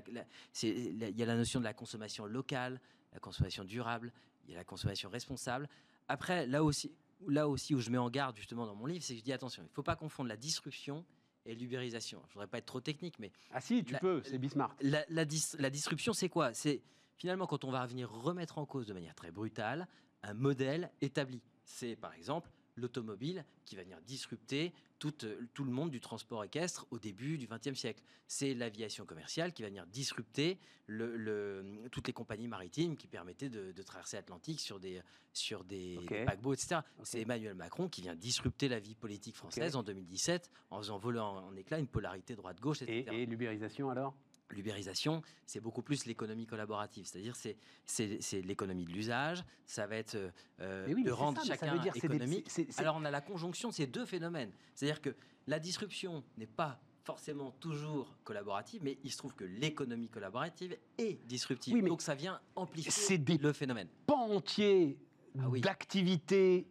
il 0.63 1.15
y 1.17 1.23
a 1.23 1.27
la 1.27 1.37
notion 1.37 1.61
de 1.61 1.65
la 1.65 1.75
consommation 1.75 2.27
locale, 2.27 2.81
la 3.13 3.21
consommation 3.21 3.65
durable, 3.65 4.13
il 4.45 4.51
y 4.53 4.55
a 4.55 4.59
la 4.59 4.65
consommation 4.65 5.09
responsable. 5.11 5.69
Après, 6.09 6.47
là 6.47 6.63
aussi, 6.63 6.93
là 7.27 7.49
aussi 7.49 7.75
où 7.75 7.81
je 7.81 7.91
mets 7.91 7.99
en 7.99 8.11
garde 8.11 8.37
justement 8.37 8.67
dans 8.67 8.75
mon 8.75 8.87
livre, 8.87 9.05
c'est 9.05 9.15
que 9.15 9.21
je 9.21 9.25
dis 9.25 9.33
attention, 9.33 9.63
il 9.63 9.67
ne 9.67 9.71
faut 9.75 9.83
pas 9.83 9.97
confondre 9.97 10.29
la 10.29 10.37
disruption 10.37 11.05
et 11.45 11.55
l'ubérisation. 11.55 12.23
Je 12.29 12.35
voudrais 12.35 12.47
pas 12.47 12.59
être 12.59 12.67
trop 12.67 12.81
technique, 12.81 13.19
mais 13.19 13.33
Ah 13.53 13.61
si, 13.61 13.85
tu 13.85 13.93
La- 13.93 13.99
peux, 14.01 14.23
c'est 14.25 14.39
Bismarck. 14.39 14.77
la, 14.83 15.05
la 15.09 15.25
dis- 15.25 15.57
la 15.59 15.71
disruption, 15.71 16.13
c'est 16.13 16.29
quoi? 16.29 16.53
C'est 16.55 16.83
finalement 17.17 17.47
quand 17.47 17.65
on 17.65 17.71
va 17.71 17.85
venir 17.87 18.11
remettre 18.11 18.59
en 18.59 18.67
cause 18.67 18.87
de 18.87 18.93
manière 18.93 19.15
très 19.15 19.31
brutale 19.31 19.87
un 20.23 20.35
modèle 20.35 20.91
établi. 21.01 21.41
C'est 21.65 21.97
par 21.97 22.13
exemple 22.15 22.51
l'automobile 22.77 23.45
qui 23.65 23.75
va 23.77 23.83
venir 23.83 24.01
disrupter 24.03 24.73
tout, 24.99 25.25
euh, 25.25 25.47
tout 25.55 25.65
le 25.65 25.71
monde 25.71 25.91
du 25.91 26.01
transport 26.01 26.43
équestre 26.45 26.87
au 26.91 26.99
début 26.99 27.39
du 27.39 27.47
XXe 27.47 27.75
siècle. 27.79 28.03
C'est 28.27 28.55
l'aviation 28.55 29.05
commerciale 29.07 29.53
qui 29.53 29.63
va 29.63 29.69
venir 29.69 29.87
disrupter 29.87 30.59
le, 30.87 31.17
le- 31.17 31.89
toutes 31.93 32.07
les 32.07 32.13
compagnies 32.13 32.49
maritimes 32.49 32.97
qui 32.97 33.07
permettaient 33.07 33.49
de, 33.49 33.73
de 33.73 33.83
traverser 33.83 34.17
l'Atlantique 34.17 34.61
sur 34.61 34.81
des, 34.81 35.03
sur 35.33 35.65
des, 35.65 35.99
paquebots, 36.25 36.55
etc. 36.55 36.81
C'est 37.05 37.21
Emmanuel 37.23 37.55
Macron 37.55 37.89
qui 37.89 38.03
vient 38.03 38.15
disrupter 38.15 38.69
la 38.69 38.79
vie 38.81 38.95
politique 38.95 39.37
française 39.37 39.77
en 39.77 39.83
2017 39.83 40.51
en 40.71 40.79
faisant 40.79 40.99
voler 40.99 41.19
en, 41.21 41.39
en 41.47 41.57
éclat 41.57 41.79
une 41.79 41.87
polarité 41.89 42.35
droite-gauche, 42.37 42.83
etc 42.83 43.05
Et, 43.13 43.23
et 43.23 43.27
l'ubérisation 43.27 43.91
alors? 43.91 44.15
L'ubérisation, 44.55 45.23
c'est 45.47 45.61
beaucoup 45.61 45.83
plus 45.83 46.07
l'économie 46.07 46.47
collaborative. 46.47 47.07
C'est-à-dire, 47.07 47.35
c'est, 47.37 47.57
c'est, 47.85 48.43
l'économie 48.43 48.85
de 48.85 48.93
l'usage. 48.93 49.45
Ça 49.65 49.87
va 49.87 49.97
être 49.97 50.17
euh, 50.61 50.87
oui, 50.87 50.95
mais 50.95 51.03
de 51.05 51.11
rendre 51.11 51.39
ça, 51.39 51.45
mais 51.49 51.57
ça 51.57 51.67
chacun 51.67 51.75
veut 51.75 51.81
dire 51.81 51.93
c'est 51.95 52.09
des- 52.09 52.15
économique. 52.17 52.51
Alors, 52.79 52.97
on 52.97 53.05
a 53.05 53.11
la 53.11 53.21
conjonction 53.21 53.71
de 53.71 53.75
ces 53.75 53.87
deux 53.87 54.07
phénomènes. 54.07 54.53
C'est-à-dire 54.75 55.01
que 55.01 55.15
la 55.47 55.59
disruption 55.59 56.23
n'est 56.39 56.47
pas 56.47 56.81
forcément 57.05 57.53
toujours 57.61 58.17
collaborative, 58.25 58.83
mais 58.83 58.99
il 59.05 59.13
se 59.13 59.17
trouve 59.19 59.35
que 59.35 59.45
l'économie 59.45 60.09
collaborative 60.09 60.77
est 60.99 61.25
disruptive. 61.27 61.73
Oui, 61.75 61.81
mais 61.83 61.89
Donc, 61.89 62.03
ça 62.03 62.15
vient 62.17 62.41
amplifier 62.57 63.19
des 63.19 63.39
le 63.39 63.53
phénomène. 63.53 63.89
pan 64.07 64.29
entier 64.31 64.99
Ah 65.39 65.49
oui. 65.49 65.61
d'activités 65.61 66.67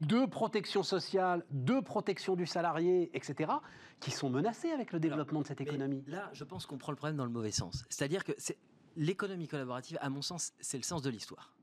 de 0.00 0.26
protection 0.26 0.82
sociale, 0.82 1.44
de 1.50 1.80
protection 1.80 2.36
du 2.36 2.46
salarié, 2.46 3.10
etc., 3.16 3.52
qui 4.00 4.10
sont 4.10 4.30
menacés 4.30 4.70
avec 4.70 4.92
le 4.92 5.00
développement 5.00 5.42
de 5.42 5.46
cette 5.46 5.60
économie. 5.60 6.04
Là, 6.06 6.30
je 6.32 6.44
pense 6.44 6.66
qu'on 6.66 6.78
prend 6.78 6.92
le 6.92 6.96
problème 6.96 7.16
dans 7.16 7.24
le 7.24 7.30
mauvais 7.30 7.50
sens. 7.50 7.84
C'est-à-dire 7.88 8.24
que 8.24 8.32
l'économie 8.96 9.48
collaborative, 9.48 9.98
à 10.00 10.10
mon 10.10 10.22
sens, 10.22 10.52
c'est 10.60 10.76
le 10.76 10.82
sens 10.84 11.02
de 11.02 11.10
l'histoire. 11.10 11.54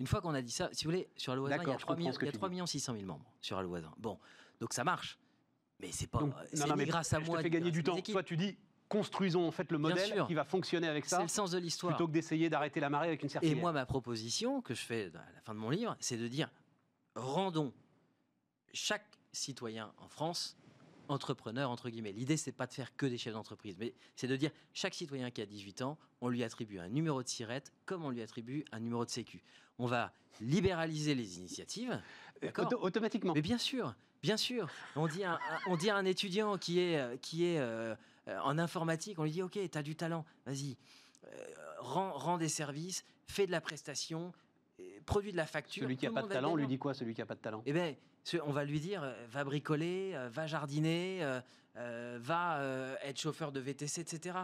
Une 0.00 0.06
fois 0.06 0.20
qu'on 0.20 0.34
a 0.34 0.42
dit 0.42 0.52
ça, 0.52 0.68
si 0.72 0.84
vous 0.84 0.90
voulez, 0.92 1.08
sur 1.16 1.32
Allo 1.32 1.42
Voisin, 1.42 1.62
il 1.62 1.68
y 1.68 1.70
a 1.70 1.74
je 1.74 1.78
3, 1.78 1.94
comprends 1.94 1.98
millions, 1.98 2.18
il 2.20 2.24
y 2.24 2.28
a 2.28 2.32
tu 2.32 2.38
3 2.38 2.48
dis. 2.48 2.52
millions 2.54 2.66
600 2.66 2.92
000 2.94 3.04
membres 3.04 3.32
sur 3.40 3.58
Allo 3.58 3.68
Voisin. 3.68 3.92
Bon, 3.98 4.18
donc 4.60 4.72
ça 4.72 4.84
marche. 4.84 5.18
Mais 5.80 5.90
c'est 5.92 6.06
pas. 6.06 6.18
Donc, 6.20 6.34
non, 6.56 6.66
non, 6.68 6.76
mais 6.76 6.86
grâce 6.86 7.12
à 7.12 7.20
je 7.20 7.26
moi. 7.26 7.38
te 7.38 7.42
fais 7.42 7.50
gagner 7.50 7.70
du 7.70 7.82
temps. 7.82 8.00
Toi, 8.00 8.22
tu 8.22 8.36
dis, 8.36 8.56
construisons 8.88 9.46
en 9.46 9.50
fait 9.50 9.70
le 9.70 9.78
modèle 9.78 10.24
qui 10.26 10.34
va 10.34 10.44
fonctionner 10.44 10.88
avec 10.88 11.04
C'est 11.04 11.16
ça, 11.16 11.22
le 11.22 11.28
sens 11.28 11.50
de 11.50 11.58
l'histoire. 11.58 11.94
plutôt 11.94 12.06
que 12.08 12.12
d'essayer 12.12 12.48
d'arrêter 12.50 12.80
la 12.80 12.88
marée 12.90 13.08
avec 13.08 13.22
une 13.22 13.26
Et 13.26 13.32
serpillière. 13.32 13.56
moi, 13.58 13.72
ma 13.72 13.86
proposition 13.86 14.60
que 14.62 14.74
je 14.74 14.80
fais 14.80 15.10
à 15.14 15.32
la 15.34 15.40
fin 15.42 15.54
de 15.54 15.58
mon 15.60 15.70
livre, 15.70 15.96
c'est 16.00 16.16
de 16.16 16.26
dire 16.28 16.48
rendons 17.14 17.72
chaque 18.72 19.06
citoyen 19.32 19.92
en 19.98 20.08
France 20.08 20.56
entrepreneur, 21.08 21.70
entre 21.70 21.88
guillemets. 21.88 22.12
L'idée, 22.12 22.36
c'est 22.36 22.52
pas 22.52 22.66
de 22.66 22.72
faire 22.74 22.94
que 22.94 23.06
des 23.06 23.16
chefs 23.16 23.32
d'entreprise, 23.32 23.76
mais 23.78 23.94
c'est 24.14 24.26
de 24.26 24.36
dire 24.36 24.50
chaque 24.74 24.94
citoyen 24.94 25.30
qui 25.30 25.40
a 25.40 25.46
18 25.46 25.80
ans, 25.80 25.96
on 26.20 26.28
lui 26.28 26.44
attribue 26.44 26.78
un 26.80 26.88
numéro 26.88 27.22
de 27.22 27.28
sirette 27.28 27.72
comme 27.86 28.04
on 28.04 28.10
lui 28.10 28.20
attribue 28.20 28.62
un 28.72 28.80
numéro 28.80 29.04
de 29.06 29.10
sécu. 29.10 29.42
On 29.78 29.86
va 29.86 30.12
libéraliser 30.42 31.14
les 31.14 31.38
initiatives. 31.38 31.98
Euh, 32.44 32.50
auto- 32.58 32.78
automatiquement. 32.82 33.32
Mais 33.34 33.40
bien 33.40 33.56
sûr, 33.56 33.94
bien 34.22 34.36
sûr. 34.36 34.68
On 34.96 35.06
dit 35.06 35.24
à 35.24 35.34
un, 35.34 35.38
on 35.68 35.76
dit 35.76 35.88
à 35.88 35.96
un 35.96 36.04
étudiant 36.04 36.58
qui 36.58 36.78
est, 36.80 36.98
euh, 36.98 37.16
qui 37.16 37.46
est 37.46 37.58
euh, 37.58 37.94
en 38.44 38.58
informatique, 38.58 39.18
on 39.18 39.24
lui 39.24 39.30
dit 39.30 39.42
Ok, 39.42 39.58
tu 39.70 39.78
as 39.78 39.82
du 39.82 39.96
talent, 39.96 40.24
vas-y, 40.46 40.76
euh, 41.24 41.28
rends, 41.78 42.12
rends 42.12 42.38
des 42.38 42.48
services, 42.48 43.04
fais 43.26 43.46
de 43.46 43.52
la 43.52 43.60
prestation, 43.60 44.32
euh, 44.80 44.82
produis 45.06 45.32
de 45.32 45.36
la 45.36 45.46
facture. 45.46 45.82
Celui 45.82 45.96
qui 45.96 46.06
n'a 46.06 46.12
pas 46.12 46.22
de 46.22 46.28
talent, 46.28 46.52
on 46.52 46.56
lui 46.56 46.66
dit 46.66 46.78
quoi, 46.78 46.94
celui 46.94 47.14
qui 47.14 47.20
n'a 47.20 47.26
pas 47.26 47.34
de 47.34 47.40
talent? 47.40 47.62
Eh 47.66 47.72
bien, 47.72 47.94
on 48.44 48.52
va 48.52 48.64
lui 48.64 48.80
dire 48.80 49.02
euh, 49.02 49.14
va 49.30 49.44
bricoler, 49.44 50.12
euh, 50.14 50.28
va 50.28 50.46
jardiner, 50.46 51.22
euh, 51.22 51.40
euh, 51.76 52.18
va 52.20 52.58
euh, 52.58 52.96
être 53.02 53.20
chauffeur 53.20 53.52
de 53.52 53.60
VTC, 53.60 54.00
etc. 54.00 54.38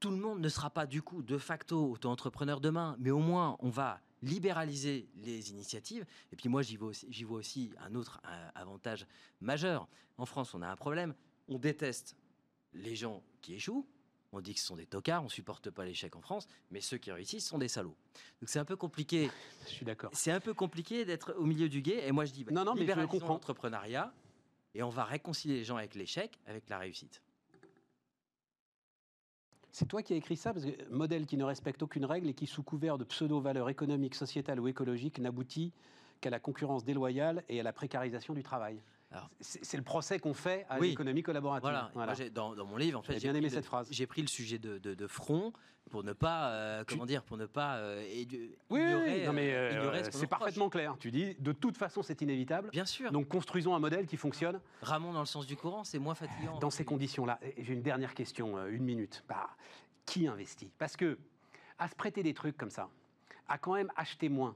Tout 0.00 0.10
le 0.10 0.16
monde 0.16 0.40
ne 0.40 0.48
sera 0.48 0.70
pas 0.70 0.86
du 0.86 1.02
coup 1.02 1.22
de 1.22 1.38
facto 1.38 1.90
auto-entrepreneur 1.92 2.60
demain, 2.60 2.96
mais 2.98 3.10
au 3.10 3.18
moins 3.18 3.56
on 3.60 3.68
va 3.68 4.00
libéraliser 4.22 5.08
les 5.16 5.50
initiatives. 5.50 6.04
Et 6.32 6.36
puis 6.36 6.48
moi, 6.48 6.62
j'y 6.62 6.76
vois 6.76 6.88
aussi, 6.88 7.06
j'y 7.10 7.24
vois 7.24 7.38
aussi 7.38 7.72
un 7.78 7.94
autre 7.94 8.20
euh, 8.26 8.48
avantage 8.54 9.06
majeur. 9.40 9.88
En 10.16 10.26
France, 10.26 10.54
on 10.54 10.62
a 10.62 10.68
un 10.68 10.76
problème. 10.76 11.14
On 11.48 11.58
déteste 11.58 12.16
les 12.72 12.96
gens 12.96 13.22
qui 13.40 13.54
échouent. 13.54 13.86
On 14.32 14.40
dit 14.40 14.52
que 14.52 14.60
ce 14.60 14.66
sont 14.66 14.76
des 14.76 14.84
tocards, 14.84 15.24
on 15.24 15.28
supporte 15.30 15.70
pas 15.70 15.86
l'échec 15.86 16.14
en 16.14 16.20
France, 16.20 16.46
mais 16.70 16.82
ceux 16.82 16.98
qui 16.98 17.10
réussissent 17.10 17.46
sont 17.46 17.56
des 17.56 17.68
salauds. 17.68 17.96
Donc 18.42 18.50
c'est 18.50 18.58
un 18.58 18.64
peu 18.66 18.76
compliqué 18.76 19.30
Je 19.64 19.70
suis 19.70 19.86
d'accord. 19.86 20.10
c'est 20.12 20.30
un 20.32 20.40
peu 20.40 20.52
compliqué 20.52 21.06
d'être 21.06 21.34
au 21.38 21.46
milieu 21.46 21.70
du 21.70 21.80
guet. 21.80 22.06
Et 22.06 22.12
moi, 22.12 22.26
je 22.26 22.32
dis, 22.32 22.44
bah, 22.44 22.52
Non, 22.52 22.64
non, 22.64 22.72
mais 22.74 22.80
je 22.80 22.82
libéralisons 22.82 23.10
comprends. 23.10 23.32
l'entrepreneuriat 23.34 24.12
et 24.74 24.82
on 24.82 24.90
va 24.90 25.04
réconcilier 25.04 25.54
les 25.54 25.64
gens 25.64 25.76
avec 25.78 25.94
l'échec, 25.94 26.38
avec 26.46 26.68
la 26.68 26.76
réussite. 26.78 27.22
C'est 29.70 29.86
toi 29.86 30.02
qui 30.02 30.12
as 30.12 30.16
écrit 30.16 30.36
ça, 30.36 30.52
parce 30.52 30.64
que 30.66 30.88
modèle 30.90 31.24
qui 31.26 31.36
ne 31.36 31.44
respecte 31.44 31.82
aucune 31.82 32.04
règle 32.04 32.28
et 32.28 32.34
qui, 32.34 32.46
sous 32.46 32.62
couvert 32.62 32.98
de 32.98 33.04
pseudo-valeurs 33.04 33.68
économiques, 33.68 34.14
sociétales 34.14 34.60
ou 34.60 34.68
écologiques, 34.68 35.18
n'aboutit 35.20 35.72
qu'à 36.20 36.30
la 36.30 36.40
concurrence 36.40 36.84
déloyale 36.84 37.44
et 37.48 37.60
à 37.60 37.62
la 37.62 37.72
précarisation 37.72 38.34
du 38.34 38.42
travail. 38.42 38.82
C'est 39.40 39.76
le 39.76 39.82
procès 39.82 40.18
qu'on 40.18 40.34
fait 40.34 40.66
à 40.68 40.78
Oui. 40.78 40.90
l'économie 40.90 41.22
collaborative. 41.22 41.62
Voilà. 41.62 41.90
Moi, 41.94 42.14
j'ai- 42.14 42.30
dans, 42.30 42.54
dans 42.54 42.66
mon 42.66 42.76
livre, 42.76 42.98
en 42.98 43.02
fait, 43.02 43.14
J'ai 43.14 43.20
bien 43.20 43.34
aimé 43.34 43.48
le- 43.48 43.54
cette 43.54 43.64
phrase. 43.64 43.88
J'ai 43.90 44.06
pris 44.06 44.20
le 44.22 44.28
sujet 44.28 44.58
de, 44.58 44.78
de- 44.78 44.94
de 44.94 45.06
front 45.06 45.52
pour 45.90 46.04
ne 46.04 46.12
pas, 46.12 46.50
euh, 46.50 46.84
Tu- 46.84 46.94
comment 46.94 47.06
dire, 47.06 47.22
pour 47.22 47.38
ne 47.38 47.46
pas 47.46 47.76
euh, 47.76 48.02
édu- 48.04 48.50
Oui, 48.68 48.80
ignorer, 48.80 49.24
non, 49.26 49.32
mais 49.32 49.54
euh, 49.54 49.90
euh, 49.92 50.04
ce 50.04 50.10
c'est 50.10 50.26
parfaitement 50.26 50.68
clair. 50.68 50.94
Tu 50.98 51.10
dis, 51.10 51.34
de 51.38 51.52
toute 51.52 51.78
façon, 51.78 52.02
c'est 52.02 52.20
inévitable. 52.20 52.68
Bien 52.70 52.84
sûr. 52.84 53.10
Donc 53.10 53.28
construisons 53.28 53.74
un 53.74 53.78
modèle 53.78 54.06
qui 54.06 54.18
fonctionne 54.18 54.60
Ramon 54.82 55.12
dans 55.14 55.20
le 55.20 55.26
sens 55.26 55.46
du 55.46 55.56
courant, 55.56 55.84
c'est 55.84 55.98
moins 55.98 56.14
fatigant. 56.14 56.58
dans 56.58 56.70
ces 56.70 56.84
conditions-là. 56.84 57.40
J'ai 57.56 57.72
une 57.72 57.82
dernière 57.82 58.12
question, 58.14 58.66
une 58.66 58.84
minute. 58.84 59.24
Bah, 59.28 59.48
qui 60.04 60.26
investit? 60.28 60.70
Parce 60.78 60.96
que 60.96 61.18
à 61.78 61.88
se 61.88 61.94
prêter 61.94 62.22
des 62.22 62.34
trucs 62.34 62.56
comme 62.58 62.70
ça, 62.70 62.90
à 63.48 63.56
quand 63.56 63.72
même 63.74 63.90
acheter 63.96 64.28
moins, 64.28 64.54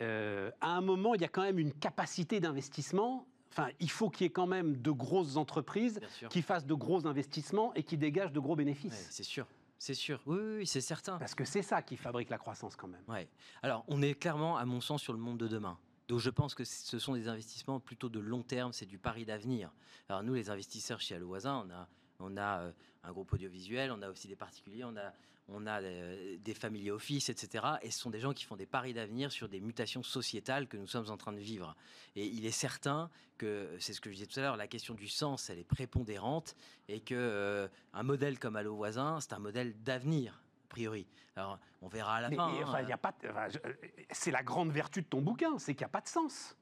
à 0.00 0.50
un 0.60 0.80
moment, 0.82 1.14
il 1.14 1.22
y 1.22 1.24
a 1.24 1.28
quand 1.28 1.42
même 1.42 1.58
une 1.58 1.72
capacité 1.72 2.40
d'investissement. 2.40 3.26
Enfin, 3.50 3.68
il 3.80 3.90
faut 3.90 4.10
qu'il 4.10 4.24
y 4.24 4.26
ait 4.26 4.30
quand 4.32 4.46
même 4.46 4.80
de 4.80 4.90
grosses 4.90 5.36
entreprises 5.36 6.00
qui 6.30 6.42
fassent 6.42 6.66
de 6.66 6.74
gros 6.74 7.06
investissements 7.06 7.72
et 7.74 7.82
qui 7.82 7.96
dégagent 7.96 8.32
de 8.32 8.40
gros 8.40 8.50
Ouais, 8.52 8.56
bénéfices. 8.64 9.08
c'est 9.10 9.22
sûr. 9.22 9.46
C'est 9.80 9.94
sûr. 9.94 10.20
Oui, 10.26 10.36
oui, 10.40 10.56
oui, 10.58 10.66
c'est 10.66 10.80
certain. 10.80 11.18
Parce 11.18 11.34
que 11.34 11.44
c'est 11.44 11.62
ça 11.62 11.82
qui 11.82 11.96
fabrique 11.96 12.30
la 12.30 12.38
croissance 12.38 12.74
quand 12.76 12.88
même. 12.88 13.02
Ouais. 13.06 13.28
Alors, 13.62 13.84
on 13.88 14.02
est 14.02 14.14
clairement, 14.14 14.56
à 14.56 14.64
mon 14.64 14.80
sens, 14.80 15.00
sur 15.02 15.12
le 15.12 15.18
monde 15.20 15.38
de 15.38 15.46
demain. 15.46 15.78
Donc, 16.08 16.18
je 16.20 16.30
pense 16.30 16.54
que 16.54 16.64
ce 16.64 16.98
sont 16.98 17.14
des 17.14 17.28
investissements 17.28 17.78
plutôt 17.78 18.08
de 18.08 18.18
long 18.18 18.42
terme, 18.42 18.72
c'est 18.72 18.86
du 18.86 18.98
pari 18.98 19.24
d'avenir. 19.24 19.70
Alors, 20.08 20.22
nous, 20.24 20.34
les 20.34 20.50
investisseurs 20.50 21.00
chez 21.00 21.14
Allo 21.14 21.28
Voisin, 21.28 21.64
on 21.66 21.70
a, 21.70 21.88
on 22.18 22.36
a 22.36 22.58
euh, 22.60 22.72
un 23.04 23.12
groupe 23.12 23.32
audiovisuel, 23.32 23.92
on 23.92 24.02
a 24.02 24.08
aussi 24.08 24.26
des 24.26 24.34
particuliers, 24.36 24.84
on 24.84 24.96
a, 24.96 25.12
on 25.48 25.66
a 25.66 25.80
euh, 25.80 26.36
des 26.38 26.54
family 26.54 26.90
office, 26.90 27.28
etc. 27.30 27.64
Et 27.82 27.90
ce 27.90 27.98
sont 28.00 28.10
des 28.10 28.20
gens 28.20 28.32
qui 28.32 28.44
font 28.44 28.56
des 28.56 28.66
paris 28.66 28.92
d'avenir 28.92 29.32
sur 29.32 29.48
des 29.48 29.60
mutations 29.60 30.02
sociétales 30.02 30.68
que 30.68 30.76
nous 30.76 30.86
sommes 30.86 31.10
en 31.10 31.16
train 31.16 31.32
de 31.32 31.38
vivre. 31.38 31.74
Et 32.16 32.26
il 32.26 32.44
est 32.44 32.50
certain 32.50 33.10
que, 33.38 33.68
c'est 33.78 33.92
ce 33.94 34.00
que 34.00 34.10
je 34.10 34.16
disais 34.16 34.26
tout 34.26 34.38
à 34.40 34.42
l'heure, 34.42 34.56
la 34.56 34.66
question 34.68 34.94
du 34.94 35.08
sens, 35.08 35.48
elle 35.48 35.58
est 35.58 35.64
prépondérante 35.64 36.54
et 36.88 37.00
que 37.00 37.14
euh, 37.14 37.68
un 37.94 38.02
modèle 38.02 38.38
comme 38.38 38.56
Allo 38.56 38.74
Voisin, 38.76 39.20
c'est 39.20 39.32
un 39.32 39.38
modèle 39.38 39.74
d'avenir, 39.82 40.42
a 40.64 40.68
priori. 40.68 41.06
Alors, 41.36 41.58
on 41.80 41.88
verra 41.88 42.16
à 42.16 42.20
la 42.20 42.28
Mais, 42.30 42.36
fin. 42.36 42.48
hein. 42.48 42.62
enfin, 42.64 42.84
enfin, 43.30 43.48
c'est 44.10 44.32
la 44.32 44.42
grande 44.42 44.70
vertu 44.72 45.00
de 45.02 45.06
ton 45.06 45.22
bouquin, 45.22 45.58
c'est 45.58 45.74
qu'il 45.74 45.82
n'y 45.84 45.86
a 45.86 45.90
pas 45.90 46.00
de 46.00 46.08
sens. 46.08 46.56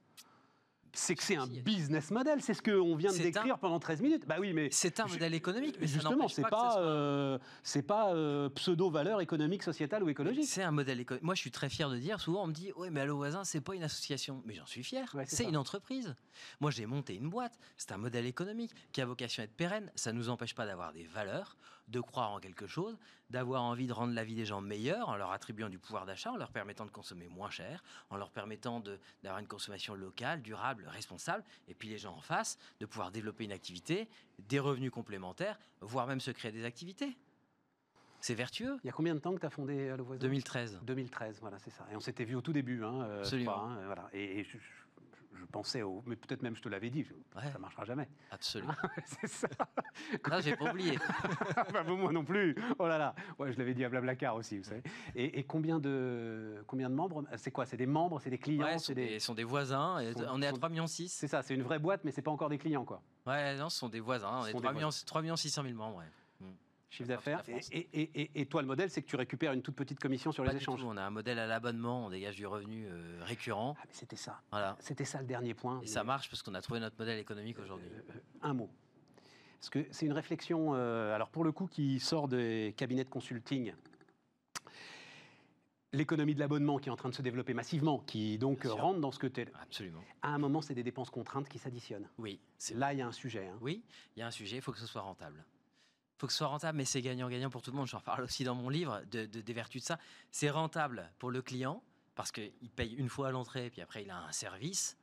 C'est 0.98 1.14
que 1.14 1.22
c'est 1.22 1.36
un 1.36 1.46
business 1.46 2.10
model, 2.10 2.40
c'est 2.40 2.54
ce 2.54 2.62
qu'on 2.62 2.96
vient 2.96 3.12
de 3.12 3.18
décrire 3.18 3.58
pendant 3.58 3.78
13 3.78 4.00
minutes. 4.00 4.24
Bah 4.26 4.36
oui, 4.40 4.54
mais 4.54 4.68
C'est 4.72 4.98
un 4.98 5.06
Je- 5.06 5.12
modèle 5.12 5.34
économique, 5.34 5.76
mais 5.78 5.86
justement, 5.86 6.26
c'est 6.26 6.40
pas, 6.42 6.48
pas, 6.48 6.70
soit- 6.72 6.80
euh, 6.80 7.38
c'est 7.62 7.82
pas 7.82 8.14
euh, 8.14 8.48
pseudo-valeur 8.48 9.20
économique, 9.20 9.62
sociétale 9.62 10.02
ou 10.02 10.08
écologique. 10.08 10.46
C'est 10.46 10.62
un 10.62 10.70
modèle 10.70 10.98
économique. 11.00 11.22
Moi, 11.24 11.34
je 11.34 11.40
suis 11.40 11.50
très 11.50 11.68
fier 11.68 11.90
de 11.90 11.98
dire. 11.98 12.18
Souvent, 12.20 12.44
on 12.44 12.46
me 12.46 12.52
dit, 12.54 12.72
ouais, 12.76 12.88
mais 12.90 13.00
Allo 13.02 13.16
Voisin, 13.16 13.44
c'est 13.44 13.60
pas 13.60 13.74
une 13.74 13.82
association. 13.82 14.42
Mais 14.46 14.54
j'en 14.54 14.64
suis 14.66 14.82
fier. 14.82 15.10
Ouais, 15.14 15.24
c'est 15.26 15.44
une 15.44 15.56
entreprise. 15.58 16.14
Moi, 16.60 16.70
j'ai 16.70 16.86
monté 16.86 17.14
une 17.14 17.28
boîte. 17.28 17.58
C'est 17.76 17.92
un 17.92 17.98
modèle 17.98 18.24
économique 18.26 18.72
qui 18.92 19.02
a 19.02 19.06
vocation 19.06 19.42
à 19.42 19.44
être 19.44 19.54
pérenne. 19.54 19.92
Ça 19.96 20.12
nous 20.12 20.30
empêche 20.30 20.54
pas 20.54 20.64
d'avoir 20.64 20.92
des 20.94 21.04
valeurs, 21.04 21.56
de 21.88 22.00
croire 22.00 22.32
en 22.32 22.40
quelque 22.40 22.66
chose, 22.66 22.98
d'avoir 23.30 23.62
envie 23.62 23.86
de 23.86 23.92
rendre 23.92 24.12
la 24.14 24.24
vie 24.24 24.34
des 24.34 24.44
gens 24.44 24.60
meilleure 24.60 25.08
en 25.08 25.16
leur 25.16 25.30
attribuant 25.32 25.68
du 25.68 25.78
pouvoir 25.78 26.04
d'achat, 26.06 26.32
en 26.32 26.36
leur 26.36 26.50
permettant 26.50 26.84
de 26.84 26.90
consommer 26.90 27.28
moins 27.28 27.50
cher, 27.50 27.82
en 28.10 28.16
leur 28.16 28.30
permettant 28.30 28.80
d'avoir 29.22 29.38
une 29.40 29.46
consommation 29.46 29.94
locale, 29.94 30.42
durable, 30.42 30.84
responsable. 30.88 31.44
Et 31.68 31.74
puis 31.74 31.88
les 31.88 31.98
gens 31.98 32.14
en 32.14 32.20
face, 32.20 32.58
de 32.80 32.86
pouvoir 32.86 33.10
développer 33.12 33.44
une 33.44 33.52
activité, 33.52 34.08
des 34.38 34.58
revenus 34.58 34.90
complémentaires, 34.90 35.58
voire 35.80 36.06
même 36.06 36.20
se 36.20 36.30
créer 36.32 36.52
des 36.52 36.64
activités. 36.64 37.16
C'est 38.20 38.34
vertueux. 38.34 38.78
Il 38.82 38.86
y 38.86 38.90
a 38.90 38.92
combien 38.92 39.14
de 39.14 39.20
temps 39.20 39.34
que 39.34 39.40
tu 39.40 39.46
as 39.46 39.50
fondé 39.50 39.88
Allo 39.90 40.04
Voisin? 40.04 40.20
2013. 40.20 40.80
2013, 40.82 41.38
voilà, 41.40 41.58
c'est 41.60 41.70
ça. 41.70 41.86
Et 41.92 41.96
on 41.96 42.00
s'était 42.00 42.24
vu 42.24 42.34
au 42.34 42.40
tout 42.40 42.52
début, 42.52 42.82
hein, 42.82 43.02
euh, 43.02 43.20
Absolument. 43.20 43.66
hein, 43.68 43.78
voilà. 43.86 44.08
Et, 44.12 44.40
et 44.40 44.44
je, 44.44 44.58
je- 44.58 44.85
je 45.36 45.44
pensais 45.44 45.82
au, 45.82 46.02
mais 46.06 46.16
peut-être 46.16 46.42
même 46.42 46.56
je 46.56 46.62
te 46.62 46.68
l'avais 46.68 46.90
dit, 46.90 47.04
je- 47.04 47.14
Ouais. 47.38 47.50
ça 47.52 47.58
marchera 47.58 47.84
jamais. 47.84 48.08
Absolument. 48.30 48.74
c'est 49.04 49.28
ça. 49.28 49.48
Ah, 50.30 50.40
j'ai 50.40 50.56
pas 50.56 50.70
oublié. 50.70 50.98
Bon, 51.86 51.96
moi 51.96 52.12
non 52.12 52.24
plus. 52.24 52.54
Oh 52.78 52.86
là 52.88 52.98
là. 52.98 53.14
Ouais, 53.38 53.52
je 53.52 53.58
l'avais 53.58 53.74
dit 53.74 53.84
à 53.84 53.88
Blablacar 53.88 54.34
aussi, 54.34 54.58
vous 54.58 54.64
savez. 54.64 54.82
Et, 55.14 55.38
et 55.38 55.44
combien 55.44 55.78
de 55.78 56.62
combien 56.66 56.88
de 56.90 56.94
membres? 56.94 57.24
C'est 57.36 57.50
quoi? 57.50 57.66
C'est 57.66 57.76
des 57.76 57.86
membres, 57.86 58.20
c'est 58.20 58.30
des 58.30 58.38
clients, 58.38 58.64
Ouais, 58.66 58.78
sont 58.78 58.92
des. 58.92 59.08
des, 59.08 59.18
sont 59.20 59.34
des 59.34 59.44
voisins. 59.44 59.98
Sont- 60.14 60.24
on 60.30 60.42
est 60.42 60.46
à 60.46 60.50
sont- 60.50 60.56
3 60.56 60.68
millions 60.68 60.86
6. 60.86 61.08
C'est 61.12 61.28
ça, 61.28 61.42
c'est 61.42 61.54
une 61.54 61.62
vraie 61.62 61.78
boîte, 61.78 62.02
mais 62.04 62.10
c'est 62.10 62.22
pas 62.22 62.30
encore 62.30 62.48
des 62.48 62.58
clients, 62.58 62.84
quoi. 62.84 63.02
Ouais, 63.26 63.56
non, 63.56 63.68
ce 63.68 63.78
sont 63.78 63.88
des 63.88 64.00
voisins. 64.00 64.40
On 64.42 64.46
est 64.46 64.52
sont 64.52 64.58
3 64.58 64.72
des 64.72 64.76
millions, 64.76 64.90
3 65.06 65.22
millions 65.22 65.36
600 65.36 65.62
000 65.62 65.74
membres. 65.74 65.98
ouais. 65.98 66.04
Chiffre 66.96 67.08
d'affaires. 67.08 67.42
Et, 67.72 68.46
toi, 68.46 68.62
le 68.62 68.68
modèle, 68.68 68.90
c'est 68.90 69.02
que 69.02 69.06
tu 69.06 69.16
récupères 69.16 69.52
une 69.52 69.62
toute 69.62 69.76
petite 69.76 69.98
commission 69.98 70.32
sur 70.32 70.44
les 70.44 70.56
échanges. 70.56 70.82
On 70.84 70.96
a 70.96 71.02
un 71.02 71.10
modèle 71.10 71.38
à 71.38 71.46
l'abonnement, 71.46 72.06
on 72.06 72.10
dégage 72.10 72.36
du 72.36 72.46
revenu 72.46 72.86
euh, 72.86 73.20
récurrent. 73.22 73.76
Ah, 73.78 73.86
c'était 73.90 74.16
ça. 74.16 74.40
Voilà. 74.50 74.76
C'était 74.80 75.04
ça 75.04 75.20
le 75.20 75.26
dernier 75.26 75.54
point. 75.54 75.80
Et 75.82 75.86
ça 75.86 76.04
marche 76.04 76.30
parce 76.30 76.42
qu'on 76.42 76.54
a 76.54 76.62
trouvé 76.62 76.80
notre 76.80 76.96
modèle 76.98 77.18
économique 77.18 77.58
aujourd'hui. 77.58 77.88
Euh, 77.88 78.12
un 78.42 78.54
mot. 78.54 78.70
Parce 79.60 79.70
que 79.70 79.86
c'est 79.90 80.06
une 80.06 80.12
réflexion, 80.12 80.74
alors 80.74 81.28
pour 81.28 81.42
le 81.42 81.50
coup, 81.50 81.66
qui 81.66 81.98
sort 81.98 82.28
des 82.28 82.74
cabinets 82.76 83.04
de 83.04 83.10
consulting 83.10 83.72
l'économie 85.92 86.34
de 86.34 86.40
l'abonnement 86.40 86.78
qui 86.78 86.88
est 86.88 86.92
en 86.92 86.96
train 86.96 87.08
de 87.08 87.14
se 87.14 87.22
développer 87.22 87.54
massivement, 87.54 87.98
qui 87.98 88.38
donc 88.38 88.64
rentre 88.64 89.00
dans 89.00 89.10
ce 89.10 89.18
que 89.18 89.26
tu 89.26 89.40
es. 89.40 89.48
Absolument. 89.60 90.02
À 90.22 90.28
un 90.28 90.38
moment, 90.38 90.62
c'est 90.62 90.74
des 90.74 90.82
dépenses 90.82 91.10
contraintes 91.10 91.48
qui 91.48 91.58
s'additionnent. 91.58 92.08
Oui. 92.18 92.40
Là, 92.74 92.92
il 92.92 92.98
y 92.98 93.02
a 93.02 93.06
un 93.06 93.12
sujet. 93.12 93.46
Hein. 93.46 93.58
Oui, 93.60 93.82
il 94.16 94.20
y 94.20 94.22
a 94.22 94.26
un 94.26 94.30
sujet, 94.30 94.56
il 94.56 94.62
faut 94.62 94.72
que 94.72 94.78
ce 94.78 94.86
soit 94.86 95.02
rentable. 95.02 95.44
Il 96.16 96.20
faut 96.20 96.26
que 96.28 96.32
ce 96.32 96.38
soit 96.38 96.46
rentable, 96.46 96.78
mais 96.78 96.86
c'est 96.86 97.02
gagnant-gagnant 97.02 97.50
pour 97.50 97.60
tout 97.60 97.70
le 97.70 97.76
monde. 97.76 97.86
J'en 97.86 98.00
parle 98.00 98.24
aussi 98.24 98.42
dans 98.42 98.54
mon 98.54 98.70
livre 98.70 99.02
de, 99.10 99.26
des 99.26 99.52
vertus 99.52 99.82
de 99.82 99.86
ça. 99.86 99.98
C'est 100.30 100.48
rentable 100.48 101.12
pour 101.18 101.30
le 101.30 101.42
client, 101.42 101.82
parce 102.14 102.32
qu'il 102.32 102.70
paye 102.74 102.94
une 102.94 103.10
fois 103.10 103.28
à 103.28 103.30
l'entrée, 103.30 103.68
puis 103.68 103.82
après 103.82 104.02
il 104.02 104.10
a 104.10 104.16
un 104.16 104.32
service. 104.32 104.96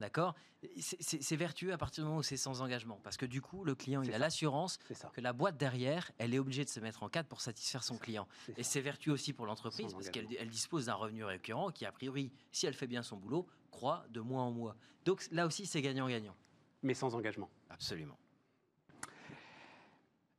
D'accord? 0.00 0.34
C'est 0.80 1.36
vertueux 1.36 1.74
à 1.74 1.78
partir 1.78 2.02
du 2.02 2.08
moment 2.08 2.20
où 2.20 2.22
c'est 2.22 2.38
sans 2.38 2.62
engagement. 2.62 2.98
Parce 3.04 3.18
que 3.18 3.26
du 3.26 3.42
coup, 3.42 3.64
le 3.64 3.74
client, 3.74 4.02
il 4.02 4.12
a 4.14 4.18
l'assurance 4.18 4.78
que 5.12 5.20
la 5.20 5.34
boîte 5.34 5.58
derrière, 5.58 6.10
elle 6.16 6.32
est 6.32 6.38
obligée 6.38 6.64
de 6.64 6.70
se 6.70 6.80
mettre 6.80 7.02
en 7.02 7.10
cadre 7.10 7.28
pour 7.28 7.42
satisfaire 7.42 7.84
son 7.84 7.98
client. 7.98 8.26
Et 8.56 8.62
c'est 8.62 8.80
vertueux 8.80 9.12
aussi 9.12 9.34
pour 9.34 9.44
l'entreprise 9.44 9.92
parce 9.92 10.08
qu'elle 10.08 10.48
dispose 10.48 10.86
d'un 10.86 10.94
revenu 10.94 11.24
récurrent 11.24 11.70
qui, 11.70 11.84
a 11.84 11.92
priori, 11.92 12.32
si 12.50 12.66
elle 12.66 12.72
fait 12.72 12.86
bien 12.86 13.02
son 13.02 13.18
boulot, 13.18 13.46
croît 13.70 14.06
de 14.08 14.20
mois 14.20 14.42
en 14.42 14.50
mois. 14.50 14.76
Donc 15.04 15.26
là 15.30 15.46
aussi, 15.46 15.66
c'est 15.66 15.82
gagnant-gagnant. 15.82 16.34
Mais 16.82 16.94
sans 16.94 17.14
engagement. 17.14 17.50
Absolument. 17.68 18.18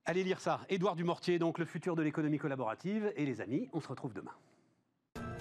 Allez 0.08 0.24
lire 0.24 0.40
ça. 0.40 0.60
Édouard 0.70 0.96
Dumortier, 0.96 1.40
donc 1.40 1.58
le 1.58 1.66
futur 1.66 1.96
de 1.96 2.04
l'économie 2.04 2.38
collaborative. 2.38 3.12
Et 3.16 3.26
les 3.26 3.42
amis, 3.42 3.70
on 3.74 3.82
se 3.82 3.88
retrouve 3.88 4.14
demain. 4.14 4.34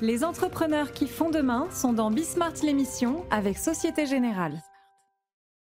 Les 0.00 0.24
entrepreneurs 0.24 0.92
qui 0.92 1.06
font 1.06 1.30
demain 1.30 1.68
sont 1.70 1.92
dans 1.92 2.10
Bismart 2.10 2.54
l'émission 2.62 3.26
avec 3.30 3.58
Société 3.58 4.06
Générale. 4.06 4.60